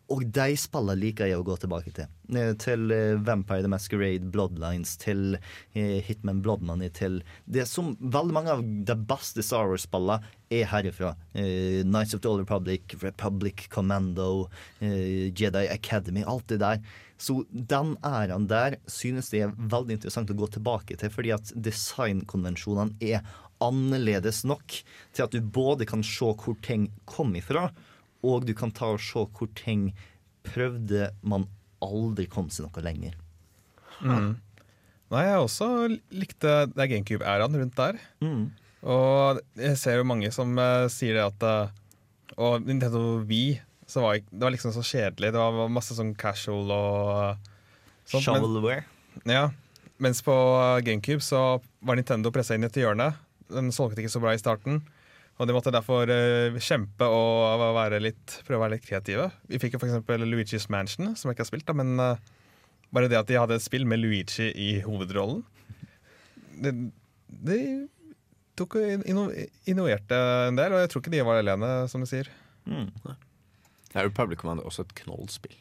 Og 0.10 0.24
de 0.34 0.55
spillene 0.57 0.97
liker 0.97 1.30
jeg 1.30 1.38
å 1.38 1.45
gå 1.45 1.55
tilbake 1.62 1.91
til. 1.93 2.07
Eh, 2.34 2.53
Til 2.62 2.89
eh, 2.93 3.20
Vampire 3.22 3.62
the 3.62 3.70
Masquerade, 3.70 4.32
Bloodlines, 4.34 4.95
til 4.97 5.38
eh, 5.78 5.99
Hitman 6.05 6.41
Blood 6.41 6.66
til 6.97 7.20
det 7.45 7.68
som 7.70 7.93
veldig 7.99 8.34
mange 8.34 8.55
av 8.55 8.64
de 8.64 8.95
beste 9.10 9.45
Star 9.45 9.70
Wars-spillene 9.70 10.20
er 10.49 10.66
herifra. 10.66 11.14
Nights 11.86 12.16
of 12.16 12.22
the 12.22 12.30
Old 12.30 12.41
Republic, 12.41 12.95
Republic 13.03 13.68
Commando, 13.70 14.49
Jedi 14.82 15.68
Academy, 15.70 16.24
alt 16.26 16.47
det 16.49 16.57
der. 16.64 16.82
Så 17.22 17.43
den 17.51 17.93
æraen 18.01 18.47
der 18.49 18.80
synes 18.89 19.30
det 19.30 19.43
er 19.45 19.53
veldig 19.53 19.99
interessant 19.99 20.32
å 20.34 20.38
gå 20.39 20.49
tilbake 20.55 20.97
til, 20.97 21.14
fordi 21.14 21.36
at 21.36 21.53
designkonvensjonene 21.53 22.97
er 22.97 23.22
annerledes 23.62 24.41
nok 24.47 24.80
til 25.14 25.26
at 25.26 25.36
du 25.36 25.43
både 25.43 25.86
kan 25.89 26.01
se 26.05 26.34
hvor 26.34 26.57
ting 26.66 26.89
kom 27.05 27.36
ifra, 27.38 27.70
og 28.26 28.45
du 28.47 28.53
kan 28.57 28.72
ta 28.76 28.89
og 28.93 28.99
se 29.03 29.24
hvor 29.24 29.49
ting 29.55 29.89
prøvde 30.47 31.09
man 31.22 31.45
aldri 31.84 32.26
kom 32.32 32.49
seg 32.51 32.67
noe 32.67 32.84
lenger. 32.84 33.13
Mm. 34.03 34.34
Nei, 35.09 35.22
jeg 35.26 35.41
også 35.41 35.67
likte 36.13 36.51
det 36.76 36.89
GameCube-æraen 36.91 37.55
rundt 37.59 37.78
der. 37.80 37.97
Mm. 38.24 38.49
Og 38.84 39.39
jeg 39.59 39.78
ser 39.80 39.97
jo 39.99 40.07
mange 40.07 40.30
som 40.32 40.51
uh, 40.59 40.86
sier 40.91 41.17
det 41.17 41.24
at 41.26 41.41
uh, 41.43 41.74
Og 42.39 42.63
Nintendo 42.63 43.17
Wii 43.28 43.57
så 43.89 44.03
var, 44.05 44.20
det 44.22 44.43
var 44.45 44.53
liksom 44.53 44.72
så 44.76 44.84
kjedelig. 44.86 45.34
Det 45.34 45.41
var 45.41 45.72
masse 45.74 45.95
sånn 45.97 46.13
casual 46.15 46.70
og 46.72 47.09
uh, 47.09 47.49
sånt. 48.05 48.28
men- 48.30 48.43
Shovelware. 48.43 48.86
ja. 49.26 49.49
Mens 49.99 50.22
på 50.24 50.32
GameCube 50.88 51.20
så 51.26 51.59
var 51.84 51.97
Nintendo 51.99 52.32
pressa 52.32 52.55
inn 52.55 52.63
i 52.63 52.70
et 52.70 52.78
hjørne. 52.80 53.09
Den 53.51 53.67
solgte 53.76 53.99
ikke 53.99 54.13
så 54.13 54.22
bra 54.24 54.32
i 54.32 54.39
starten. 54.39 54.78
Og 55.40 55.48
de 55.48 55.56
måtte 55.56 55.72
derfor 55.72 56.10
eh, 56.12 56.58
kjempe 56.60 57.08
og 57.08 57.62
være 57.78 58.02
litt, 58.04 58.42
prøve 58.44 58.60
å 58.60 58.64
være 58.66 58.76
litt 58.76 58.88
kreative. 58.88 59.30
Vi 59.48 59.60
fikk 59.62 59.78
jo 59.78 59.80
f.eks. 59.80 60.02
Luigi's 60.26 60.68
Mansion, 60.72 61.14
som 61.16 61.30
jeg 61.30 61.38
ikke 61.38 61.46
har 61.46 61.52
spilt, 61.54 61.68
da, 61.70 61.76
men 61.80 61.96
eh, 62.04 62.20
bare 62.96 63.08
det 63.12 63.22
at 63.22 63.30
de 63.30 63.38
hadde 63.40 63.56
et 63.56 63.64
spill 63.64 63.88
med 63.88 64.02
Luigi 64.02 64.50
i 64.50 64.82
hovedrollen 64.82 65.44
Det, 66.60 66.74
det 67.30 67.62
tok 68.60 68.76
og 68.82 69.08
innoverte 69.70 70.20
en 70.50 70.60
del, 70.60 70.76
og 70.76 70.84
jeg 70.84 70.92
tror 70.92 71.04
ikke 71.06 71.16
de 71.16 71.24
var 71.24 71.40
alene, 71.40 71.72
som 71.88 72.04
du 72.04 72.10
sier. 72.10 72.28
Mm. 72.68 72.90
jo 73.96 74.12
Public 74.12 74.42
Command 74.42 74.60
er 74.60 74.68
også 74.68 74.84
et 74.84 74.98
knollspill. 75.00 75.56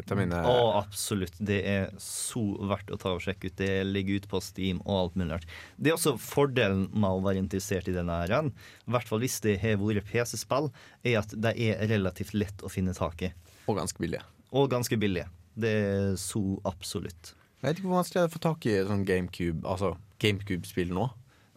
Et 0.00 0.12
av 0.12 0.18
mine 0.18 0.40
Å, 0.48 0.54
absolutt. 0.80 1.34
Det 1.38 1.58
er 1.68 1.90
så 2.00 2.42
verdt 2.70 2.90
å 2.94 2.98
ta 3.00 3.12
og 3.16 3.20
sjekke 3.24 3.50
ut. 3.50 3.56
Det 3.60 3.70
ligger 3.86 4.20
ute 4.22 4.30
på 4.32 4.40
Steam 4.42 4.80
og 4.86 4.94
alt 4.96 5.18
mulig 5.20 5.34
rart. 5.36 5.46
Det 5.76 5.92
er 5.92 5.96
også 5.98 6.14
fordelen 6.20 6.86
med 6.94 7.10
å 7.10 7.20
være 7.24 7.42
interessert 7.42 7.88
i 7.90 7.94
denne 7.96 8.16
æraen, 8.24 8.50
i 8.86 8.94
hvert 8.94 9.08
fall 9.10 9.20
hvis 9.22 9.38
det 9.44 9.58
har 9.62 9.76
vært 9.82 10.08
PC-spill, 10.08 10.70
er 11.04 11.18
at 11.20 11.34
de 11.36 11.52
er 11.68 11.84
relativt 11.90 12.32
lett 12.34 12.64
å 12.64 12.72
finne 12.72 12.94
tak 12.96 13.22
i. 13.28 13.32
Og 13.68 13.76
ganske 13.78 14.00
billige. 14.02 14.24
Og 14.56 14.70
ganske 14.72 14.96
billige. 14.98 15.28
Det 15.60 15.70
er 15.84 16.16
så 16.18 16.40
absolutt. 16.64 17.34
Jeg 17.60 17.68
vet 17.68 17.78
ikke 17.82 17.90
hvor 17.90 18.00
vanskelig 18.00 18.20
det 18.20 18.24
er 18.24 18.30
å 18.30 18.36
få 18.38 18.44
tak 18.46 18.66
i 18.70 18.74
sånn 18.88 19.02
GameCube 19.04 19.66
Altså 19.68 19.90
GameCube-spill 20.22 20.94
nå. 20.96 21.10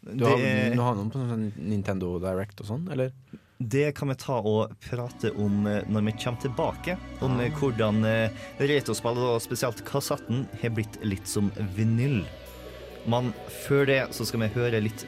Du 0.03 0.25
har, 0.27 0.35
Det- 0.35 0.73
du 0.75 0.81
har 0.83 0.95
noen 0.97 1.09
på 1.13 1.21
sånn 1.21 1.45
Nintendo 1.55 2.19
Direct 2.19 2.59
og 2.59 2.67
sånn, 2.67 2.91
eller? 2.91 3.13
Det 3.57 3.91
kan 3.95 4.09
vi 4.09 4.15
ta 4.15 4.39
og 4.39 4.73
prate 4.83 5.31
om 5.39 5.67
eh, 5.69 5.83
når 5.87 6.07
vi 6.07 6.13
kommer 6.23 6.41
tilbake. 6.41 6.97
Om 7.23 7.39
eh, 7.39 7.53
hvordan 7.59 8.03
eh, 8.07 8.45
retrospillet, 8.59 9.27
og 9.35 9.43
spesielt 9.43 9.83
kassetten, 9.87 10.47
har 10.61 10.73
blitt 10.73 10.97
litt 11.05 11.29
som 11.29 11.51
vinyl. 11.77 12.23
Men 13.05 13.33
før 13.65 13.85
det 13.89 14.01
så 14.15 14.25
skal 14.25 14.45
vi 14.45 14.53
høre 14.55 14.79
litt 14.79 15.03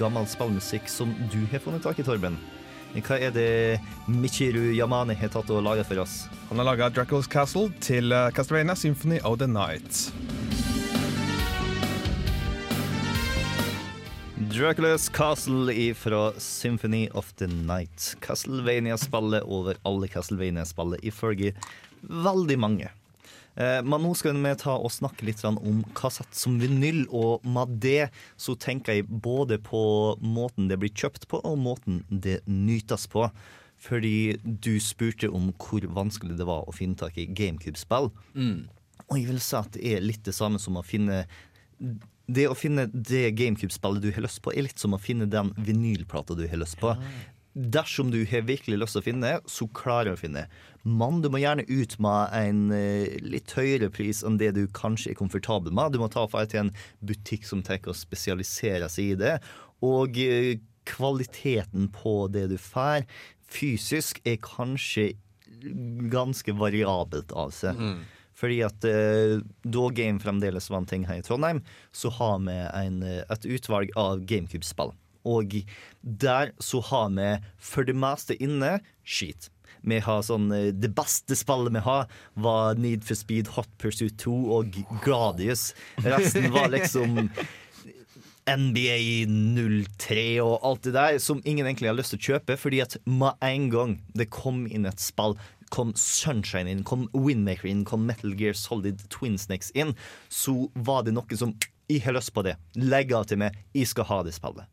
gammel 0.00 0.24
spillmusikk 0.28 0.88
som 0.88 1.10
du 1.28 1.42
har 1.52 1.60
funnet 1.60 1.84
tak 1.84 2.00
i, 2.00 2.06
Torben. 2.06 2.38
Hva 2.94 3.18
er 3.20 3.34
det 3.34 3.48
Michiru 4.08 4.70
Yamane 4.72 5.16
har 5.18 5.32
tatt 5.34 5.52
og 5.52 5.60
laga 5.66 5.84
for 5.84 6.00
oss? 6.00 6.22
Han 6.48 6.62
har 6.62 6.70
laga 6.70 6.88
Dracula's 6.94 7.28
Castle 7.28 7.68
til 7.84 8.16
Castlevania 8.32 8.78
Symphony 8.78 9.20
of 9.20 9.42
the 9.42 9.50
Night. 9.50 10.08
Dracula's 14.54 15.08
Castle 15.08 15.94
fra 15.94 16.32
Symphony 16.38 17.08
of 17.14 17.32
the 17.32 17.46
Night. 17.46 18.16
Castlevania-spillet 18.20 19.42
over 19.42 19.74
alle 19.82 20.06
Castlevania-spillet, 20.08 21.00
ifølge 21.02 21.50
veldig 22.02 22.56
mange. 22.62 22.90
Eh, 23.56 23.80
men 23.82 24.04
nå 24.04 24.12
skal 24.14 24.38
vi 24.38 24.52
ta 24.60 24.76
og 24.76 24.92
snakke 24.94 25.26
litt 25.26 25.42
om 25.48 25.82
kassett 25.98 26.38
som 26.38 26.60
vinyl, 26.62 27.02
og 27.10 27.42
med 27.42 27.74
det 27.82 28.12
så 28.38 28.54
tenker 28.54 29.00
jeg 29.00 29.08
både 29.10 29.58
på 29.58 29.82
måten 30.22 30.70
det 30.70 30.78
blir 30.78 30.94
kjøpt 30.94 31.26
på, 31.32 31.42
og 31.42 31.58
måten 31.58 32.04
det 32.08 32.44
nytes 32.46 33.08
på. 33.10 33.26
Fordi 33.74 34.38
du 34.38 34.76
spurte 34.78 35.34
om 35.34 35.50
hvor 35.58 35.82
vanskelig 35.98 36.38
det 36.38 36.46
var 36.46 36.62
å 36.62 36.78
finne 36.78 36.94
tak 36.94 37.18
i 37.18 37.26
GameCube-spill. 37.26 38.12
Mm. 38.38 38.68
Og 39.08 39.18
jeg 39.18 39.32
vil 39.32 39.42
si 39.42 39.58
at 39.58 39.74
det 39.74 39.96
er 39.96 40.06
litt 40.12 40.22
det 40.22 40.38
samme 40.38 40.62
som 40.62 40.78
å 40.78 40.86
finne 40.86 41.24
Det 42.26 42.46
å 42.48 42.56
finne 42.56 42.86
det 42.88 43.34
GameCube-spillet 43.36 44.02
du 44.04 44.10
har 44.16 44.24
lyst 44.24 44.40
på, 44.44 44.52
er 44.54 44.66
litt 44.68 44.80
som 44.80 44.96
å 44.96 45.00
finne 45.02 45.28
den 45.30 45.52
vinylplata 45.60 46.36
du 46.38 46.46
har 46.48 46.60
lyst 46.60 46.78
på. 46.80 46.94
Dersom 47.54 48.08
du 48.10 48.24
har 48.26 48.46
virkelig 48.48 48.80
lyst 48.80 48.96
til 48.96 49.02
å 49.02 49.06
finne, 49.06 49.32
så 49.46 49.68
klarer 49.76 50.10
du 50.10 50.16
å 50.16 50.22
finne. 50.24 50.46
Men 50.82 51.20
du 51.22 51.28
må 51.30 51.38
gjerne 51.42 51.66
ut 51.68 51.94
med 52.02 52.32
en 52.34 52.62
eh, 52.74 53.14
litt 53.22 53.52
høyere 53.54 53.92
pris 53.94 54.24
enn 54.26 54.40
det 54.40 54.54
du 54.56 54.64
kanskje 54.74 55.12
er 55.12 55.20
komfortabel 55.20 55.74
med. 55.76 55.94
Du 55.94 56.00
må 56.02 56.08
ta 56.12 56.24
for 56.30 56.48
til 56.50 56.64
en 56.64 56.72
butikk 57.04 57.46
som 57.46 57.62
tenker 57.64 57.92
å 57.92 57.98
spesialisere 57.98 58.88
seg 58.90 59.12
i 59.12 59.20
det. 59.20 59.36
Og 59.86 60.18
eh, 60.18 60.56
kvaliteten 60.88 61.88
på 61.94 62.24
det 62.32 62.48
du 62.50 62.58
får 62.60 63.06
fysisk, 63.54 64.18
er 64.26 64.40
kanskje 64.42 65.12
ganske 66.12 66.52
variabelt 66.58 67.32
av 67.38 67.52
seg. 67.54 67.78
Fordi 68.34 68.60
at 68.66 68.84
eh, 68.88 69.38
da 69.62 69.86
Game 69.94 70.20
fremdeles 70.22 70.68
var 70.70 70.82
en 70.82 70.90
ting 70.90 71.06
her 71.08 71.20
i 71.20 71.24
Trondheim, 71.24 71.62
så 71.94 72.10
har 72.18 72.38
vi 72.44 72.58
en, 72.58 73.00
eh, 73.06 73.22
et 73.30 73.48
utvalg 73.56 73.94
av 74.00 74.24
GameCube-spill. 74.26 74.94
Og 75.24 75.58
der 76.02 76.52
så 76.60 76.82
har 76.90 77.10
vi 77.16 77.30
for 77.56 77.86
det 77.88 77.96
meste 77.96 78.36
inne 78.42 78.78
skit. 79.06 79.48
Vi 79.84 79.98
har 80.00 80.22
sånn 80.24 80.48
eh, 80.52 80.70
Det 80.72 80.90
beste 80.96 81.36
spillet 81.38 81.74
vi 81.76 81.84
har, 81.84 82.08
var 82.34 82.80
Need 82.80 83.04
for 83.06 83.18
Speed 83.18 83.52
Hot 83.56 83.70
Pursuit 83.80 84.16
2 84.22 84.38
og 84.58 84.80
Gradius. 85.04 85.72
Resten 86.04 86.50
var 86.54 86.72
liksom 86.72 87.28
NBA 88.44 89.24
03 89.96 90.24
og 90.44 90.58
alt 90.68 90.84
det 90.84 90.92
der 90.96 91.18
som 91.22 91.40
ingen 91.48 91.64
egentlig 91.64 91.88
har 91.88 91.96
lyst 91.96 92.12
til 92.12 92.20
å 92.20 92.26
kjøpe, 92.34 92.58
fordi 92.60 92.82
at 92.84 92.98
med 93.08 93.40
en 93.44 93.70
gang 93.72 93.94
det 94.16 94.28
kom 94.32 94.64
inn 94.68 94.88
et 94.88 95.00
spill 95.00 95.38
kom 95.74 95.90
Sunshine 95.98 96.70
inn, 96.70 96.84
kom 96.86 97.08
Windmaker 97.12 97.66
inn, 97.66 97.84
kom 97.88 98.06
Metal 98.06 98.34
Gear 98.38 98.54
Solid 98.58 99.02
Twin 99.10 99.38
Snakes 99.38 99.72
inn, 99.74 99.94
så 100.28 100.68
var 100.74 101.02
det 101.06 101.16
noe 101.16 101.38
som 101.38 101.56
Jeg 101.90 102.04
har 102.06 102.14
lyst 102.16 102.32
på 102.32 102.44
det. 102.46 102.54
Legg 102.80 103.10
av 103.12 103.26
til 103.28 103.42
meg. 103.42 103.56
Jeg 103.76 103.90
skal 103.90 104.06
ha 104.08 104.22
det 104.24 104.32
spillet. 104.32 104.70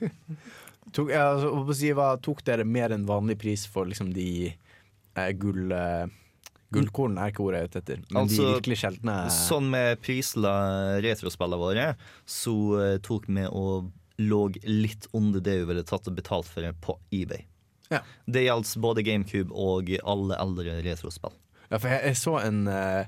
Tok, 0.96 1.12
altså, 1.12 1.76
si, 1.76 1.90
hva, 1.92 2.14
tok 2.24 2.40
dere 2.46 2.64
mer 2.64 2.94
enn 2.96 3.04
vanlig 3.06 3.36
pris 3.38 3.66
for 3.68 3.88
liksom 3.88 4.14
de 4.16 4.48
eh, 4.48 5.34
gull... 5.36 5.68
Eh, 5.74 6.08
Gullkorn 6.74 7.14
er 7.16 7.30
ikke 7.32 7.44
ordet 7.46 7.60
jeg 7.60 7.64
er 7.64 7.70
ute 7.70 7.80
etter, 7.80 8.00
men 8.10 8.18
Altså, 8.20 8.42
de 8.42 8.56
virkelig 8.58 8.76
sjeldne 8.82 9.12
Sånn 9.32 9.70
med 9.72 10.02
prisla 10.04 10.50
retrospillene 11.00 11.60
våre, 11.62 11.86
så 12.28 12.56
eh, 12.76 12.96
tok 13.04 13.28
vi 13.32 13.46
og 13.48 13.88
lå 14.20 14.40
litt 14.66 15.06
under 15.16 15.40
det 15.44 15.60
vi 15.62 15.68
ville 15.70 15.86
tatt 15.88 16.10
og 16.10 16.18
betalt 16.18 16.48
for 16.50 16.68
på 16.84 16.98
eBay. 17.14 17.46
Ja. 17.92 18.02
Det 18.26 18.44
gjaldt 18.44 18.74
både 18.82 19.04
GameCube 19.06 19.54
og 19.54 19.90
alle 20.04 20.38
eldre 20.40 20.78
retrospill. 20.84 21.34
Ja, 21.68 21.78
for 21.78 21.88
jeg, 21.92 22.00
jeg 22.10 22.20
så 22.20 22.36
en 22.42 22.62
uh, 22.68 23.04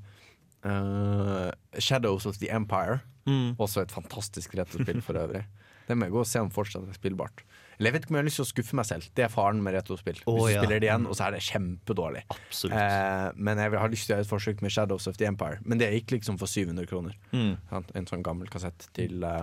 uh, 0.67 1.49
Shadows 1.79 2.27
of 2.29 2.41
the 2.41 2.51
Empire. 2.53 3.01
Mm. 3.29 3.57
Også 3.61 3.85
et 3.85 3.93
fantastisk 3.93 4.55
retrospill 4.59 5.03
for 5.05 5.21
øvrig. 5.21 5.45
Det 5.91 5.97
må 5.99 6.07
jeg 6.07 6.15
gå 6.15 6.21
og 6.23 6.29
se 6.29 6.39
om 6.39 6.53
fortsatt 6.55 6.87
er 6.87 6.95
spillbart. 6.95 7.41
Eller 7.81 7.89
jeg 7.89 7.95
vet 7.97 8.05
ikke 8.05 8.13
om 8.13 8.17
jeg 8.19 8.23
har 8.23 8.27
lyst 8.29 8.39
til 8.39 8.45
å 8.45 8.51
skuffe 8.51 8.77
meg 8.79 8.87
selv. 8.87 9.07
Det 9.17 9.25
er 9.25 9.31
faren 9.33 9.63
med 9.65 9.75
retrospill. 9.75 10.21
Oh, 10.29 10.37
Hvis 10.37 10.53
du 10.53 10.53
ja. 10.53 10.61
spiller 10.61 10.83
det 10.83 10.87
igjen, 10.87 11.07
og 11.09 11.17
så 11.19 11.25
er 11.27 11.35
det 11.35 11.41
kjempedårlig. 11.47 12.23
Eh, 12.29 13.25
men 13.35 13.63
jeg 13.65 13.73
har 13.83 13.91
lyst 13.91 14.07
til 14.07 14.13
å 14.13 14.15
gjøre 14.15 14.27
et 14.27 14.31
forsøk 14.31 14.63
med 14.63 14.75
Shadows 14.75 15.09
of 15.11 15.19
the 15.19 15.27
Empire. 15.27 15.59
Men 15.65 15.81
det 15.81 15.89
gikk 15.97 16.15
liksom 16.19 16.39
for 16.39 16.53
700 16.53 16.87
kroner. 16.91 17.17
Mm. 17.33 17.57
En 17.73 18.07
sånn 18.11 18.23
gammel 18.23 18.53
kassett 18.53 18.87
til 18.95 19.25
uh, 19.27 19.43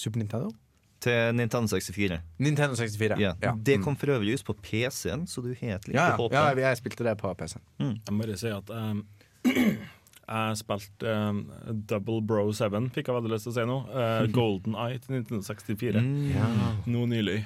Super 0.00 0.24
Nintendo? 0.24 0.50
Til 1.00 1.34
Nintendo 1.38 1.68
64. 1.70 2.16
Nintendo 2.42 2.74
64. 2.74 3.18
Ja. 3.22 3.32
Ja. 3.42 3.52
Det 3.54 3.76
Mm. 3.78 3.84
kom 3.84 3.96
for 3.96 4.06
øvrig 4.16 4.34
ut 4.34 4.44
på 4.44 4.54
PC-en, 4.62 5.26
så 5.26 5.42
du 5.42 5.52
helt 5.54 5.86
lite 5.86 5.94
Ja, 5.94 6.16
håp. 6.16 6.32
ja, 6.32 6.48
ja, 6.50 6.68
jeg 6.68 6.76
spilte 6.80 7.04
det 7.06 7.16
på 7.18 7.30
PC-en. 7.38 7.62
Jeg 7.78 8.12
må 8.14 8.24
bare 8.24 8.36
si 8.36 8.48
at 8.48 8.70
um, 8.70 9.04
jeg 10.28 10.56
spilte 10.58 11.12
um, 11.28 11.38
Double 11.88 12.20
Bro 12.22 12.50
7, 12.52 12.90
fikk 12.92 13.06
jeg 13.08 13.14
veldig 13.14 13.30
lyst 13.30 13.46
til 13.46 13.52
å 13.52 13.54
si 13.54 13.64
nå. 13.70 13.78
Uh, 13.94 14.26
Golden 14.38 14.74
Eye 14.74 14.98
til 14.98 15.20
1964. 15.22 16.02
Mm. 16.02 16.34
Ja. 16.34 16.48
Nå 16.86 17.06
nylig. 17.06 17.44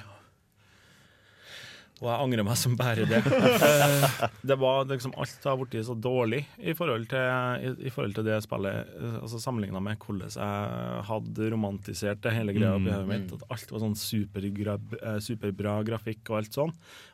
Og 2.02 2.08
jeg 2.10 2.18
angrer 2.24 2.42
meg 2.48 2.56
som 2.58 2.72
bare 2.78 3.04
det. 3.06 3.20
Eh, 3.62 4.28
det 4.42 4.56
var 4.58 4.88
liksom 4.90 5.12
Alt 5.22 5.44
har 5.46 5.56
blitt 5.60 5.84
så 5.86 5.94
dårlig 5.94 6.40
i 6.58 6.72
forhold 6.74 7.04
til, 7.12 7.26
i, 7.62 7.70
i 7.86 7.92
forhold 7.94 8.16
til 8.16 8.26
det 8.26 8.40
spillet. 8.42 8.88
eh, 8.98 9.16
Altså 9.22 9.38
Sammenligna 9.42 9.78
med 9.84 10.00
hvordan 10.02 10.32
jeg 10.34 11.04
hadde 11.08 11.50
romantisert 11.54 12.22
det 12.26 12.32
hele 12.34 12.54
greia 12.56 12.74
Mm. 12.82 13.06
mitt. 13.06 13.32
At 13.38 13.44
alt 13.54 13.70
var 13.70 13.84
sånn 13.84 13.94
supergra, 13.98 14.74
eh, 14.98 15.18
superbra 15.22 15.76
grafikk 15.86 16.30
og 16.32 16.40
alt 16.40 16.58
sånn. 16.58 16.72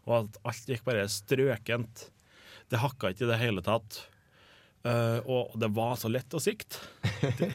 Og 0.08 0.14
at 0.22 0.38
alt 0.48 0.72
gikk 0.72 0.86
bare 0.88 1.04
strøkent. 1.12 2.06
Det 2.72 2.80
hakka 2.80 3.12
ikke 3.12 3.26
i 3.28 3.32
det 3.34 3.38
hele 3.44 3.62
tatt. 3.64 4.06
Uh, 4.86 5.18
og 5.26 5.56
det 5.58 5.68
var 5.74 5.96
så 6.00 6.08
lett 6.08 6.32
å 6.32 6.40
sikte. 6.40 6.78
Det, 7.20 7.48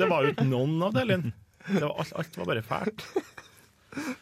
det 0.00 0.06
var 0.10 0.24
jo 0.24 0.30
ikke 0.32 0.46
noen 0.48 0.80
av 0.82 0.94
delene. 0.96 1.30
Det 1.68 1.82
var, 1.84 1.92
alt, 2.00 2.14
alt 2.18 2.38
var 2.40 2.48
bare 2.48 2.62
fælt. 2.66 3.04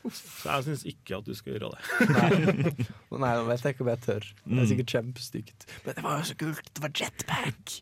Så 0.08 0.48
jeg 0.48 0.64
syns 0.68 0.84
ikke 0.88 1.18
at 1.18 1.26
du 1.28 1.34
skal 1.36 1.54
gjøre 1.56 1.70
det. 1.74 1.80
Nei, 2.08 3.18
Nei, 3.20 3.32
nå 3.36 3.44
vet 3.50 3.64
jeg 3.66 3.74
ikke 3.76 3.84
om 3.86 3.90
jeg 3.92 4.00
tør. 4.06 4.26
Det 4.28 4.48
Mm. 4.48 4.60
er 4.62 4.68
sikkert 4.70 4.92
kjempestygt. 4.94 5.66
Men 5.84 5.94
det 5.98 6.04
var 6.06 6.18
jo 6.22 6.28
så 6.30 6.36
kult. 6.40 6.70
Det 6.74 6.82
var 6.86 6.92
jetpack! 7.02 7.78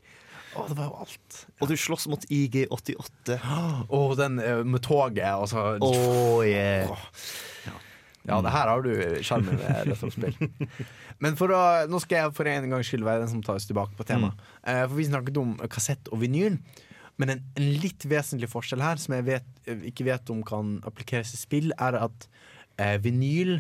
Å, 0.57 0.65
det 0.71 0.77
var 0.79 0.87
jo 0.89 0.97
alt. 1.05 1.39
Og 1.61 1.69
du 1.69 1.75
slåss 1.77 2.07
mot 2.09 2.23
IG88. 2.33 3.37
Å, 3.93 4.01
den 4.19 4.39
eh, 4.41 4.63
med 4.65 4.81
toget, 4.87 5.27
altså. 5.29 5.77
så 5.79 5.91
Oh, 5.93 6.41
yeah. 6.47 6.89
Ja, 8.27 8.41
det 8.43 8.51
her 8.51 8.67
har 8.73 8.81
du 8.83 8.91
sjarmen 9.23 9.55
ved 9.61 9.85
retrospill. 9.93 10.35
Men 11.23 11.37
for 11.39 11.53
å, 11.55 11.61
nå 11.87 12.01
skal 12.03 12.25
jeg 12.25 12.33
for 12.35 12.49
en 12.51 12.67
gangs 12.73 12.89
skyld 12.91 13.05
være 13.07 13.23
den 13.23 13.31
som 13.37 13.45
tar 13.47 13.61
oss 13.61 13.69
tilbake 13.69 13.95
på 13.95 14.07
temaet. 14.09 14.35
Eh, 14.67 14.81
for 14.89 14.97
vi 14.99 15.07
snakket 15.07 15.39
om 15.39 15.53
kassett 15.71 16.11
og 16.11 16.19
vinyl. 16.25 16.57
Men 17.21 17.33
en, 17.33 17.45
en 17.57 17.71
litt 17.83 18.05
vesentlig 18.09 18.51
forskjell 18.53 18.85
her, 18.85 19.01
som 19.01 19.17
jeg 19.17 19.27
vet, 19.27 19.49
ikke 19.89 20.07
vet 20.09 20.33
om 20.33 20.43
kan 20.47 20.77
applikeres 20.89 21.33
i 21.33 21.41
spill, 21.41 21.73
er 21.81 21.97
at 22.03 22.27
eh, 22.83 22.97
vinyl 23.03 23.57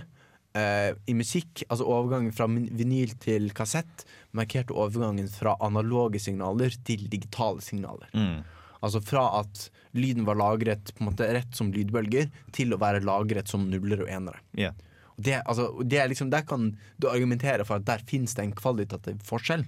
eh, 0.56 0.90
i 1.08 1.14
musikk, 1.16 1.64
altså 1.68 1.86
overgangen 1.88 2.34
fra 2.36 2.48
vinyl 2.50 3.14
til 3.22 3.48
kassett, 3.56 4.04
markerte 4.36 4.76
overgangen 4.76 5.30
fra 5.32 5.56
analoge 5.64 6.20
signaler 6.22 6.76
til 6.86 7.06
digitale 7.12 7.64
signaler. 7.64 8.12
Mm. 8.12 8.44
Altså 8.84 9.00
fra 9.00 9.28
at 9.40 9.68
lyden 9.96 10.26
var 10.28 10.38
lagret 10.38 10.92
på 10.92 11.02
en 11.02 11.10
måte 11.10 11.28
rett 11.32 11.56
som 11.56 11.72
lydbølger, 11.72 12.28
til 12.56 12.74
å 12.76 12.80
være 12.80 13.04
lagret 13.06 13.48
som 13.50 13.64
nuller 13.70 14.04
og 14.04 14.12
enere. 14.12 14.42
Yeah. 14.58 14.76
Det, 15.16 15.38
altså, 15.48 15.70
det 15.80 16.02
liksom, 16.10 16.28
der 16.30 16.44
kan 16.44 16.74
du 17.00 17.08
argumentere 17.08 17.64
for 17.64 17.80
at 17.80 17.86
der 17.88 18.04
finnes 18.08 18.36
det 18.36 18.44
en 18.44 18.56
kvalitativ 18.56 19.22
forskjell. 19.24 19.64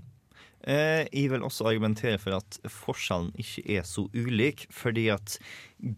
Eh, 0.66 1.06
jeg 1.14 1.30
vil 1.30 1.44
også 1.46 1.68
argumentere 1.70 2.18
for 2.18 2.34
at 2.40 2.58
forskjellen 2.72 3.30
ikke 3.38 3.62
er 3.78 3.84
så 3.86 4.08
ulik. 4.14 4.66
Fordi 4.74 5.08
at 5.14 5.36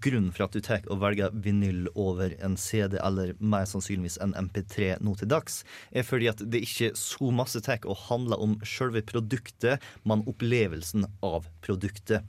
grunnen 0.04 0.32
for 0.34 0.46
at 0.46 0.56
du 0.56 0.60
tar 0.64 0.84
og 0.90 1.00
velger 1.02 1.32
vinyl 1.32 1.88
over 1.94 2.34
en 2.44 2.58
CD, 2.60 2.98
eller 3.00 3.32
mer 3.40 3.68
sannsynligvis 3.68 4.20
en 4.20 4.36
MP3 4.36 4.96
nå 5.00 5.16
til 5.16 5.30
dags, 5.32 5.62
er 5.92 6.04
fordi 6.06 6.28
at 6.32 6.44
det 6.52 6.64
ikke 6.66 6.92
så 6.98 7.30
masse 7.32 7.62
tar 7.64 7.80
og 7.86 7.98
handler 8.08 8.42
om 8.42 8.58
selve 8.66 9.02
produktet, 9.06 9.80
men 10.04 10.26
opplevelsen 10.28 11.08
av 11.24 11.48
produktet. 11.64 12.26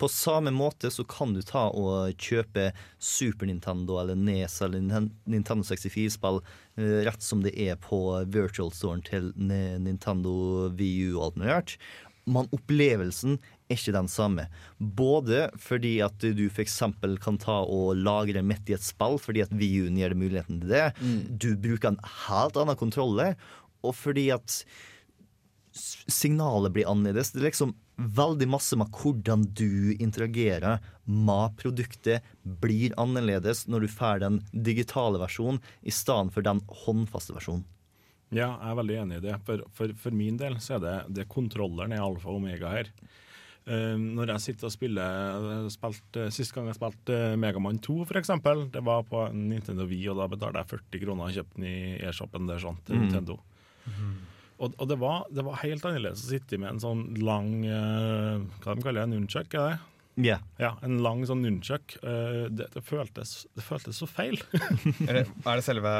På 0.00 0.08
samme 0.10 0.52
måte 0.54 0.90
så 0.92 1.04
kan 1.08 1.34
du 1.36 1.42
ta 1.46 1.66
og 1.70 2.14
kjøpe 2.20 2.70
Super 2.98 3.48
Nintendo 3.50 3.98
eller 4.02 4.18
NES 4.18 4.60
eller 4.66 4.82
Nintendo 5.24 5.64
64-spill 5.66 6.40
eh, 6.76 7.02
rett 7.08 7.22
som 7.24 7.42
det 7.44 7.52
er 7.60 7.76
på 7.80 8.00
virtual 8.34 8.72
storen 8.74 9.04
til 9.06 9.32
Ni- 9.36 9.78
Nintendo 9.84 10.70
VU 10.74 11.14
og 11.18 11.28
alt 11.28 11.38
mulig 11.40 11.52
rart. 11.52 11.76
Men 12.24 12.48
opplevelsen 12.56 13.34
er 13.68 13.76
ikke 13.76 13.92
den 13.92 14.08
samme. 14.08 14.46
Både 14.80 15.50
fordi 15.60 15.98
at 16.04 16.16
du 16.24 16.46
f.eks. 16.48 16.78
kan 17.20 17.36
ta 17.40 17.58
og 17.68 17.98
lagre 18.00 18.40
midt 18.44 18.70
i 18.72 18.76
et 18.78 18.84
spill, 18.84 19.18
fordi 19.20 19.42
at 19.44 19.52
VU-en 19.52 19.98
gir 20.00 20.14
deg 20.14 20.20
muligheten 20.22 20.62
til 20.62 20.72
det. 20.72 20.86
Du 21.36 21.50
bruker 21.60 21.92
en 21.92 22.00
helt 22.24 22.56
annen 22.60 22.80
kontrolle, 22.80 23.34
og 23.84 23.92
fordi 23.98 24.30
at 24.32 24.62
signalet 25.74 26.72
blir 26.72 26.88
annerledes. 26.88 27.32
Det 27.34 27.42
er 27.42 27.48
liksom 27.50 27.74
veldig 27.96 28.48
masse 28.50 28.76
med 28.78 28.90
hvordan 28.90 29.44
du 29.54 29.94
interagerer 30.02 30.80
med 31.04 31.54
produktet, 31.60 32.24
blir 32.42 32.94
annerledes 33.00 33.66
når 33.70 33.86
du 33.86 33.92
får 33.92 34.22
den 34.24 34.40
digitale 34.52 35.20
versjonen 35.22 35.60
i 35.82 35.94
stedet 35.94 36.34
for 36.34 36.46
den 36.46 36.62
håndfaste 36.84 37.36
versjonen. 37.36 37.64
Ja, 38.34 38.56
jeg 38.58 38.72
er 38.72 38.78
veldig 38.80 38.96
enig 39.02 39.18
i 39.20 39.26
det. 39.28 39.36
For, 39.46 39.62
for, 39.76 39.92
for 40.00 40.16
min 40.16 40.38
del 40.40 40.56
så 40.62 40.78
er 40.78 40.82
det, 40.82 40.94
det 41.20 41.28
kontrolleren 41.30 41.94
er 41.94 42.02
alfa 42.02 42.32
og 42.32 42.40
omega 42.40 42.72
her. 42.72 42.90
Uh, 43.64 43.94
når 43.96 44.34
jeg 44.34 44.42
sitter 44.44 44.68
og 44.68 44.72
spiller 44.74 45.68
spilt, 45.72 46.18
uh, 46.18 46.26
Sist 46.34 46.52
gang 46.52 46.66
jeg 46.68 46.76
spilte 46.76 47.14
uh, 47.30 47.36
Megamann 47.40 47.78
2, 47.80 48.02
for 48.10 48.18
eksempel, 48.20 48.66
det 48.74 48.82
var 48.84 49.06
på 49.08 49.22
Nintendo 49.32 49.86
Wii, 49.88 50.02
og 50.12 50.18
da 50.18 50.26
betalte 50.28 50.60
jeg 50.60 50.72
40 50.74 51.04
kroner 51.06 51.30
og 51.30 51.38
kjøpte 51.38 51.60
den 51.62 51.70
i 51.70 51.78
e-shoppen 52.10 52.50
der 52.50 52.60
sånn, 52.60 52.76
til 52.84 52.98
Mm. 52.98 53.06
Nintendo. 53.06 53.38
Og, 54.58 54.74
og 54.78 54.86
det, 54.90 54.96
var, 55.00 55.24
det 55.34 55.42
var 55.46 55.58
helt 55.64 55.84
annerledes 55.88 56.22
å 56.26 56.30
sitte 56.30 56.58
med 56.62 56.76
en 56.76 56.82
sånn 56.82 57.00
lang 57.26 57.50
uh, 57.66 58.38
Hva 58.62 58.76
de 58.78 58.84
kaller 58.86 59.02
det? 59.02 59.10
Nunchuck? 59.16 59.56
Er 59.58 59.72
det? 59.72 59.80
Ja. 60.28 60.36
Ja, 60.62 60.76
en 60.86 61.00
lang 61.02 61.24
sånn 61.26 61.42
nunchuck. 61.42 61.96
Uh, 62.04 62.46
det, 62.54 62.68
det, 62.76 62.84
føltes, 62.86 63.40
det 63.58 63.64
føltes 63.66 63.98
så 63.98 64.06
feil. 64.06 64.38
Er 65.08 65.18
det, 65.18 65.24
er 65.26 65.58
det 65.58 65.64
selve 65.66 65.94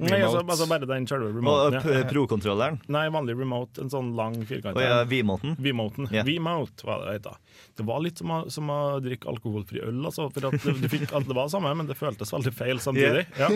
Nei, 0.00 0.22
altså, 0.24 0.40
altså 0.40 0.64
bare 0.70 0.86
den 0.88 1.04
selve 1.04 1.26
remoten. 1.34 1.74
p- 1.84 1.96
ja. 1.98 2.04
pro-kontrolleren. 2.08 2.78
Nei, 2.88 3.02
vanlig 3.12 3.34
remote. 3.36 3.76
En 3.82 3.90
sånn 3.92 4.14
lang 4.16 4.38
firkant. 4.48 4.78
Oh, 4.78 4.80
ja, 4.80 5.02
V-moten? 5.04 5.52
V-moten. 5.60 6.08
yeah. 6.14 6.24
V-mote, 6.24 6.86
hva 6.88 6.96
det 7.02 7.18
heter. 7.18 7.36
Det 7.76 7.84
var 7.90 8.00
litt 8.00 8.22
som 8.22 8.32
å, 8.32 8.38
som 8.52 8.72
å 8.72 8.78
drikke 9.04 9.28
alkoholfri 9.28 9.82
øl, 9.84 9.98
altså. 10.08 10.30
For 10.32 10.48
at 10.48 10.56
du 10.64 10.88
fikk 10.88 11.12
alt 11.12 11.28
det 11.28 11.36
var 11.36 11.50
det 11.50 11.54
samme, 11.58 11.74
men 11.76 11.90
det 11.90 11.98
føltes 12.00 12.32
veldig 12.32 12.54
feil 12.56 12.80
samtidig. 12.80 13.26
Ja. 13.36 13.52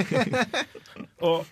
Og, 1.30 1.48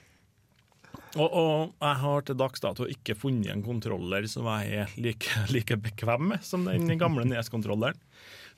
og, 1.14 1.28
og 1.30 1.74
jeg 1.78 1.98
har 2.02 2.24
til 2.26 2.38
dags 2.38 2.62
dato 2.64 2.86
ikke 2.90 3.16
funnet 3.18 3.52
en 3.52 3.64
kontroller 3.66 4.26
som 4.30 4.48
jeg 4.50 4.80
er 4.82 4.94
like, 4.98 5.44
like 5.54 5.78
bekvem 5.84 6.30
med 6.32 6.46
som 6.46 6.66
den 6.66 6.98
gamle 7.00 7.26
Nes-kontrolleren. 7.28 7.98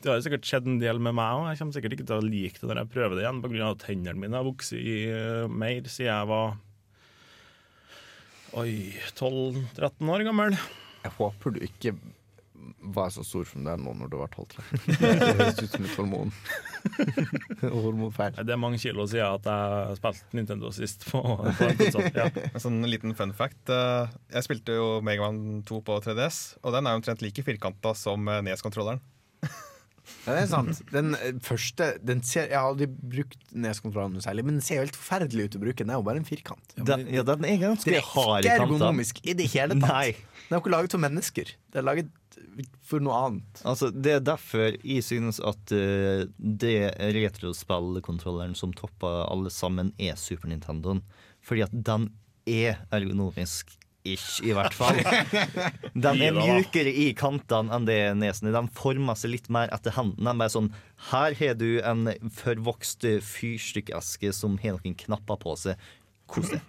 Det 0.03 0.13
har 0.13 0.21
sikkert 0.25 0.45
skjedd 0.45 0.69
en 0.69 0.81
del 0.81 1.01
med 1.01 1.17
meg 1.17 1.39
òg. 1.39 1.47
Jeg 1.51 1.61
kommer 1.61 1.77
sikkert 1.77 1.97
ikke 1.97 2.09
til 2.09 2.19
å 2.19 2.27
like 2.27 2.61
det 2.61 2.69
når 2.69 2.83
jeg 2.83 2.93
prøver 2.93 3.17
det 3.17 3.25
igjen, 3.25 3.43
pga. 3.45 3.71
at 3.71 3.87
hendene 3.89 4.21
mine 4.21 4.39
har 4.39 4.47
vokst 4.47 4.77
i 4.77 4.97
eh, 5.09 5.47
mer 5.49 5.89
siden 5.89 6.13
jeg 6.13 6.31
var 6.33 6.57
Oi 8.57 8.71
12-13 9.19 10.13
år 10.15 10.23
gammel. 10.25 10.55
Jeg 11.05 11.13
håper 11.19 11.53
du 11.53 11.59
ikke 11.67 11.91
var 12.81 13.11
så 13.13 13.25
stor 13.27 13.45
som 13.49 13.65
du 13.67 13.71
er 13.73 13.81
nå 13.81 13.93
når 13.99 14.13
du 14.13 14.17
var 14.21 14.33
12-13. 14.33 14.87
Det 15.01 15.35
høres 15.41 15.61
ut 15.61 15.75
som 15.75 15.85
et 15.85 15.99
hormon. 15.99 16.33
Hormonfeil. 17.63 18.37
Det 18.47 18.55
er 18.55 18.61
mange 18.61 18.79
kilo 18.83 19.07
siden 19.11 19.27
at 19.39 19.49
jeg 19.51 19.99
spilte 20.01 20.39
Nintendo 20.39 20.71
sist. 20.75 21.07
på, 21.11 21.23
på 21.23 21.69
en. 21.71 22.11
Ja. 22.17 22.29
En 22.57 22.63
sånn 22.63 22.81
liten 22.89 23.15
fun 23.19 23.33
fact. 23.37 23.69
eh, 23.73 24.09
Jeg 24.35 24.47
spilte 24.49 24.77
jo 24.77 24.89
Megaman 25.05 25.63
2 25.69 25.81
på 25.87 25.99
3DS, 26.05 26.41
og 26.63 26.75
den 26.77 26.87
er 26.89 26.99
omtrent 26.99 27.23
like 27.25 27.45
firkanta 27.47 27.95
som 27.99 28.29
eh, 28.33 28.43
Nes-kontrolleren. 28.47 29.03
Ja, 30.23 30.37
det 30.37 30.43
er 30.45 30.47
sant. 30.53 30.79
Den 30.95 31.17
eh, 31.19 31.33
første 31.43 31.89
den 32.07 32.21
ser, 32.23 32.45
Jeg 32.47 32.55
har 32.55 32.69
aldri 32.69 32.87
brukt 32.87 33.41
neskontrollen 33.59 34.13
noe 34.15 34.23
særlig, 34.23 34.45
men 34.47 34.61
den 34.61 34.63
ser 34.63 34.79
jo 34.79 34.85
helt 34.85 34.95
forferdelig 34.99 35.49
ut 35.49 35.57
å 35.59 35.63
bruke. 35.65 35.81
Den 35.83 35.91
er 35.91 35.99
jo 35.99 36.05
bare 36.07 36.21
en 36.23 36.29
firkant. 36.29 36.77
Den, 36.79 37.03
ja, 37.11 37.25
den 37.27 37.43
er 37.43 37.57
ganske 37.59 37.91
Den 37.91 37.99
er 37.99 38.05
Det 38.07 38.53
er 38.53 38.55
ikke 38.55 38.69
ergonomisk 38.69 39.19
i 39.27 39.35
det 39.35 39.49
hele 39.51 39.75
tatt. 39.75 39.83
Nei. 39.91 40.13
Den 40.47 40.55
er 40.55 40.61
jo 40.61 40.63
ikke 40.63 40.75
laget 40.77 40.95
for 40.95 41.03
mennesker. 41.03 41.51
Det 41.75 41.83
er 41.83 41.87
laget 41.89 42.13
for 42.87 43.03
noe 43.05 43.17
annet. 43.27 43.63
Altså, 43.69 43.91
det 43.93 44.13
er 44.19 44.23
derfor 44.25 44.77
jeg 44.81 45.05
synes 45.05 45.41
at 45.45 45.73
uh, 45.77 46.25
det 46.37 46.77
retrospillkontrolleren 47.17 48.55
som 48.59 48.73
topper 48.77 49.25
alle 49.31 49.51
sammen, 49.53 49.93
er 49.99 50.17
Super 50.21 50.49
Nintendoen. 50.51 51.03
Fordi 51.45 51.65
at 51.67 51.75
den 51.87 52.11
er 52.49 52.81
ergonomisk. 52.95 53.75
Ish, 54.07 54.39
i 54.47 54.53
hvert 54.55 54.71
fall. 54.71 55.01
Den 55.99 56.21
er 56.23 56.31
mjukere 56.37 56.93
i 56.95 57.09
kantene 57.19 57.75
enn 57.75 57.89
det 57.89 57.97
nesen 58.15 58.47
er. 58.47 58.53
Den 58.55 58.69
former 58.71 59.19
seg 59.19 59.33
litt 59.33 59.49
mer 59.51 59.67
etter 59.75 59.97
hendene. 59.97 60.31
De 60.31 60.45
er 60.47 60.53
sånn 60.55 60.69
Her 61.09 61.35
har 61.41 61.57
du 61.59 61.81
en 61.83 62.05
forvokst 62.37 63.03
fyrstikkeske 63.27 64.31
som 64.31 64.55
har 64.63 64.77
noen 64.79 64.95
knapper 65.03 65.41
på 65.43 65.57
seg. 65.59 65.83
Kos 66.31 66.53
deg. 66.55 66.63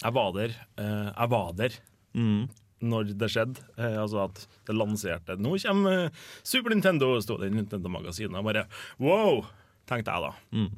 Jeg 0.00 0.16
var 0.16 0.32
der. 0.38 0.56
eh, 0.80 1.10
jeg 1.12 1.32
var 1.36 1.52
der 1.60 1.76
Mm. 2.16 2.48
Når 2.82 3.10
det 3.20 3.28
skjedde. 3.32 3.64
Eh, 3.76 3.96
altså 4.00 4.22
at 4.24 4.44
det 4.66 4.76
lanserte 4.76 5.36
Nå 5.40 5.56
kommer 5.62 6.06
eh, 6.06 6.20
Super 6.42 6.72
Nintendo, 6.74 7.12
sto 7.20 7.36
det 7.40 7.50
i 7.50 7.56
Nintendo-magasinet. 7.58 8.38
Og 8.40 8.46
bare 8.46 8.66
wow, 9.02 9.42
tenkte 9.90 10.14
jeg 10.14 10.24
da. 10.28 10.32
Mm. 10.56 10.70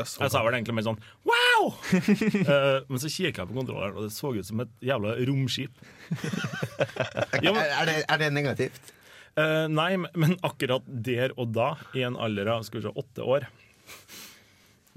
Jeg 0.00 0.06
sa 0.30 0.40
vel 0.46 0.54
egentlig 0.54 0.74
mer 0.78 0.84
sånn 0.86 1.00
wow! 1.26 1.72
Eh, 2.50 2.78
men 2.88 3.00
så 3.02 3.08
kikka 3.10 3.42
jeg 3.42 3.50
på 3.50 3.56
kontrolleren, 3.58 3.96
og 3.98 4.06
det 4.06 4.14
så 4.14 4.30
ut 4.32 4.46
som 4.46 4.62
et 4.62 4.70
jævla 4.86 5.16
romskip. 5.28 5.74
Ja, 7.44 7.52
men- 7.52 7.66
Er, 7.66 7.84
det, 7.90 7.96
er 8.08 8.18
det 8.22 8.28
negativt? 8.32 8.92
Eh, 9.38 9.66
nei, 9.70 9.96
men- 9.98 10.38
akkurat 10.46 10.86
der 10.86 11.34
og 11.36 11.52
da, 11.54 11.74
i 11.94 12.02
en 12.06 12.16
alder 12.16 12.48
av 12.54 12.62
skal 12.66 12.80
vi 12.80 12.86
se, 12.88 12.94
åtte 13.02 13.22
år 13.26 13.44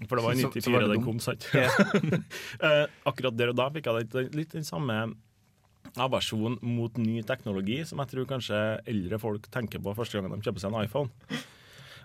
For 0.08 0.18
det 0.18 0.24
var 0.26 0.34
i 0.34 0.42
Så- 0.42 0.50
så 0.54 0.72
94 0.72 0.80
det 0.86 0.90
den 0.94 1.04
kom, 1.06 1.20
sant? 1.20 1.46
Eh, 2.64 2.86
akkurat 3.10 3.36
der 3.38 3.52
og 3.52 3.58
da 3.60 3.70
fikk 3.76 3.86
jeg 3.90 4.06
litt, 4.06 4.36
litt 4.36 4.56
den 4.56 4.64
samme 4.68 5.02
aversjon 6.04 6.58
mot 6.66 6.96
ny 6.98 7.22
teknologi 7.28 7.82
som 7.88 8.02
jeg 8.02 8.14
tror 8.14 8.30
kanskje 8.30 8.62
eldre 8.90 9.20
folk 9.22 9.50
tenker 9.54 9.84
på 9.84 9.94
første 9.98 10.20
gang 10.20 10.32
de 10.34 10.42
kjøper 10.46 10.64
seg 10.64 10.74
en 10.74 10.86
iPhone. 10.88 11.42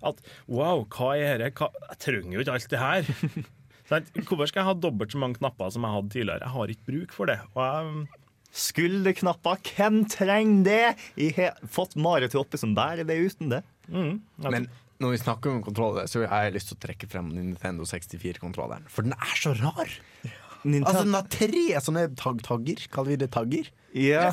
At 0.09 0.21
wow, 0.47 0.85
hva 0.95 1.15
er 1.19 1.41
dette? 1.43 1.71
Jeg 1.89 2.01
trenger 2.05 2.37
jo 2.37 2.45
ikke 2.45 2.57
alt 2.59 2.73
det 2.75 2.83
her. 2.83 3.13
Hvorfor 4.29 4.51
skal 4.51 4.61
jeg 4.61 4.69
ha 4.69 4.77
dobbelt 4.77 5.15
så 5.15 5.21
mange 5.21 5.41
knapper 5.41 5.73
som 5.73 5.87
jeg 5.87 5.97
hadde 5.97 6.13
tidligere? 6.13 6.45
Jeg 6.45 6.55
har 6.55 6.73
ikke 6.75 6.91
bruk 6.93 7.15
for 7.17 7.31
det. 7.31 7.39
Og 7.55 7.63
jeg 7.65 8.25
Skulderknapper, 8.59 9.59
hvem 9.77 10.03
trenger 10.09 10.63
det? 10.65 10.85
Jeg 11.21 11.35
har 11.37 11.59
fått 11.69 11.97
Marit 12.01 12.33
oppi 12.33 12.41
oppe 12.41 12.61
som 12.61 12.73
bærer 12.77 13.05
det 13.07 13.19
uten 13.21 13.53
det. 13.53 13.61
Mm, 13.93 14.21
Men 14.49 14.69
når 14.99 15.13
vi 15.15 15.21
snakker 15.21 15.53
om 15.53 15.63
kontroller, 15.63 16.09
så 16.11 16.25
har 16.27 16.47
jeg 16.47 16.57
lyst 16.57 16.73
til 16.73 16.79
å 16.79 16.83
trekke 16.87 17.09
frem 17.13 17.29
Nintendo 17.35 17.87
64-kontrolleren. 17.87 18.89
For 18.91 19.07
den 19.07 19.15
er 19.15 19.37
så 19.39 19.53
rar! 19.61 19.93
Altså, 20.65 21.05
den 21.05 21.15
har 21.17 21.29
tre 21.33 21.65
sånne 21.85 22.07
tag 22.19 22.43
tagger. 22.47 22.85
Kaller 22.93 23.15
vi 23.15 23.21
det 23.23 23.31
tagger? 23.35 23.69
Ja. 23.95 24.29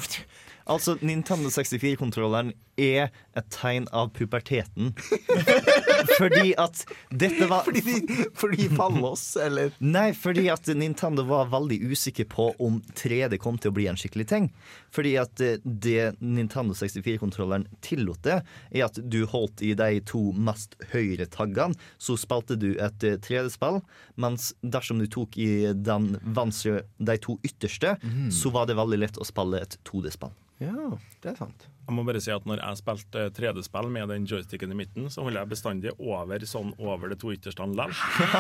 Altså, 0.66 0.98
Nintendo 1.06 1.52
64-kontrolleren 1.54 2.54
er 2.78 3.12
et 3.36 3.48
tegn 3.54 3.88
av 3.96 4.12
puberteten. 4.16 4.94
fordi 6.20 6.54
at 6.60 6.84
dette 7.12 7.48
var 7.50 7.66
Fordi 7.66 7.82
de, 7.82 8.18
fordi 8.36 8.68
oss, 8.80 9.36
eller? 9.40 9.74
Nei, 9.80 10.10
fordi 10.18 10.48
at 10.52 10.68
Nintendo 10.76 11.26
var 11.28 11.50
veldig 11.52 11.80
usikker 11.92 12.28
på 12.32 12.50
om 12.60 12.82
3D 12.96 13.38
kom 13.42 13.60
til 13.60 13.72
å 13.72 13.76
bli 13.76 13.88
en 13.92 14.00
skikkelig 14.00 14.28
ting. 14.32 14.50
Fordi 14.94 15.16
at 15.22 15.42
eh, 15.44 15.60
det 15.64 16.16
Nintendo 16.20 16.76
64-kontrolleren 16.78 17.68
tillot 17.86 18.22
det, 18.26 18.42
er 18.72 18.88
at 18.88 19.00
du 19.02 19.24
holdt 19.30 19.64
i 19.66 19.74
de 19.78 20.02
to 20.08 20.30
mest 20.36 20.78
høyre 20.94 21.28
taggene, 21.32 21.76
så 21.98 22.18
spilte 22.20 22.58
du 22.60 22.74
et 22.76 23.08
eh, 23.08 23.20
3D-spill, 23.20 23.82
mens 24.22 24.54
dersom 24.62 25.02
du 25.02 25.08
tok 25.12 25.38
i 25.42 25.72
den 25.76 26.16
venstre, 26.24 26.84
de 26.98 27.20
to 27.22 27.38
ytterste, 27.46 27.96
mm. 28.02 28.32
så 28.34 28.52
var 28.56 28.70
det 28.70 28.80
veldig 28.80 29.02
lett 29.04 29.22
å 29.22 29.28
spille 29.28 29.64
et 29.64 29.80
2D-spill. 29.88 30.34
Ja, 30.64 30.96
det 31.24 31.34
er 31.34 31.40
sant. 31.40 31.68
Jeg 31.86 31.94
må 31.94 32.04
bare 32.08 32.22
si 32.24 32.32
at 32.34 32.46
når 32.50 32.62
jeg 32.64 32.80
spilte 32.82 33.26
3D-spill 33.38 33.90
med 33.94 34.10
den 34.10 34.26
joysticken 34.30 34.74
i 34.74 34.78
midten, 34.80 35.10
så 35.14 35.26
holdt 35.26 35.38
jeg 35.38 35.52
bestandig 35.52 35.94
over 36.02 36.46
sånn 36.50 36.72
over 36.82 37.12
de 37.14 37.18
to 37.22 37.34
ytterste 37.36 37.66
likevel. 37.70 37.94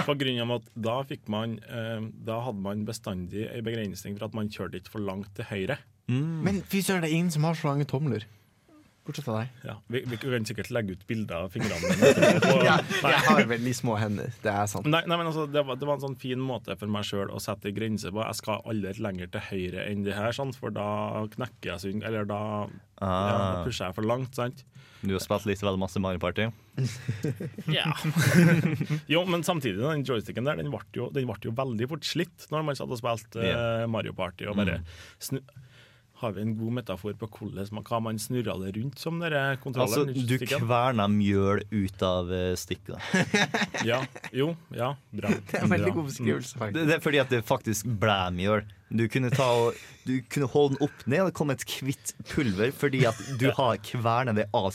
På 0.08 0.16
grunn 0.18 0.42
av 0.46 0.56
at 0.58 0.72
da 0.88 0.96
fikk 1.06 1.28
man 1.32 1.58
eh, 1.66 2.08
Da 2.26 2.40
hadde 2.48 2.64
man 2.66 2.86
bestandig 2.88 3.46
en 3.52 3.66
begrensning 3.66 4.18
for 4.18 4.30
at 4.30 4.38
man 4.38 4.50
kjørte 4.50 4.82
ikke 4.82 4.96
for 4.98 5.06
langt 5.06 5.30
til 5.38 5.48
høyre. 5.52 5.78
Men 6.10 6.62
fy 6.70 6.82
søren, 6.86 7.02
det 7.06 7.10
er 7.12 7.18
ingen 7.18 7.34
som 7.34 7.46
har 7.48 7.58
så 7.58 7.72
lange 7.72 7.88
tomler. 7.90 8.26
Bortsett 9.06 9.26
fra 9.28 9.36
deg. 9.44 9.50
Ja, 9.68 9.76
vi, 9.94 10.00
vi 10.10 10.18
kan 10.18 10.46
sikkert 10.50 10.72
legge 10.74 10.96
ut 10.98 11.04
bilder 11.06 11.44
av 11.46 11.52
fingrene 11.54 11.92
mine. 11.92 12.30
Ja, 12.66 12.80
jeg 13.06 13.20
har 13.28 13.44
veldig 13.52 13.74
små 13.78 13.98
hender. 14.02 14.32
Det 14.42 14.50
er 14.50 14.66
sant. 14.72 14.88
Nei, 14.90 15.04
nei, 15.06 15.18
men 15.22 15.30
altså, 15.30 15.44
det, 15.54 15.62
var, 15.68 15.78
det 15.78 15.86
var 15.86 16.00
en 16.00 16.06
sånn 16.08 16.18
fin 16.22 16.42
måte 16.42 16.74
for 16.80 16.90
meg 16.90 17.06
sjøl 17.06 17.30
å 17.30 17.38
sette 17.44 17.70
grenser 17.76 18.10
på. 18.16 18.24
Jeg 18.26 18.40
skal 18.42 18.64
aldri 18.66 18.96
lenger 19.06 19.30
til 19.36 19.46
høyre 19.52 19.86
enn 19.92 20.02
det 20.08 20.16
her, 20.18 20.34
sant? 20.34 20.58
for 20.58 20.74
da 20.74 20.88
knekker 21.36 21.76
jeg 21.76 21.84
syng, 21.86 22.02
eller 22.08 22.26
da, 22.30 22.40
ja, 22.66 23.06
da 23.06 23.36
Ah. 23.46 23.62
pusher 23.68 23.90
jeg 23.92 23.96
for 24.00 24.08
langt. 24.10 24.34
sant? 24.40 24.66
Du 25.06 25.12
har 25.14 25.22
spilt 25.22 25.46
litt 25.46 25.62
vel 25.62 25.78
masse 25.78 26.02
Mario 26.02 26.18
Party. 26.24 26.48
Ja. 27.78 27.92
jo, 29.12 29.22
men 29.30 29.44
samtidig, 29.46 29.84
den 29.84 30.02
joysticken 30.08 30.48
der, 30.50 30.58
den 30.58 30.72
ble 30.74 30.82
jo, 30.98 31.12
den 31.14 31.28
ble 31.30 31.38
jo 31.46 31.54
veldig 31.56 31.90
fort 31.94 32.08
slitt 32.08 32.48
når 32.50 32.66
man 32.72 32.78
satt 32.80 32.90
og 32.90 33.00
spilte 33.02 33.44
eh, 33.46 33.86
Mario 33.92 34.16
Party. 34.18 34.48
Og 34.50 34.58
bare 34.58 34.80
snu 35.22 35.42
har 36.22 36.32
vi 36.36 36.42
en 36.46 36.54
god 36.58 36.78
metafor 36.80 37.16
på 37.20 37.28
hvordan 37.28 37.68
man, 37.76 37.84
hva 37.88 38.00
man 38.04 38.20
snurrer 38.22 38.62
det 38.64 38.72
rundt 38.78 39.02
som 39.02 39.20
dere 39.20 39.44
Altså, 39.56 40.06
du 40.06 40.36
kverner 40.46 41.12
mjøl 41.12 41.64
ut 41.72 42.06
av 42.06 42.32
eh, 42.34 42.54
stikket. 42.60 43.00
Ja, 43.90 44.00
jo, 44.34 44.54
ja, 44.74 44.94
bra. 45.12 45.34
Det 45.36 45.60
er 45.60 45.68
en 45.68 45.74
veldig 45.76 45.94
god 45.94 46.10
beskrivelse, 46.10 46.72
Det, 46.74 46.88
det 46.88 46.98
er 46.98 47.04
fordi 47.04 47.22
at 47.22 47.34
det 47.34 47.44
faktisk 47.46 47.90
ble 48.02 48.18
mjøl. 48.36 48.64
Du 48.90 49.08
kunne, 49.10 49.32
ta 49.34 49.48
og, 49.50 49.78
du 50.06 50.20
kunne 50.30 50.48
holde 50.52 50.76
den 50.76 50.84
opp 50.86 51.06
ned, 51.10 51.24
og 51.24 51.30
det 51.32 51.38
kom 51.38 51.54
et 51.54 51.64
hvitt 51.66 52.12
pulver 52.30 52.74
fordi 52.76 53.06
at 53.10 53.18
du 53.42 53.48
har 53.58 53.80
kvernet 53.82 54.38
det 54.38 54.46
av. 54.54 54.70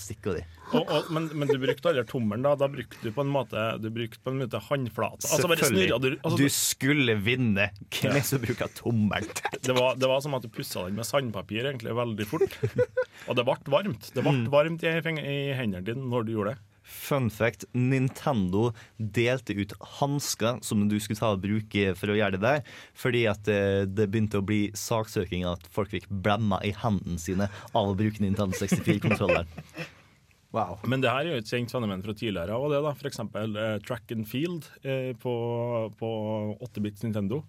Og, 0.70 0.86
og, 0.86 1.08
men, 1.10 1.28
men 1.34 1.50
du 1.50 1.56
brukte 1.58 1.90
aldri 1.90 2.04
tommelen, 2.06 2.44
da. 2.46 2.52
Da 2.58 2.68
brukte 2.70 3.00
du 3.02 3.10
på 3.14 3.24
en 3.24 3.30
måte 3.32 3.58
Du 3.82 3.88
brukte 3.90 4.20
på 4.22 4.30
en 4.30 4.38
måte 4.42 4.60
håndflata. 4.62 5.26
Altså 5.26 5.48
du 5.50 6.10
altså, 6.22 6.36
du 6.38 6.46
skulle 6.54 7.16
vinne. 7.22 7.70
Hvem 7.90 8.12
er 8.12 8.20
det 8.20 8.26
som 8.28 8.42
bruker 8.42 8.70
tommelen? 8.78 9.30
det, 9.66 9.74
var, 9.74 9.98
det 9.98 10.10
var 10.10 10.22
som 10.22 10.36
at 10.38 10.46
du 10.46 10.50
pussa 10.54 10.86
den 10.86 10.98
med 10.98 11.08
sandpapir 11.08 11.66
egentlig 11.66 11.94
veldig 11.98 12.26
fort. 12.30 12.54
Og 13.26 13.38
det 13.38 13.46
ble 13.46 13.58
varmt. 13.74 14.10
Det 14.14 14.22
ble 14.22 14.36
Mm. 14.40 14.44
varmt 14.52 14.84
i, 14.86 14.90
i 14.94 15.38
hendene 15.58 15.82
dine 15.84 16.06
når 16.06 16.26
du 16.28 16.36
gjorde 16.36 16.54
det. 16.54 16.69
Fun 16.90 17.28
fact, 17.30 17.64
Nintendo 17.76 18.70
delte 18.98 19.54
ut 19.54 19.74
hansker 20.00 20.58
som 20.66 20.82
du 20.90 20.96
skulle 21.00 21.20
ta 21.20 21.32
og 21.36 21.44
bruke 21.44 21.94
for 21.98 22.12
å 22.12 22.18
gjøre 22.18 22.38
det 22.38 22.42
der, 22.42 22.74
fordi 22.98 23.24
at 23.30 23.50
eh, 23.50 23.86
det 23.86 24.08
begynte 24.10 24.40
å 24.42 24.46
bli 24.46 24.66
saksøking 24.76 25.46
at 25.48 25.70
folk 25.72 25.92
fikk 25.94 26.10
blemma 26.10 26.58
i 26.66 26.74
hendene 26.76 27.20
sine 27.22 27.48
av 27.70 27.92
å 27.92 27.96
bruke 27.98 28.22
Nintendo 28.24 28.58
64-kontrolleren. 28.58 29.48
Wow. 30.50 30.80
Men 30.82 30.98
det 30.98 31.12
her 31.12 31.28
er 31.28 31.36
jo 31.36 31.42
et 31.44 31.50
kjent 31.50 31.70
fenomen 31.70 32.00
fra 32.02 32.10
tidligere 32.10 32.56
av. 32.56 32.64
det 32.72 32.80
da, 32.82 32.90
eksempel 33.06 33.52
eh, 33.54 33.76
track 33.86 34.10
and 34.10 34.26
field 34.26 34.66
eh, 34.82 35.12
på, 35.14 35.34
på 35.94 36.10
8-bits 36.66 37.04
Nintendo. 37.06 37.44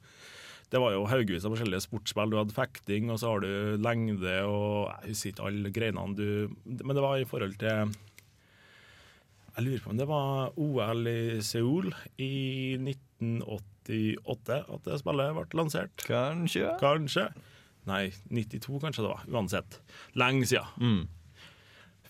Det 0.71 0.79
var 0.79 0.93
jo 0.93 1.07
haugevis 1.09 1.43
av 1.43 1.55
forskjellige 1.55 1.83
sportsspill. 1.83 2.29
Du 2.31 2.37
hadde 2.37 2.55
fekting, 2.55 3.09
og 3.11 3.17
så 3.19 3.33
har 3.33 3.41
du 3.43 3.81
lengde 3.81 4.35
og 4.47 4.91
Jeg 5.01 5.15
husker 5.15 5.33
ikke 5.33 5.47
alle 5.49 5.73
greinene 5.75 6.15
du 6.15 6.53
Men 6.63 6.95
det 6.95 7.03
var 7.03 7.17
i 7.17 7.27
forhold 7.27 7.57
til 7.59 7.91
Jeg 9.51 9.65
lurer 9.65 9.81
på 9.83 9.91
om 9.91 9.97
det 9.99 10.07
var 10.07 10.53
OL 10.59 11.07
i 11.11 11.41
Seoul 11.43 11.89
i 12.23 12.33
1988 12.79 14.59
at 14.61 14.85
det 14.87 14.99
spillet 15.01 15.33
ble 15.35 15.59
lansert. 15.59 16.05
Kanskje? 16.07 16.69
Kanskje. 16.79 17.25
Nei, 17.89 18.05
92 18.29 18.79
kanskje 18.83 19.03
det 19.03 19.09
var. 19.11 19.25
Uansett. 19.27 19.81
Lenge 20.19 20.47
siden. 20.47 21.03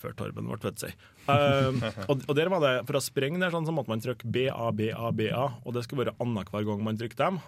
Før 0.02 0.14
Torben 0.18 0.50
ble 0.50 0.58
født, 0.62 0.84
si. 0.84 0.92
Um, 1.30 1.82
og, 2.10 2.24
og 2.26 2.38
der 2.38 2.50
var 2.50 2.64
det, 2.64 2.74
For 2.90 2.98
å 2.98 3.04
sprenge 3.04 3.42
der 3.42 3.54
sånn, 3.54 3.68
så 3.70 3.74
måtte 3.76 3.92
man 3.94 4.02
trykke 4.02 4.30
BABABA, 4.34 4.74
BA, 4.78 5.12
BA, 5.20 5.44
og 5.62 5.76
det 5.76 5.86
skulle 5.86 6.06
være 6.06 6.18
annenhver 6.24 6.66
gang 6.68 6.82
man 6.86 6.98
trykte 7.00 7.26
dem. 7.26 7.42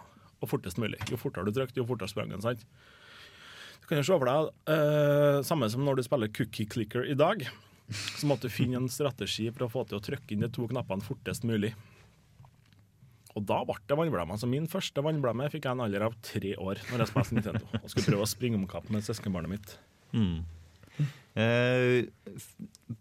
Og 0.44 0.52
fortest 0.52 0.82
mulig. 0.82 1.00
Jo 1.10 1.20
fortere 1.22 1.48
du 1.48 1.56
trykte, 1.56 1.80
jo 1.82 1.88
fortere 1.90 2.12
sprang 2.12 2.34
den. 2.34 2.44
sant? 2.46 2.66
Du 3.82 3.90
kan 3.90 4.00
jo 4.00 4.06
se 4.08 4.16
for 4.16 4.30
deg 4.30 4.50
uh, 4.72 5.42
Samme 5.44 5.68
som 5.72 5.84
når 5.84 6.00
du 6.00 6.06
spiller 6.06 6.32
cookie 6.32 6.70
clicker 6.70 7.06
i 7.10 7.18
dag. 7.20 7.46
Så 7.94 8.30
måtte 8.30 8.50
du 8.50 8.54
finne 8.54 8.80
en 8.82 8.92
strategi 8.92 9.50
for 9.54 9.68
å 9.68 9.72
få 9.72 9.86
til 9.90 10.00
å 10.00 10.04
trykke 10.04 10.36
inn 10.36 10.46
de 10.46 10.52
to 10.54 10.68
knappene 10.70 11.06
fortest 11.06 11.46
mulig. 11.48 11.74
Og 13.34 13.46
da 13.50 13.60
ble 13.66 13.78
det 13.90 13.98
vannblemme. 13.98 14.38
Så 14.38 14.50
min 14.50 14.68
første 14.70 15.04
vannblemme 15.06 15.50
fikk 15.54 15.66
jeg 15.68 15.78
en 15.78 15.86
alder 15.86 16.06
av 16.10 16.18
tre 16.26 16.54
år 16.62 16.82
når 16.92 17.04
jeg 17.04 17.12
spilte 17.12 17.38
Nintendo. 17.38 17.70
Og 17.82 17.88
skulle 17.90 18.10
prøve 18.12 18.28
å 18.28 18.30
springe 18.30 18.60
om 18.60 18.68
kapp 18.70 18.92
med 18.94 19.06
søskenbarnet 19.06 19.56
mitt. 19.56 19.78
Mm. 20.14 20.44
Eh, 21.34 22.04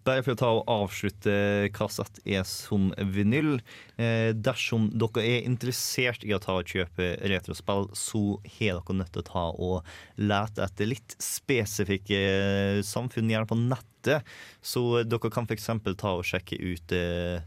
bare 0.06 0.23
for 0.24 0.35
å 0.35 0.39
ta 0.40 0.51
og 0.56 0.70
avslutte 0.70 1.35
kassett 1.77 2.20
er 2.24 2.44
som 2.48 2.90
vinyl. 3.14 3.56
Eh, 4.01 4.32
dersom 4.35 4.89
dere 4.97 5.24
er 5.24 5.47
interessert 5.48 6.24
i 6.27 6.35
å 6.35 6.40
ta 6.43 6.59
og 6.60 6.69
kjøpe 6.69 7.14
retrospill, 7.31 7.89
så 7.97 8.23
har 8.56 8.81
dere 8.81 8.98
nødt 8.98 9.12
til 9.14 9.23
å 9.24 9.28
ta 9.28 9.47
og 9.52 9.93
lete 10.20 10.64
etter 10.64 10.90
litt 10.90 11.16
spesifikke 11.23 12.20
samfunn, 12.86 13.31
gjerne 13.32 13.51
på 13.51 13.59
nettet. 13.59 14.27
Så 14.62 15.02
dere 15.06 15.31
kan 15.31 15.47
f.eks. 15.47 15.69
ta 16.01 16.14
og 16.16 16.27
sjekke 16.27 16.59
ut 16.59 16.94
eh, 16.97 17.44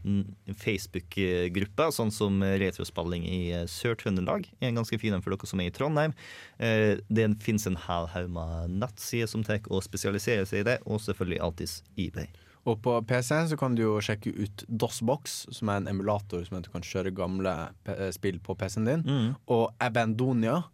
Facebook-gruppa, 0.62 1.90
sånn 1.92 2.12
som 2.14 2.40
Retrospilling 2.40 3.26
i 3.28 3.40
eh, 3.52 3.66
Sør-Trøndelag. 3.68 4.48
En 4.64 4.80
ganske 4.80 5.00
fin 5.02 5.16
en 5.16 5.24
for 5.24 5.34
dere 5.34 5.50
som 5.50 5.60
er 5.60 5.70
i 5.70 5.76
Trondheim. 5.76 6.16
Eh, 6.56 7.02
det 7.08 7.28
fins 7.44 7.68
en 7.68 7.78
hel 7.86 8.08
haug 8.14 8.32
med 8.38 8.78
nettsider 8.80 9.28
som 9.30 9.44
tar 9.44 9.64
og 9.68 9.84
spesialiserer 9.84 10.48
seg 10.48 10.64
i 10.64 10.68
det, 10.70 10.80
og 10.86 11.02
selvfølgelig 11.04 11.42
alltids 11.44 11.80
eBay. 11.96 12.28
Og 12.66 12.80
på 12.82 12.96
PC 13.06 13.32
så 13.52 13.58
kan 13.60 13.76
du 13.78 13.84
jo 13.84 13.96
sjekke 14.02 14.32
ut 14.34 14.64
DOSBox, 14.66 15.36
som 15.54 15.70
er 15.70 15.82
en 15.82 15.90
emulator 15.92 16.42
som 16.46 16.58
du 16.62 16.70
kan 16.72 16.82
kjøre 16.86 17.14
gamle 17.14 17.52
eh, 17.86 18.08
spill 18.14 18.40
på 18.42 18.56
PC-en 18.58 18.88
din. 18.90 19.04
Mm. 19.06 19.28
Og 19.54 19.68
Abandonia, 19.82 20.64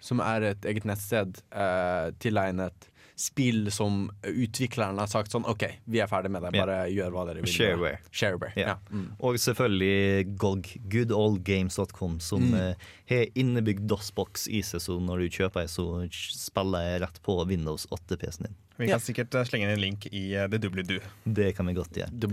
som 0.00 0.20
er 0.24 0.52
et 0.54 0.68
eget 0.68 0.88
nettsted 0.88 1.42
eh, 1.52 2.12
tilegnet 2.22 2.88
spill 3.16 3.70
som 3.72 4.10
utvikleren 4.28 4.98
har 5.00 5.08
sagt 5.08 5.32
sånn 5.32 5.46
OK, 5.48 5.62
vi 5.88 6.02
er 6.04 6.08
ferdig 6.10 6.28
med 6.34 6.44
det, 6.44 6.50
bare 6.52 6.82
gjør 6.92 7.14
hva 7.14 7.22
dere 7.30 7.40
vil. 7.40 7.48
Shareware. 7.48 8.00
Shareware, 8.12 8.52
ja. 8.60 8.74
Mm. 8.92 9.06
Og 9.24 9.38
selvfølgelig 9.40 10.34
GOG, 10.36 10.68
goodoldgames.com, 10.92 12.18
som 12.20 12.44
Mm. 12.46 12.74
Har 13.10 13.26
innebygd 13.38 13.86
DOS-boks 13.90 14.48
i 14.48 14.62
seg, 14.66 14.82
så 14.82 14.98
når 15.02 15.24
du 15.24 15.40
kjøper 15.40 15.64
ei, 15.64 15.70
så 15.70 15.86
spiller 16.12 16.86
jeg 16.86 17.02
rett 17.06 17.20
på 17.26 17.38
Windows 17.48 17.86
8-PC-en 17.94 18.48
din. 18.48 18.56
Vi 18.76 18.88
kan 18.90 19.00
sikkert 19.00 19.32
eh, 19.34 19.44
slenge 19.48 19.64
inn 19.64 19.72
en 19.72 19.80
link 19.80 20.06
i 20.10 20.34
eh, 20.36 20.48
det 20.52 20.60
doobly-doo. 20.60 21.00
Det 21.24 21.52
kan 21.56 21.68
vi 21.70 21.76
godt 21.78 21.96
gjøre. 21.96 22.12
Det 22.12 22.28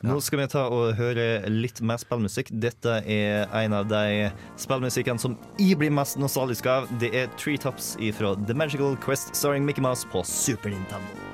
Ja. 0.00 0.08
Nå 0.08 0.18
skal 0.24 0.40
vi 0.40 0.48
ta 0.54 0.64
og 0.72 0.94
høre 0.96 1.28
litt 1.52 1.82
mer 1.84 2.00
spillmusikk. 2.00 2.54
Dette 2.56 3.02
er 3.04 3.44
en 3.52 3.76
av 3.76 3.88
de 3.90 4.30
spillmusikkene 4.56 5.20
som 5.20 5.36
jeg 5.60 5.76
blir 5.80 5.92
mest 5.92 6.16
nostalgisk 6.20 6.70
av. 6.72 6.88
Det 7.02 7.12
er 7.12 7.28
Treetops 7.36 7.96
fra 8.16 8.32
The 8.46 8.56
Magical 8.56 8.96
Quest 9.04 9.34
starring 9.36 9.68
Mickey 9.68 9.84
Mouse 9.84 10.08
på 10.08 10.24
Super 10.24 10.72
Nintendo. 10.72 11.27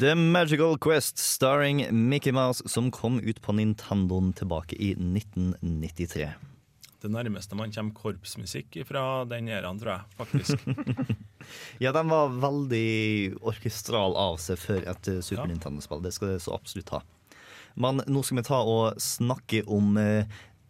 The 0.00 0.14
Magical 0.14 0.78
Quest 0.78 1.18
starring 1.18 2.08
Mickey 2.08 2.32
Mouse, 2.32 2.68
som 2.68 2.90
kom 2.90 3.20
ut 3.20 3.42
på 3.42 3.52
Nintendoen 3.52 4.32
tilbake 4.32 4.76
i 4.76 4.90
1993. 4.90 6.28
Det 7.02 7.10
nærmeste 7.12 7.54
man 7.54 7.72
kommer 7.72 7.94
korpsmusikk 7.94 8.80
fra 8.88 9.24
den 9.30 9.48
æraen, 9.52 9.78
tror 9.78 9.92
jeg, 9.92 10.16
faktisk. 10.18 10.66
Ja, 11.82 11.92
den 11.92 12.08
var 12.08 12.32
veldig 12.40 13.36
orkestral 13.44 14.16
av 14.16 14.38
seg 14.40 14.56
før 14.58 14.86
et 14.88 15.02
Super 15.04 15.26
Super 15.28 15.50
Nintendo-spill. 15.50 16.00
Det 16.02 16.14
skal 16.16 16.32
det 16.32 16.40
så 16.40 16.54
absolutt 16.56 16.94
ha. 16.96 17.02
Men 17.74 18.00
nå 18.08 18.22
skal 18.24 18.40
vi 18.40 18.46
ta 18.48 18.62
og 18.64 19.02
snakke 19.02 19.60
om 19.68 19.98
eh, 20.00 20.24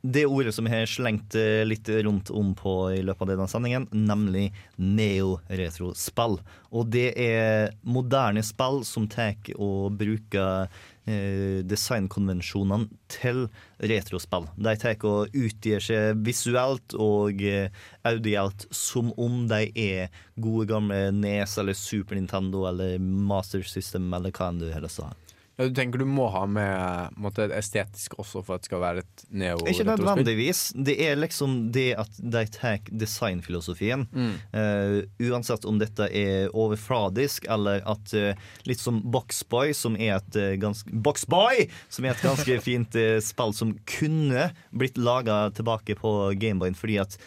det 0.05 0.27
ordet 0.29 0.53
som 0.53 0.67
jeg 0.69 0.85
har 0.85 0.91
slengt 0.91 1.35
eh, 1.39 1.63
litt 1.65 1.89
rundt 1.89 2.29
om 2.29 2.51
på 2.59 2.75
i 2.93 3.01
løpet 3.01 3.25
av 3.25 3.31
denne 3.31 3.47
sendingen, 3.49 3.87
nemlig 3.97 4.51
neo-retro-spill. 4.77 6.37
Og 6.77 6.91
det 6.93 7.07
er 7.21 7.73
moderne 7.89 8.43
spill 8.45 8.83
som 8.85 9.07
tar 9.09 9.39
og 9.57 9.97
bruker 9.97 10.69
eh, 11.09 11.65
designkonvensjonene 11.65 12.91
til 13.09 13.47
retrospill. 13.81 14.51
De 14.61 14.77
tar 14.77 15.01
og 15.09 15.33
utgir 15.33 15.81
seg 15.81 16.21
visuelt 16.27 16.97
og 17.01 17.41
eh, 17.41 17.73
audielt 18.05 18.69
som 18.75 19.09
om 19.17 19.47
de 19.49 19.71
er 19.73 20.13
gode 20.37 20.69
gamle 20.69 21.09
Nes 21.17 21.57
eller 21.61 21.79
Super 21.79 22.21
Nintendo 22.21 22.69
eller 22.69 22.99
Master 23.01 23.65
System 23.65 24.13
eller 24.13 24.37
hva 24.37 24.53
enn 24.53 24.61
du 24.61 24.69
har 24.69 24.85
lyst 24.85 25.01
til 25.01 25.09
å 25.09 25.15
ha. 25.15 25.24
Ja, 25.57 25.69
du 25.69 25.75
tenker 25.75 26.03
du 26.03 26.07
må 26.11 26.27
ha 26.35 26.43
med 26.51 27.15
måte, 27.21 27.47
estetisk 27.55 28.17
også 28.19 28.43
for 28.43 28.57
at 28.57 28.65
det 28.65 28.69
skal 28.71 28.81
være 28.83 29.05
et 29.05 29.25
neo 29.31 29.61
Ikke 29.71 29.87
nødvendigvis. 29.87 30.63
Det 30.75 30.97
er 31.07 31.15
liksom 31.21 31.69
det 31.75 31.93
at 32.03 32.19
de 32.19 32.43
tar 32.57 32.83
designfilosofien. 32.91 34.03
Mm. 34.11 34.33
Uh, 34.51 34.97
uansett 35.31 35.67
om 35.71 35.79
dette 35.79 36.09
er 36.11 36.51
overfladisk, 36.51 37.47
eller 37.55 37.85
at 37.87 38.17
uh, 38.19 38.33
litt 38.67 38.83
som 38.83 38.99
Boxboy, 39.15 39.71
som 39.79 39.95
er 39.95 40.17
et 40.17 40.41
uh, 40.41 40.51
ganske 40.59 40.91
Boxboy! 40.91 41.69
Som 41.87 42.09
er 42.09 42.17
et 42.17 42.27
ganske 42.27 42.59
fint 42.67 42.99
spill 43.23 43.55
som 43.55 43.77
kunne 43.87 44.49
blitt 44.75 44.99
laga 44.99 45.47
tilbake 45.55 45.95
på 46.01 46.17
Gameboyen, 46.41 46.75
fordi 46.79 46.99
at 47.05 47.19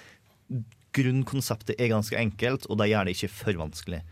grunnkonseptet 0.97 1.79
er 1.79 1.93
ganske 1.93 2.19
enkelt, 2.19 2.67
og 2.67 2.81
de 2.81 2.91
gjør 2.91 3.07
det 3.07 3.15
ikke 3.15 3.31
for 3.31 3.63
vanskelig. 3.63 4.03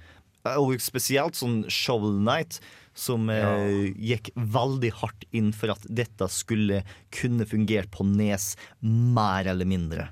Og 0.55 0.75
spesielt 0.83 1.35
sånn 1.35 1.63
Shovel 1.73 2.19
Night, 2.23 2.61
som 2.95 3.27
ja. 3.29 3.53
gikk 3.99 4.31
veldig 4.33 4.91
hardt 5.01 5.25
inn 5.35 5.51
for 5.55 5.73
at 5.75 5.83
dette 5.91 6.29
skulle 6.31 6.81
kunne 7.13 7.47
fungert 7.49 7.91
på 7.91 8.07
Nes, 8.07 8.53
mer 8.79 9.51
eller 9.51 9.67
mindre. 9.67 10.09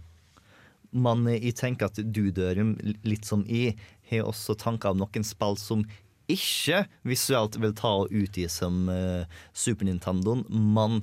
Men 0.94 1.26
eh, 1.28 1.42
jeg 1.50 1.58
tenker 1.60 1.90
at 1.90 2.00
du, 2.04 2.28
Dørum, 2.36 2.76
litt 3.08 3.28
som 3.28 3.46
jeg, 3.50 3.78
har 4.12 4.28
også 4.28 4.58
tanker 4.60 4.94
om 4.94 5.00
noen 5.02 5.26
spill 5.26 5.56
som 5.58 5.86
ikke 6.32 6.84
visuelt 7.08 7.58
vil 7.60 7.74
ta 7.76 7.90
og 8.04 8.14
utgi 8.16 8.46
som 8.52 8.88
eh, 8.92 9.26
Super 9.56 9.88
Nintendoen, 9.88 10.46
men 10.50 11.02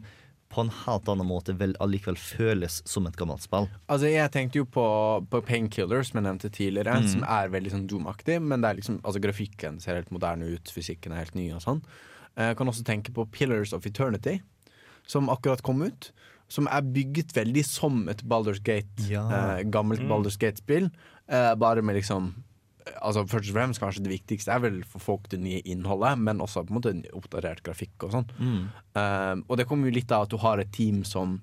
på 0.50 0.60
en 0.64 0.70
helt 0.84 1.06
annen 1.08 1.26
måte 1.28 1.54
vil 1.56 1.76
allikevel 1.80 2.16
føles 2.18 2.80
som 2.90 3.06
et 3.06 3.14
gammelt 3.16 3.44
spill. 3.44 3.68
Altså 3.88 4.08
Jeg 4.10 4.32
tenkte 4.34 4.58
jo 4.58 4.64
på, 4.66 4.84
på 5.30 5.40
Painkiller, 5.46 6.02
som 6.02 6.18
jeg 6.18 6.26
nevnte 6.26 6.50
tidligere, 6.50 6.96
Mm. 7.00 7.08
som 7.08 7.22
er 7.22 7.48
veldig 7.52 7.70
sånn 7.70 7.86
Doom-aktig. 7.86 8.40
Men 8.42 8.60
det 8.60 8.70
er 8.70 8.74
liksom, 8.80 9.00
altså 9.04 9.20
grafikken 9.22 9.80
ser 9.80 9.94
helt 10.00 10.10
moderne 10.10 10.48
ut, 10.50 10.64
fysikken 10.74 11.12
er 11.14 11.22
helt 11.22 11.34
ny 11.38 11.52
og 11.54 11.62
sånn. 11.62 11.82
Eh, 12.36 12.48
Jeg 12.50 12.56
kan 12.56 12.66
også 12.66 12.82
tenke 12.84 13.12
på 13.14 13.28
Pillars 13.30 13.72
of 13.72 13.86
Eternity, 13.86 14.40
som 15.06 15.28
akkurat 15.30 15.62
kom 15.62 15.82
ut. 15.82 16.10
Som 16.50 16.66
er 16.66 16.82
bygget 16.82 17.30
veldig 17.32 17.64
som 17.64 18.08
et 18.08 18.24
Baldur's 18.26 18.58
Gate, 18.62 19.06
Ja. 19.08 19.28
eh, 19.30 19.62
gammelt 19.70 20.00
Mm. 20.02 20.08
Baldur's 20.10 20.36
Gate-spill. 20.38 20.90
Eh, 21.28 21.54
bare 21.54 21.80
med 21.80 21.94
liksom 21.94 22.34
Altså 22.98 23.24
Først 23.30 23.52
og 23.52 23.56
fremst 23.56 23.82
kanskje 23.82 24.02
det 24.04 24.14
viktigste 24.14 24.54
er 24.54 24.64
vel 24.64 24.80
for 24.88 25.02
folk 25.02 25.28
det 25.32 25.40
nye 25.42 25.62
innholdet, 25.68 26.18
men 26.18 26.42
også 26.42 26.64
på 26.66 26.74
en 26.74 26.80
måte 26.80 26.94
oppdatert 27.16 27.62
grafikk 27.66 28.08
og 28.08 28.16
sånn. 28.16 28.28
Mm. 28.40 28.64
Uh, 28.96 29.36
og 29.46 29.60
det 29.60 29.68
kommer 29.70 29.90
jo 29.90 29.98
litt 29.98 30.12
av 30.14 30.26
at 30.26 30.34
du 30.34 30.40
har 30.42 30.62
et 30.62 30.72
team 30.74 31.04
som 31.08 31.38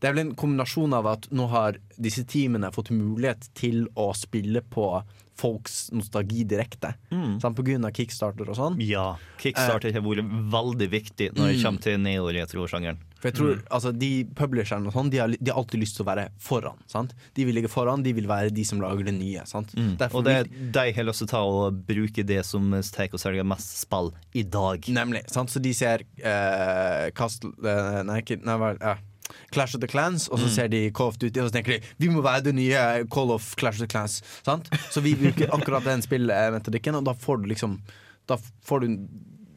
Det 0.00 0.08
er 0.08 0.12
vel 0.16 0.26
en 0.26 0.34
kombinasjon 0.38 0.92
av 0.94 1.06
at 1.06 1.28
nå 1.32 1.46
har 1.52 1.78
disse 1.96 2.24
teamene 2.28 2.72
fått 2.74 2.90
mulighet 2.92 3.48
til 3.56 3.86
å 3.96 4.10
spille 4.16 4.60
på 4.62 5.02
folks 5.36 5.90
nostalgi 5.92 6.46
direkte. 6.48 6.94
Mm. 7.12 7.34
Sant, 7.42 7.56
på 7.58 7.64
grunn 7.66 7.84
av 7.84 7.92
kickstarter 7.92 8.48
og 8.48 8.56
sånn. 8.56 8.78
Ja, 8.80 9.18
Kickstarter 9.42 9.92
har 9.92 10.00
vært 10.00 10.24
veldig 10.52 10.86
viktig 10.88 11.26
når 11.36 11.50
det 11.50 11.56
Mm. 11.58 11.62
kommer 11.62 11.82
til 11.84 11.98
neo-retro-sjangeren. 12.00 12.98
For 13.20 13.28
jeg 13.28 13.34
tror 13.36 13.62
altså, 13.70 13.92
De 13.98 14.24
publisherne 14.24 14.86
og 14.86 14.92
sånn 14.92 15.10
De 15.10 15.18
de 15.40 15.50
har 15.50 15.58
alltid 15.58 15.80
lyst 15.80 15.96
til 15.96 16.04
å 16.04 16.08
være 16.08 16.28
foran. 16.38 16.78
Sant? 16.86 17.12
De 17.34 17.44
vil 17.44 17.54
ligge 17.54 17.68
foran, 17.68 18.02
de 18.02 18.12
vil 18.12 18.26
være 18.26 18.50
de 18.52 18.64
som 18.64 18.80
lager 18.80 19.04
det 19.04 19.14
nye. 19.14 19.44
Sant? 19.46 19.74
Mm. 19.76 19.96
Og 20.14 20.24
det, 20.24 20.32
er 20.32 20.44
de 20.72 20.92
har 20.92 21.04
lyst 21.04 21.18
til 21.18 21.26
å 21.26 21.30
ta 21.30 21.42
og 21.44 21.86
bruke 21.86 22.24
det 22.24 22.44
som 22.46 22.70
tar 22.92 23.08
og 23.12 23.20
selger 23.20 23.44
mest 23.44 23.76
spill 23.84 24.12
i 24.34 24.42
dag. 24.42 24.80
Nemlig. 24.88 25.28
Sant? 25.28 25.50
Så 25.50 25.60
de 25.60 25.72
ser 25.74 26.00
eh, 26.22 27.10
Castle 27.16 27.52
eh, 27.64 28.02
Nei, 28.04 28.20
ikke 28.22 28.40
nei, 28.44 28.56
nei, 28.56 28.76
ja. 28.80 28.96
Clash 29.52 29.74
of 29.74 29.80
the 29.80 29.88
Clans, 29.88 30.28
og 30.28 30.38
så 30.38 30.46
Mm. 30.46 30.50
ser 30.54 30.68
de 30.68 30.90
of 30.94 31.16
Duty, 31.18 31.40
og 31.40 31.48
så 31.50 31.52
tenker 31.52 31.78
de 31.80 31.86
vi 31.98 32.08
må 32.08 32.22
være 32.22 32.44
det 32.44 32.54
nye 32.54 33.06
Call 33.12 33.30
of 33.30 33.54
Clash 33.56 33.80
of 33.80 33.86
the 33.88 33.90
Clans. 33.90 34.22
Sant? 34.44 34.68
Så 34.90 35.00
vi 35.02 35.14
bruker 35.14 35.50
akkurat 35.52 35.84
den 35.84 36.02
spillmetodikken, 36.02 36.94
og 36.94 37.04
da 37.04 37.12
får 37.12 37.42
du 37.42 37.48
liksom 37.48 37.80
Da 38.28 38.36
får 38.66 38.80
du 38.80 39.08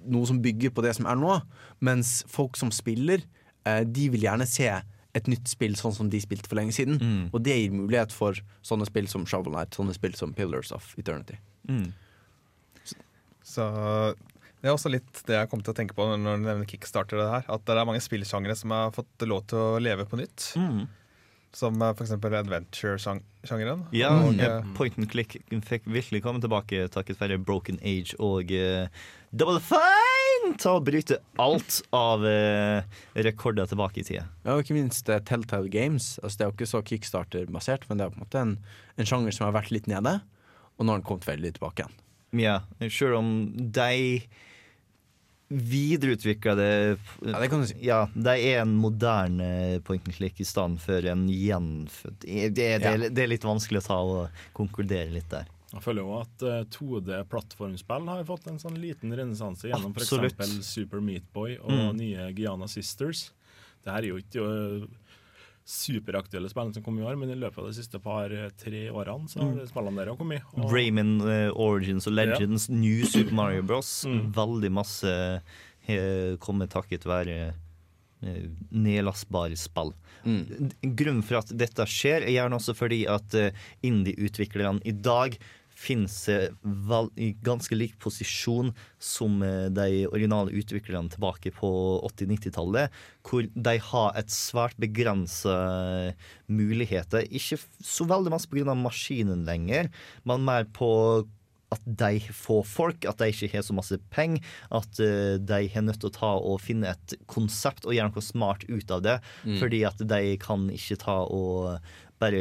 noe 0.06 0.26
som 0.28 0.40
bygger 0.41 0.70
på 0.70 0.82
det 0.84 0.96
som 0.96 1.06
er 1.06 1.16
nå. 1.16 1.41
Mens 1.82 2.24
folk 2.28 2.56
som 2.56 2.70
spiller, 2.72 3.24
eh, 3.66 3.84
de 3.84 4.10
vil 4.10 4.22
gjerne 4.22 4.46
se 4.48 4.68
et 5.16 5.26
nytt 5.28 5.48
spill 5.48 5.74
sånn 5.74 5.94
som 5.96 6.08
de 6.10 6.20
spilte 6.22 6.48
for 6.48 6.56
lenge 6.56 6.72
siden. 6.72 7.00
Mm. 7.00 7.30
Og 7.34 7.41
det 7.41 7.56
gir 7.58 7.72
mulighet 7.72 8.12
for 8.12 8.34
sånne 8.64 8.86
spill 8.86 9.08
som 9.08 9.26
Shovel 9.26 9.54
Knight, 9.54 9.72
sånne 9.72 9.94
spill 9.96 10.14
som 10.14 10.34
Pillars 10.34 10.72
of 10.72 10.94
Eternity. 11.00 11.38
Mm. 11.68 11.91
Så 13.44 14.16
det 14.60 14.68
er 14.68 14.76
også 14.76 14.91
litt 14.91 15.22
det 15.27 15.38
jeg 15.38 15.49
kom 15.52 15.61
til 15.64 15.72
å 15.72 15.77
tenke 15.77 15.95
på 15.95 16.06
når 16.10 16.40
du 16.41 16.44
nevner 16.44 16.68
kickstarter. 16.68 17.19
det 17.22 17.27
her 17.31 17.45
At 17.48 17.64
det 17.68 17.76
er 17.76 17.88
mange 17.88 18.03
spillsjangre 18.03 18.56
som 18.60 18.73
har 18.76 18.95
fått 18.95 19.27
lov 19.27 19.45
til 19.48 19.60
å 19.60 19.84
leve 19.84 20.03
på 20.10 20.19
nytt. 20.19 20.49
Mm. 20.60 20.81
Som 21.56 21.80
f.eks. 21.80 21.95
for 21.95 22.06
eksempel 22.06 22.36
adventure-sjangeren. 22.38 23.86
Ja, 23.95 24.11
Og, 24.19 24.36
ja, 24.38 24.60
eh, 24.60 24.68
Point 24.77 24.99
and 24.99 25.07
click 25.10 25.38
fikk 25.65 25.88
virkelig 25.90 26.22
komme 26.26 26.44
tilbake 26.44 26.90
takket 26.91 27.22
være 27.22 27.40
Broken 27.41 27.80
Age 27.81 28.19
og 28.19 28.52
uh, 28.52 28.91
Double 29.31 29.64
Fine 29.64 30.52
til 30.60 30.76
å 30.76 30.84
bryte 30.84 31.18
alt 31.41 31.80
av 31.95 32.27
uh, 32.27 32.84
rekorder 33.15 33.72
tilbake 33.72 34.03
i 34.03 34.06
tida. 34.11 34.26
Ja, 34.44 34.57
og 34.57 34.65
ikke 34.65 34.77
minst 34.77 35.10
uh, 35.10 35.22
Telltale 35.23 35.72
Games. 35.72 36.18
Altså, 36.19 36.36
det 36.36 36.45
er 36.45 36.52
jo 36.52 36.57
ikke 36.57 36.69
så 36.73 36.84
kickstarter-basert, 36.91 37.88
men 37.88 37.98
det 37.98 38.06
er 38.06 38.14
på 38.14 38.19
en 38.19 38.27
måte 38.27 38.44
en, 38.44 38.53
en 38.99 39.10
sjanger 39.10 39.40
som 39.40 39.48
har 39.48 39.56
vært 39.56 39.72
litt 39.73 39.90
nede, 39.90 40.19
og 40.76 40.86
nå 40.86 40.94
har 40.94 41.02
den 41.02 41.07
kommet 41.07 41.31
veldig 41.31 41.56
tilbake 41.56 41.86
igjen. 41.88 41.98
Ja, 42.44 42.60
selv 42.94 43.18
om 43.23 43.34
de 43.57 44.22
videreutvikla 45.50 46.54
det 46.56 46.98
Ja, 47.26 47.40
det 47.42 47.50
kan 47.50 47.62
du 47.64 47.68
si. 47.68 47.78
Ja, 47.86 48.04
de 48.14 48.36
er 48.38 48.62
en 48.62 48.76
moderne 48.78 49.80
point 49.84 50.06
and 50.08 50.16
click 50.16 50.40
i 50.40 50.46
stedet 50.48 50.80
for 50.84 51.06
en 51.10 51.28
gjenfødt 51.30 52.20
det, 52.26 52.50
det, 52.56 52.68
det, 52.84 52.84
Ja. 52.84 53.10
det 53.10 53.24
er 53.24 53.32
litt 53.32 53.48
vanskelig 53.48 53.82
å 53.82 53.88
ta 53.88 53.98
og 54.00 54.44
konkludere 54.54 55.10
litt 55.14 55.30
der. 55.34 55.48
Jeg 55.74 55.84
føler 55.86 56.02
jo 56.02 56.14
at 56.18 56.42
eh, 56.50 56.64
2D-plattformspill 56.74 58.08
har 58.10 58.24
fått 58.26 58.48
en 58.50 58.58
sånn 58.62 58.78
liten 58.82 59.14
renessanse 59.14 59.70
gjennom 59.70 59.94
f.eks. 59.94 60.64
Super 60.66 61.02
Meat 61.02 61.28
Boy 61.34 61.58
og 61.62 61.70
Mm. 61.72 61.98
nye 62.00 62.30
Giana 62.34 62.68
Sisters. 62.68 63.32
Det 63.86 63.94
her 63.94 64.00
er 64.04 64.10
jo 64.10 64.18
ikke 64.18 64.46
eh, 64.46 64.88
superaktuelle 65.70 66.50
spillene 66.50 66.74
som 66.74 66.84
kom 66.86 66.98
i 67.00 67.04
år, 67.06 67.16
men 67.22 67.30
i 67.30 67.38
løpet 67.38 67.62
av 67.62 67.68
de 67.70 67.78
siste 67.78 68.00
par-tre 68.02 68.88
årene 68.90 69.30
så 69.30 69.40
har 69.44 69.52
Mm. 69.54 69.68
spillene 69.70 70.02
der 70.06 70.16
kommet. 70.18 70.41
Og- 70.58 70.72
Rayman 70.74 71.22
uh, 71.22 71.52
Origins 71.54 72.08
og 72.10 72.14
Legends, 72.18 72.70
New 72.74 73.04
Super 73.06 73.34
Mario 73.38 73.62
Bros. 73.62 74.04
Mm. 74.10 74.32
Veldig 74.34 74.72
masse 74.72 75.14
uh, 75.41 76.38
kommet 76.41 76.70
takket 76.74 77.06
være 77.06 77.54
uh, 77.54 78.50
nedlastbare 78.74 79.56
spill. 79.58 79.94
Mm. 80.26 80.72
Grunnen 80.98 81.24
for 81.24 81.38
at 81.44 81.54
dette 81.56 81.86
skjer, 81.88 82.26
er 82.26 82.34
gjerne 82.34 82.58
også 82.58 82.74
fordi 82.76 83.06
at 83.08 83.34
eh, 83.40 83.54
indie-utviklerne 83.88 84.82
i 84.84 84.91
dag 84.91 85.38
finner 85.80 86.12
seg 86.12 86.58
i 87.16 87.30
ganske 87.46 87.76
lik 87.78 87.94
posisjon 88.04 88.74
som 89.00 89.40
eh, 89.46 89.70
de 89.72 90.04
originale 90.10 90.52
utviklerne 90.60 91.12
tilbake 91.14 91.54
på 91.56 91.70
80-90-tallet, 92.10 92.92
hvor 93.24 93.48
de 93.48 93.76
har 93.92 94.20
et 94.20 94.34
svært 94.34 94.76
begrensa 94.82 95.56
muligheter. 96.52 97.28
Ikke 97.32 97.60
så 97.84 98.08
veldig 98.10 98.34
masse 98.34 98.50
pga. 98.52 98.76
maskinen 98.76 99.46
lenger, 99.48 99.90
men 100.28 100.44
mer 100.48 100.68
på 100.76 100.90
at 101.70 101.84
de 101.86 102.18
får 102.34 102.64
folk, 102.66 103.06
at 103.06 103.20
de 103.22 103.28
ikke 103.30 103.52
har 103.54 103.62
så 103.62 103.76
masse 103.78 103.94
penger, 104.10 104.42
at 104.74 105.00
eh, 105.06 105.36
de 105.38 105.60
har 105.70 105.84
nødt 105.86 106.00
til 106.02 106.10
å 106.10 106.16
ta 106.16 106.32
og 106.42 106.64
finne 106.66 106.90
et 106.96 107.14
konsept 107.30 107.86
og 107.86 107.94
gjøre 107.94 108.10
noe 108.10 108.26
smart 108.26 108.66
ut 108.72 108.90
av 108.96 109.04
det, 109.06 109.20
Mm. 109.46 109.60
fordi 109.62 109.84
at 109.86 110.02
de 110.02 110.38
kan 110.42 110.66
ikke 110.74 110.98
ta 111.06 111.20
og 111.30 111.78
bare 112.20 112.40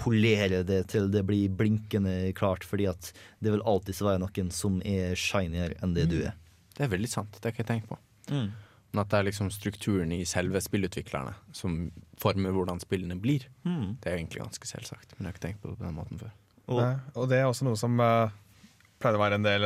polere 0.00 0.62
det 0.66 0.80
til 0.90 1.06
det 1.12 1.22
blir 1.28 1.52
blinkende 1.54 2.32
klart, 2.34 2.64
fordi 2.66 2.88
at 2.90 3.12
det 3.40 3.52
vil 3.54 3.62
alltid 3.62 4.00
være 4.02 4.22
noen 4.24 4.50
som 4.54 4.80
er 4.82 5.14
shinier 5.18 5.76
enn 5.82 5.94
det 5.94 6.08
du 6.10 6.18
er. 6.24 6.34
Det 6.76 6.86
er 6.86 6.92
veldig 6.96 7.10
sant. 7.12 7.32
Det 7.36 7.44
har 7.44 7.52
jeg 7.52 7.60
ikke 7.60 7.68
tenkt 7.72 7.88
på. 7.90 7.98
Mm. 8.30 8.50
Men 8.90 9.02
at 9.04 9.10
det 9.12 9.18
er 9.20 9.26
liksom 9.28 9.50
strukturen 9.54 10.10
i 10.16 10.24
selve 10.26 10.58
spillutviklerne 10.64 11.36
som 11.54 11.92
former 12.18 12.50
hvordan 12.56 12.80
spillene 12.82 13.14
blir. 13.22 13.44
Mm. 13.62 13.98
Det 14.02 14.10
er 14.10 14.16
egentlig 14.18 14.42
ganske 14.42 14.66
selvsagt, 14.66 15.14
men 15.14 15.24
jeg 15.26 15.30
har 15.30 15.36
ikke 15.38 15.44
tenkt 15.46 15.62
på 15.62 15.70
det 15.70 15.78
på 15.78 15.86
den 15.86 15.94
måten 16.00 16.18
før. 16.18 16.32
Nei, 16.70 16.94
og 17.18 17.28
det 17.30 17.38
er 17.38 17.46
også 17.50 17.66
noe 17.66 17.78
som 17.78 17.94
uh, 18.02 18.30
pleide 19.02 19.18
å 19.18 19.22
være 19.22 19.38
en 19.40 19.46
del 19.46 19.64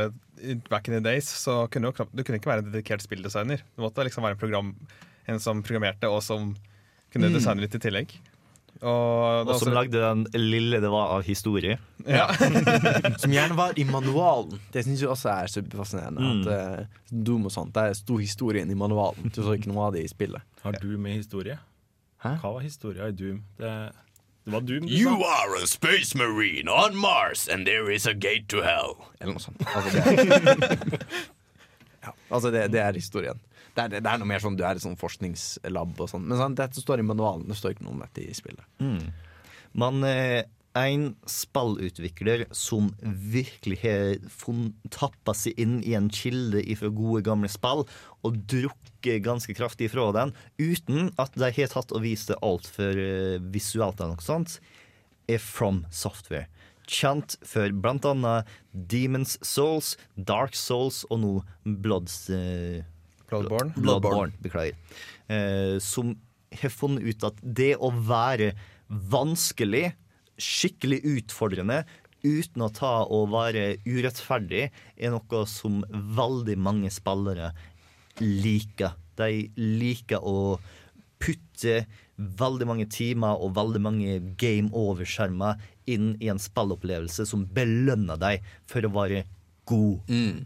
Back 0.70 0.89
in 0.89 0.95
the 0.97 1.01
days 1.05 1.28
så 1.28 1.66
kunne 1.73 1.91
du, 1.93 2.05
Du 2.12 2.23
kunne 2.24 2.36
ikke 2.41 2.49
være 2.51 2.65
en 2.65 2.70
dedikert 2.73 3.05
spilldesigner. 3.05 3.61
Du 3.77 3.85
måtte 3.85 4.05
liksom 4.05 4.24
være 4.24 4.36
en, 4.36 4.41
program, 4.41 4.70
en 5.31 5.41
som 5.41 5.61
programmerte, 5.65 6.09
og 6.11 6.20
som 6.24 6.53
kunne 7.15 7.28
Mm. 7.31 7.36
designe 7.39 7.62
litt 7.62 7.77
i 7.77 7.78
tillegg. 7.78 8.12
Og, 8.83 9.47
Og 9.49 9.55
som 9.59 9.69
også- 9.69 9.75
lagde 9.75 10.01
den 10.03 10.25
lille 10.35 10.81
det 10.83 10.91
var 10.91 11.15
av 11.17 11.23
historie. 11.25 11.79
Ja. 12.07 12.27
Som 13.23 13.31
gjerne 13.33 13.57
var 13.57 13.73
i 13.81 13.85
manualen. 13.89 14.59
Det 14.75 14.83
syns 14.85 15.01
jeg 15.01 15.09
også 15.09 15.31
er 15.33 15.47
superfascinerende. 15.49 16.21
Mm. 16.21 16.41
At 16.43 16.81
uh, 16.81 16.87
Doom 17.25 17.47
og 17.47 17.53
sånt, 17.55 17.73
Der 17.75 17.95
sto 17.97 18.17
historien 18.21 18.69
i 18.71 18.75
manualen. 18.77 19.31
Du 19.33 19.41
så 19.43 19.55
ikke 19.57 19.71
noe 19.73 19.87
av 19.87 19.95
det 19.97 20.03
i 20.05 20.09
spillet. 20.11 20.43
Har 20.63 20.73
du 20.83 20.91
med 20.99 21.15
historie? 21.17 21.57
Hæ? 22.25 22.35
Hva 22.43 22.53
var 22.59 22.61
historia 22.65 23.09
i 23.09 23.13
Doom? 23.17 23.43
Det, 23.61 23.71
det 24.45 24.53
var 24.53 24.61
Doom, 24.61 24.87
du 24.89 24.93
You 24.93 25.17
sa. 25.17 25.33
are 25.45 25.63
a 25.63 25.67
space 25.67 26.15
marine 26.19 26.69
on 26.69 26.97
Mars, 26.97 27.49
and 27.49 27.65
there 27.67 27.89
is 27.95 28.07
a 28.07 28.13
gate 28.13 28.49
to 28.49 28.61
hell. 28.65 28.97
Eller 29.21 29.33
noe 29.39 29.45
sånt. 29.45 29.65
Altså, 29.65 29.91
det, 29.93 30.05
er, 30.05 31.09
ja, 32.05 32.13
altså 32.31 32.51
det, 32.53 32.67
det 32.73 32.81
er 32.85 32.93
historien. 33.01 33.41
Det 33.75 33.85
er, 33.85 33.95
det 33.99 34.07
er 34.07 34.21
noe 34.21 34.31
mer 34.31 34.43
sånn 34.43 34.57
du 34.59 34.65
er 34.67 34.79
i 34.79 34.83
sånn 34.83 34.99
forskningslab 34.99 35.99
og 35.99 36.11
sånn. 36.11 36.27
Men 36.31 36.39
sånn, 36.41 36.59
dette 36.59 36.83
står 36.83 37.03
i 37.03 37.07
manualen. 37.07 37.49
Det 37.51 37.59
står 37.59 37.75
ikke 37.75 37.87
noe 37.89 37.97
om 37.97 38.05
dette 38.05 38.23
i 38.23 38.37
spillet. 38.37 38.67
Mm. 38.79 39.09
Men 39.83 40.07
eh, 40.07 40.43
en 40.75 41.13
spillutvikler 41.31 42.45
som 42.55 42.89
virkelig 43.03 43.79
har 43.85 44.17
tappa 44.95 45.35
seg 45.39 45.59
inn 45.61 45.77
i 45.87 45.95
en 45.95 46.11
kilde 46.11 46.65
fra 46.79 46.91
gode, 46.91 47.23
gamle 47.27 47.51
spill 47.51 47.85
og 48.27 48.41
drukket 48.51 49.23
ganske 49.23 49.55
kraftig 49.55 49.93
fra 49.93 50.09
den, 50.17 50.35
uten 50.59 51.13
at 51.21 51.37
de 51.39 51.51
har 51.55 51.71
tatt 51.71 51.95
og 51.95 52.03
vist 52.03 52.33
det 52.33 52.41
altfor 52.43 52.99
eh, 52.99 53.39
visuelt 53.55 54.01
eller 54.01 54.17
noe 54.19 54.27
sånt, 54.27 54.59
er 55.31 55.39
From 55.41 55.85
Software. 55.95 56.49
Kjent 56.91 57.39
for 57.47 57.71
blant 57.73 58.05
annet 58.05 58.51
Demons 58.73 59.39
Souls, 59.47 59.95
Dark 60.17 60.59
Souls 60.59 61.05
og 61.09 61.23
nå 61.23 61.35
Bloods 61.65 62.27
eh, 62.35 62.83
Bloodborne. 63.31 63.75
Bloodborne, 63.77 64.33
beklager. 64.45 64.79
Eh, 65.29 65.77
som 65.83 66.15
har 66.55 66.73
funnet 66.73 67.05
ut 67.05 67.27
at 67.27 67.39
det 67.43 67.75
å 67.83 67.91
være 67.95 68.53
vanskelig, 68.89 69.93
skikkelig 70.39 71.01
utfordrende, 71.17 71.83
uten 72.25 72.65
å 72.65 72.73
ta 72.73 72.95
og 73.05 73.33
være 73.35 73.77
urettferdig, 73.85 74.69
er 74.97 75.13
noe 75.13 75.45
som 75.51 75.83
veldig 75.91 76.57
mange 76.61 76.93
spillere 76.93 77.53
liker. 78.21 78.97
De 79.19 79.47
liker 79.59 80.25
å 80.25 80.57
putte 81.23 81.85
veldig 82.17 82.67
mange 82.69 82.87
timer 82.91 83.41
og 83.43 83.55
veldig 83.57 83.83
mange 83.83 84.19
game 84.41 84.71
over-skjermer 84.77 85.61
inn 85.91 86.15
i 86.23 86.31
en 86.33 86.41
spillopplevelse 86.41 87.27
som 87.29 87.45
belønner 87.57 88.21
deg 88.21 88.45
for 88.71 88.87
å 88.87 88.93
være 88.95 89.25
god. 89.69 90.11
Mm. 90.11 90.45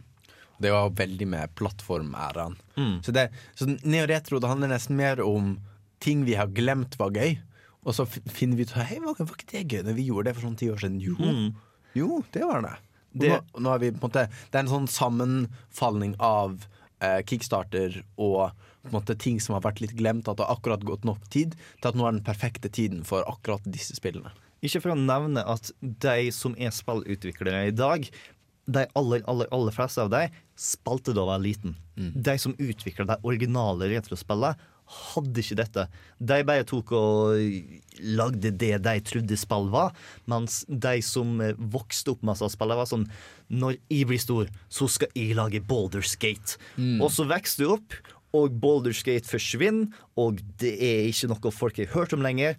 Det 0.61 0.71
var 0.75 0.91
veldig 0.99 1.27
med 1.31 1.53
plattformæraen. 1.59 2.57
Mm. 2.77 2.97
Så, 3.07 3.13
det, 3.15 3.29
så 3.55 3.67
neo-retro 3.85 4.41
det 4.43 4.49
handler 4.51 4.73
nesten 4.73 4.97
mer 4.99 5.21
om 5.25 5.57
ting 6.03 6.25
vi 6.27 6.35
har 6.39 6.51
glemt 6.55 6.97
var 6.99 7.11
gøy. 7.15 7.39
Og 7.87 7.95
så 7.95 8.05
finner 8.11 8.59
vi 8.59 8.67
ut 8.67 8.75
Hei, 8.77 8.99
var, 9.01 9.15
var 9.19 9.37
ikke 9.39 9.53
det 9.53 9.65
gøy 9.71 9.85
når 9.87 9.95
vi 9.97 10.09
gjorde 10.11 10.29
det 10.29 10.35
for 10.37 10.49
sånn 10.49 10.59
ti 10.59 10.69
år 10.73 10.83
siden? 10.83 10.99
Jo, 11.01 11.15
Mm. 11.19 11.55
jo 11.95 12.25
det 12.35 12.43
var 12.45 12.63
det. 12.67 12.75
Det- 13.19 13.31
nå, 13.31 13.61
nå 13.65 13.79
vi 13.81 13.91
måte 13.93 14.27
Det 14.29 14.55
er 14.59 14.67
en 14.67 14.69
sånn 14.69 14.89
sammenfalling 14.91 16.17
av 16.21 16.67
eh, 17.01 17.21
kickstarter 17.23 18.03
og 18.19 18.51
måte 18.91 19.15
ting 19.19 19.39
som 19.41 19.55
har 19.55 19.63
vært 19.63 19.81
litt 19.81 19.95
glemt, 19.97 20.29
at 20.29 20.37
det 20.39 20.47
har 20.47 20.57
akkurat 20.57 20.83
gått 20.87 21.05
nok 21.07 21.21
tid 21.31 21.55
til 21.81 21.89
at 21.91 21.95
nå 21.99 22.07
er 22.09 22.17
den 22.17 22.25
perfekte 22.27 22.71
tiden 22.73 23.05
for 23.07 23.23
akkurat 23.31 23.63
disse 23.71 23.95
spillene. 23.99 24.33
Ikke 24.65 24.81
for 24.83 24.91
å 24.91 24.99
nevne 24.99 25.45
at 25.47 25.71
de 25.81 26.31
som 26.35 26.57
er 26.59 26.73
spillutviklere 26.75 27.69
i 27.69 27.75
dag, 27.77 28.09
de 28.69 28.85
aller, 28.99 29.23
aller, 29.31 29.49
aller 29.55 29.75
fleste 29.75 30.03
av 30.05 30.11
dem 30.13 30.35
spilte 30.59 31.15
da 31.15 31.23
jeg 31.23 31.31
var 31.31 31.45
liten. 31.45 31.77
De 31.97 32.35
som 32.41 32.57
utvikla 32.59 33.07
de 33.09 33.17
originale 33.27 33.89
retrospillene, 33.95 34.59
hadde 34.89 35.43
ikke 35.43 35.59
dette. 35.59 35.85
De 36.17 36.37
bare 36.49 36.65
tok 36.69 36.93
og 36.97 37.41
lagde 38.01 38.53
det 38.57 38.73
de 38.85 38.95
trodde 39.05 39.37
spill 39.37 39.69
var, 39.73 39.93
mens 40.31 40.63
de 40.69 40.95
som 41.05 41.43
eh, 41.45 41.59
vokste 41.59 42.15
opp 42.15 42.25
med 42.25 42.41
spillene, 42.41 42.79
var 42.79 42.89
sånn 42.89 43.05
Når 43.53 43.77
jeg 43.91 44.09
blir 44.09 44.23
stor, 44.23 44.49
så 44.73 44.89
skal 44.89 45.13
jeg 45.13 45.37
lage 45.37 45.61
Boulderskate. 45.61 46.57
Mm. 46.77 47.03
Og 47.05 47.13
så 47.13 47.29
vokste 47.29 47.65
du 47.65 47.75
opp, 47.77 47.99
og 48.37 48.57
Boulderskate 48.61 49.29
forsvinner, 49.29 49.93
og 50.17 50.41
det 50.61 50.75
er 50.81 51.07
ikke 51.09 51.31
noe 51.33 51.53
folk 51.55 51.81
har 51.81 51.93
hørt 51.93 52.17
om 52.17 52.25
lenger. 52.25 52.57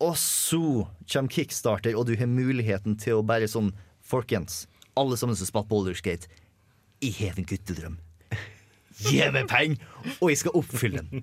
Og 0.00 0.16
så 0.18 0.86
kommer 1.10 1.34
Kickstarter, 1.34 1.98
og 1.98 2.06
du 2.08 2.16
har 2.18 2.30
muligheten 2.30 2.98
til 2.98 3.18
å 3.18 3.26
bare 3.26 3.50
sånn 3.50 3.74
Folkens, 4.10 4.64
alle 4.98 5.18
sammen 5.20 5.38
som 5.38 5.48
spiller 5.48 5.68
Baldur's 5.70 6.02
Gate, 6.04 6.30
jeg 7.00 7.16
har 7.18 7.38
en 7.38 7.48
guttedrøm. 7.48 7.98
Gi 9.00 9.20
meg 9.32 9.46
penger, 9.48 9.84
og 10.18 10.32
jeg 10.32 10.40
skal 10.42 10.56
oppfylle 10.60 11.04
den. 11.08 11.22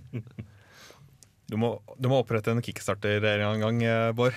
Du 1.48 1.56
må, 1.56 1.69
du 1.95 2.10
må 2.11 2.19
opprette 2.19 2.52
en 2.52 2.60
kickstarter 2.64 3.23
en 3.38 3.61
gang, 3.61 3.77
eh, 3.88 4.10
Bård. 4.11 4.35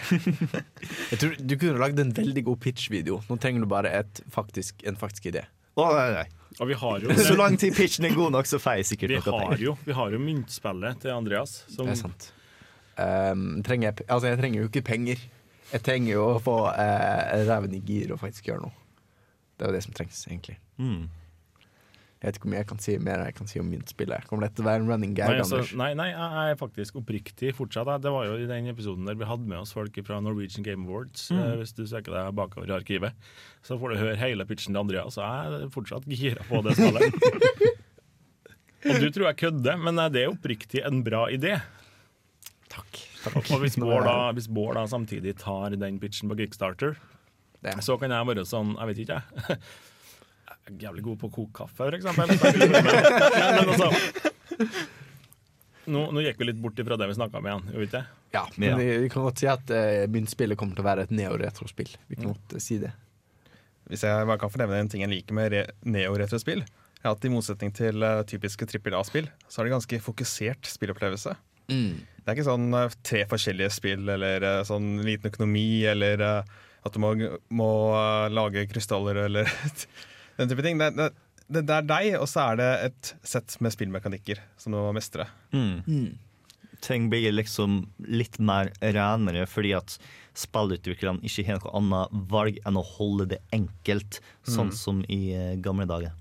Jeg 1.11 1.19
tror 1.19 1.33
Du 1.43 1.57
kunne 1.59 1.81
lagd 1.83 1.99
en 1.99 2.13
veldig 2.15 2.45
god 2.47 2.61
pitch-video. 2.63 3.17
Nå 3.27 3.39
trenger 3.43 3.65
du 3.65 3.67
bare 3.71 3.91
et 3.99 4.21
faktisk, 4.31 4.85
en 4.87 4.99
faktisk 5.01 5.27
idé. 5.33 5.43
Å, 5.75 5.89
nei, 5.97 6.05
nei. 6.15 6.29
Og 6.61 6.71
vi 6.71 6.77
har 6.79 7.03
jo 7.03 7.17
Så 7.31 7.35
lang 7.39 7.57
tid 7.59 7.75
pitchen 7.75 8.07
er 8.07 8.15
god 8.15 8.37
nok, 8.37 8.47
så 8.47 8.61
får 8.63 8.79
jeg 8.79 8.91
sikkert 8.93 9.15
vi 9.15 9.19
noe 9.19 9.41
penger. 9.41 9.65
jo, 9.65 9.75
vi 9.87 9.97
har 9.99 10.15
jo 10.15 10.23
myntspillet 10.23 11.03
til 11.03 11.15
Andreas. 11.17 11.57
Som, 11.67 11.91
Det 11.91 11.97
er 11.97 12.01
sant. 12.05 12.31
Um, 13.01 13.45
trenger 13.67 13.91
jeg, 13.91 14.07
altså 14.07 14.31
jeg 14.31 14.39
trenger 14.43 14.63
jo 14.63 14.71
ikke 14.71 14.85
penger. 14.87 15.27
Jeg 15.71 15.87
trenger 15.87 16.13
jo 16.15 16.29
å 16.37 16.41
få 16.43 16.57
uh, 16.71 17.35
reven 17.49 17.75
i 17.75 17.83
gir 17.91 18.15
og 18.15 18.23
faktisk 18.23 18.53
gjøre 18.53 18.69
noe. 18.69 18.80
Det 19.61 19.67
er 19.67 19.75
jo 19.75 19.77
det 19.77 19.83
som 19.85 19.93
trengs, 19.93 20.23
egentlig. 20.25 20.55
Mm. 20.81 21.03
Jeg 22.21 22.29
vet 22.29 22.37
ikke 22.37 22.49
om 22.51 22.55
jeg 22.57 22.67
kan 22.69 22.81
si 22.85 22.95
mer 23.01 23.23
jeg 23.25 23.35
kan 23.37 23.49
si 23.49 23.61
om 23.61 23.69
myntspillet. 23.73 24.25
Kommer 24.29 24.45
dette 24.45 24.59
til 24.59 24.65
å 24.65 24.69
være 24.69 24.83
en 24.83 24.89
running 24.93 25.13
gag, 25.17 25.31
Nei, 25.33 25.39
altså, 25.41 25.59
Anders? 25.61 25.71
nei, 25.81 25.89
nei, 25.97 26.07
jeg 26.13 26.53
er 26.55 26.59
faktisk 26.61 26.99
oppriktig 27.01 27.53
fortsatt. 27.57 27.89
Det 28.05 28.13
var 28.13 28.27
jo 28.29 28.35
i 28.41 28.49
den 28.49 28.69
episoden 28.73 29.09
der 29.09 29.17
vi 29.21 29.29
hadde 29.29 29.49
med 29.49 29.57
oss 29.63 29.73
folk 29.77 29.97
fra 30.05 30.19
Norwegian 30.25 30.65
Game 30.65 30.85
Awards. 30.89 31.27
Mm. 31.33 31.39
Eh, 31.41 31.55
Hvis 31.63 31.73
du 31.77 31.83
søker 31.89 32.13
deg 32.17 32.35
bakover 32.37 32.69
i 32.69 32.75
arkivet, 32.77 33.17
så 33.65 33.77
får 33.81 33.95
du 33.95 34.01
høre 34.03 34.17
hele 34.21 34.45
pitchen 34.49 34.77
til 34.77 34.83
Andreas. 34.83 35.17
Så 35.17 35.25
jeg 35.25 35.61
er 35.65 35.73
fortsatt 35.77 36.09
gira 36.13 36.45
på 36.49 36.61
det 36.65 36.77
spillet. 36.77 37.21
Og 38.91 38.97
du 38.97 39.11
tror 39.13 39.27
jeg 39.31 39.41
kødder, 39.47 39.81
men 39.81 40.01
eh, 40.05 40.11
det 40.13 40.25
er 40.27 40.33
oppriktig 40.35 40.85
en 40.89 41.01
bra 41.05 41.27
idé. 41.33 41.55
Takk. 42.73 43.01
Og 43.51 43.65
hvis 43.65 43.77
Bård 43.81 44.05
da, 44.07 44.19
hvis 44.37 44.49
Bård 44.49 44.77
da 44.77 44.85
samtidig 44.89 45.35
tar 45.41 45.73
den 45.77 45.97
pitchen 46.01 46.29
på 46.31 46.37
Kickstarter, 46.39 47.01
så 47.85 47.97
kan 48.01 48.11
jeg 48.15 48.27
være 48.31 48.45
sånn 48.49 48.71
Jeg 48.79 48.89
vet 48.91 49.01
ikke, 49.05 49.19
jeg. 49.21 49.59
Jeg 50.71 50.77
er 50.77 50.83
jævlig 50.87 51.03
god 51.07 51.19
på 51.23 51.29
å 51.31 51.33
koke 51.35 51.53
kaffe, 51.63 51.77
for 51.79 51.95
eksempel. 51.97 52.31
Nei, 52.37 53.51
men 53.57 53.71
altså, 53.73 53.89
nå, 55.91 56.03
nå 56.15 56.23
gikk 56.23 56.39
vi 56.43 56.47
litt 56.51 56.59
bort 56.63 56.79
ifra 56.79 56.99
det 57.01 57.09
vi 57.11 57.17
snakka 57.17 57.41
om 57.41 57.47
igjen, 57.49 57.65
gjorde 57.73 57.81
vi 57.83 57.89
ikke? 57.89 58.03
Ja, 58.37 58.43
men 58.61 58.77
vi, 58.79 58.87
vi 59.03 59.09
kan 59.11 59.25
godt 59.27 59.41
si 59.43 59.49
at 59.51 59.73
uh, 59.75 60.05
myntspillet 60.13 60.59
kommer 60.61 60.77
til 60.79 60.85
å 60.85 60.89
være 60.91 61.07
et 61.09 61.15
neo-retrospill. 61.17 61.91
Vi 62.11 62.19
Mm. 62.19 62.21
kan 62.21 62.29
godt 62.35 62.55
eh, 62.59 62.63
si 62.63 62.79
det. 62.83 62.93
Hvis 63.91 64.05
jeg 64.07 64.29
bare 64.29 64.39
kan 64.39 64.53
få 64.53 64.61
nevne 64.61 64.79
en 64.85 64.91
ting 64.93 65.03
jeg 65.03 65.11
liker 65.11 65.35
med 65.35 65.51
re 65.57 65.65
neo-retrospill, 65.83 66.63
er 67.01 67.09
at 67.11 67.25
i 67.27 67.33
motsetning 67.33 67.73
til 67.75 68.05
uh, 68.07 68.21
typiske 68.29 68.69
trippel 68.71 68.95
A-spill, 69.01 69.27
så 69.49 69.63
er 69.63 69.67
det 69.71 69.75
ganske 69.79 70.03
fokusert 70.05 70.69
spillopplevelse. 70.71 71.35
Det 71.71 72.27
er 72.29 72.37
ikke 72.37 72.47
sånn 72.47 72.69
uh, 72.77 72.87
tre 73.07 73.25
forskjellige 73.31 73.71
spill 73.75 74.09
eller 74.11 74.43
eh, 74.47 74.63
sånn 74.69 75.01
liten 75.07 75.31
økonomi 75.31 75.85
eller 75.91 76.23
eh, 76.27 76.57
at 76.87 76.95
du 76.97 77.01
må, 77.03 77.11
må 77.53 77.71
eh, 77.97 78.29
lage 78.33 78.67
krystaller 78.71 79.25
eller 79.27 79.51
den 80.39 80.49
type 80.53 80.65
ting. 80.65 80.79
Det, 80.81 80.91
det, 80.97 81.11
det, 81.61 81.77
er 81.77 81.87
deg, 81.91 82.15
og 82.21 82.29
så 82.31 82.51
er 82.53 82.61
det 82.61 82.71
et 82.89 83.13
sett 83.27 83.57
med 83.61 83.75
spillmekanikker 83.75 84.41
som 84.61 84.73
du 84.73 84.79
må 84.81 84.93
mestre. 84.97 85.27
Mm. 85.53 86.15
Ting 86.81 87.11
blir 87.13 87.33
liksom 87.35 87.83
litt 88.09 88.39
mer 88.41 88.71
renere 88.81 89.45
fordi 89.51 89.75
at 89.77 89.99
spillutviklerne 90.41 91.21
ikke 91.27 91.45
har 91.51 91.59
noe 91.61 91.75
annet 91.77 92.15
valg 92.31 92.61
enn 92.65 92.79
å 92.81 92.85
holde 92.97 93.27
det 93.35 93.41
enkelt, 93.53 94.21
sånn 94.47 94.71
Mm. 94.71 94.77
som 94.79 95.03
i 95.11 95.21
eh, 95.35 95.57
gamle 95.61 95.85
dager. 95.91 96.15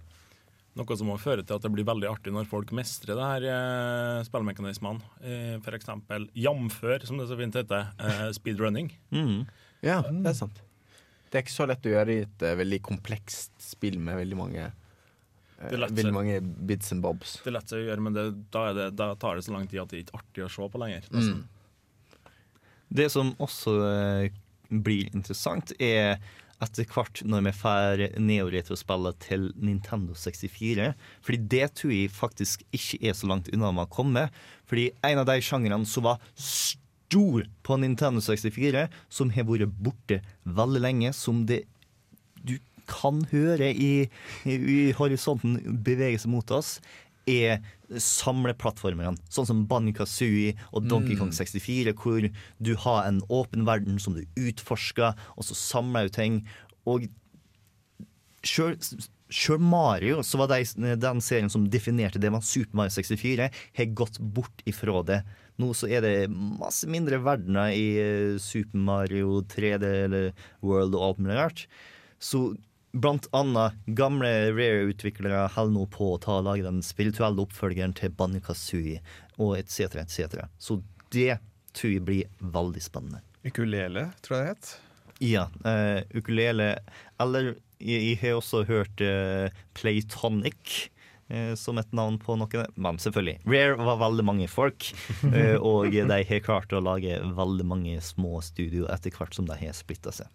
Noe 0.80 0.96
som 0.98 1.08
må 1.12 1.16
føre 1.20 1.44
til 1.44 1.56
at 1.58 1.64
det 1.66 1.72
blir 1.74 1.86
veldig 1.88 2.08
artig 2.10 2.32
når 2.34 2.46
folk 2.50 2.70
mestrer 2.76 3.16
det 3.18 3.30
her 3.30 3.46
eh, 3.52 4.20
spillmekanismene. 4.28 5.02
Eh, 5.22 5.56
for 5.64 5.76
eksempel 5.78 6.28
jamfør, 6.38 7.06
som 7.08 7.18
det 7.20 7.28
så 7.30 7.38
fint 7.40 7.56
heter, 7.58 7.90
eh, 8.00 8.28
speedrunning. 8.36 8.92
Ja, 9.86 10.02
det 10.10 10.34
er 10.34 10.38
sant. 10.38 10.60
Det 11.30 11.38
er 11.38 11.46
ikke 11.46 11.54
så 11.54 11.68
lett 11.70 11.86
å 11.86 11.94
gjøre 11.94 12.16
i 12.16 12.24
et 12.26 12.46
uh, 12.46 12.56
veldig 12.58 12.82
komplekst 12.86 13.54
spill 13.62 14.00
med 14.02 14.18
veldig 14.20 14.40
mange 14.40 14.70
lett 15.60 15.92
Veldig 15.92 16.14
mange 16.16 16.40
bits 16.42 16.94
and 16.96 17.04
bobs. 17.04 17.38
Det 17.44 17.52
er 17.52 17.58
lett 17.58 17.74
å 17.76 17.80
gjøre, 17.82 18.04
men 18.04 18.16
det, 18.16 18.26
da, 18.54 18.70
er 18.70 18.78
det, 18.78 18.90
da 19.00 19.12
tar 19.20 19.38
det 19.38 19.46
så 19.46 19.54
lang 19.56 19.68
tid 19.68 19.82
at 19.84 19.92
det 19.92 20.00
er 20.00 20.06
ikke 20.06 20.16
er 20.16 20.22
artig 20.24 20.46
å 20.46 20.52
se 20.56 20.68
på 20.72 20.82
lenger. 20.82 21.10
Mm. 21.12 21.42
Det 23.00 23.10
som 23.14 23.34
også 23.44 23.74
uh, 23.84 24.38
blir 24.70 25.12
interessant, 25.12 25.74
er 25.78 26.18
etter 26.64 26.88
hvert 26.92 27.22
når 27.28 27.46
vi 27.46 27.54
får 27.56 28.02
neoretrospillet 28.20 29.20
til 29.24 29.48
Nintendo 29.56 30.16
64. 30.18 30.92
Fordi 31.24 31.40
det 31.54 31.70
tror 31.80 31.94
jeg 31.96 32.12
faktisk 32.12 32.66
ikke 32.76 33.00
er 33.08 33.16
så 33.16 33.30
langt 33.32 33.52
unna 33.54 33.72
med 33.76 33.88
å 33.88 33.94
komme. 33.94 34.26
Fordi 34.68 34.90
en 35.08 35.22
av 35.22 35.30
de 35.30 35.40
sjangrene 35.44 35.88
som 35.88 36.08
var 36.08 36.20
stor 37.10 37.46
på 37.64 37.78
Nintendo 37.82 38.22
64, 38.22 38.88
som 39.10 39.34
har 39.34 39.48
vært 39.50 39.74
borte 39.82 40.22
veldig 40.46 40.82
lenge, 40.84 41.14
som 41.14 41.46
det 41.50 41.64
du 42.46 42.58
kan 42.90 43.24
høre 43.32 43.70
i, 43.74 44.10
i, 44.46 44.54
i 44.56 44.80
horisonten 44.98 45.58
bevege 45.86 46.22
seg 46.22 46.32
mot 46.34 46.52
oss, 46.54 46.78
er 47.30 47.60
samleplattformene. 47.90 49.18
Sånn 49.34 49.48
som 49.50 49.66
Banjo 49.70 49.94
Kazooie 50.00 50.56
og 50.72 50.88
Donkey 50.90 51.18
Kong 51.18 51.34
64, 51.36 51.94
hvor 51.98 52.26
du 52.26 52.72
har 52.86 53.06
en 53.06 53.22
åpen 53.30 53.66
verden 53.70 54.00
som 54.02 54.18
du 54.18 54.24
utforsker, 54.40 55.18
og 55.36 55.46
så 55.46 55.58
samler 55.58 56.10
du 56.10 56.16
ting. 56.16 56.42
Og 56.90 57.10
Sjøl 58.46 58.78
Mario, 59.60 60.24
så 60.24 60.40
var 60.42 60.48
de, 60.52 60.96
den 60.98 61.22
serien 61.22 61.50
som 61.50 61.68
definerte 61.70 62.20
det 62.20 62.32
med 62.34 62.44
Super 62.44 62.78
Mario 62.78 62.96
64, 62.96 63.50
har 63.78 63.94
gått 63.98 64.20
bort 64.20 64.64
ifra 64.66 65.04
det. 65.06 65.20
Nå 65.60 65.74
så 65.76 65.90
er 65.92 66.02
det 66.02 66.32
masse 66.32 66.88
mindre 66.90 67.20
verdener 67.22 67.74
i 67.76 67.86
eh, 68.00 68.40
Super 68.40 68.80
Mario 68.80 69.42
3D 69.44 69.86
eller 70.06 70.32
World 70.64 70.96
og 70.96 71.04
alt 71.04 71.22
mulig 71.22 71.38
rart. 71.38 71.66
Så 72.20 72.56
blant 72.92 73.28
annet 73.36 73.76
gamle 73.86 74.30
Rare-utviklere 74.56 75.46
holder 75.54 75.76
nå 75.76 75.86
på 75.94 76.14
å 76.14 76.20
ta 76.22 76.40
og 76.40 76.48
lage 76.48 76.66
den 76.66 76.82
spirituelle 76.86 77.44
oppfølgeren 77.44 77.94
til 77.98 78.14
Banjo 78.18 78.42
Kazooie 78.48 79.04
og 79.38 79.58
etc., 79.60 80.02
etc. 80.02 80.46
Så 80.58 80.82
det 81.14 81.38
tror 81.78 81.94
jeg 81.94 82.06
blir 82.08 82.52
veldig 82.56 82.82
spennende. 82.84 83.22
Ukulele, 83.46 84.10
tror 84.26 84.40
jeg 84.40 84.48
det 84.48 84.54
het. 84.56 84.72
Ja. 85.20 85.46
Uh, 85.66 86.00
ukulele 86.16 86.78
Eller 87.20 87.58
jeg, 87.80 88.18
har 88.22 88.38
også 88.38 88.64
hørt 88.68 89.02
uh, 89.02 89.50
Playtonic. 89.78 90.90
eh, 91.30 91.54
Som 91.56 91.78
et 91.78 91.92
navn 91.94 92.18
på 92.20 92.36
noe. 92.40 92.66
Men 92.76 93.00
selvfølgelig. 93.00 93.40
Rare 93.46 93.78
var 93.78 94.00
veldig 94.02 94.26
mange 94.26 94.48
folk. 94.52 94.92
eh, 95.34 95.56
og 95.56 95.92
de 95.92 96.06
har 96.10 96.46
klart 96.46 96.74
å 96.74 96.84
lage 96.84 97.20
veldig 97.22 97.66
mange 97.66 98.00
små 98.02 98.42
studio 98.46 98.88
etter 98.92 99.14
hvert 99.14 99.36
som 99.38 99.48
de 99.50 99.58
har 99.60 99.76
splitta 99.78 100.12
seg. 100.16 100.28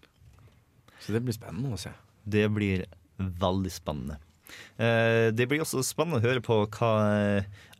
Så 1.00 1.12
det 1.12 1.24
blir 1.24 1.36
spennende 1.36 1.74
å 1.74 1.80
se. 1.80 1.92
Det 2.24 2.46
blir 2.54 2.86
veldig 3.18 3.72
spennende. 3.72 4.20
Det 4.78 5.46
blir 5.48 5.62
også 5.64 5.82
spennende 5.82 6.20
å 6.20 6.24
høre 6.24 6.40
på 6.44 6.56
hva 6.76 6.92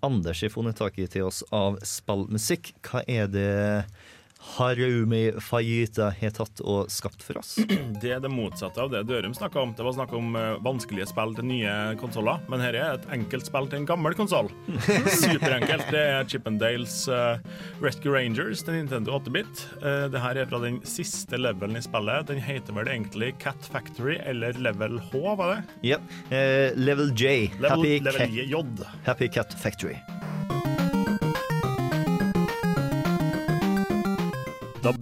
Anders 0.05 0.43
har 0.43 0.51
funnet 0.53 0.77
tak 0.77 0.99
i 0.99 1.07
til 1.09 1.29
oss 1.29 1.43
av 1.55 1.79
spillmusikk. 1.87 2.73
Hva 2.85 3.05
er 3.09 3.29
det 3.31 3.85
Harumi 4.55 5.33
Fajita 5.43 6.11
har 6.21 6.33
tatt 6.37 6.61
og 6.63 6.91
skapt 6.93 7.23
for 7.25 7.41
oss? 7.41 7.55
Det 8.03 8.11
er 8.15 8.21
det 8.23 8.31
motsatte 8.31 8.83
av 8.83 8.91
det 8.93 9.01
Dørum 9.09 9.33
snakka 9.35 9.61
om. 9.63 9.73
Det 9.77 9.85
var 9.87 9.95
snakk 9.97 10.13
om 10.17 10.35
eh, 10.39 10.57
vanskelige 10.65 11.07
spill 11.11 11.33
til 11.39 11.47
nye 11.49 11.73
konsoller, 12.01 12.43
men 12.53 12.63
her 12.63 12.77
er 12.79 12.99
et 12.99 13.09
enkelt 13.17 13.49
spill 13.49 13.69
til 13.71 13.81
en 13.83 13.89
gammel 13.89 14.17
konsoll. 14.19 14.51
Superenkelt. 15.25 15.89
Det 15.95 16.03
er 16.15 16.29
Chippendales 16.31 16.97
uh, 17.11 17.39
Rescue 17.83 18.13
Rangers 18.15 18.63
til 18.67 18.77
Nintendo 18.79 19.17
8-bit. 19.19 19.65
Uh, 19.83 20.07
det 20.13 20.23
her 20.23 20.43
er 20.45 20.51
fra 20.51 20.61
den 20.65 20.81
siste 20.89 21.41
levelen 21.41 21.79
i 21.81 21.85
spillet. 21.85 22.29
Den 22.31 22.43
heter 22.45 22.77
vel 22.77 22.91
egentlig 22.93 23.33
Cat 23.43 23.71
Factory 23.73 24.19
eller 24.25 24.57
Level 24.65 25.01
H, 25.11 25.25
var 25.41 25.55
det? 25.57 25.79
Ja. 25.95 26.01
eh, 26.31 26.71
level 26.77 27.11
J. 27.17 27.51
Level- 27.59 27.71
Happy, 27.75 27.99
level 28.05 28.39
J. 28.39 28.63
Happy 29.09 29.29
Cat 29.29 29.55
Factory. 29.61 29.97
Når 34.85 34.93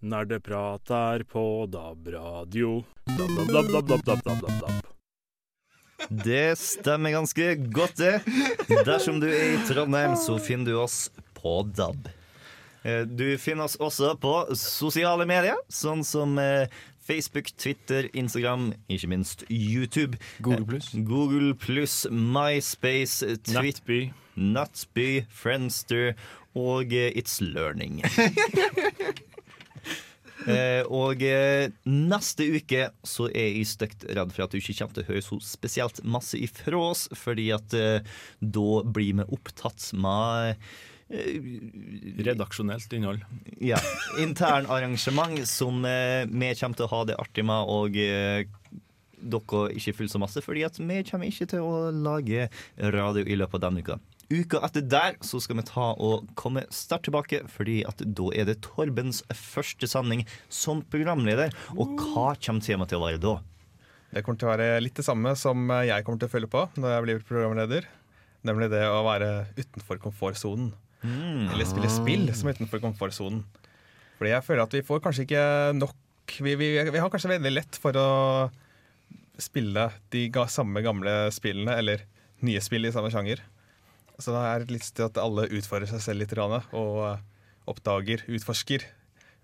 Nerdeprat 0.00 0.84
prater 0.84 1.24
på 1.24 1.66
DAB-radio. 1.72 2.84
Det 6.08 6.58
stemmer 6.58 7.10
ganske 7.10 7.54
godt, 7.54 7.96
det. 7.96 8.20
Dersom 8.84 9.20
du 9.20 9.30
er 9.30 9.54
i 9.54 9.64
Trondheim, 9.64 10.16
så 10.16 10.36
finner 10.38 10.68
du 10.68 10.76
oss 10.82 11.10
på 11.40 11.62
DAB. 11.72 12.12
Eh, 12.82 13.00
du 13.00 13.38
finner 13.40 13.64
oss 13.64 13.80
også 13.80 14.12
på 14.20 14.34
sosiale 14.60 15.24
medier, 15.24 15.56
sånn 15.72 16.04
som 16.04 16.36
eh, 16.38 16.68
Facebook, 17.08 17.48
Twitter, 17.56 18.06
Instagram, 18.12 18.70
ikke 18.92 19.08
minst 19.08 19.44
YouTube. 19.48 20.18
Google 20.44 20.66
pluss. 20.68 20.90
Google 21.08 21.54
pluss, 21.56 22.02
MySpace, 22.12 23.22
Twit- 23.48 23.62
Nettby. 23.64 24.00
Nutsby, 24.38 25.24
Friendster 25.34 26.12
og 26.54 26.92
eh, 26.94 27.10
It's 27.18 27.40
Learning. 27.42 28.02
Eh, 30.48 30.84
og 30.94 31.20
eh, 31.26 31.66
neste 31.90 32.44
uke 32.54 32.84
så 33.04 33.26
er 33.34 33.48
jeg 33.50 33.66
stygt 33.68 34.04
redd 34.16 34.30
for 34.32 34.44
at 34.46 34.52
du 34.54 34.60
ikke 34.60 34.76
kommer 34.78 34.94
til 34.96 35.02
å 35.02 35.08
høre 35.10 35.24
så 35.26 35.38
spesielt 35.44 35.98
masse 36.08 36.38
ifra 36.40 36.78
oss, 36.78 37.02
fordi 37.18 37.48
at 37.52 37.74
eh, 37.76 38.06
da 38.40 38.68
blir 38.86 39.18
vi 39.18 39.26
opptatt 39.34 39.88
med 39.98 40.52
eh, 40.54 40.70
Redaksjonelt 41.08 42.92
innhold. 42.92 43.24
ja, 43.64 43.78
intern 44.20 44.66
arrangement 44.68 45.40
som 45.48 45.84
eh, 45.88 46.26
vi 46.28 46.52
kommer 46.60 46.76
til 46.76 46.84
å 46.84 46.92
ha 46.92 47.00
det 47.08 47.16
artig 47.16 47.46
med, 47.48 47.64
og 47.72 47.96
eh, 47.96 48.44
dere 49.18 49.62
ikke 49.72 49.96
fullt 49.96 50.12
så 50.12 50.20
masse, 50.20 50.42
fordi 50.44 50.66
at 50.68 50.76
vi 50.78 51.00
kommer 51.08 51.30
ikke 51.30 51.48
til 51.54 51.64
å 51.64 51.88
lage 51.90 52.50
radio 52.76 53.24
i 53.24 53.38
løpet 53.40 53.56
av 53.56 53.64
denne 53.68 53.84
uka. 53.84 53.98
Uka 54.28 54.60
etter 54.66 54.84
der 54.84 55.14
så 55.24 55.38
skal 55.40 55.56
vi 55.56 55.64
ta 55.70 55.94
og 55.96 56.26
komme 56.36 56.66
sterkt 56.74 57.06
tilbake, 57.08 57.40
fordi 57.48 57.80
at 57.88 58.02
da 58.04 58.26
er 58.36 58.44
det 58.50 58.58
Torbens 58.66 59.22
første 59.32 59.88
sending 59.88 60.26
som 60.52 60.82
programleder. 60.92 61.54
Og 61.72 61.96
hva 61.96 62.34
kommer 62.36 62.60
temaet 62.64 62.92
til 62.92 63.00
å 63.00 63.06
være 63.06 63.22
da? 63.22 63.38
Det 64.12 64.24
kommer 64.24 64.40
til 64.40 64.50
å 64.50 64.52
være 64.52 64.82
litt 64.84 65.00
det 65.00 65.06
samme 65.06 65.32
som 65.36 65.72
jeg 65.72 66.04
kommer 66.04 66.20
til 66.20 66.28
å 66.28 66.34
følge 66.34 66.52
på 66.52 66.66
når 66.76 66.92
jeg 66.92 67.06
blir 67.06 67.24
programleder. 67.30 67.88
Nemlig 68.44 68.68
det 68.72 68.84
å 68.84 69.00
være 69.06 69.30
utenfor 69.56 70.04
komfortsonen. 70.04 70.74
Eller 71.06 71.68
spille 71.68 71.90
spill 71.92 72.26
som 72.34 72.48
er 72.48 72.58
utenfor 72.58 72.82
komfortsonen. 72.82 73.44
Fordi 74.18 74.32
jeg 74.32 74.46
føler 74.46 74.64
at 74.64 74.74
vi 74.74 74.84
får 74.86 75.02
kanskje 75.04 75.28
ikke 75.28 75.42
nok 75.78 75.96
Vi, 76.42 76.54
vi, 76.60 76.66
vi 76.76 77.00
har 77.00 77.08
kanskje 77.08 77.30
veldig 77.30 77.52
lett 77.54 77.78
for 77.80 77.96
å 77.96 78.08
spille 79.40 79.86
de 80.12 80.26
ga, 80.34 80.44
samme 80.50 80.82
gamle 80.84 81.30
spillene, 81.32 81.72
eller 81.78 82.02
nye 82.44 82.60
spill 82.60 82.84
i 82.84 82.92
samme 82.92 83.08
sjanger. 83.14 83.40
Så 84.18 84.34
da 84.34 84.42
er 84.50 84.66
det 84.66 84.74
litt 84.74 84.90
til 84.92 85.06
at 85.06 85.16
alle 85.22 85.46
utfordrer 85.46 85.88
seg 85.88 86.02
selv 86.04 86.20
litt, 86.20 86.34
og 86.36 86.98
eh, 87.06 87.22
oppdager, 87.70 88.26
utforsker. 88.28 88.84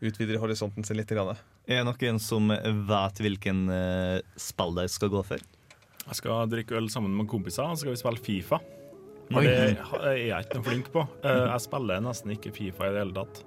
Utvider 0.05 0.43
horisonten 0.43 0.85
sin 0.85 0.99
litt. 0.99 1.15
Er 1.15 1.81
det 1.81 1.85
noen 1.89 2.21
som 2.21 2.53
vet 2.53 3.25
hvilken 3.25 3.65
uh, 3.71 4.19
spill 4.37 4.75
de 4.77 4.85
skal 4.91 5.13
gå 5.15 5.23
for? 5.25 5.41
Jeg 6.05 6.19
skal 6.21 6.51
drikke 6.53 6.77
øl 6.77 6.91
sammen 6.93 7.15
med 7.17 7.31
kompiser, 7.31 7.65
og 7.65 7.79
så 7.79 7.87
skal 7.87 7.95
vi 7.95 8.03
spille 8.03 8.25
Fifa. 8.27 8.61
Oi. 9.33 9.45
Det 9.47 9.57
er 10.05 10.19
jeg 10.21 10.45
ikke 10.45 10.59
noe 10.61 10.67
flink 10.69 10.93
på. 10.93 11.07
Eh, 11.25 11.43
Jeg 11.49 11.65
spiller 11.65 12.03
nesten 12.05 12.35
ikke 12.37 12.53
Fifa 12.55 12.89
i 12.91 12.95
det 12.95 13.03
hele 13.07 13.17
tatt. 13.17 13.43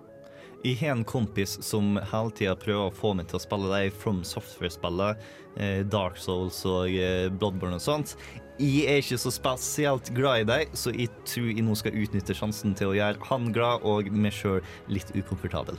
Jeg 0.65 0.79
har 0.79 0.95
en 0.95 1.03
kompis 1.05 1.51
som 1.63 1.99
hele 2.11 2.31
tida 2.33 2.55
prøver 2.57 2.87
å 2.89 2.93
få 2.97 3.11
meg 3.15 3.27
til 3.29 3.37
å 3.37 3.43
spille 3.43 3.69
de 3.69 3.91
From 3.93 4.23
Software-spillene. 4.25 5.13
Eh, 5.61 5.83
Dark 5.85 6.17
Souls 6.21 6.63
og 6.65 6.89
eh, 6.89 7.27
Bloodborne 7.29 7.77
og 7.77 7.83
sånt. 7.85 8.15
Jeg 8.57 8.87
er 8.89 9.03
ikke 9.03 9.19
så 9.21 9.29
spesielt 9.29 10.09
glad 10.17 10.41
i 10.41 10.47
dem, 10.49 10.73
så 10.73 10.89
jeg 10.89 11.11
tror 11.29 11.51
jeg 11.51 11.61
nå 11.67 11.75
skal 11.77 11.93
utnytte 12.01 12.33
sjansen 12.33 12.73
til 12.77 12.89
å 12.89 12.97
gjøre 12.97 13.21
han 13.29 13.51
glad 13.53 13.85
og 13.85 14.09
meg 14.09 14.33
sjøl 14.33 14.63
litt 14.89 15.13
ukomfortabel. 15.13 15.77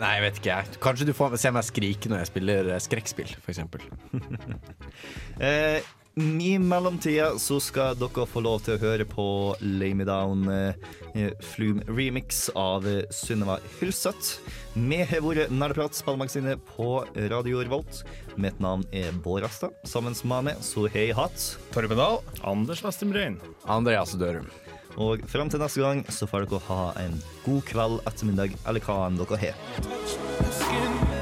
Nei, 0.00 0.14
jeg 0.16 0.24
vet 0.24 0.38
ikke. 0.40 0.58
Kanskje 0.80 1.10
du 1.10 1.12
får 1.12 1.36
se 1.42 1.50
meg 1.52 1.66
skrike 1.68 2.08
når 2.08 2.22
jeg 2.22 2.30
spiller 2.32 2.70
skrekkspill, 2.80 3.36
f.eks. 3.44 3.60
Eh, 5.40 5.80
I 6.14 6.58
mellomtida 6.58 7.38
så 7.38 7.60
skal 7.62 7.94
dere 7.98 8.24
få 8.26 8.40
lov 8.42 8.64
til 8.66 8.74
å 8.74 8.80
høre 8.82 9.04
på 9.06 9.24
Lay 9.62 9.92
Me 9.94 10.04
Down 10.08 10.42
eh, 10.50 11.30
Flume 11.52 11.84
remix 11.86 12.48
av 12.58 12.86
eh, 12.88 13.04
Sunniva 13.14 13.60
Hylseth. 13.78 14.40
Vi 14.74 14.98
har 15.06 15.22
vært 15.22 15.54
Nerdeprat, 15.54 15.94
spillemagasinet 15.94 16.58
på 16.74 17.04
Radio 17.30 17.62
Revolt. 17.62 18.02
Mitt 18.34 18.58
navn 18.58 18.82
er 18.90 19.14
Bård 19.22 19.46
Rasta. 19.46 19.70
Sammen 19.86 20.18
med 20.24 20.50
meg 20.50 20.66
så 20.66 20.88
har 20.88 20.98
jeg 20.98 21.16
hatt 21.18 21.46
Torben 21.70 22.02
Dahl. 22.02 22.18
Anders 22.42 22.82
Westenbreen. 22.82 23.38
Andreas 23.70 24.16
Dørum. 24.18 24.50
Og 24.98 25.22
fram 25.30 25.48
til 25.52 25.62
neste 25.62 25.84
gang 25.84 26.02
så 26.10 26.26
får 26.26 26.50
dere 26.50 26.66
ha 26.66 26.90
en 27.06 27.14
god 27.46 27.62
kveld, 27.70 28.02
ettermiddag 28.10 28.58
eller 28.66 28.82
hva 28.82 29.04
enn 29.06 29.22
dere 29.22 29.42
har. 29.46 31.19